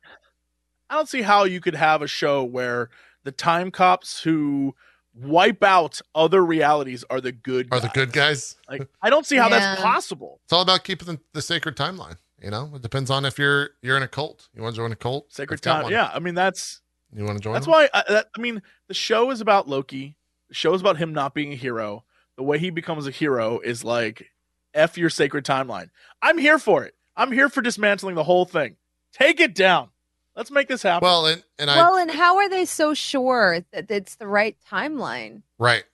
I 0.90 0.96
don't 0.96 1.08
see 1.08 1.22
how 1.22 1.44
you 1.44 1.60
could 1.60 1.74
have 1.74 2.02
a 2.02 2.06
show 2.06 2.44
where 2.44 2.90
the 3.24 3.32
time 3.32 3.70
cops 3.70 4.22
who 4.22 4.74
wipe 5.14 5.62
out 5.62 6.00
other 6.14 6.44
realities 6.44 7.02
are 7.08 7.20
the 7.20 7.32
good 7.32 7.68
Are 7.72 7.80
the 7.80 7.88
good 7.88 8.12
guys? 8.12 8.56
Like 8.68 8.86
I 9.00 9.08
don't 9.08 9.24
see 9.24 9.36
how 9.36 9.48
that's 9.48 9.80
possible. 9.80 10.40
It's 10.44 10.52
all 10.52 10.60
about 10.60 10.84
keeping 10.84 11.06
the, 11.06 11.20
the 11.32 11.40
sacred 11.40 11.76
timeline. 11.76 12.16
You 12.42 12.50
know, 12.50 12.72
it 12.74 12.82
depends 12.82 13.10
on 13.10 13.24
if 13.24 13.38
you're 13.38 13.70
you're 13.80 13.96
in 13.96 14.02
a 14.02 14.08
cult. 14.08 14.48
You 14.54 14.62
want 14.62 14.74
to 14.74 14.80
join 14.82 14.92
a 14.92 14.96
cult? 14.96 15.32
Sacred 15.32 15.62
time. 15.62 15.84
one. 15.84 15.92
Yeah, 15.92 16.10
I 16.12 16.18
mean 16.18 16.34
that's 16.34 16.82
You 17.14 17.24
want 17.24 17.38
to 17.38 17.42
join? 17.42 17.52
That's 17.54 17.66
them? 17.66 17.72
why 17.72 17.88
I, 17.92 18.04
that, 18.08 18.28
I 18.36 18.40
mean 18.40 18.62
the 18.88 18.94
show 18.94 19.30
is 19.30 19.40
about 19.40 19.68
Loki. 19.68 20.16
The 20.48 20.54
show 20.54 20.74
is 20.74 20.80
about 20.80 20.96
him 20.96 21.12
not 21.12 21.34
being 21.34 21.52
a 21.52 21.56
hero. 21.56 22.04
The 22.36 22.42
way 22.42 22.58
he 22.58 22.70
becomes 22.70 23.06
a 23.06 23.10
hero 23.10 23.58
is 23.60 23.84
like 23.84 24.30
f 24.74 24.96
your 24.96 25.10
sacred 25.10 25.44
timeline. 25.44 25.90
I'm 26.22 26.38
here 26.38 26.58
for 26.58 26.84
it. 26.84 26.94
I'm 27.16 27.32
here 27.32 27.48
for 27.48 27.60
dismantling 27.60 28.14
the 28.14 28.24
whole 28.24 28.44
thing. 28.46 28.76
Take 29.12 29.40
it 29.40 29.54
down. 29.54 29.90
Let's 30.34 30.50
make 30.50 30.68
this 30.68 30.82
happen. 30.82 31.06
Well, 31.06 31.26
and 31.26 31.44
and 31.58 31.70
I 31.70 31.76
well, 31.76 31.96
and 31.98 32.10
how 32.10 32.38
are 32.38 32.48
they 32.48 32.64
so 32.64 32.94
sure 32.94 33.64
that 33.72 33.90
it's 33.90 34.16
the 34.16 34.26
right 34.26 34.56
timeline? 34.70 35.42
right. 35.58 35.84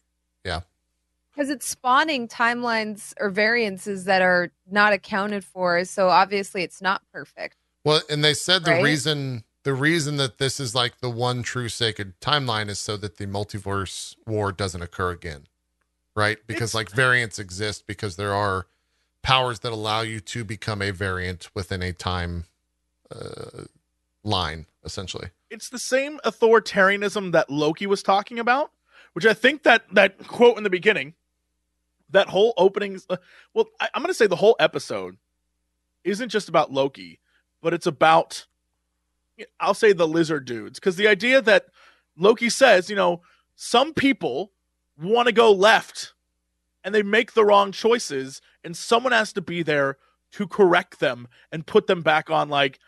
Yeah. 0.44 0.60
Because 1.34 1.50
it's 1.50 1.68
spawning 1.68 2.26
timelines 2.26 3.14
or 3.20 3.30
variances 3.30 4.04
that 4.04 4.22
are 4.22 4.50
not 4.70 4.92
accounted 4.92 5.44
for. 5.44 5.84
So 5.84 6.08
obviously, 6.08 6.62
it's 6.62 6.80
not 6.82 7.02
perfect. 7.12 7.56
Well, 7.84 8.02
and 8.10 8.24
they 8.24 8.34
said 8.34 8.64
the 8.64 8.72
Right? 8.72 8.82
reason 8.82 9.44
the 9.68 9.74
reason 9.74 10.16
that 10.16 10.38
this 10.38 10.58
is 10.58 10.74
like 10.74 11.00
the 11.00 11.10
one 11.10 11.42
true 11.42 11.68
sacred 11.68 12.18
timeline 12.22 12.70
is 12.70 12.78
so 12.78 12.96
that 12.96 13.18
the 13.18 13.26
multiverse 13.26 14.16
war 14.26 14.50
doesn't 14.50 14.80
occur 14.80 15.10
again. 15.10 15.46
Right? 16.16 16.38
Because 16.46 16.74
like 16.74 16.90
variants 16.90 17.38
exist 17.38 17.86
because 17.86 18.16
there 18.16 18.32
are 18.32 18.66
powers 19.22 19.58
that 19.58 19.70
allow 19.70 20.00
you 20.00 20.20
to 20.20 20.42
become 20.42 20.80
a 20.80 20.90
variant 20.90 21.50
within 21.54 21.82
a 21.82 21.92
time 21.92 22.46
uh, 23.14 23.64
line 24.24 24.64
essentially. 24.84 25.28
it's 25.50 25.68
the 25.68 25.78
same 25.78 26.18
authoritarianism 26.24 27.32
that 27.32 27.50
Loki 27.50 27.86
was 27.86 28.02
talking 28.02 28.38
about, 28.38 28.70
which 29.12 29.26
I 29.26 29.34
think 29.34 29.64
that 29.64 29.82
that 29.92 30.26
quote 30.26 30.56
in 30.56 30.64
the 30.64 30.70
beginning, 30.70 31.12
that 32.08 32.28
whole 32.28 32.54
opening, 32.56 32.98
uh, 33.10 33.18
well, 33.52 33.66
I, 33.80 33.90
I'm 33.94 34.00
going 34.00 34.08
to 34.08 34.14
say 34.14 34.26
the 34.26 34.36
whole 34.36 34.56
episode 34.58 35.18
isn't 36.04 36.30
just 36.30 36.48
about 36.48 36.72
Loki, 36.72 37.20
but 37.60 37.74
it's 37.74 37.86
about, 37.86 38.46
I'll 39.60 39.74
say 39.74 39.92
the 39.92 40.08
lizard 40.08 40.44
dudes, 40.44 40.78
because 40.78 40.96
the 40.96 41.08
idea 41.08 41.40
that 41.42 41.66
Loki 42.16 42.50
says, 42.50 42.90
you 42.90 42.96
know, 42.96 43.22
some 43.56 43.94
people 43.94 44.52
want 45.00 45.26
to 45.26 45.32
go 45.32 45.52
left 45.52 46.14
and 46.84 46.94
they 46.94 47.02
make 47.02 47.32
the 47.32 47.44
wrong 47.44 47.72
choices, 47.72 48.40
and 48.64 48.76
someone 48.76 49.12
has 49.12 49.32
to 49.32 49.40
be 49.40 49.62
there 49.62 49.98
to 50.32 50.46
correct 50.46 51.00
them 51.00 51.28
and 51.50 51.66
put 51.66 51.86
them 51.86 52.02
back 52.02 52.30
on 52.30 52.48
like 52.48 52.78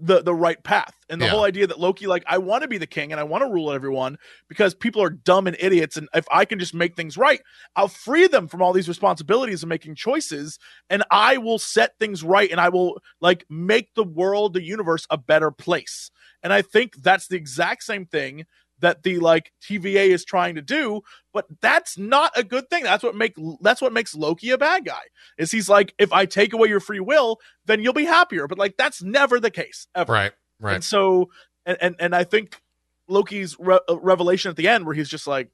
the 0.00 0.22
the 0.22 0.34
right 0.34 0.62
path. 0.64 0.94
And 1.08 1.20
the 1.20 1.26
Yeah. 1.26 1.32
whole 1.32 1.44
idea 1.44 1.66
that 1.66 1.78
Loki 1.80 2.06
like 2.06 2.24
I 2.26 2.38
want 2.38 2.62
to 2.62 2.68
be 2.68 2.78
the 2.78 2.86
king 2.86 3.12
and 3.12 3.20
I 3.20 3.24
want 3.24 3.42
to 3.42 3.50
rule 3.50 3.72
everyone 3.72 4.16
because 4.48 4.74
people 4.74 5.02
are 5.02 5.10
dumb 5.10 5.46
and 5.46 5.56
idiots 5.60 5.96
and 5.96 6.08
if 6.14 6.24
I 6.30 6.44
can 6.44 6.58
just 6.58 6.74
make 6.74 6.96
things 6.96 7.16
right, 7.16 7.40
I'll 7.76 7.88
free 7.88 8.26
them 8.26 8.48
from 8.48 8.62
all 8.62 8.72
these 8.72 8.88
responsibilities 8.88 9.62
of 9.62 9.68
making 9.68 9.94
choices 9.96 10.58
and 10.88 11.02
I 11.10 11.38
will 11.38 11.58
set 11.58 11.98
things 11.98 12.22
right 12.22 12.50
and 12.50 12.60
I 12.60 12.68
will 12.68 13.00
like 13.20 13.44
make 13.50 13.94
the 13.94 14.04
world, 14.04 14.54
the 14.54 14.62
universe 14.62 15.06
a 15.10 15.18
better 15.18 15.50
place. 15.50 16.10
And 16.42 16.52
I 16.52 16.62
think 16.62 16.96
that's 17.02 17.28
the 17.28 17.36
exact 17.36 17.82
same 17.84 18.06
thing 18.06 18.46
that 18.80 19.02
the 19.02 19.18
like 19.18 19.52
TVA 19.62 20.08
is 20.08 20.24
trying 20.24 20.54
to 20.56 20.62
do, 20.62 21.02
but 21.32 21.46
that's 21.60 21.96
not 21.96 22.32
a 22.36 22.42
good 22.42 22.68
thing. 22.70 22.82
That's 22.82 23.02
what 23.02 23.14
make 23.14 23.34
that's 23.60 23.80
what 23.80 23.92
makes 23.92 24.14
Loki 24.14 24.50
a 24.50 24.58
bad 24.58 24.84
guy. 24.84 25.02
Is 25.38 25.50
he's 25.50 25.68
like 25.68 25.94
if 25.98 26.12
I 26.12 26.26
take 26.26 26.52
away 26.52 26.68
your 26.68 26.80
free 26.80 27.00
will, 27.00 27.38
then 27.66 27.82
you'll 27.82 27.92
be 27.92 28.04
happier. 28.04 28.46
But 28.46 28.58
like 28.58 28.76
that's 28.76 29.02
never 29.02 29.40
the 29.40 29.50
case 29.50 29.86
ever. 29.94 30.12
Right. 30.12 30.32
Right. 30.60 30.74
And 30.74 30.84
so, 30.84 31.30
and 31.64 31.78
and, 31.80 31.96
and 31.98 32.14
I 32.14 32.24
think 32.24 32.60
Loki's 33.08 33.56
re- 33.58 33.80
uh, 33.88 33.98
revelation 33.98 34.50
at 34.50 34.56
the 34.56 34.68
end, 34.68 34.86
where 34.86 34.94
he's 34.94 35.08
just 35.08 35.26
like, 35.26 35.50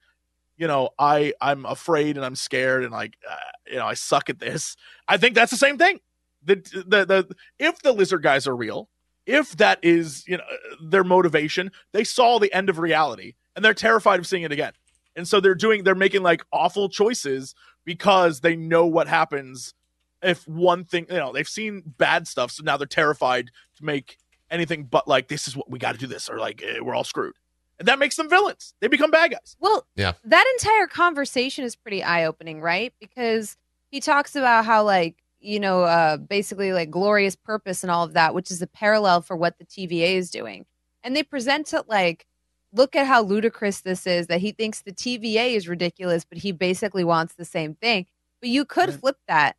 you 0.56 0.66
know, 0.66 0.90
I 0.98 1.32
I'm 1.40 1.64
afraid 1.64 2.16
and 2.16 2.24
I'm 2.24 2.36
scared 2.36 2.82
and 2.82 2.92
like, 2.92 3.16
uh, 3.28 3.36
you 3.70 3.76
know, 3.76 3.86
I 3.86 3.94
suck 3.94 4.30
at 4.30 4.38
this. 4.38 4.76
I 5.08 5.16
think 5.16 5.34
that's 5.34 5.50
the 5.50 5.56
same 5.56 5.78
thing. 5.78 6.00
The 6.44 6.56
the 6.86 7.04
the 7.04 7.36
if 7.58 7.80
the 7.82 7.92
lizard 7.92 8.22
guys 8.22 8.46
are 8.46 8.56
real, 8.56 8.88
if 9.26 9.56
that 9.56 9.78
is 9.82 10.24
you 10.26 10.36
know 10.38 10.44
their 10.82 11.04
motivation, 11.04 11.70
they 11.92 12.04
saw 12.04 12.38
the 12.38 12.52
end 12.52 12.70
of 12.70 12.78
reality 12.78 13.34
and 13.54 13.64
they're 13.64 13.74
terrified 13.74 14.18
of 14.20 14.26
seeing 14.26 14.42
it 14.44 14.52
again. 14.52 14.72
And 15.14 15.26
so 15.26 15.40
they're 15.40 15.54
doing 15.54 15.84
they're 15.84 15.94
making 15.94 16.22
like 16.22 16.44
awful 16.52 16.88
choices 16.88 17.54
because 17.84 18.40
they 18.40 18.56
know 18.56 18.86
what 18.86 19.08
happens 19.08 19.74
if 20.22 20.46
one 20.48 20.84
thing 20.84 21.06
you 21.10 21.16
know 21.16 21.32
they've 21.32 21.48
seen 21.48 21.82
bad 21.98 22.26
stuff 22.26 22.50
so 22.50 22.62
now 22.64 22.76
they're 22.76 22.86
terrified 22.86 23.50
to 23.76 23.84
make 23.84 24.18
anything 24.50 24.84
but 24.84 25.06
like 25.06 25.28
this 25.28 25.46
is 25.46 25.54
what 25.56 25.70
we 25.70 25.78
got 25.78 25.92
to 25.92 25.98
do 25.98 26.06
this 26.06 26.28
or 26.28 26.38
like 26.38 26.62
eh, 26.62 26.78
we're 26.80 26.94
all 26.94 27.04
screwed 27.04 27.34
and 27.78 27.86
that 27.86 27.98
makes 27.98 28.16
them 28.16 28.28
villains 28.28 28.74
they 28.80 28.88
become 28.88 29.10
bad 29.10 29.30
guys 29.30 29.56
Well, 29.60 29.86
Yeah. 29.94 30.12
that 30.24 30.44
entire 30.58 30.86
conversation 30.86 31.64
is 31.64 31.76
pretty 31.76 32.02
eye 32.02 32.24
opening, 32.24 32.60
right? 32.62 32.92
Because 32.98 33.56
he 33.90 34.00
talks 34.00 34.34
about 34.34 34.64
how, 34.64 34.82
like, 34.82 35.16
you 35.46 35.60
know, 35.60 35.84
uh, 35.84 36.16
basically 36.16 36.72
like 36.72 36.90
glorious 36.90 37.36
purpose 37.36 37.84
and 37.84 37.90
all 37.90 38.02
of 38.02 38.14
that, 38.14 38.34
which 38.34 38.50
is 38.50 38.60
a 38.60 38.66
parallel 38.66 39.22
for 39.22 39.36
what 39.36 39.56
the 39.58 39.64
TVA 39.64 40.16
is 40.16 40.28
doing. 40.28 40.66
And 41.04 41.14
they 41.14 41.22
present 41.22 41.72
it 41.72 41.88
like, 41.88 42.26
look 42.72 42.96
at 42.96 43.06
how 43.06 43.22
ludicrous 43.22 43.82
this 43.82 44.08
is 44.08 44.26
that 44.26 44.40
he 44.40 44.50
thinks 44.50 44.82
the 44.82 44.92
TVA 44.92 45.54
is 45.54 45.68
ridiculous, 45.68 46.24
but 46.24 46.38
he 46.38 46.50
basically 46.50 47.04
wants 47.04 47.34
the 47.34 47.44
same 47.44 47.76
thing. 47.76 48.06
But 48.40 48.50
you 48.50 48.64
could 48.64 48.88
Right. 48.90 48.98
flip 48.98 49.18
that 49.28 49.56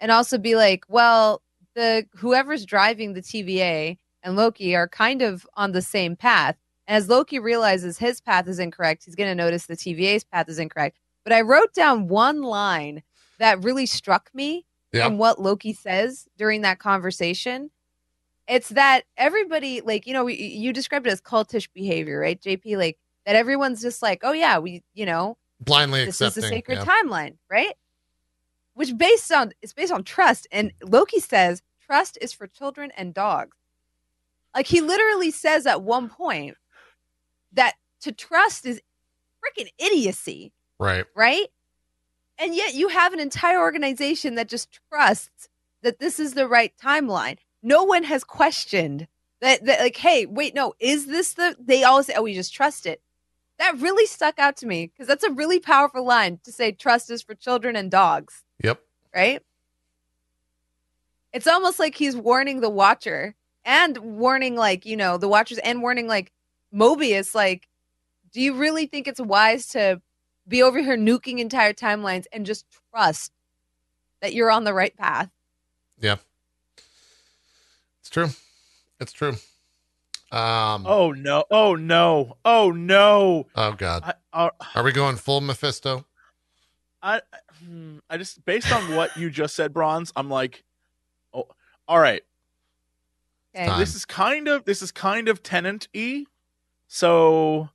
and 0.00 0.10
also 0.10 0.38
be 0.38 0.56
like, 0.56 0.84
well, 0.88 1.42
the 1.74 2.06
whoever's 2.16 2.64
driving 2.64 3.12
the 3.12 3.20
TVA 3.20 3.98
and 4.22 4.36
Loki 4.36 4.74
are 4.74 4.88
kind 4.88 5.20
of 5.20 5.46
on 5.54 5.72
the 5.72 5.82
same 5.82 6.16
path. 6.16 6.56
And 6.86 6.96
as 6.96 7.10
Loki 7.10 7.38
realizes 7.38 7.98
his 7.98 8.22
path 8.22 8.48
is 8.48 8.58
incorrect, 8.58 9.04
he's 9.04 9.14
going 9.14 9.28
to 9.30 9.34
notice 9.34 9.66
the 9.66 9.76
TVA's 9.76 10.24
path 10.24 10.48
is 10.48 10.58
incorrect. 10.58 10.96
But 11.24 11.34
I 11.34 11.42
wrote 11.42 11.74
down 11.74 12.08
one 12.08 12.40
line 12.40 13.02
that 13.38 13.62
really 13.62 13.84
struck 13.84 14.30
me 14.32 14.64
Yeah. 14.96 15.04
from 15.06 15.18
what 15.18 15.40
Loki 15.40 15.72
says 15.72 16.26
during 16.36 16.62
that 16.62 16.78
conversation. 16.78 17.70
It's 18.48 18.68
that 18.70 19.02
everybody, 19.16 19.80
like, 19.80 20.06
you 20.06 20.12
know, 20.12 20.26
you- 20.28 20.36
you 20.46 20.72
described 20.72 21.06
it 21.06 21.10
as 21.12 21.20
cultish 21.20 21.68
behavior, 21.74 22.20
right, 22.20 22.40
JP? 22.40 22.76
Like, 22.76 22.96
that 23.24 23.34
everyone's 23.34 23.82
just 23.82 24.02
like, 24.02 24.20
oh, 24.22 24.32
yeah, 24.32 24.58
we, 24.58 24.82
you 24.94 25.04
know, 25.06 25.36
Blindly 25.60 26.04
this 26.04 26.20
accepting. 26.20 26.44
is 26.44 26.50
the 26.50 26.54
sacred 26.56 26.78
yeah. 26.78 26.84
timeline, 26.84 27.38
right? 27.50 27.74
Which 28.74 28.96
based 28.96 29.32
on 29.32 29.52
it's 29.62 29.72
based 29.72 29.90
on 29.92 30.04
trust, 30.04 30.46
and 30.52 30.72
Loki 30.82 31.18
says 31.18 31.62
trust 31.80 32.18
is 32.20 32.32
for 32.32 32.46
children 32.46 32.92
and 32.96 33.14
dogs. 33.14 33.56
Like 34.54 34.66
he 34.66 34.80
literally 34.82 35.30
says 35.30 35.66
at 35.66 35.82
one 35.82 36.08
point 36.10 36.56
that 37.52 37.74
to 38.02 38.12
trust 38.12 38.66
is 38.66 38.80
freaking 39.42 39.70
idiocy, 39.78 40.52
Right. 40.78 41.06
right? 41.16 41.46
And 42.38 42.54
yet 42.54 42.74
you 42.74 42.88
have 42.88 43.12
an 43.12 43.20
entire 43.20 43.58
organization 43.60 44.34
that 44.34 44.48
just 44.48 44.78
trusts 44.90 45.48
that 45.82 45.98
this 45.98 46.18
is 46.20 46.34
the 46.34 46.48
right 46.48 46.72
timeline. 46.82 47.38
No 47.62 47.84
one 47.84 48.04
has 48.04 48.24
questioned 48.24 49.08
that, 49.40 49.64
that 49.64 49.80
like, 49.80 49.96
hey, 49.96 50.26
wait, 50.26 50.54
no, 50.54 50.74
is 50.78 51.06
this 51.06 51.34
the 51.34 51.56
they 51.58 51.82
all 51.84 52.02
say, 52.02 52.14
oh, 52.16 52.22
we 52.22 52.34
just 52.34 52.54
trust 52.54 52.86
it. 52.86 53.00
That 53.58 53.78
really 53.80 54.06
stuck 54.06 54.38
out 54.38 54.56
to 54.58 54.66
me 54.66 54.86
because 54.86 55.06
that's 55.06 55.24
a 55.24 55.30
really 55.30 55.58
powerful 55.58 56.04
line 56.04 56.40
to 56.44 56.52
say 56.52 56.72
trust 56.72 57.10
is 57.10 57.22
for 57.22 57.34
children 57.34 57.74
and 57.74 57.90
dogs, 57.90 58.44
Yep. 58.62 58.80
right? 59.14 59.42
It's 61.32 61.46
almost 61.46 61.78
like 61.78 61.94
he's 61.94 62.16
warning 62.16 62.60
the 62.60 62.70
watcher 62.70 63.34
and 63.64 63.96
warning 63.98 64.56
like, 64.56 64.86
you 64.86 64.96
know, 64.96 65.16
the 65.18 65.28
watchers 65.28 65.58
and 65.58 65.82
warning 65.82 66.06
like 66.06 66.32
Mobius, 66.74 67.34
like, 67.34 67.68
do 68.32 68.40
you 68.40 68.54
really 68.54 68.86
think 68.86 69.08
it's 69.08 69.20
wise 69.20 69.68
to 69.68 70.00
be 70.48 70.62
over 70.62 70.80
here 70.80 70.96
nuking 70.96 71.38
entire 71.38 71.72
timelines 71.72 72.24
and 72.32 72.46
just 72.46 72.66
trust 72.92 73.32
that 74.22 74.34
you're 74.34 74.50
on 74.50 74.64
the 74.64 74.74
right 74.74 74.96
path? 74.96 75.30
Yeah. 76.00 76.16
It's 78.00 78.10
true. 78.10 78.28
It's 79.00 79.12
true. 79.12 79.34
Um. 80.32 80.84
oh 80.86 81.12
no 81.12 81.44
oh 81.52 81.76
no 81.76 82.36
oh 82.44 82.72
no 82.72 83.46
Oh 83.54 83.72
God. 83.72 84.02
I, 84.32 84.48
I, 84.48 84.50
Are 84.74 84.82
we 84.82 84.90
going 84.90 85.14
full 85.16 85.40
Mephisto? 85.40 86.04
I, 87.00 87.20
hmm, 87.64 87.98
I 88.10 88.16
just 88.16 88.44
based 88.44 88.72
on 88.72 88.96
what 88.96 89.16
you 89.16 89.30
just 89.30 89.54
said 89.54 89.72
bronze 89.72 90.12
i'm 90.16 90.28
like 90.28 90.64
oh 91.32 91.46
all 91.86 91.98
right 92.00 92.22
Okay. 93.54 93.78
This 93.78 93.94
is 93.94 94.04
kind 94.04 94.48
of 94.48 94.64
this 94.64 94.82
is 94.82 94.90
kind 94.92 95.28
of 95.28 95.42
Tenet 95.42 95.88
e 95.94 96.26
so 96.88 97.68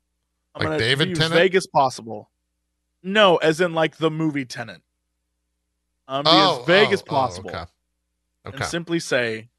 i'm 0.53 0.60
Like 0.60 0.68
gonna 0.68 0.77
David 0.80 1.07
be 1.07 1.11
as 1.14 1.18
Tennant? 1.18 1.35
vague 1.35 1.56
as 1.56 1.68
possible 1.68 2.30
no 3.03 3.37
as 3.37 3.61
in 3.61 3.73
like 3.73 3.97
the 3.97 4.11
movie 4.11 4.45
Tenet 4.45 4.81
um 6.07 6.23
be 6.23 6.29
oh, 6.31 6.59
as 6.59 6.65
vague 6.65 6.89
oh, 6.89 6.93
as 6.93 7.01
oh, 7.01 7.05
possible 7.05 7.49
okay. 7.49 7.65
and 8.45 8.55
Okay. 8.55 8.63
simply 8.63 8.99
say 8.99 9.49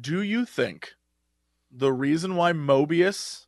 do 0.00 0.22
you 0.22 0.44
think 0.44 0.94
the 1.70 1.92
reason 1.92 2.36
why 2.36 2.52
mobius 2.52 3.46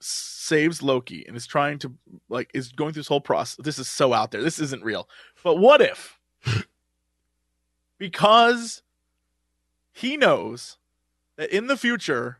saves 0.00 0.82
loki 0.82 1.24
and 1.26 1.36
is 1.36 1.46
trying 1.46 1.78
to 1.78 1.92
like 2.28 2.50
is 2.54 2.72
going 2.72 2.92
through 2.92 3.00
this 3.00 3.08
whole 3.08 3.20
process 3.20 3.62
this 3.62 3.78
is 3.78 3.88
so 3.88 4.12
out 4.14 4.30
there 4.30 4.42
this 4.42 4.58
isn't 4.58 4.82
real 4.82 5.08
but 5.44 5.56
what 5.56 5.82
if 5.82 6.18
because 7.98 8.82
he 9.92 10.16
knows 10.16 10.78
that 11.36 11.50
in 11.50 11.66
the 11.66 11.76
future 11.76 12.38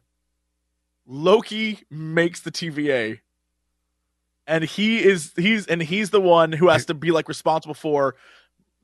Loki 1.06 1.80
makes 1.90 2.40
the 2.40 2.52
TVA 2.52 3.20
and 4.50 4.64
he 4.64 5.02
is 5.02 5.32
he's 5.36 5.66
and 5.68 5.80
he's 5.80 6.10
the 6.10 6.20
one 6.20 6.52
who 6.52 6.68
has 6.68 6.84
to 6.86 6.94
be 6.94 7.12
like 7.12 7.28
responsible 7.28 7.74
for 7.74 8.16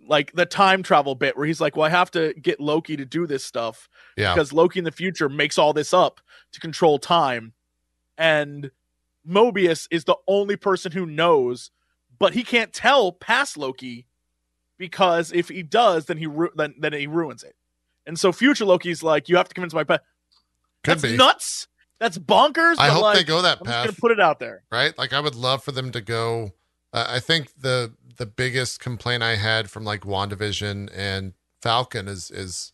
like 0.09 0.33
the 0.33 0.47
time 0.47 0.85
travel 0.85 1.17
bit 1.17 1.37
where 1.37 1.45
he's 1.45 1.61
like, 1.61 1.77
well, 1.77 1.85
I 1.85 1.91
have 1.91 2.13
to 2.13 2.33
get 2.35 2.61
Loki 2.61 2.97
to 2.97 3.05
do 3.05 3.27
this 3.27 3.45
stuff 3.45 3.89
yeah. 4.17 4.33
because 4.33 4.53
Loki 4.53 4.79
in 4.79 4.85
the 4.85 4.93
future 4.93 5.29
makes 5.29 5.59
all 5.59 5.73
this 5.73 5.93
up 5.93 6.21
to 6.53 6.61
control 6.61 6.99
time. 6.99 7.53
and 8.17 8.71
Mobius 9.29 9.89
is 9.91 10.05
the 10.05 10.15
only 10.29 10.55
person 10.55 10.93
who 10.93 11.05
knows, 11.05 11.73
but 12.17 12.33
he 12.35 12.45
can't 12.45 12.73
tell 12.73 13.11
past 13.11 13.57
Loki 13.57 14.07
because 14.79 15.33
if 15.33 15.49
he 15.49 15.65
does, 15.65 16.07
then 16.07 16.17
he 16.17 16.29
ru- 16.29 16.53
then 16.55 16.75
then 16.79 16.93
he 16.93 17.09
ruins 17.09 17.43
it. 17.43 17.57
And 18.07 18.17
so 18.17 18.31
future 18.31 18.65
Loki's 18.65 19.03
like, 19.03 19.29
you 19.29 19.37
have 19.37 19.49
to 19.49 19.55
convince 19.55 19.75
my. 19.75 19.83
Could 19.83 19.99
That's 20.85 21.03
be. 21.03 21.17
nuts. 21.17 21.67
That's 21.99 22.19
bonkers. 22.19 22.77
I 22.79 22.89
hope 22.89 23.03
like, 23.03 23.17
they 23.19 23.25
go 23.25 23.43
that 23.43 23.59
I'm 23.61 23.65
just 23.67 23.75
path. 23.75 23.87
gonna 23.87 23.97
put 24.01 24.11
it 24.13 24.21
out 24.21 24.39
there. 24.39 24.63
right? 24.71 24.97
Like 24.99 25.13
I 25.13 25.21
would 25.21 25.35
love 25.35 25.63
for 25.65 25.73
them 25.73 25.91
to 25.93 26.01
go. 26.01 26.53
Uh, 26.93 27.07
I 27.09 27.21
think 27.21 27.53
the 27.59 27.93
the 28.17 28.27
biggest 28.27 28.81
complaint 28.81 29.23
I 29.23 29.37
had 29.37 29.71
from 29.71 29.85
like 29.85 30.03
Wandavision 30.03 30.91
and 30.95 31.33
Falcon 31.63 32.07
is 32.09 32.31
is 32.31 32.73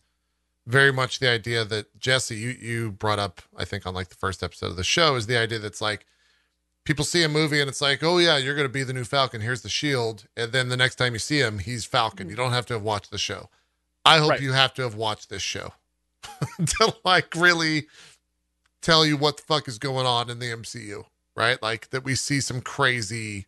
very 0.67 0.91
much 0.93 1.19
the 1.19 1.29
idea 1.29 1.65
that 1.65 1.97
Jesse 1.99 2.35
you 2.35 2.49
you 2.49 2.91
brought 2.91 3.19
up. 3.19 3.41
I 3.57 3.65
think 3.65 3.85
on 3.87 3.93
like 3.93 4.09
the 4.09 4.15
first 4.15 4.43
episode 4.43 4.67
of 4.71 4.75
the 4.75 4.83
show 4.83 5.15
is 5.15 5.27
the 5.27 5.37
idea 5.37 5.59
that's 5.59 5.81
like 5.81 6.05
people 6.85 7.05
see 7.05 7.23
a 7.23 7.29
movie 7.29 7.59
and 7.61 7.69
it's 7.69 7.81
like, 7.81 8.03
oh 8.03 8.17
yeah, 8.17 8.37
you're 8.37 8.55
gonna 8.55 8.69
be 8.69 8.83
the 8.83 8.93
new 8.93 9.03
Falcon. 9.05 9.41
Here's 9.41 9.61
the 9.61 9.69
shield, 9.69 10.25
and 10.35 10.51
then 10.51 10.67
the 10.69 10.77
next 10.77 10.95
time 10.95 11.13
you 11.13 11.19
see 11.19 11.39
him, 11.39 11.59
he's 11.59 11.85
Falcon. 11.85 12.29
You 12.29 12.35
don't 12.35 12.51
have 12.51 12.65
to 12.67 12.73
have 12.73 12.83
watched 12.83 13.09
the 13.11 13.17
show. 13.17 13.49
I 14.05 14.17
hope 14.19 14.31
Right. 14.31 14.41
you 14.41 14.51
have 14.51 14.73
to 14.75 14.81
have 14.81 14.95
watched 14.95 15.29
this 15.29 15.41
show 15.41 15.73
to 16.65 16.93
like 17.05 17.33
really 17.35 17.87
tell 18.83 19.05
you 19.05 19.17
what 19.17 19.37
the 19.37 19.43
fuck 19.43 19.67
is 19.67 19.79
going 19.79 20.05
on 20.07 20.29
in 20.29 20.39
the 20.39 20.47
MCU, 20.47 21.05
right? 21.35 21.61
Like 21.63 21.89
that 21.91 22.05
we 22.05 22.15
see 22.15 22.41
some 22.41 22.61
crazy, 22.61 23.47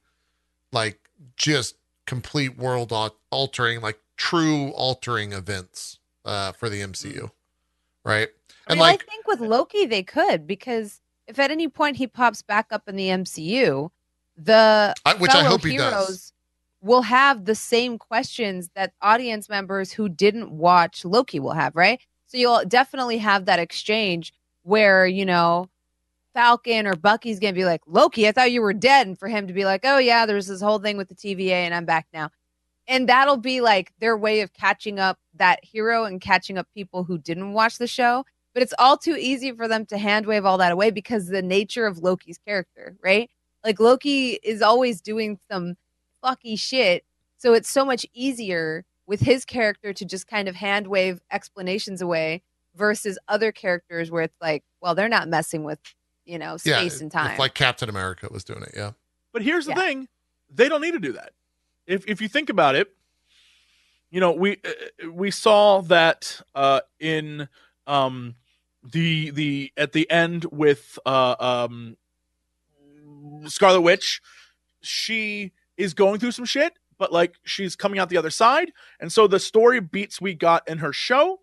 like 0.73 0.99
just 1.37 1.75
complete 2.07 2.57
world 2.57 2.93
altering, 3.31 3.81
like 3.81 3.99
true 4.17 4.69
altering 4.71 5.33
events 5.33 5.99
uh, 6.25 6.53
for 6.53 6.69
the 6.69 6.81
MCU, 6.81 7.31
right? 8.05 8.29
I 8.67 8.73
And 8.73 8.79
mean, 8.79 8.79
like, 8.79 9.01
I 9.07 9.11
think 9.11 9.27
with 9.27 9.41
Loki 9.41 9.85
they 9.85 10.03
could 10.03 10.47
because 10.47 11.01
if 11.27 11.39
at 11.39 11.51
any 11.51 11.67
point 11.69 11.97
he 11.97 12.07
pops 12.07 12.41
back 12.41 12.67
up 12.71 12.87
in 12.87 12.95
the 12.95 13.09
MCU, 13.09 13.91
the 14.37 14.97
I, 15.05 15.15
which 15.15 15.35
I 15.35 15.43
hope 15.43 15.63
he 15.63 15.73
does. 15.77 16.33
will 16.81 17.03
have 17.03 17.45
the 17.45 17.55
same 17.55 17.97
questions 17.97 18.69
that 18.75 18.93
audience 19.01 19.49
members 19.49 19.91
who 19.93 20.09
didn't 20.09 20.51
watch 20.51 21.05
Loki 21.05 21.39
will 21.39 21.53
have, 21.53 21.75
right? 21.75 21.99
So 22.27 22.37
you'll 22.37 22.65
definitely 22.65 23.17
have 23.19 23.45
that 23.45 23.59
exchange 23.59 24.33
where, 24.65 25.05
you 25.05 25.25
know, 25.25 25.69
Falcon 26.33 26.87
or 26.87 26.95
Bucky's 26.95 27.39
going 27.39 27.53
to 27.53 27.57
be 27.57 27.65
like, 27.65 27.81
Loki, 27.87 28.27
I 28.27 28.31
thought 28.31 28.51
you 28.51 28.61
were 28.61 28.73
dead. 28.73 29.07
And 29.07 29.17
for 29.17 29.27
him 29.27 29.47
to 29.47 29.53
be 29.53 29.63
like, 29.63 29.81
oh, 29.83 29.99
yeah, 29.99 30.25
there's 30.25 30.47
this 30.47 30.61
whole 30.61 30.79
thing 30.79 30.97
with 30.97 31.07
the 31.07 31.15
TVA 31.15 31.51
and 31.51 31.73
I'm 31.73 31.85
back 31.85 32.07
now. 32.13 32.29
And 32.87 33.07
that'll 33.07 33.37
be 33.37 33.61
like 33.61 33.93
their 33.99 34.17
way 34.17 34.41
of 34.41 34.53
catching 34.53 34.99
up 34.99 35.17
that 35.35 35.63
hero 35.63 36.03
and 36.03 36.19
catching 36.19 36.57
up 36.57 36.67
people 36.73 37.03
who 37.03 37.17
didn't 37.17 37.53
watch 37.53 37.77
the 37.77 37.87
show. 37.87 38.25
But 38.53 38.63
it's 38.63 38.73
all 38.79 38.97
too 38.97 39.15
easy 39.17 39.51
for 39.51 39.67
them 39.67 39.85
to 39.87 39.97
hand 39.97 40.25
wave 40.25 40.45
all 40.45 40.57
that 40.57 40.71
away 40.71 40.89
because 40.89 41.27
the 41.27 41.41
nature 41.41 41.85
of 41.85 41.99
Loki's 41.99 42.39
character, 42.39 42.95
right? 43.03 43.29
Like 43.63 43.79
Loki 43.79 44.39
is 44.43 44.61
always 44.61 44.99
doing 44.99 45.39
some 45.49 45.75
fucky 46.23 46.59
shit. 46.59 47.05
So 47.37 47.53
it's 47.53 47.69
so 47.69 47.85
much 47.85 48.05
easier 48.13 48.83
with 49.05 49.19
his 49.19 49.45
character 49.45 49.93
to 49.93 50.05
just 50.05 50.27
kind 50.27 50.47
of 50.47 50.55
hand 50.55 50.87
wave 50.87 51.21
explanations 51.31 52.01
away 52.01 52.41
versus 52.75 53.17
other 53.27 53.51
characters 53.51 54.11
where 54.11 54.23
it's 54.23 54.37
like, 54.41 54.63
well, 54.81 54.95
they're 54.95 55.09
not 55.09 55.27
messing 55.27 55.63
with, 55.63 55.79
you 56.25 56.37
know, 56.37 56.57
Yeah, 56.63 56.79
space 56.79 56.99
and 57.01 57.09
if 57.09 57.13
time. 57.13 57.37
like 57.39 57.53
Captain 57.53 57.89
America 57.89 58.27
was 58.31 58.43
doing 58.43 58.63
it. 58.63 58.73
Yeah, 58.75 58.91
But 59.33 59.41
here's 59.41 59.65
the 59.65 59.71
Yeah. 59.71 59.81
thing: 59.81 60.07
they 60.49 60.69
don't 60.69 60.81
need 60.81 60.91
to 60.93 60.99
do 60.99 61.13
that. 61.13 61.33
If 61.87 62.07
if 62.07 62.21
you 62.21 62.27
think 62.27 62.49
about 62.49 62.75
it, 62.75 62.89
you 64.09 64.19
know 64.19 64.31
we 64.31 64.57
uh, 64.65 65.11
we 65.11 65.31
saw 65.31 65.81
that 65.83 66.41
uh, 66.53 66.81
in 66.99 67.47
um, 67.87 68.35
the 68.83 69.29
the 69.31 69.71
at 69.77 69.91
the 69.91 70.09
end 70.09 70.45
with 70.51 70.97
uh, 71.05 71.35
um, 71.39 71.97
Scarlet 73.47 73.81
Witch, 73.81 74.21
she 74.81 75.51
is 75.77 75.93
going 75.93 76.19
through 76.19 76.31
some 76.31 76.45
shit, 76.45 76.73
but 76.97 77.11
like 77.11 77.35
she's 77.43 77.75
coming 77.75 77.99
out 77.99 78.09
the 78.09 78.17
other 78.17 78.29
side, 78.29 78.71
and 78.99 79.11
so 79.11 79.27
the 79.27 79.39
story 79.39 79.79
beats 79.79 80.19
we 80.21 80.33
got 80.33 80.67
in 80.67 80.79
her 80.79 80.93
show, 80.93 81.39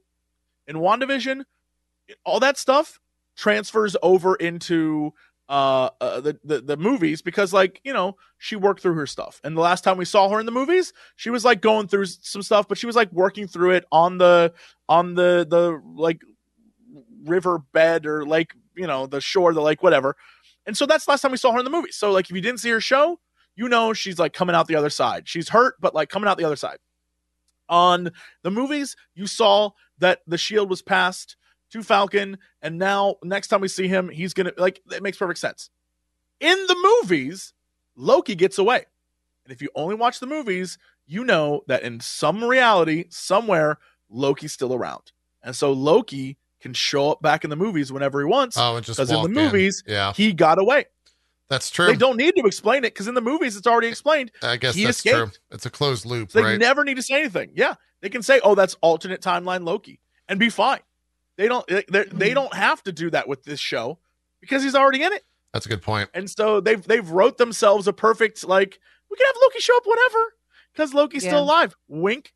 in 0.67 0.77
Wandavision, 0.77 1.45
all 2.25 2.41
that 2.41 2.57
stuff 2.57 2.99
transfers 3.37 3.97
over 4.03 4.35
into 4.37 5.13
uh, 5.49 5.91
uh 6.01 6.21
the, 6.21 6.39
the 6.45 6.61
the 6.61 6.77
movies 6.77 7.21
because 7.21 7.53
like 7.53 7.81
you 7.85 7.93
know 7.93 8.17
she 8.39 8.57
worked 8.57 8.81
through 8.81 8.95
her 8.95 9.07
stuff. 9.07 9.41
And 9.45 9.57
the 9.57 9.61
last 9.61 9.85
time 9.85 9.97
we 9.97 10.05
saw 10.05 10.29
her 10.29 10.41
in 10.41 10.47
the 10.47 10.53
movies 10.53 10.93
she 11.17 11.31
was 11.31 11.45
like 11.45 11.61
going 11.61 11.89
through 11.89 12.07
some 12.07 12.43
stuff 12.43 12.69
but 12.69 12.79
she 12.79 12.87
was 12.87 12.97
like 12.97 13.13
working 13.13 13.47
through 13.47 13.73
it 13.73 13.85
on 13.91 14.19
the 14.19 14.53
on 14.89 15.15
the 15.15 15.47
the 15.49 15.81
like 15.95 16.21
river 17.25 17.61
bed 17.73 18.07
or 18.07 18.25
like 18.25 18.55
you 18.77 18.87
know 18.87 19.07
the 19.07 19.21
shore 19.21 19.53
the 19.53 19.61
lake 19.61 19.83
whatever. 19.83 20.17
And 20.65 20.77
so 20.77 20.87
that's 20.87 21.07
the 21.07 21.11
last 21.11 21.23
time 21.23 21.33
we 21.33 21.39
saw 21.39 21.53
her 21.53 21.59
in 21.59 21.65
the 21.65 21.71
movies 21.71 21.97
so 21.97 22.13
like 22.13 22.27
if 22.31 22.37
you 22.37 22.43
didn't 22.43 22.61
see 22.61 22.71
her 22.71 22.81
show 22.81 23.19
you 23.57 23.69
know 23.69 23.93
she's 23.93 24.19
like 24.19 24.33
coming 24.33 24.55
out 24.55 24.69
the 24.69 24.77
other 24.77 24.91
side. 24.91 25.29
She's 25.29 25.49
hurt 25.49 25.75
but 25.81 25.95
like 25.95 26.09
coming 26.09 26.29
out 26.29 26.39
the 26.39 26.45
other 26.45 26.57
side 26.57 26.79
on 27.69 28.11
the 28.43 28.51
movies 28.51 28.97
you 29.15 29.27
saw 29.27 29.71
that 29.99 30.21
the 30.27 30.39
shield 30.39 30.69
was 30.71 30.83
passed 30.83 31.37
to 31.71 31.83
Falcon, 31.83 32.39
and 32.61 32.79
now 32.79 33.17
next 33.25 33.49
time 33.49 33.61
we 33.61 33.69
see 33.69 33.89
him, 33.89 34.09
he's 34.09 34.35
gonna 34.35 34.53
like 34.59 34.81
it 34.93 35.03
makes 35.03 35.17
perfect 35.17 35.39
sense. 35.39 35.71
In 36.41 36.57
the 36.67 37.01
movies, 37.03 37.55
Loki 37.97 38.35
gets 38.35 38.59
away. 38.59 38.85
And 39.45 39.53
if 39.53 39.63
you 39.63 39.71
only 39.75 39.95
watch 39.95 40.21
the 40.21 40.27
movies, 40.27 40.79
you 41.07 41.25
know 41.25 41.63
that 41.67 41.83
in 41.83 42.01
some 42.01 42.45
reality, 42.45 43.07
somewhere, 43.11 43.79
Loki's 44.11 44.53
still 44.53 44.75
around. 44.75 45.13
And 45.43 45.57
so 45.57 45.73
Loki 45.73 46.37
can 46.61 46.73
show 46.75 47.11
up 47.11 47.23
back 47.23 47.43
in 47.43 47.51
the 47.51 47.57
movies 47.57 47.93
whenever 47.93 48.21
he 48.21 48.25
wants. 48.27 48.57
oh, 48.57 48.77
and 48.77 48.87
just 48.87 48.99
Because 48.99 49.11
in 49.11 49.23
the 49.23 49.29
movies, 49.29 49.83
yeah, 49.87 50.13
he 50.13 50.33
got 50.33 50.59
away. 50.61 50.85
That's 51.53 51.69
true. 51.69 51.85
They 51.85 51.97
don't 51.97 52.17
need 52.17 52.35
to 52.37 52.47
explain 52.47 52.79
it 52.79 52.95
because 52.95 53.09
in 53.09 53.15
the 53.15 53.21
movies 53.21 53.59
it's 53.59 53.67
already 53.67 53.89
explained. 53.89 54.33
I 54.43 54.57
guess 54.57 54.75
he 54.75 54.85
that's 54.85 54.97
escaped. 54.97 55.17
true. 55.17 55.31
It's 55.51 55.67
a 55.67 55.71
closed 55.71 56.07
loop, 56.07 56.31
So 56.31 56.39
they 56.39 56.45
right? 56.45 56.59
never 56.59 56.83
need 56.83 56.95
to 56.95 57.03
say 57.03 57.21
anything. 57.21 57.51
Yeah, 57.55 57.75
they 58.01 58.09
can 58.09 58.23
say, 58.23 58.41
"Oh, 58.43 58.55
that's 58.55 58.75
alternate 58.81 59.21
timeline 59.21 59.63
Loki," 59.67 60.01
and 60.31 60.41
be 60.41 60.49
fine. 60.49 60.81
They 61.37 61.49
don't. 61.49 61.67
They 61.69 62.05
hmm. 62.05 62.35
don't 62.35 62.55
have 62.55 62.83
to 62.85 62.93
do 62.93 63.11
that 63.11 63.29
with 63.29 63.43
this 63.45 63.61
show 63.61 63.99
because 64.41 64.63
he's 64.63 64.75
already 64.75 65.03
in 65.03 65.13
it. 65.13 65.27
that's 65.53 65.67
a 65.67 65.69
good 65.69 65.83
point. 65.83 66.09
And 66.15 66.31
so 66.31 66.59
they've 66.61 66.83
they've 66.83 67.07
wrote 67.11 67.37
themselves 67.37 67.87
a 67.87 67.93
perfect 67.93 68.49
like 68.49 68.79
we 69.11 69.17
can 69.19 69.27
have 69.27 69.37
Loki 69.43 69.61
show 69.61 69.77
up 69.77 69.83
whenever 69.85 70.35
because 70.73 70.95
Loki's 70.95 71.23
Yeah. 71.23 71.33
still 71.33 71.43
alive. 71.43 71.77
Wink. 71.87 72.33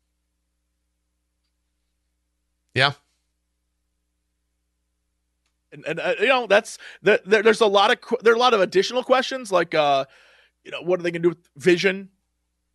Yeah. 2.75 2.91
And, 5.71 5.85
and 5.85 5.99
uh, 5.99 6.13
you 6.19 6.27
know 6.27 6.47
that's 6.47 6.77
the, 7.01 7.21
there, 7.25 7.43
there's 7.43 7.61
a 7.61 7.67
lot 7.67 7.91
of 7.91 7.97
there 8.21 8.33
are 8.33 8.35
a 8.35 8.39
lot 8.39 8.53
of 8.53 8.61
additional 8.61 9.03
questions 9.03 9.51
like 9.51 9.75
uh 9.75 10.05
you 10.63 10.71
know 10.71 10.81
what 10.81 10.99
are 10.99 11.03
they 11.03 11.11
gonna 11.11 11.23
do 11.23 11.29
with 11.29 11.49
Vision, 11.57 12.09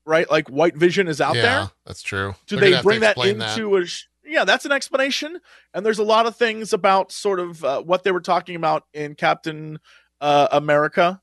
right? 0.05 0.31
Like 0.31 0.48
White 0.48 0.77
Vision 0.77 1.09
is 1.09 1.20
out 1.20 1.36
yeah, 1.36 1.43
there. 1.43 1.70
that's 1.86 2.02
true. 2.02 2.35
Do 2.47 2.56
They're 2.56 2.70
they 2.70 2.82
bring 2.82 3.01
that 3.01 3.16
into 3.19 3.77
a? 3.77 3.86
Sh- 3.86 4.06
yeah, 4.24 4.44
that's 4.44 4.64
an 4.64 4.73
explanation. 4.73 5.40
And 5.74 5.85
there's 5.85 5.98
a 5.98 6.05
lot 6.05 6.27
of 6.27 6.36
things 6.36 6.73
about 6.73 7.12
sort 7.12 7.40
of 7.40 7.64
uh, 7.64 7.82
what 7.82 8.05
they 8.05 8.12
were 8.12 8.20
talking 8.20 8.56
about 8.56 8.85
in 8.94 9.14
Captain 9.14 9.81
uh, 10.20 10.48
America, 10.52 11.20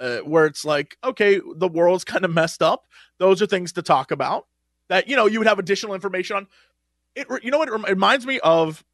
uh, 0.00 0.18
where 0.18 0.46
it's 0.46 0.64
like, 0.64 0.96
okay, 1.04 1.40
the 1.56 1.68
world's 1.68 2.04
kind 2.04 2.24
of 2.24 2.32
messed 2.32 2.62
up. 2.62 2.86
Those 3.18 3.42
are 3.42 3.46
things 3.46 3.72
to 3.74 3.82
talk 3.82 4.10
about 4.10 4.46
that 4.88 5.08
you 5.08 5.16
know 5.16 5.26
you 5.26 5.38
would 5.38 5.48
have 5.48 5.58
additional 5.58 5.94
information 5.94 6.36
on. 6.36 6.46
It 7.14 7.26
you 7.42 7.50
know 7.50 7.58
what 7.58 7.68
it 7.68 7.72
rem- 7.72 7.84
reminds 7.84 8.26
me 8.26 8.40
of 8.40 8.84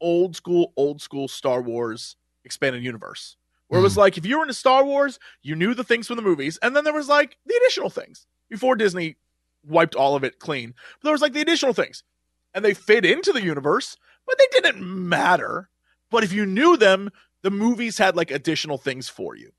old 0.00 0.36
school, 0.36 0.72
old 0.76 1.00
school 1.00 1.28
Star 1.28 1.62
Wars 1.62 2.16
expanded 2.44 2.82
universe, 2.82 3.36
where 3.68 3.80
it 3.80 3.82
was 3.82 3.94
hmm. 3.94 4.00
like 4.00 4.18
if 4.18 4.26
you 4.26 4.36
were 4.38 4.44
into 4.44 4.54
Star 4.54 4.84
Wars, 4.84 5.18
you 5.42 5.54
knew 5.54 5.74
the 5.74 5.84
things 5.84 6.06
from 6.06 6.16
the 6.16 6.22
movies, 6.22 6.58
and 6.62 6.74
then 6.74 6.84
there 6.84 6.92
was 6.92 7.08
like 7.08 7.36
the 7.46 7.54
additional 7.56 7.90
things 7.90 8.26
before 8.48 8.76
Disney 8.76 9.16
wiped 9.66 9.94
all 9.94 10.16
of 10.16 10.24
it 10.24 10.38
clean. 10.38 10.74
But 11.00 11.04
there 11.04 11.12
was 11.12 11.22
like 11.22 11.32
the 11.32 11.40
additional 11.40 11.74
things, 11.74 12.02
and 12.54 12.64
they 12.64 12.74
fit 12.74 13.04
into 13.04 13.32
the 13.32 13.42
universe, 13.42 13.96
but 14.26 14.38
they 14.38 14.60
didn't 14.60 14.82
matter. 14.82 15.68
But 16.10 16.24
if 16.24 16.32
you 16.32 16.46
knew 16.46 16.76
them, 16.76 17.10
the 17.42 17.50
movies 17.50 17.98
had 17.98 18.16
like 18.16 18.30
additional 18.30 18.78
things 18.78 19.08
for 19.08 19.36
you, 19.36 19.52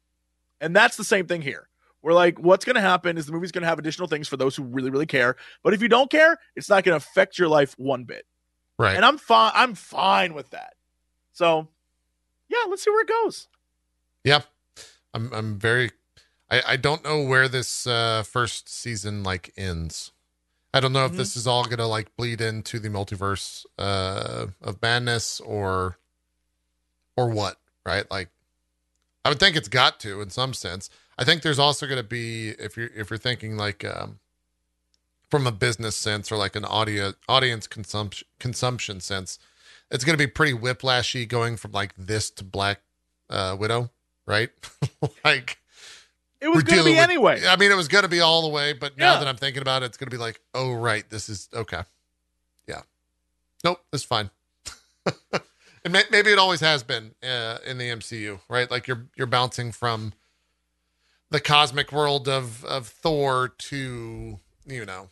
and 0.59 0.75
that's 0.75 0.97
the 0.97 1.03
same 1.03 1.27
thing 1.27 1.41
here. 1.41 1.67
We're 2.03 2.13
like, 2.13 2.39
what's 2.39 2.65
going 2.65 2.75
to 2.75 2.81
happen 2.81 3.17
is 3.17 3.25
the 3.25 3.31
movie's 3.31 3.51
going 3.51 3.61
to 3.61 3.67
have 3.67 3.77
additional 3.77 4.07
things 4.07 4.27
for 4.27 4.37
those 4.37 4.55
who 4.55 4.63
really, 4.63 4.89
really 4.89 5.05
care. 5.05 5.35
But 5.63 5.73
if 5.73 5.81
you 5.81 5.87
don't 5.87 6.09
care, 6.09 6.37
it's 6.55 6.69
not 6.69 6.83
going 6.83 6.99
to 6.99 7.05
affect 7.05 7.37
your 7.37 7.47
life 7.47 7.75
one 7.77 8.05
bit. 8.05 8.25
Right. 8.81 8.95
And 8.95 9.05
I'm 9.05 9.19
fine. 9.19 9.51
I'm 9.53 9.75
fine 9.75 10.33
with 10.33 10.49
that. 10.49 10.73
So, 11.33 11.67
yeah, 12.49 12.63
let's 12.67 12.83
see 12.83 12.89
where 12.89 13.01
it 13.03 13.07
goes. 13.07 13.47
Yeah, 14.23 14.41
I'm. 15.13 15.31
I'm 15.31 15.59
very. 15.59 15.91
I. 16.49 16.63
I 16.69 16.75
don't 16.77 17.03
know 17.03 17.21
where 17.23 17.47
this 17.47 17.85
uh, 17.85 18.23
first 18.23 18.67
season 18.67 19.21
like 19.21 19.53
ends. 19.55 20.11
I 20.73 20.79
don't 20.79 20.93
know 20.93 21.05
if 21.05 21.11
Mhm. 21.11 21.17
this 21.17 21.35
is 21.37 21.45
all 21.45 21.65
gonna 21.65 21.85
like 21.87 22.15
bleed 22.15 22.41
into 22.41 22.79
the 22.79 22.89
multiverse 22.89 23.65
uh, 23.77 24.47
of 24.61 24.81
madness 24.81 25.39
or, 25.41 25.97
or 27.15 27.29
what. 27.29 27.57
Right. 27.85 28.09
Like, 28.09 28.29
I 29.23 29.29
would 29.29 29.39
think 29.39 29.55
it's 29.55 29.67
got 29.67 29.99
to 29.99 30.21
in 30.21 30.31
some 30.31 30.55
sense. 30.55 30.89
I 31.19 31.23
think 31.23 31.43
there's 31.43 31.59
also 31.59 31.85
gonna 31.85 32.01
be 32.01 32.49
if 32.57 32.77
you're 32.77 32.89
if 32.95 33.11
you're 33.11 33.19
thinking 33.19 33.57
like 33.57 33.85
um, 33.85 34.19
from 35.31 35.47
a 35.47 35.51
business 35.51 35.95
sense 35.95 36.31
or 36.31 36.37
like 36.37 36.55
an 36.55 36.65
audio 36.65 37.13
audience 37.27 37.65
consumption 37.65 38.27
consumption 38.39 38.99
sense, 38.99 39.39
it's 39.89 40.03
gonna 40.03 40.17
be 40.17 40.27
pretty 40.27 40.53
whiplashy 40.53 41.27
going 41.27 41.57
from 41.57 41.71
like 41.71 41.93
this 41.97 42.29
to 42.31 42.43
Black 42.43 42.81
uh, 43.29 43.55
widow, 43.59 43.89
right? 44.27 44.49
like 45.25 45.57
It 46.41 46.49
was 46.49 46.63
going 46.63 46.79
to 46.79 46.83
be 46.85 46.91
with- 46.91 46.99
anyway. 46.99 47.41
I 47.47 47.55
mean, 47.55 47.71
it 47.71 47.75
was 47.75 47.87
going 47.87 48.01
to 48.03 48.09
be 48.09 48.19
all 48.19 48.41
the 48.41 48.49
way, 48.49 48.73
but 48.73 48.97
now 48.97 49.13
Yeah. 49.13 49.19
that 49.19 49.27
I'm 49.29 49.37
thinking 49.37 49.61
about 49.61 49.83
it, 49.83 49.85
it's 49.85 49.97
going 49.97 50.09
to 50.09 50.15
be 50.15 50.19
like, 50.19 50.41
oh 50.53 50.73
right, 50.73 51.09
this 51.09 51.29
is 51.29 51.47
okay. 51.53 51.83
Yeah. 52.67 52.81
Nope, 53.63 53.79
it's 53.93 54.03
fine. 54.03 54.31
and 55.85 55.93
may- 55.93 56.03
maybe 56.11 56.31
it 56.31 56.37
always 56.39 56.59
has 56.59 56.83
been 56.83 57.13
uh, 57.23 57.59
in 57.65 57.77
the 57.77 57.85
MCU, 57.89 58.39
right? 58.49 58.69
Like 58.69 58.87
you're 58.87 59.07
you're 59.15 59.27
bouncing 59.27 59.71
from 59.71 60.13
the 61.29 61.39
cosmic 61.39 61.91
world 61.93 62.27
of 62.27 62.65
of 62.65 62.87
Thor 62.87 63.47
to 63.47 64.39
you 64.65 64.85
know 64.85 65.09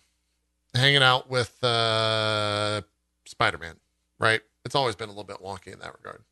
hanging 0.79 1.03
out 1.03 1.29
with 1.29 1.63
uh, 1.63 2.81
Spider 3.25 3.57
Man, 3.57 3.75
right? 4.19 4.41
It's 4.65 4.75
always 4.75 4.95
been 4.95 5.09
a 5.09 5.11
little 5.11 5.23
bit 5.23 5.37
wonky 5.37 5.71
in 5.73 5.79
that 5.79 5.93
regard. 5.93 6.23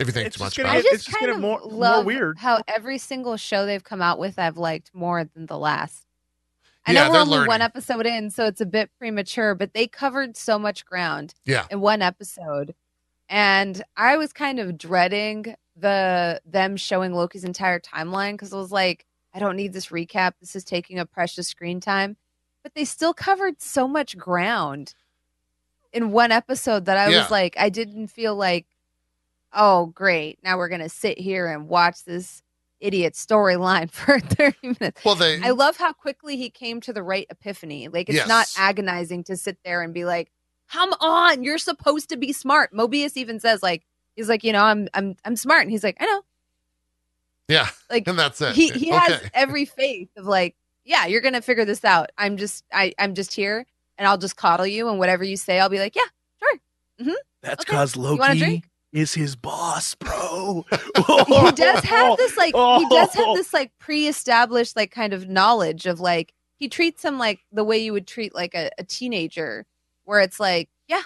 If 0.00 0.08
you 0.08 0.12
think 0.12 0.26
It's 0.26 0.36
too 0.36 0.44
much 0.44 0.56
gonna 0.56 0.68
about 0.70 0.76
I 0.76 0.78
it. 0.80 0.82
just 0.82 0.94
it's 0.94 1.04
just 1.04 1.14
kind 1.16 1.22
getting 1.26 1.36
of 1.36 1.40
more- 1.42 1.60
more 1.60 1.70
love 1.72 2.04
weird. 2.06 2.38
how 2.38 2.60
every 2.66 2.98
single 2.98 3.36
show 3.36 3.64
they've 3.64 3.84
come 3.84 4.02
out 4.02 4.18
with 4.18 4.38
I've 4.38 4.56
liked 4.56 4.90
more 4.92 5.24
than 5.24 5.46
the 5.46 5.56
last. 5.58 6.06
I 6.86 6.92
Yeah, 6.92 7.04
know 7.04 7.08
we're 7.08 7.12
they're 7.12 7.22
only 7.38 7.48
one 7.48 7.62
episode 7.62 8.04
in, 8.04 8.30
so 8.30 8.44
it's 8.46 8.60
a 8.60 8.66
bit 8.66 8.90
premature, 8.98 9.54
but 9.54 9.72
they 9.72 9.86
covered 9.86 10.36
so 10.36 10.58
much 10.58 10.84
ground 10.84 11.34
Yeah. 11.44 11.66
in 11.70 11.80
one 11.80 12.02
episode. 12.02 12.74
And 13.28 13.82
I 13.96 14.16
was 14.16 14.32
kind 14.32 14.58
of 14.58 14.76
dreading 14.76 15.54
the 15.76 16.42
them 16.44 16.76
showing 16.76 17.12
Loki's 17.12 17.44
entire 17.44 17.80
timeline 17.80 18.32
because 18.32 18.52
I 18.52 18.56
was 18.56 18.70
like, 18.72 19.06
I 19.32 19.38
don't 19.38 19.56
need 19.56 19.72
this 19.72 19.86
recap. 19.88 20.32
This 20.40 20.54
is 20.54 20.62
taking 20.64 20.98
up 20.98 21.10
precious 21.10 21.48
screen 21.48 21.80
time. 21.80 22.16
But 22.64 22.74
they 22.74 22.84
still 22.84 23.14
covered 23.14 23.62
so 23.62 23.86
much 23.86 24.18
ground 24.18 24.94
in 25.92 26.10
one 26.10 26.32
episode 26.32 26.86
that 26.86 26.98
I 26.98 27.10
Yeah. 27.10 27.20
was 27.20 27.30
like, 27.30 27.54
I 27.56 27.68
didn't 27.68 28.08
feel 28.08 28.34
like, 28.34 28.66
oh, 29.52 29.86
great. 29.86 30.40
Now 30.42 30.56
we're 30.58 30.68
going 30.70 30.80
to 30.80 30.88
sit 30.88 31.18
here 31.18 31.46
and 31.46 31.68
watch 31.68 32.02
this 32.04 32.42
idiot 32.80 33.14
storyline 33.14 33.90
for 33.92 34.18
30 34.18 34.56
minutes. 34.80 35.04
Well, 35.04 35.14
they 35.14 35.40
I 35.42 35.50
love 35.50 35.76
how 35.76 35.92
quickly 35.92 36.36
he 36.36 36.50
came 36.50 36.80
to 36.80 36.92
the 36.92 37.02
right 37.02 37.26
epiphany. 37.30 37.88
Like 37.88 38.08
it's 38.08 38.26
not 38.26 38.46
agonizing 38.56 39.22
to 39.24 39.36
sit 39.36 39.58
there 39.64 39.82
and 39.82 39.94
be 39.94 40.04
like, 40.04 40.30
"Come 40.70 40.92
on, 41.00 41.44
you're 41.44 41.58
supposed 41.58 42.08
to 42.08 42.16
be 42.16 42.32
smart." 42.32 42.72
Mobius 42.72 43.16
even 43.16 43.38
says 43.40 43.62
like 43.62 43.84
he's 44.16 44.28
like, 44.28 44.42
"You 44.42 44.52
know, 44.52 44.64
I'm 44.64 44.88
I'm 44.94 45.16
I'm 45.24 45.36
smart." 45.36 45.62
And 45.62 45.70
he's 45.70 45.84
like, 45.84 45.96
"I 46.00 46.06
know." 46.06 46.22
yeah, 47.48 47.68
Like 47.90 48.08
and 48.08 48.18
that's 48.18 48.40
it. 48.40 48.54
he 48.54 48.68
he 48.70 48.88
has 48.88 49.22
every 49.34 49.64
faith 49.66 50.08
of 50.16 50.26
like, 50.26 50.56
"Yeah, 50.84 51.06
you're 51.06 51.20
going 51.20 51.34
to 51.34 51.40
figure 51.42 51.64
this 51.64 51.84
out. 51.84 52.10
I'm 52.18 52.36
just 52.36 52.64
I 52.72 52.92
I'm 52.98 53.14
just 53.14 53.32
here 53.32 53.66
and 53.98 54.06
I'll 54.08 54.18
just 54.18 54.36
coddle 54.36 54.66
you 54.66 54.88
and 54.88 54.98
whatever 54.98 55.24
you 55.24 55.36
say, 55.36 55.60
I'll 55.60 55.68
be 55.68 55.78
like, 55.78 55.96
"Yeah." 55.96 56.02
Sure. 56.38 56.58
That's 57.42 57.62
Okay. 57.62 57.72
because 57.72 57.96
wanna 57.96 58.34
Loki 58.34 58.64
is 58.92 59.12
his 59.14 59.36
boss, 59.36 59.94
bro. 59.96 60.64
he 61.26 61.52
does 61.52 61.82
have 61.84 62.16
this 62.16 62.36
like 62.38 62.54
he 62.78 62.86
does 62.88 63.12
have 63.14 63.34
this 63.34 63.52
like 63.52 63.72
pre-established 63.78 64.76
like 64.76 64.90
kind 64.90 65.12
of 65.12 65.28
knowledge 65.28 65.86
of 65.86 66.00
like 66.00 66.32
he 66.58 66.68
treats 66.68 67.04
him 67.04 67.18
like 67.18 67.40
the 67.52 67.64
way 67.64 67.78
you 67.78 67.92
would 67.92 68.06
treat 68.06 68.34
like 68.34 68.54
a, 68.54 68.70
a 68.78 68.84
teenager 68.84 69.66
where 70.04 70.20
it's 70.20 70.38
like 70.40 70.68
yeah 70.88 71.02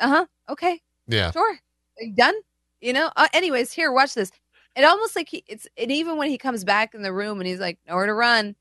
uh-huh 0.00 0.26
okay 0.48 0.80
Yeah. 1.06 1.30
sure 1.30 1.52
Are 1.52 2.04
you 2.04 2.14
done 2.14 2.34
you 2.80 2.92
know 2.92 3.10
uh, 3.16 3.28
anyways 3.32 3.72
here 3.72 3.92
watch 3.92 4.14
this 4.14 4.30
it 4.76 4.84
almost 4.84 5.14
like 5.14 5.28
he 5.28 5.44
it's 5.46 5.66
and 5.76 5.92
even 5.92 6.16
when 6.16 6.30
he 6.30 6.38
comes 6.38 6.64
back 6.64 6.94
in 6.94 7.02
the 7.02 7.12
room 7.12 7.40
and 7.40 7.46
he's 7.46 7.60
like 7.60 7.78
nowhere 7.86 8.06
to 8.06 8.14
run 8.14 8.56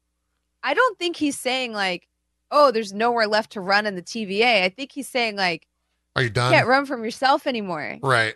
i 0.63 0.73
don't 0.73 0.97
think 0.99 1.15
he's 1.15 1.37
saying 1.37 1.73
like 1.73 2.07
oh 2.51 2.71
there's 2.71 2.93
nowhere 2.93 3.27
left 3.27 3.51
to 3.51 3.61
run 3.61 3.85
in 3.85 3.95
the 3.95 4.01
tva 4.01 4.63
i 4.63 4.69
think 4.69 4.91
he's 4.91 5.07
saying 5.07 5.35
like 5.35 5.67
Are 6.15 6.23
you 6.23 6.29
done? 6.29 6.45
you 6.45 6.51
done? 6.51 6.59
can't 6.59 6.67
run 6.67 6.85
from 6.85 7.03
yourself 7.03 7.45
anymore 7.47 7.97
Right. 8.01 8.35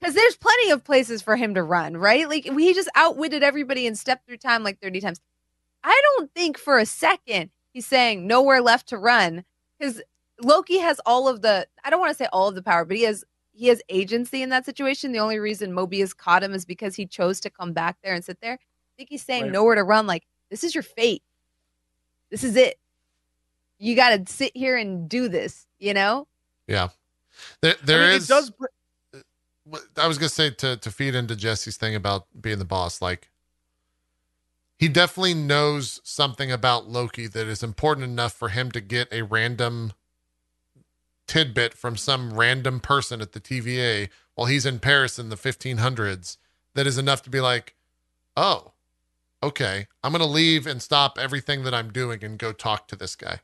because 0.00 0.14
there's 0.14 0.36
plenty 0.36 0.70
of 0.70 0.84
places 0.84 1.22
for 1.22 1.36
him 1.36 1.54
to 1.54 1.62
run, 1.62 1.96
right? 1.96 2.28
Like 2.28 2.44
he 2.44 2.74
just 2.74 2.90
outwitted 2.94 3.42
everybody 3.42 3.86
and 3.86 3.98
stepped 3.98 4.26
through 4.26 4.36
time 4.38 4.62
like 4.62 4.80
30 4.80 5.00
times. 5.00 5.20
I 5.82 6.00
don't 6.16 6.30
think 6.34 6.58
for 6.58 6.78
a 6.78 6.86
second 6.86 7.50
he's 7.72 7.86
saying 7.86 8.26
nowhere 8.26 8.60
left 8.60 8.88
to 8.90 8.98
run 8.98 9.44
because 9.78 10.02
Loki 10.42 10.78
has 10.78 11.00
all 11.06 11.28
of 11.28 11.40
the 11.42 11.66
I 11.84 11.90
don't 11.90 12.00
want 12.00 12.10
to 12.10 12.16
say 12.22 12.28
all 12.32 12.48
of 12.48 12.54
the 12.54 12.62
power, 12.62 12.84
but 12.84 12.96
he 12.96 13.04
has 13.04 13.24
he 13.52 13.68
has 13.68 13.80
agency 13.88 14.42
in 14.42 14.50
that 14.50 14.66
situation. 14.66 15.12
The 15.12 15.18
only 15.20 15.38
reason 15.38 15.72
Mobius 15.72 16.14
caught 16.14 16.42
him 16.42 16.52
is 16.52 16.66
because 16.66 16.94
he 16.94 17.06
chose 17.06 17.40
to 17.40 17.48
come 17.50 17.72
back 17.72 17.96
there 18.04 18.12
and 18.12 18.22
sit 18.24 18.38
there. 18.42 18.54
I 18.54 18.92
think 18.98 19.08
he's 19.08 19.22
saying 19.22 19.44
Right. 19.44 19.52
nowhere 19.52 19.76
to 19.76 19.82
run, 19.84 20.06
like, 20.06 20.24
this 20.50 20.62
is 20.62 20.74
your 20.74 20.82
fate. 20.82 21.22
This 22.30 22.44
is 22.44 22.56
it. 22.56 22.78
You 23.78 23.94
gotta 23.94 24.24
sit 24.26 24.52
here 24.54 24.76
and 24.76 25.08
do 25.08 25.28
this, 25.28 25.66
you 25.78 25.94
know? 25.94 26.26
Yeah. 26.66 26.88
There, 27.60 27.74
there 27.84 28.02
I 28.04 28.06
mean, 28.08 28.16
is- 28.16 28.24
It 28.24 28.32
does. 28.32 28.50
br- 28.50 28.66
I 29.96 30.06
was 30.06 30.16
gonna 30.18 30.28
say 30.28 30.50
to 30.50 30.76
to 30.76 30.90
feed 30.90 31.14
into 31.14 31.34
Jesse's 31.36 31.76
thing 31.76 31.94
about 31.94 32.26
being 32.40 32.58
the 32.58 32.64
boss, 32.64 33.02
like 33.02 33.30
he 34.78 34.88
definitely 34.88 35.34
knows 35.34 36.00
something 36.04 36.52
about 36.52 36.88
Loki 36.88 37.26
that 37.26 37.46
is 37.48 37.62
important 37.62 38.04
enough 38.04 38.32
for 38.32 38.50
him 38.50 38.70
to 38.72 38.80
get 38.80 39.12
a 39.12 39.22
random 39.22 39.92
tidbit 41.26 41.74
from 41.74 41.96
some 41.96 42.34
random 42.34 42.78
person 42.78 43.20
at 43.20 43.32
the 43.32 43.40
TVA 43.40 44.08
while 44.34 44.46
he's 44.46 44.66
in 44.66 44.78
Paris 44.78 45.18
in 45.18 45.28
the 45.30 45.36
1500s 45.36 46.36
that 46.74 46.86
is 46.86 46.98
enough 46.98 47.22
to 47.22 47.30
be 47.30 47.40
like, 47.40 47.74
oh, 48.36 48.72
okay, 49.46 49.86
I'm 50.02 50.12
gonna 50.12 50.26
leave 50.26 50.66
and 50.66 50.82
stop 50.82 51.18
everything 51.18 51.64
that 51.64 51.74
I'm 51.74 51.92
doing 51.92 52.24
and 52.24 52.38
go 52.38 52.52
talk 52.52 52.88
to 52.88 52.96
this 52.96 53.16
guy, 53.16 53.40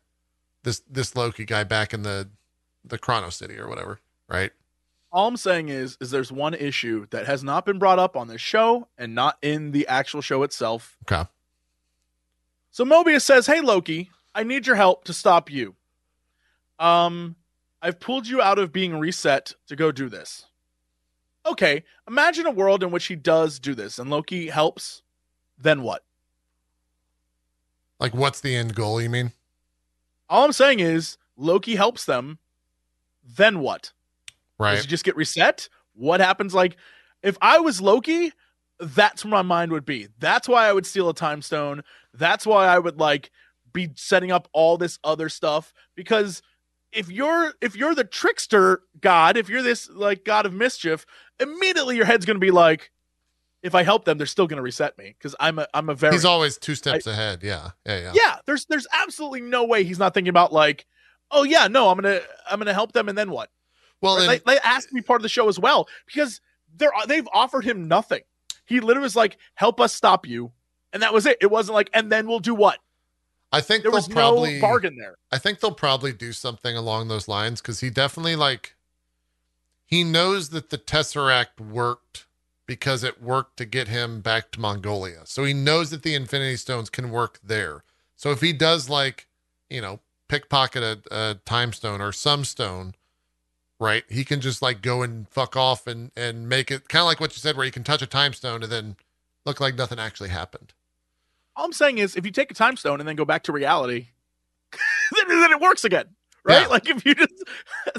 this 0.64 0.82
this 0.90 1.14
Loki 1.16 1.44
guy 1.44 1.64
back 1.64 1.94
in 1.94 2.02
the 2.02 2.28
the 2.84 2.98
Chrono 2.98 3.30
City 3.30 3.58
or 3.58 3.68
whatever, 3.68 4.00
right? 4.28 4.52
All 5.12 5.28
I'm 5.28 5.36
saying 5.36 5.68
is, 5.68 5.98
is 6.00 6.10
there's 6.10 6.32
one 6.32 6.54
issue 6.54 7.06
that 7.10 7.26
has 7.26 7.44
not 7.44 7.66
been 7.66 7.78
brought 7.78 7.98
up 7.98 8.16
on 8.16 8.28
this 8.28 8.40
show 8.40 8.88
and 8.96 9.14
not 9.14 9.36
in 9.42 9.70
the 9.70 9.86
actual 9.86 10.22
show 10.22 10.42
itself. 10.42 10.96
Okay. 11.02 11.28
So 12.70 12.84
Mobius 12.84 13.22
says, 13.22 13.46
"Hey 13.46 13.60
Loki, 13.60 14.10
I 14.34 14.42
need 14.42 14.66
your 14.66 14.76
help 14.76 15.04
to 15.04 15.12
stop 15.12 15.50
you. 15.50 15.74
Um, 16.78 17.36
I've 17.80 18.00
pulled 18.00 18.26
you 18.26 18.40
out 18.40 18.58
of 18.58 18.72
being 18.72 18.98
reset 18.98 19.54
to 19.68 19.76
go 19.76 19.92
do 19.92 20.08
this. 20.08 20.46
Okay, 21.44 21.84
imagine 22.08 22.46
a 22.46 22.50
world 22.50 22.82
in 22.82 22.90
which 22.90 23.06
he 23.06 23.16
does 23.16 23.58
do 23.58 23.74
this 23.74 23.98
and 23.98 24.08
Loki 24.08 24.48
helps. 24.48 25.01
Then 25.62 25.82
what? 25.82 26.02
Like, 28.00 28.14
what's 28.14 28.40
the 28.40 28.54
end 28.54 28.74
goal? 28.74 29.00
You 29.00 29.08
mean? 29.08 29.32
All 30.28 30.44
I'm 30.44 30.52
saying 30.52 30.80
is 30.80 31.18
Loki 31.36 31.76
helps 31.76 32.04
them. 32.04 32.38
Then 33.24 33.60
what? 33.60 33.92
Right. 34.58 34.74
Does 34.74 34.84
he 34.84 34.90
just 34.90 35.04
get 35.04 35.16
reset? 35.16 35.68
What 35.94 36.20
happens? 36.20 36.54
Like, 36.54 36.76
if 37.22 37.38
I 37.40 37.60
was 37.60 37.80
Loki, 37.80 38.32
that's 38.80 39.24
where 39.24 39.30
my 39.30 39.42
mind 39.42 39.70
would 39.70 39.84
be. 39.84 40.08
That's 40.18 40.48
why 40.48 40.66
I 40.66 40.72
would 40.72 40.86
steal 40.86 41.08
a 41.08 41.14
time 41.14 41.42
stone. 41.42 41.82
That's 42.12 42.44
why 42.44 42.66
I 42.66 42.78
would 42.78 42.98
like 42.98 43.30
be 43.72 43.90
setting 43.94 44.32
up 44.32 44.48
all 44.52 44.76
this 44.76 44.98
other 45.04 45.28
stuff 45.28 45.72
because 45.94 46.42
if 46.92 47.10
you're 47.10 47.54
if 47.62 47.74
you're 47.74 47.94
the 47.94 48.04
trickster 48.04 48.82
god, 49.00 49.36
if 49.36 49.48
you're 49.48 49.62
this 49.62 49.88
like 49.90 50.24
god 50.24 50.44
of 50.44 50.52
mischief, 50.52 51.06
immediately 51.40 51.96
your 51.96 52.04
head's 52.04 52.26
going 52.26 52.36
to 52.36 52.44
be 52.44 52.50
like 52.50 52.90
if 53.62 53.74
I 53.74 53.82
help 53.82 54.04
them, 54.04 54.18
they're 54.18 54.26
still 54.26 54.46
going 54.46 54.56
to 54.56 54.62
reset 54.62 54.96
me 54.98 55.14
because 55.16 55.34
I'm 55.38 55.58
a 55.58 55.66
I'm 55.72 55.88
a 55.88 55.94
very 55.94 56.14
He's 56.14 56.24
always 56.24 56.58
two 56.58 56.74
steps 56.74 57.06
ahead. 57.06 57.42
Yeah. 57.42 57.70
Yeah. 57.86 57.98
Yeah. 57.98 58.12
yeah. 58.14 58.36
There's 58.46 58.64
there's 58.66 58.86
absolutely 58.92 59.40
no 59.40 59.64
way 59.64 59.84
he's 59.84 59.98
not 59.98 60.14
thinking 60.14 60.30
about 60.30 60.52
like, 60.52 60.86
oh 61.30 61.44
yeah, 61.44 61.68
no, 61.68 61.88
I'm 61.88 61.96
gonna 61.96 62.20
I'm 62.50 62.58
gonna 62.58 62.74
help 62.74 62.92
them, 62.92 63.08
and 63.08 63.16
then 63.16 63.30
what? 63.30 63.50
Well, 64.00 64.16
Right? 64.16 64.22
and, 64.22 64.28
Like, 64.28 64.44
that 64.44 64.64
has 64.64 64.86
to 64.86 65.02
part 65.02 65.20
of 65.20 65.22
the 65.22 65.28
show 65.28 65.48
as 65.48 65.58
well 65.58 65.88
because 66.06 66.40
they're 66.76 66.92
they've 67.06 67.28
offered 67.32 67.64
him 67.64 67.88
nothing. 67.88 68.22
He 68.64 68.80
literally 68.80 69.04
was 69.04 69.16
like, 69.16 69.36
"Help 69.54 69.80
us 69.80 69.94
stop 69.94 70.26
you," 70.26 70.52
and 70.92 71.02
that 71.02 71.12
was 71.12 71.26
it. 71.26 71.38
It 71.40 71.50
wasn't 71.50 71.74
like, 71.74 71.90
"And 71.94 72.10
then 72.10 72.26
we'll 72.26 72.40
do 72.40 72.54
what?" 72.54 72.78
I 73.52 73.60
think 73.60 73.82
There 73.82 73.90
they'll 73.90 73.98
was 73.98 74.08
probably 74.08 74.54
no 74.54 74.60
bargain 74.60 74.96
there. 74.96 75.16
I 75.30 75.38
think 75.38 75.60
they'll 75.60 75.72
probably 75.72 76.12
do 76.12 76.32
something 76.32 76.74
along 76.76 77.08
those 77.08 77.28
lines 77.28 77.60
because 77.60 77.80
he 77.80 77.90
definitely 77.90 78.34
like 78.34 78.74
he 79.84 80.04
knows 80.04 80.50
that 80.50 80.70
the 80.70 80.78
Tesseract 80.78 81.60
worked 81.60 82.24
because 82.72 83.04
it 83.04 83.22
worked 83.22 83.58
to 83.58 83.66
get 83.66 83.88
him 83.88 84.22
back 84.22 84.50
to 84.50 84.58
Mongolia. 84.58 85.20
So 85.24 85.44
he 85.44 85.52
knows 85.52 85.90
that 85.90 86.02
the 86.02 86.14
Infinity 86.14 86.56
Stones 86.56 86.88
can 86.88 87.10
work 87.10 87.38
there. 87.44 87.84
So 88.16 88.30
if 88.30 88.40
he 88.40 88.54
does 88.54 88.88
like, 88.88 89.26
you 89.68 89.82
know, 89.82 90.00
pickpocket 90.26 90.82
a, 90.82 91.02
a 91.10 91.34
time 91.44 91.74
stone 91.74 92.00
or 92.00 92.12
some 92.12 92.46
stone, 92.46 92.94
right? 93.78 94.04
He 94.08 94.24
can 94.24 94.40
just 94.40 94.62
like 94.62 94.80
go 94.80 95.02
and 95.02 95.28
fuck 95.28 95.54
off 95.54 95.86
and 95.86 96.12
and 96.16 96.48
make 96.48 96.70
it 96.70 96.88
kind 96.88 97.02
of 97.02 97.06
like 97.08 97.20
what 97.20 97.36
you 97.36 97.40
said, 97.40 97.58
where 97.58 97.66
you 97.66 97.72
can 97.72 97.84
touch 97.84 98.00
a 98.00 98.06
time 98.06 98.32
stone 98.32 98.62
and 98.62 98.72
then 98.72 98.96
look 99.44 99.60
like 99.60 99.74
nothing 99.74 99.98
actually 99.98 100.30
happened. 100.30 100.72
All 101.54 101.66
I'm 101.66 101.74
saying 101.74 101.98
is, 101.98 102.16
if 102.16 102.24
you 102.24 102.32
take 102.32 102.50
a 102.50 102.54
time 102.54 102.78
stone 102.78 103.00
and 103.00 103.06
then 103.06 103.16
go 103.16 103.26
back 103.26 103.42
to 103.42 103.52
reality, 103.52 104.06
then, 105.14 105.28
then 105.28 105.52
it 105.52 105.60
works 105.60 105.84
again, 105.84 106.06
right? 106.44 106.62
Yeah. 106.62 106.66
Like 106.68 106.88
if 106.88 107.04
you 107.04 107.14
just 107.14 107.44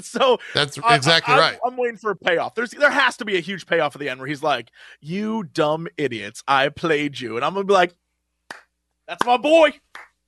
so 0.00 0.38
That's 0.52 0.76
exactly 0.76 1.34
I, 1.34 1.38
right. 1.38 1.58
I'm, 1.64 1.72
I'm 1.72 1.76
waiting 1.76 1.96
for 1.96 2.10
a 2.10 2.16
payoff. 2.16 2.54
There's 2.54 2.70
there 2.70 2.90
has 2.90 3.16
to 3.18 3.24
be 3.24 3.36
a 3.36 3.40
huge 3.40 3.66
payoff 3.66 3.94
at 3.94 4.00
the 4.00 4.08
end 4.08 4.20
where 4.20 4.28
he's 4.28 4.42
like, 4.42 4.70
"You 5.00 5.44
dumb 5.44 5.88
idiots, 5.96 6.42
I 6.46 6.68
played 6.68 7.18
you," 7.18 7.36
and 7.36 7.44
I'm 7.44 7.54
gonna 7.54 7.64
be 7.64 7.74
like, 7.74 7.94
"That's 9.06 9.24
my 9.24 9.36
boy. 9.36 9.72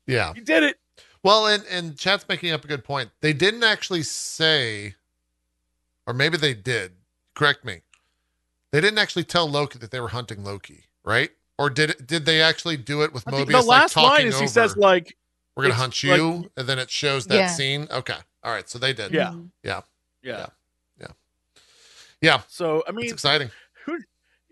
Yeah. 0.06 0.32
You 0.34 0.42
did 0.42 0.62
it." 0.62 0.76
Well, 1.22 1.46
and 1.46 1.64
and 1.70 1.96
chat's 1.96 2.28
making 2.28 2.52
up 2.52 2.64
a 2.64 2.68
good 2.68 2.84
point. 2.84 3.10
They 3.20 3.32
didn't 3.32 3.64
actually 3.64 4.04
say, 4.04 4.94
or 6.06 6.14
maybe 6.14 6.36
they 6.36 6.54
did. 6.54 6.92
Correct 7.34 7.64
me. 7.64 7.82
They 8.72 8.80
didn't 8.80 8.98
actually 8.98 9.24
tell 9.24 9.48
Loki 9.48 9.78
that 9.78 9.90
they 9.90 10.00
were 10.00 10.08
hunting 10.08 10.44
Loki, 10.44 10.84
right? 11.04 11.30
Or 11.58 11.70
did 11.70 11.90
it, 11.90 12.06
did 12.06 12.26
they 12.26 12.42
actually 12.42 12.76
do 12.76 13.02
it 13.02 13.12
with 13.12 13.26
I 13.26 13.32
Mobius? 13.32 13.52
the 13.52 13.62
last 13.62 13.96
like, 13.96 14.06
line 14.06 14.26
is 14.26 14.38
he 14.38 14.46
says 14.46 14.76
like, 14.76 15.16
"We're 15.56 15.64
gonna 15.64 15.74
it's 15.74 15.80
hunt 15.80 16.04
like- 16.04 16.18
you," 16.18 16.50
and 16.56 16.68
then 16.68 16.78
it 16.78 16.90
shows 16.90 17.26
that 17.26 17.34
Yeah. 17.34 17.46
scene. 17.48 17.88
Okay, 17.90 18.18
all 18.44 18.52
right, 18.52 18.68
so 18.68 18.78
they 18.78 18.92
did. 18.92 19.12
Yeah. 19.12 19.30
Mhm. 19.30 19.50
yeah. 19.64 19.80
Yeah. 20.22 20.46
Yeah. 22.20 22.42
So 22.48 22.82
I 22.88 22.92
mean, 22.92 23.04
it's 23.04 23.12
exciting. 23.12 23.50
who 23.84 23.98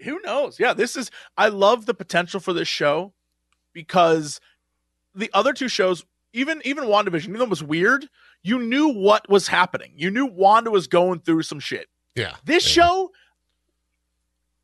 who 0.03 0.21
knows? 0.23 0.61
Yeah, 0.61 0.73
this 0.75 0.97
is. 0.97 1.11
I 1.37 1.49
love 1.49 1.87
the 1.87 1.95
potential 1.95 2.39
for 2.41 2.53
this 2.53 2.69
show 2.69 3.15
because 3.73 4.41
the 5.15 5.31
other 5.33 5.53
two 5.53 5.69
shows, 5.69 6.05
even 6.33 6.61
even 6.65 6.85
WandaVision, 6.85 7.25
even 7.29 7.39
though 7.39 7.45
it 7.45 7.51
was 7.51 7.63
weird, 7.63 8.09
you 8.43 8.59
knew 8.59 8.89
what 8.89 9.29
was 9.29 9.49
happening. 9.49 9.93
You 9.97 10.11
knew 10.11 10.27
Wanda 10.27 10.71
was 10.71 10.87
going 10.87 11.21
through 11.21 11.43
some 11.43 11.59
shit. 11.61 11.89
Yeah, 12.15 12.37
This 12.45 12.65
yeah. 12.77 12.85
show, 12.85 13.13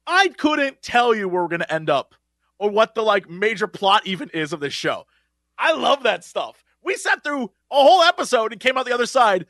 I 0.06 0.28
couldn't 0.28 0.82
tell 0.82 1.14
you 1.14 1.28
where 1.28 1.42
we're 1.42 1.48
gonna 1.48 1.66
end 1.70 1.88
up 1.90 2.14
or 2.58 2.70
what 2.70 2.94
the 2.94 3.02
like 3.02 3.28
major 3.28 3.66
plot 3.66 4.06
even 4.06 4.28
is 4.30 4.52
of 4.52 4.60
this 4.60 4.74
show. 4.74 5.06
I 5.60 5.72
love 5.74 6.02
that 6.04 6.24
stuff. 6.24 6.64
We 6.82 6.94
sat 6.96 7.22
through 7.22 7.44
a 7.44 7.74
whole 7.74 8.02
episode 8.02 8.52
and 8.52 8.60
came 8.60 8.76
out 8.78 8.86
the 8.86 8.94
other 8.94 9.06
side 9.06 9.46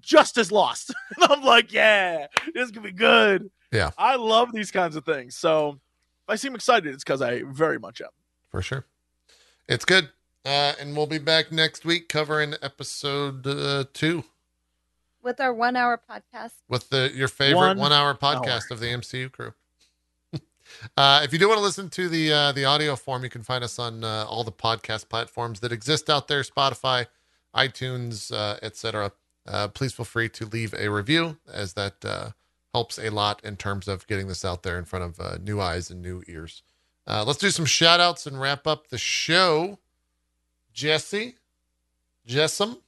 just 0.00 0.38
as 0.38 0.52
lost. 0.52 0.94
and 1.16 1.30
I'm 1.32 1.42
like, 1.42 1.72
yeah, 1.72 2.28
this 2.54 2.66
is 2.66 2.70
gonna 2.70 2.86
be 2.86 2.92
good. 2.92 3.50
Yeah. 3.72 3.90
I 3.98 4.14
love 4.16 4.52
these 4.52 4.70
kinds 4.70 4.94
of 4.96 5.04
things. 5.04 5.36
So 5.36 5.70
if 5.70 6.28
I 6.28 6.36
seem 6.36 6.54
excited, 6.54 6.94
it's 6.94 7.02
because 7.04 7.20
I 7.20 7.42
very 7.42 7.78
much 7.78 8.00
am. 8.00 8.08
for 8.48 8.62
sure. 8.62 8.86
It's 9.68 9.84
good. 9.84 10.10
Uh, 10.44 10.72
and 10.80 10.96
we'll 10.96 11.06
be 11.08 11.18
back 11.18 11.50
next 11.52 11.84
week 11.84 12.08
covering 12.08 12.54
episode 12.62 13.46
uh, 13.46 13.84
two 13.92 14.24
With 15.20 15.40
our 15.40 15.52
one 15.52 15.76
hour 15.76 16.00
podcast. 16.08 16.52
with 16.68 16.88
the 16.90 17.10
your 17.14 17.28
favorite 17.28 17.56
One 17.58 17.78
one, 17.78 17.92
hour 17.92 18.14
podcast 18.14 18.70
of 18.70 18.78
the 18.80 18.86
MCU 18.86 19.30
crew. 19.32 19.52
Uh, 20.96 21.20
if 21.24 21.32
you 21.32 21.38
do 21.38 21.48
want 21.48 21.58
to 21.58 21.62
listen 21.62 21.88
to 21.90 22.08
the 22.08 22.32
uh, 22.32 22.52
the 22.52 22.64
audio 22.64 22.96
form, 22.96 23.24
you 23.24 23.30
can 23.30 23.42
find 23.42 23.62
us 23.64 23.78
on 23.78 24.04
uh, 24.04 24.24
all 24.28 24.44
the 24.44 24.52
podcast 24.52 25.08
platforms 25.08 25.60
that 25.60 25.72
exist 25.72 26.08
out 26.10 26.28
there: 26.28 26.42
Spotify, 26.42 27.06
iTunes, 27.54 28.32
uh, 28.32 28.58
etc. 28.62 29.12
Uh, 29.46 29.68
please 29.68 29.92
feel 29.92 30.04
free 30.04 30.28
to 30.28 30.44
leave 30.46 30.74
a 30.74 30.88
review, 30.88 31.38
as 31.52 31.72
that 31.74 32.04
uh, 32.04 32.30
helps 32.74 32.98
a 32.98 33.10
lot 33.10 33.42
in 33.44 33.56
terms 33.56 33.88
of 33.88 34.06
getting 34.06 34.28
this 34.28 34.44
out 34.44 34.62
there 34.62 34.78
in 34.78 34.84
front 34.84 35.04
of 35.04 35.20
uh, 35.20 35.38
new 35.42 35.60
eyes 35.60 35.90
and 35.90 36.02
new 36.02 36.22
ears. 36.28 36.62
Uh, 37.06 37.24
let's 37.26 37.38
do 37.38 37.50
some 37.50 37.64
shout 37.64 38.00
outs 38.00 38.26
and 38.26 38.40
wrap 38.40 38.66
up 38.66 38.88
the 38.88 38.98
show. 38.98 39.78
Jesse, 40.74 41.36
Jessam, 42.26 42.78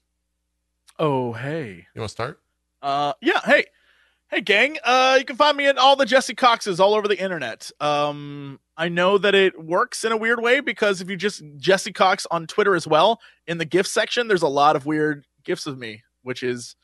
Oh 0.98 1.32
hey. 1.32 1.86
you 1.94 2.00
want 2.00 2.08
to 2.10 2.12
start? 2.12 2.40
Uh, 2.82 3.14
yeah. 3.20 3.40
Hey, 3.44 3.66
hey, 4.30 4.40
gang. 4.40 4.78
Uh, 4.84 5.16
you 5.18 5.24
can 5.24 5.36
find 5.36 5.56
me 5.56 5.68
in 5.68 5.76
all 5.76 5.96
the 5.96 6.06
Jesse 6.06 6.34
Coxes 6.34 6.78
all 6.78 6.94
over 6.94 7.08
the 7.08 7.20
internet. 7.20 7.70
Um, 7.80 8.60
I 8.76 8.88
know 8.88 9.18
that 9.18 9.34
it 9.34 9.62
works 9.62 10.04
in 10.04 10.12
a 10.12 10.16
weird 10.16 10.40
way 10.40 10.60
because 10.60 11.00
if 11.00 11.10
you 11.10 11.16
just 11.16 11.42
Jesse 11.56 11.92
Cox 11.92 12.26
on 12.30 12.46
Twitter 12.46 12.76
as 12.76 12.86
well, 12.86 13.20
in 13.46 13.58
the 13.58 13.64
GIF 13.64 13.86
section, 13.86 14.28
there's 14.28 14.42
a 14.42 14.48
lot 14.48 14.76
of 14.76 14.86
weird 14.86 15.26
gifs 15.44 15.66
of 15.66 15.78
me, 15.78 16.02
which 16.22 16.42
is 16.42 16.76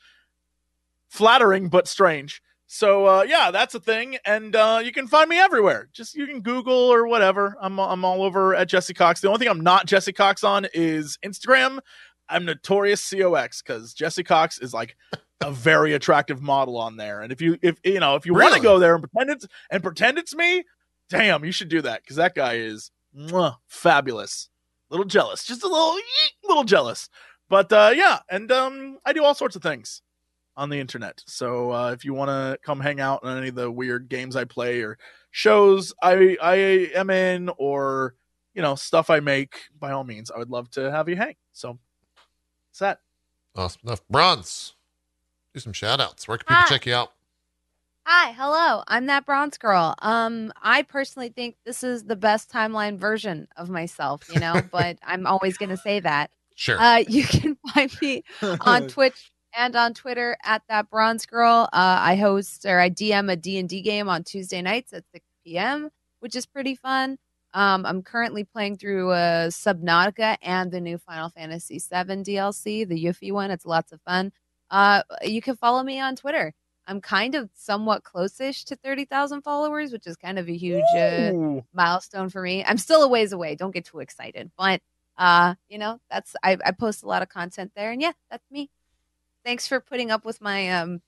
flattering 1.07 1.69
but 1.69 1.87
strange. 1.87 2.41
So 2.69 3.05
uh, 3.05 3.25
yeah, 3.25 3.49
that's 3.49 3.75
a 3.75 3.79
thing, 3.79 4.17
and 4.25 4.53
uh, 4.53 4.81
you 4.83 4.91
can 4.91 5.07
find 5.07 5.29
me 5.29 5.39
everywhere. 5.39 5.87
Just 5.93 6.15
you 6.15 6.27
can 6.27 6.41
Google 6.41 6.73
or 6.73 7.07
whatever. 7.07 7.55
I'm 7.61 7.79
I'm 7.79 8.03
all 8.03 8.23
over 8.23 8.55
at 8.55 8.67
Jesse 8.67 8.93
Cox. 8.93 9.21
The 9.21 9.29
only 9.29 9.39
thing 9.39 9.47
I'm 9.47 9.61
not 9.61 9.85
Jesse 9.85 10.11
Cox 10.11 10.43
on 10.43 10.67
is 10.73 11.17
Instagram. 11.23 11.79
I'm 12.27 12.43
notorious 12.43 13.09
cox 13.09 13.61
because 13.61 13.93
Jesse 13.93 14.23
Cox 14.25 14.59
is 14.59 14.73
like 14.73 14.97
a 15.41 15.51
very 15.51 15.93
attractive 15.93 16.41
model 16.41 16.77
on 16.77 16.97
there. 16.97 17.21
And 17.21 17.31
if 17.31 17.41
you 17.41 17.57
if 17.61 17.79
you 17.83 17.99
know 17.99 18.15
if 18.15 18.25
you 18.25 18.33
want 18.33 18.55
to 18.55 18.61
go 18.61 18.79
there 18.79 18.95
and 18.95 19.03
pretend 19.03 19.29
it's 19.29 19.47
and 19.69 19.83
pretend 19.83 20.17
it's 20.17 20.35
me, 20.35 20.63
damn, 21.09 21.45
you 21.45 21.51
should 21.51 21.69
do 21.69 21.81
that 21.81 22.01
because 22.01 22.17
that 22.17 22.35
guy 22.35 22.55
is 22.55 22.91
mwah, 23.15 23.55
fabulous. 23.67 24.49
Little 24.89 25.05
jealous, 25.05 25.43
just 25.43 25.63
a 25.63 25.67
little 25.67 25.95
yeet, 25.95 26.47
little 26.47 26.63
jealous. 26.63 27.09
But 27.49 27.71
uh, 27.73 27.91
yeah, 27.93 28.19
and 28.29 28.49
um, 28.51 28.99
I 29.05 29.11
do 29.11 29.23
all 29.23 29.35
sorts 29.35 29.57
of 29.57 29.61
things 29.61 30.01
on 30.55 30.69
the 30.69 30.79
internet. 30.79 31.21
So 31.27 31.71
uh, 31.71 31.91
if 31.91 32.05
you 32.05 32.13
want 32.13 32.29
to 32.29 32.57
come 32.63 32.79
hang 32.79 32.99
out 32.99 33.19
on 33.23 33.37
any 33.37 33.49
of 33.49 33.55
the 33.55 33.69
weird 33.69 34.09
games 34.09 34.35
I 34.35 34.45
play 34.45 34.81
or 34.81 34.97
shows 35.31 35.93
I 36.01 36.37
I 36.41 36.55
am 36.95 37.09
in 37.09 37.49
or 37.57 38.15
you 38.53 38.61
know 38.61 38.75
stuff 38.75 39.09
I 39.09 39.19
make, 39.19 39.55
by 39.79 39.91
all 39.91 40.03
means, 40.03 40.31
I 40.31 40.39
would 40.39 40.49
love 40.49 40.69
to 40.71 40.89
have 40.91 41.07
you 41.09 41.15
hang. 41.15 41.35
So 41.51 41.77
that's 42.69 42.79
that. 42.79 42.99
Awesome 43.55 43.81
enough. 43.85 44.07
Bronze, 44.09 44.73
do 45.57 45.61
some 45.61 45.73
shout 45.73 45.99
outs. 45.99 46.27
Where 46.27 46.37
can 46.37 46.45
people 46.45 46.63
Hi. 46.63 46.69
check 46.69 46.85
you 46.85 46.93
out? 46.93 47.11
Hi, 48.05 48.31
hello. 48.31 48.83
I'm 48.87 49.07
that 49.07 49.25
bronze 49.25 49.57
girl. 49.57 49.95
Um, 49.99 50.53
I 50.61 50.83
personally 50.83 51.29
think 51.29 51.55
this 51.65 51.83
is 51.83 52.05
the 52.05 52.15
best 52.15 52.49
timeline 52.49 52.97
version 52.97 53.47
of 53.57 53.69
myself, 53.69 54.23
you 54.31 54.39
know, 54.39 54.61
but 54.71 54.97
I'm 55.03 55.27
always 55.27 55.57
gonna 55.57 55.77
say 55.77 55.99
that. 55.99 56.31
Sure. 56.55 56.79
Uh, 56.79 57.03
you 57.07 57.23
can 57.23 57.57
find 57.73 57.91
me 58.01 58.23
on 58.61 58.87
Twitch 58.87 59.31
and 59.53 59.75
on 59.75 59.93
Twitter 59.93 60.37
at 60.43 60.61
that 60.69 60.89
bronze 60.89 61.25
girl. 61.25 61.67
Uh, 61.73 61.97
I 61.99 62.15
host 62.15 62.65
or 62.65 62.79
I 62.79 62.89
DM 62.89 63.31
a 63.31 63.35
D&D 63.35 63.81
game 63.81 64.07
on 64.07 64.23
Tuesday 64.23 64.61
nights 64.61 64.93
at 64.93 65.03
6 65.11 65.25
p.m., 65.43 65.89
which 66.19 66.35
is 66.35 66.45
pretty 66.45 66.75
fun. 66.75 67.17
Um, 67.53 67.85
I'm 67.85 68.03
currently 68.03 68.43
playing 68.43 68.77
through 68.77 69.11
uh, 69.11 69.47
Subnautica 69.47 70.37
and 70.41 70.71
the 70.71 70.79
new 70.79 70.97
Final 70.97 71.29
Fantasy 71.29 71.79
VII 71.79 72.23
DLC, 72.23 72.87
the 72.87 73.03
Yuffie 73.03 73.31
one. 73.31 73.51
It's 73.51 73.65
lots 73.65 73.91
of 73.91 73.99
fun. 74.01 74.31
Uh, 74.69 75.01
you 75.23 75.41
can 75.41 75.55
follow 75.55 75.83
me 75.83 75.99
on 75.99 76.15
Twitter. 76.15 76.53
I'm 76.87 77.01
kind 77.01 77.35
of 77.35 77.49
somewhat 77.53 78.03
close-ish 78.03 78.63
to 78.65 78.75
30,000 78.77 79.41
followers, 79.41 79.91
which 79.91 80.07
is 80.07 80.15
kind 80.15 80.39
of 80.39 80.47
a 80.47 80.55
huge 80.55 80.83
uh, 80.95 81.31
milestone 81.73 82.29
for 82.29 82.41
me. 82.41 82.63
I'm 82.63 82.77
still 82.77 83.03
a 83.03 83.07
ways 83.07 83.33
away. 83.33 83.55
Don't 83.55 83.73
get 83.73 83.85
too 83.85 83.99
excited. 83.99 84.51
But 84.57 84.81
uh, 85.17 85.55
you 85.67 85.79
know, 85.79 85.99
that's 86.09 86.35
I, 86.43 86.57
I 86.65 86.71
post 86.71 87.03
a 87.03 87.07
lot 87.07 87.21
of 87.23 87.29
content 87.29 87.71
there, 87.75 87.91
and 87.91 88.01
yeah, 88.01 88.11
that's 88.29 88.49
me. 88.51 88.69
Thanks 89.43 89.67
for 89.67 89.79
putting 89.79 90.11
up 90.11 90.23
with 90.25 90.39
my 90.41 90.69
um 90.71 91.01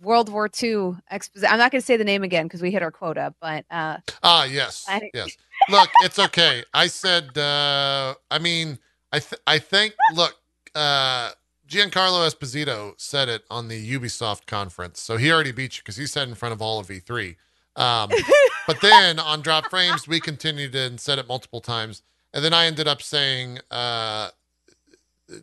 World 0.00 0.28
War 0.28 0.48
II 0.62 0.92
exposition. 1.10 1.52
I'm 1.52 1.58
not 1.58 1.72
going 1.72 1.80
to 1.80 1.84
say 1.86 1.96
the 1.96 2.04
name 2.04 2.22
again 2.22 2.46
because 2.46 2.62
we 2.62 2.70
hit 2.70 2.82
our 2.82 2.92
quota, 2.92 3.34
but 3.40 3.64
uh, 3.70 3.96
Ah, 4.22 4.44
yes, 4.44 4.84
I- 4.88 5.10
yes. 5.14 5.36
Look, 5.68 5.88
it's 6.04 6.18
okay. 6.18 6.64
I 6.72 6.86
said. 6.86 7.36
uh 7.36 8.14
I 8.30 8.38
mean, 8.38 8.78
I 9.12 9.18
th- 9.18 9.40
I 9.46 9.58
think. 9.58 9.94
Look, 10.14 10.36
uh 10.74 11.30
Giancarlo 11.68 12.26
Esposito 12.28 12.94
said 12.96 13.28
it 13.28 13.44
on 13.50 13.68
the 13.68 13.92
Ubisoft 13.98 14.46
conference, 14.46 15.00
so 15.00 15.16
he 15.16 15.30
already 15.30 15.52
beat 15.52 15.76
you 15.76 15.82
because 15.82 15.96
he 15.96 16.06
said 16.06 16.28
in 16.28 16.34
front 16.34 16.52
of 16.54 16.62
all 16.62 16.78
of 16.80 16.88
E3. 16.88 17.36
Um, 17.76 18.10
but 18.66 18.80
then 18.80 19.18
on 19.18 19.42
Drop 19.42 19.68
Frames, 19.70 20.08
we 20.08 20.18
continued 20.20 20.74
and 20.74 20.98
said 20.98 21.18
it 21.18 21.28
multiple 21.28 21.60
times, 21.60 22.02
and 22.32 22.44
then 22.44 22.52
I 22.52 22.66
ended 22.66 22.88
up 22.88 23.02
saying 23.02 23.58
uh 23.70 24.30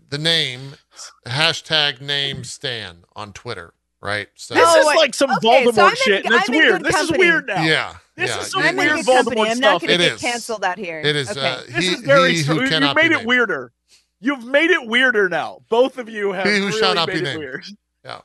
the 0.10 0.18
name 0.18 0.74
hashtag 1.28 2.02
name 2.02 2.44
Stan 2.44 3.04
on 3.16 3.32
Twitter, 3.34 3.74
right? 4.02 4.28
So 4.36 4.56
This 4.56 4.64
Oh, 4.68 4.80
is 4.80 4.86
like 4.96 5.14
some 5.14 5.30
Okay, 5.32 5.48
Voldemort 5.66 5.78
I'm 5.84 5.90
in- 5.92 5.96
shit, 5.98 6.26
and 6.26 6.34
it's 6.34 6.50
I'm 6.50 6.56
weird. 6.56 6.84
This 6.84 6.96
company. 6.96 7.18
is 7.20 7.20
weird 7.20 7.48
now. 7.48 7.64
yeah, 7.64 7.94
This 8.18 8.32
yeah. 8.32 8.42
is 8.42 8.48
some 8.52 8.64
I'm 8.64 8.76
weird 8.78 8.96
good 8.96 9.06
Voldemort 9.06 9.16
company. 9.26 9.52
I'm 9.52 9.60
not 9.60 9.82
going 9.82 9.90
to 9.90 9.94
It 9.94 9.98
get 10.00 10.14
is. 10.16 10.22
canceled 10.22 10.64
out 10.66 10.80
here. 10.80 11.00
It 11.02 11.16
is. 11.16 11.30
okay. 11.30 11.40
Uh, 11.40 11.62
This 11.70 11.88
is 11.88 12.00
very. 12.02 12.32
he 12.34 12.38
str- 12.40 12.54
who 12.54 12.64
you 12.64 12.70
made 12.80 12.96
be 12.96 13.02
it 13.06 13.10
named. 13.12 13.26
weirder. 13.28 13.72
You've 14.26 14.46
made 14.46 14.72
it 14.72 14.88
weirder 14.88 15.30
now. 15.30 15.62
Both 15.70 16.00
of 16.00 16.10
you 16.10 16.32
have 16.32 16.46
He 16.46 16.58
who 16.58 16.68
really 16.68 16.80
shall 16.80 16.96
not 16.96 17.08
be 17.08 17.14
made 17.14 17.22
it 17.22 17.26
named. 17.26 17.40
weird. 17.40 17.66
Yeah. 18.04 18.22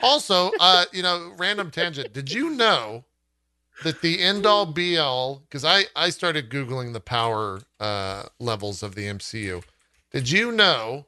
Also, 0.00 0.50
uh, 0.58 0.86
you 0.92 1.02
know, 1.02 1.32
random 1.36 1.70
tangent. 1.70 2.14
Did 2.14 2.32
you 2.32 2.48
know 2.50 3.04
that 3.84 4.00
the 4.00 4.20
end 4.20 4.46
all 4.46 4.64
be 4.64 4.96
all? 4.96 5.42
Because 5.46 5.62
I 5.64 5.84
I 5.94 6.08
started 6.08 6.48
googling 6.48 6.94
the 6.94 7.00
power 7.00 7.60
uh, 7.78 8.24
levels 8.38 8.82
of 8.82 8.94
the 8.94 9.04
MCU. 9.06 9.62
Did 10.10 10.30
you 10.30 10.52
know 10.52 11.04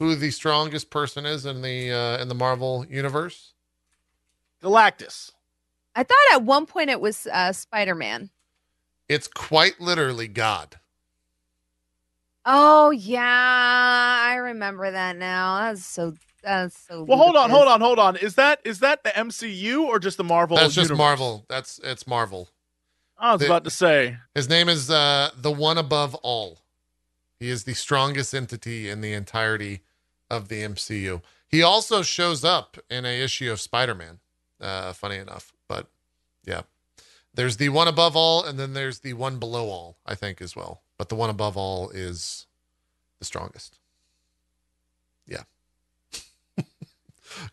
who 0.00 0.16
the 0.16 0.32
strongest 0.32 0.90
person 0.90 1.24
is 1.24 1.46
in 1.46 1.62
the 1.62 1.92
uh, 1.92 2.20
in 2.20 2.26
the 2.28 2.34
Marvel 2.34 2.84
universe? 2.90 3.52
Galactus. 4.62 5.30
I 5.94 6.02
thought 6.02 6.16
at 6.32 6.42
one 6.42 6.66
point 6.66 6.90
it 6.90 7.00
was 7.00 7.26
uh, 7.32 7.52
Spider 7.52 7.94
Man. 7.94 8.30
It's 9.08 9.28
quite 9.28 9.80
literally 9.80 10.26
God. 10.26 10.76
Oh 12.48 12.90
yeah, 12.90 13.20
I 14.24 14.36
remember 14.36 14.90
that 14.90 15.16
now. 15.16 15.58
That's 15.60 15.84
so. 15.84 16.14
That's 16.42 16.78
so. 16.78 17.02
Well, 17.02 17.18
hold 17.18 17.34
on, 17.36 17.50
hold 17.50 17.66
on, 17.66 17.80
hold 17.80 17.98
on. 17.98 18.16
Is 18.16 18.36
that 18.36 18.60
is 18.64 18.78
that 18.78 19.02
the 19.02 19.10
MCU 19.10 19.80
or 19.82 19.98
just 19.98 20.16
the 20.16 20.22
Marvel? 20.24 20.56
That's 20.56 20.74
just? 20.74 20.92
Marvel. 20.94 21.44
That's 21.48 21.80
it's 21.82 22.06
Marvel. 22.06 22.48
I 23.18 23.32
was 23.32 23.40
The- 23.40 23.46
about 23.46 23.64
to 23.64 23.70
say. 23.70 24.16
His 24.34 24.48
name 24.48 24.68
is 24.68 24.88
uh, 24.90 25.30
the 25.36 25.50
one 25.50 25.76
above 25.76 26.14
all. 26.16 26.58
He 27.40 27.50
is 27.50 27.64
the 27.64 27.74
strongest 27.74 28.32
entity 28.34 28.88
in 28.88 29.00
the 29.00 29.12
entirety 29.12 29.80
of 30.30 30.48
the 30.48 30.62
MCU. 30.62 31.22
He 31.48 31.62
also 31.62 32.02
shows 32.02 32.44
up 32.44 32.76
in 32.88 33.04
a 33.04 33.22
issue 33.22 33.50
of 33.50 33.60
Spider-Man. 33.60 34.20
Uh, 34.60 34.92
funny 34.92 35.16
enough, 35.16 35.52
but 35.68 35.88
yeah, 36.46 36.62
there's 37.34 37.56
the 37.58 37.68
one 37.70 37.88
above 37.88 38.16
all, 38.16 38.42
and 38.44 38.58
then 38.58 38.72
there's 38.72 39.00
the 39.00 39.12
one 39.14 39.38
below 39.38 39.66
all. 39.66 39.98
I 40.06 40.14
think 40.14 40.40
as 40.40 40.54
well, 40.56 40.82
but 40.98 41.08
the 41.08 41.14
one 41.14 41.30
above 41.30 41.56
all 41.56 41.90
is 41.90 42.46
the 43.18 43.24
strongest. 43.24 43.78
Yeah. 45.26 45.42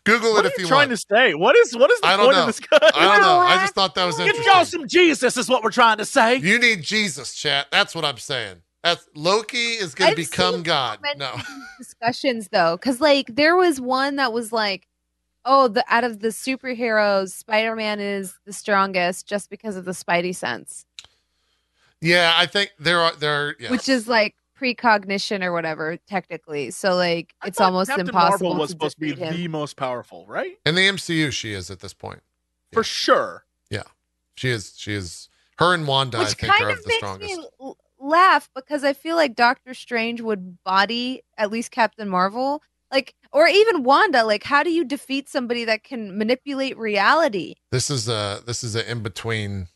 Google 0.04 0.32
What 0.32 0.46
it 0.46 0.52
if 0.52 0.58
you 0.58 0.64
you 0.64 0.68
trying 0.68 0.88
want. 0.88 1.00
to 1.00 1.06
say? 1.10 1.34
What 1.34 1.56
is 1.56 1.76
what 1.76 1.90
is 1.90 2.00
the 2.00 2.06
I 2.06 2.16
don't 2.16 2.26
point 2.26 2.36
know. 2.36 2.40
of 2.42 2.46
this 2.46 2.60
guy? 2.60 2.78
I 2.82 3.04
don't 3.06 3.22
know. 3.22 3.38
I 3.40 3.56
just 3.58 3.74
thought 3.74 3.94
that 3.94 4.04
was 4.04 4.18
interesting. 4.18 4.44
Give 4.44 4.52
y'all 4.54 4.64
some 4.64 4.88
Jesus 4.88 5.36
is 5.36 5.48
what 5.48 5.62
we're 5.62 5.70
trying 5.70 5.98
to 5.98 6.04
say. 6.04 6.36
You 6.36 6.58
need 6.58 6.82
Jesus, 6.82 7.34
chat. 7.34 7.66
That's 7.70 7.94
what 7.94 8.04
I'm 8.04 8.18
saying. 8.18 8.62
That's 8.82 9.08
Loki 9.14 9.56
is 9.56 9.94
going 9.94 10.10
to 10.10 10.16
become 10.16 10.56
seen 10.56 10.62
God. 10.62 10.98
No. 11.16 11.34
discussions 11.78 12.48
though 12.52 12.76
because 12.76 13.00
like 13.00 13.34
there 13.34 13.56
was 13.56 13.80
one 13.80 14.16
that 14.16 14.32
was 14.32 14.52
like 14.52 14.86
oh 15.44 15.68
the 15.68 15.84
out 15.88 16.04
of 16.04 16.20
the 16.20 16.28
superheroes 16.28 17.30
spider-man 17.30 17.98
is 17.98 18.34
the 18.46 18.52
strongest 18.52 19.26
just 19.26 19.50
because 19.50 19.76
of 19.76 19.84
the 19.84 19.90
spidey 19.92 20.34
sense 20.34 20.84
Yeah, 22.04 22.32
I 22.36 22.46
think 22.46 22.72
there 22.78 23.00
are 23.00 23.14
there. 23.16 23.56
Yeah. 23.58 23.70
which 23.70 23.88
is 23.88 24.06
like 24.08 24.34
precognition 24.56 25.42
or 25.42 25.52
whatever 25.52 25.98
technically 26.06 26.70
so 26.70 26.94
like 26.94 27.34
I 27.42 27.48
it's 27.48 27.58
thought 27.58 27.66
almost 27.72 27.90
Captain 27.90 28.06
impossible 28.06 28.50
Marvel 28.50 28.60
was 28.60 28.68
to 28.70 28.72
supposed 28.74 28.94
to 28.96 29.00
be 29.00 29.12
him. 29.14 29.34
the 29.34 29.48
most 29.48 29.76
powerful, 29.76 30.24
right? 30.28 30.56
in 30.64 30.74
the 30.76 30.82
MCU, 30.88 31.32
she 31.32 31.52
is 31.52 31.70
at 31.70 31.80
this 31.80 31.92
point. 31.92 32.20
For 32.72 32.84
sure. 32.84 33.44
Yeah. 33.70 33.82
She 34.36 34.50
is. 34.50 34.74
She 34.76 34.92
is. 34.94 35.28
Her 35.58 35.74
and 35.74 35.86
Wanda, 35.88 36.18
I 36.18 36.20
which 36.20 36.34
think, 36.34 36.52
kind 36.52 36.64
are 36.64 36.70
of 36.70 36.78
of 36.78 36.84
the 36.84 36.88
makes 36.88 36.98
strongest. 36.98 37.40
me 37.60 37.72
laugh 38.00 38.50
because 38.54 38.84
i 38.84 38.92
feel 38.92 39.16
like 39.16 39.34
doctor 39.34 39.72
strange 39.72 40.20
would 40.20 40.62
body 40.62 41.22
at 41.38 41.50
least 41.50 41.70
captain 41.70 42.06
marvel 42.06 42.60
like 42.92 43.14
or 43.32 43.46
even 43.48 43.82
wanda 43.82 44.22
like 44.24 44.42
how 44.42 44.62
do 44.62 44.70
you 44.70 44.84
defeat 44.84 45.26
somebody 45.26 45.64
that 45.64 45.82
can 45.82 46.18
manipulate 46.18 46.76
reality 46.76 47.54
This 47.70 47.88
is 47.88 48.06
a 48.08 48.42
this 48.44 48.62
is 48.62 48.74
an 48.74 48.84
in 48.86 49.02
between 49.02 49.68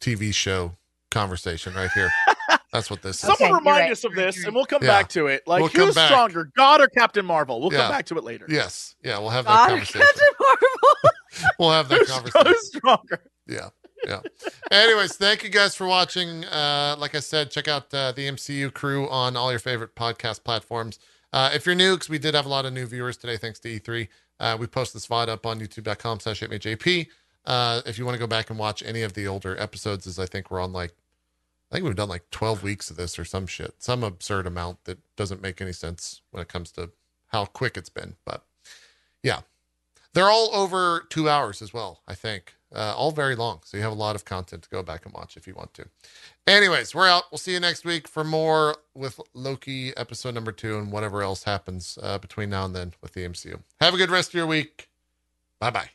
TV 0.00 0.32
show 0.34 0.76
conversation 1.20 1.74
right 1.74 1.90
here. 1.92 2.10
That's 2.72 2.90
what 2.90 3.00
this 3.02 3.22
is. 3.22 3.30
Okay, 3.30 3.36
Someone 3.44 3.50
you're 3.50 3.58
remind 3.58 3.80
right. 3.84 3.92
us 3.92 4.04
of 4.04 4.14
this, 4.14 4.44
and 4.44 4.54
we'll 4.54 4.66
come 4.66 4.82
Yeah. 4.82 4.88
back 4.88 5.08
to 5.10 5.28
it. 5.28 5.42
Like, 5.46 5.60
We'll 5.62 5.86
who's 5.86 5.94
stronger, 5.98 6.50
God 6.56 6.80
or 6.80 6.88
Captain 6.88 7.24
Marvel? 7.24 7.60
We'll 7.60 7.72
Yeah. 7.72 7.82
come 7.82 7.90
back 7.90 8.06
to 8.06 8.18
it 8.18 8.24
later. 8.24 8.46
Yes. 8.48 8.94
Yeah. 9.02 9.18
We'll 9.18 9.30
have 9.30 9.44
that 9.46 9.50
God, 9.54 9.68
conversation. 9.70 10.00
Captain 10.02 10.28
Marvel. 10.40 10.68
We'll 11.58 11.70
have 11.70 11.88
that 11.90 11.98
Who's, 11.98 12.10
conversation. 12.10 12.46
who's 12.46 12.68
stronger? 12.68 13.20
Yeah. 13.46 13.68
Yeah. 14.06 14.20
Anyways, 14.70 15.16
thank 15.16 15.42
you 15.42 15.50
guys 15.50 15.74
for 15.74 15.86
watching. 15.86 16.44
Uh, 16.46 16.96
like 16.98 17.14
I 17.14 17.20
said, 17.20 17.50
check 17.50 17.68
out 17.68 17.92
uh, 17.92 18.12
the 18.12 18.26
MCU 18.28 18.72
crew 18.72 19.06
on 19.08 19.36
all 19.36 19.50
your 19.50 19.58
favorite 19.58 19.94
podcast 19.94 20.44
platforms. 20.44 20.98
Uh, 21.34 21.50
if 21.52 21.66
you're 21.66 21.74
new, 21.74 21.94
because 21.94 22.08
we 22.08 22.18
did 22.18 22.34
have 22.34 22.46
a 22.46 22.48
lot 22.48 22.64
of 22.64 22.72
new 22.72 22.86
viewers 22.86 23.16
today, 23.18 23.36
thanks 23.36 23.58
to 23.60 23.68
E3, 23.68 24.08
uh, 24.40 24.56
we 24.58 24.66
post 24.66 24.94
this 24.94 25.06
VOD 25.06 25.28
up 25.28 25.44
on 25.44 25.60
youtube.com 25.60 26.20
slash 26.20 26.40
JP. 26.40 27.06
Uh, 27.44 27.82
if 27.84 27.98
you 27.98 28.04
want 28.06 28.14
to 28.14 28.18
go 28.18 28.26
back 28.26 28.48
and 28.48 28.58
watch 28.58 28.82
any 28.82 29.02
of 29.02 29.12
the 29.12 29.26
older 29.26 29.60
episodes, 29.60 30.06
as 30.06 30.18
I 30.18 30.24
think 30.26 30.50
we're 30.50 30.60
on 30.62 30.72
like, 30.72 30.92
I 30.92 30.94
think 31.76 31.84
we've 31.84 31.94
done 31.94 32.08
like 32.08 32.30
12 32.30 32.62
weeks 32.62 32.90
of 32.90 32.96
this 32.96 33.18
or 33.18 33.26
some 33.26 33.46
shit, 33.46 33.74
some 33.78 34.02
absurd 34.02 34.46
amount 34.46 34.84
that 34.84 34.98
doesn't 35.14 35.42
make 35.42 35.60
any 35.60 35.74
sense 35.74 36.22
when 36.30 36.40
it 36.40 36.48
comes 36.48 36.72
to 36.72 36.90
how 37.28 37.44
quick 37.44 37.76
it's 37.76 37.90
been. 37.90 38.16
But 38.24 38.46
yeah, 39.22 39.40
they're 40.14 40.30
all 40.30 40.48
over 40.54 41.04
two 41.10 41.28
hours 41.28 41.60
as 41.60 41.74
well, 41.74 42.00
I 42.08 42.14
think. 42.14 42.54
Uh, 42.74 42.94
all 42.96 43.12
very 43.12 43.36
long. 43.36 43.60
So 43.64 43.76
you 43.76 43.82
have 43.82 43.92
a 43.92 43.96
lot 43.96 44.16
of 44.16 44.24
content 44.24 44.62
to 44.62 44.70
go 44.70 44.82
back 44.82 45.04
and 45.04 45.12
watch 45.12 45.36
if 45.36 45.46
you 45.46 45.52
want 45.54 45.74
to. 45.74 45.84
Anyways, 46.46 46.94
we're 46.94 47.08
out. 47.08 47.24
We'll 47.30 47.38
see 47.38 47.52
you 47.52 47.60
next 47.60 47.84
week 47.84 48.08
for 48.08 48.24
more 48.24 48.76
with 48.94 49.20
Loki 49.34 49.94
episode 49.98 50.34
number 50.34 50.52
two 50.52 50.78
and 50.78 50.90
whatever 50.90 51.22
else 51.22 51.44
happens 51.44 51.98
uh, 52.02 52.16
between 52.16 52.48
now 52.48 52.64
and 52.64 52.74
then 52.74 52.94
with 53.02 53.12
the 53.12 53.20
MCU. 53.20 53.60
Have 53.82 53.92
a 53.92 53.98
good 53.98 54.10
rest 54.10 54.30
of 54.30 54.34
your 54.34 54.46
week. 54.46 54.88
Bye 55.60 55.70
bye. 55.70 55.90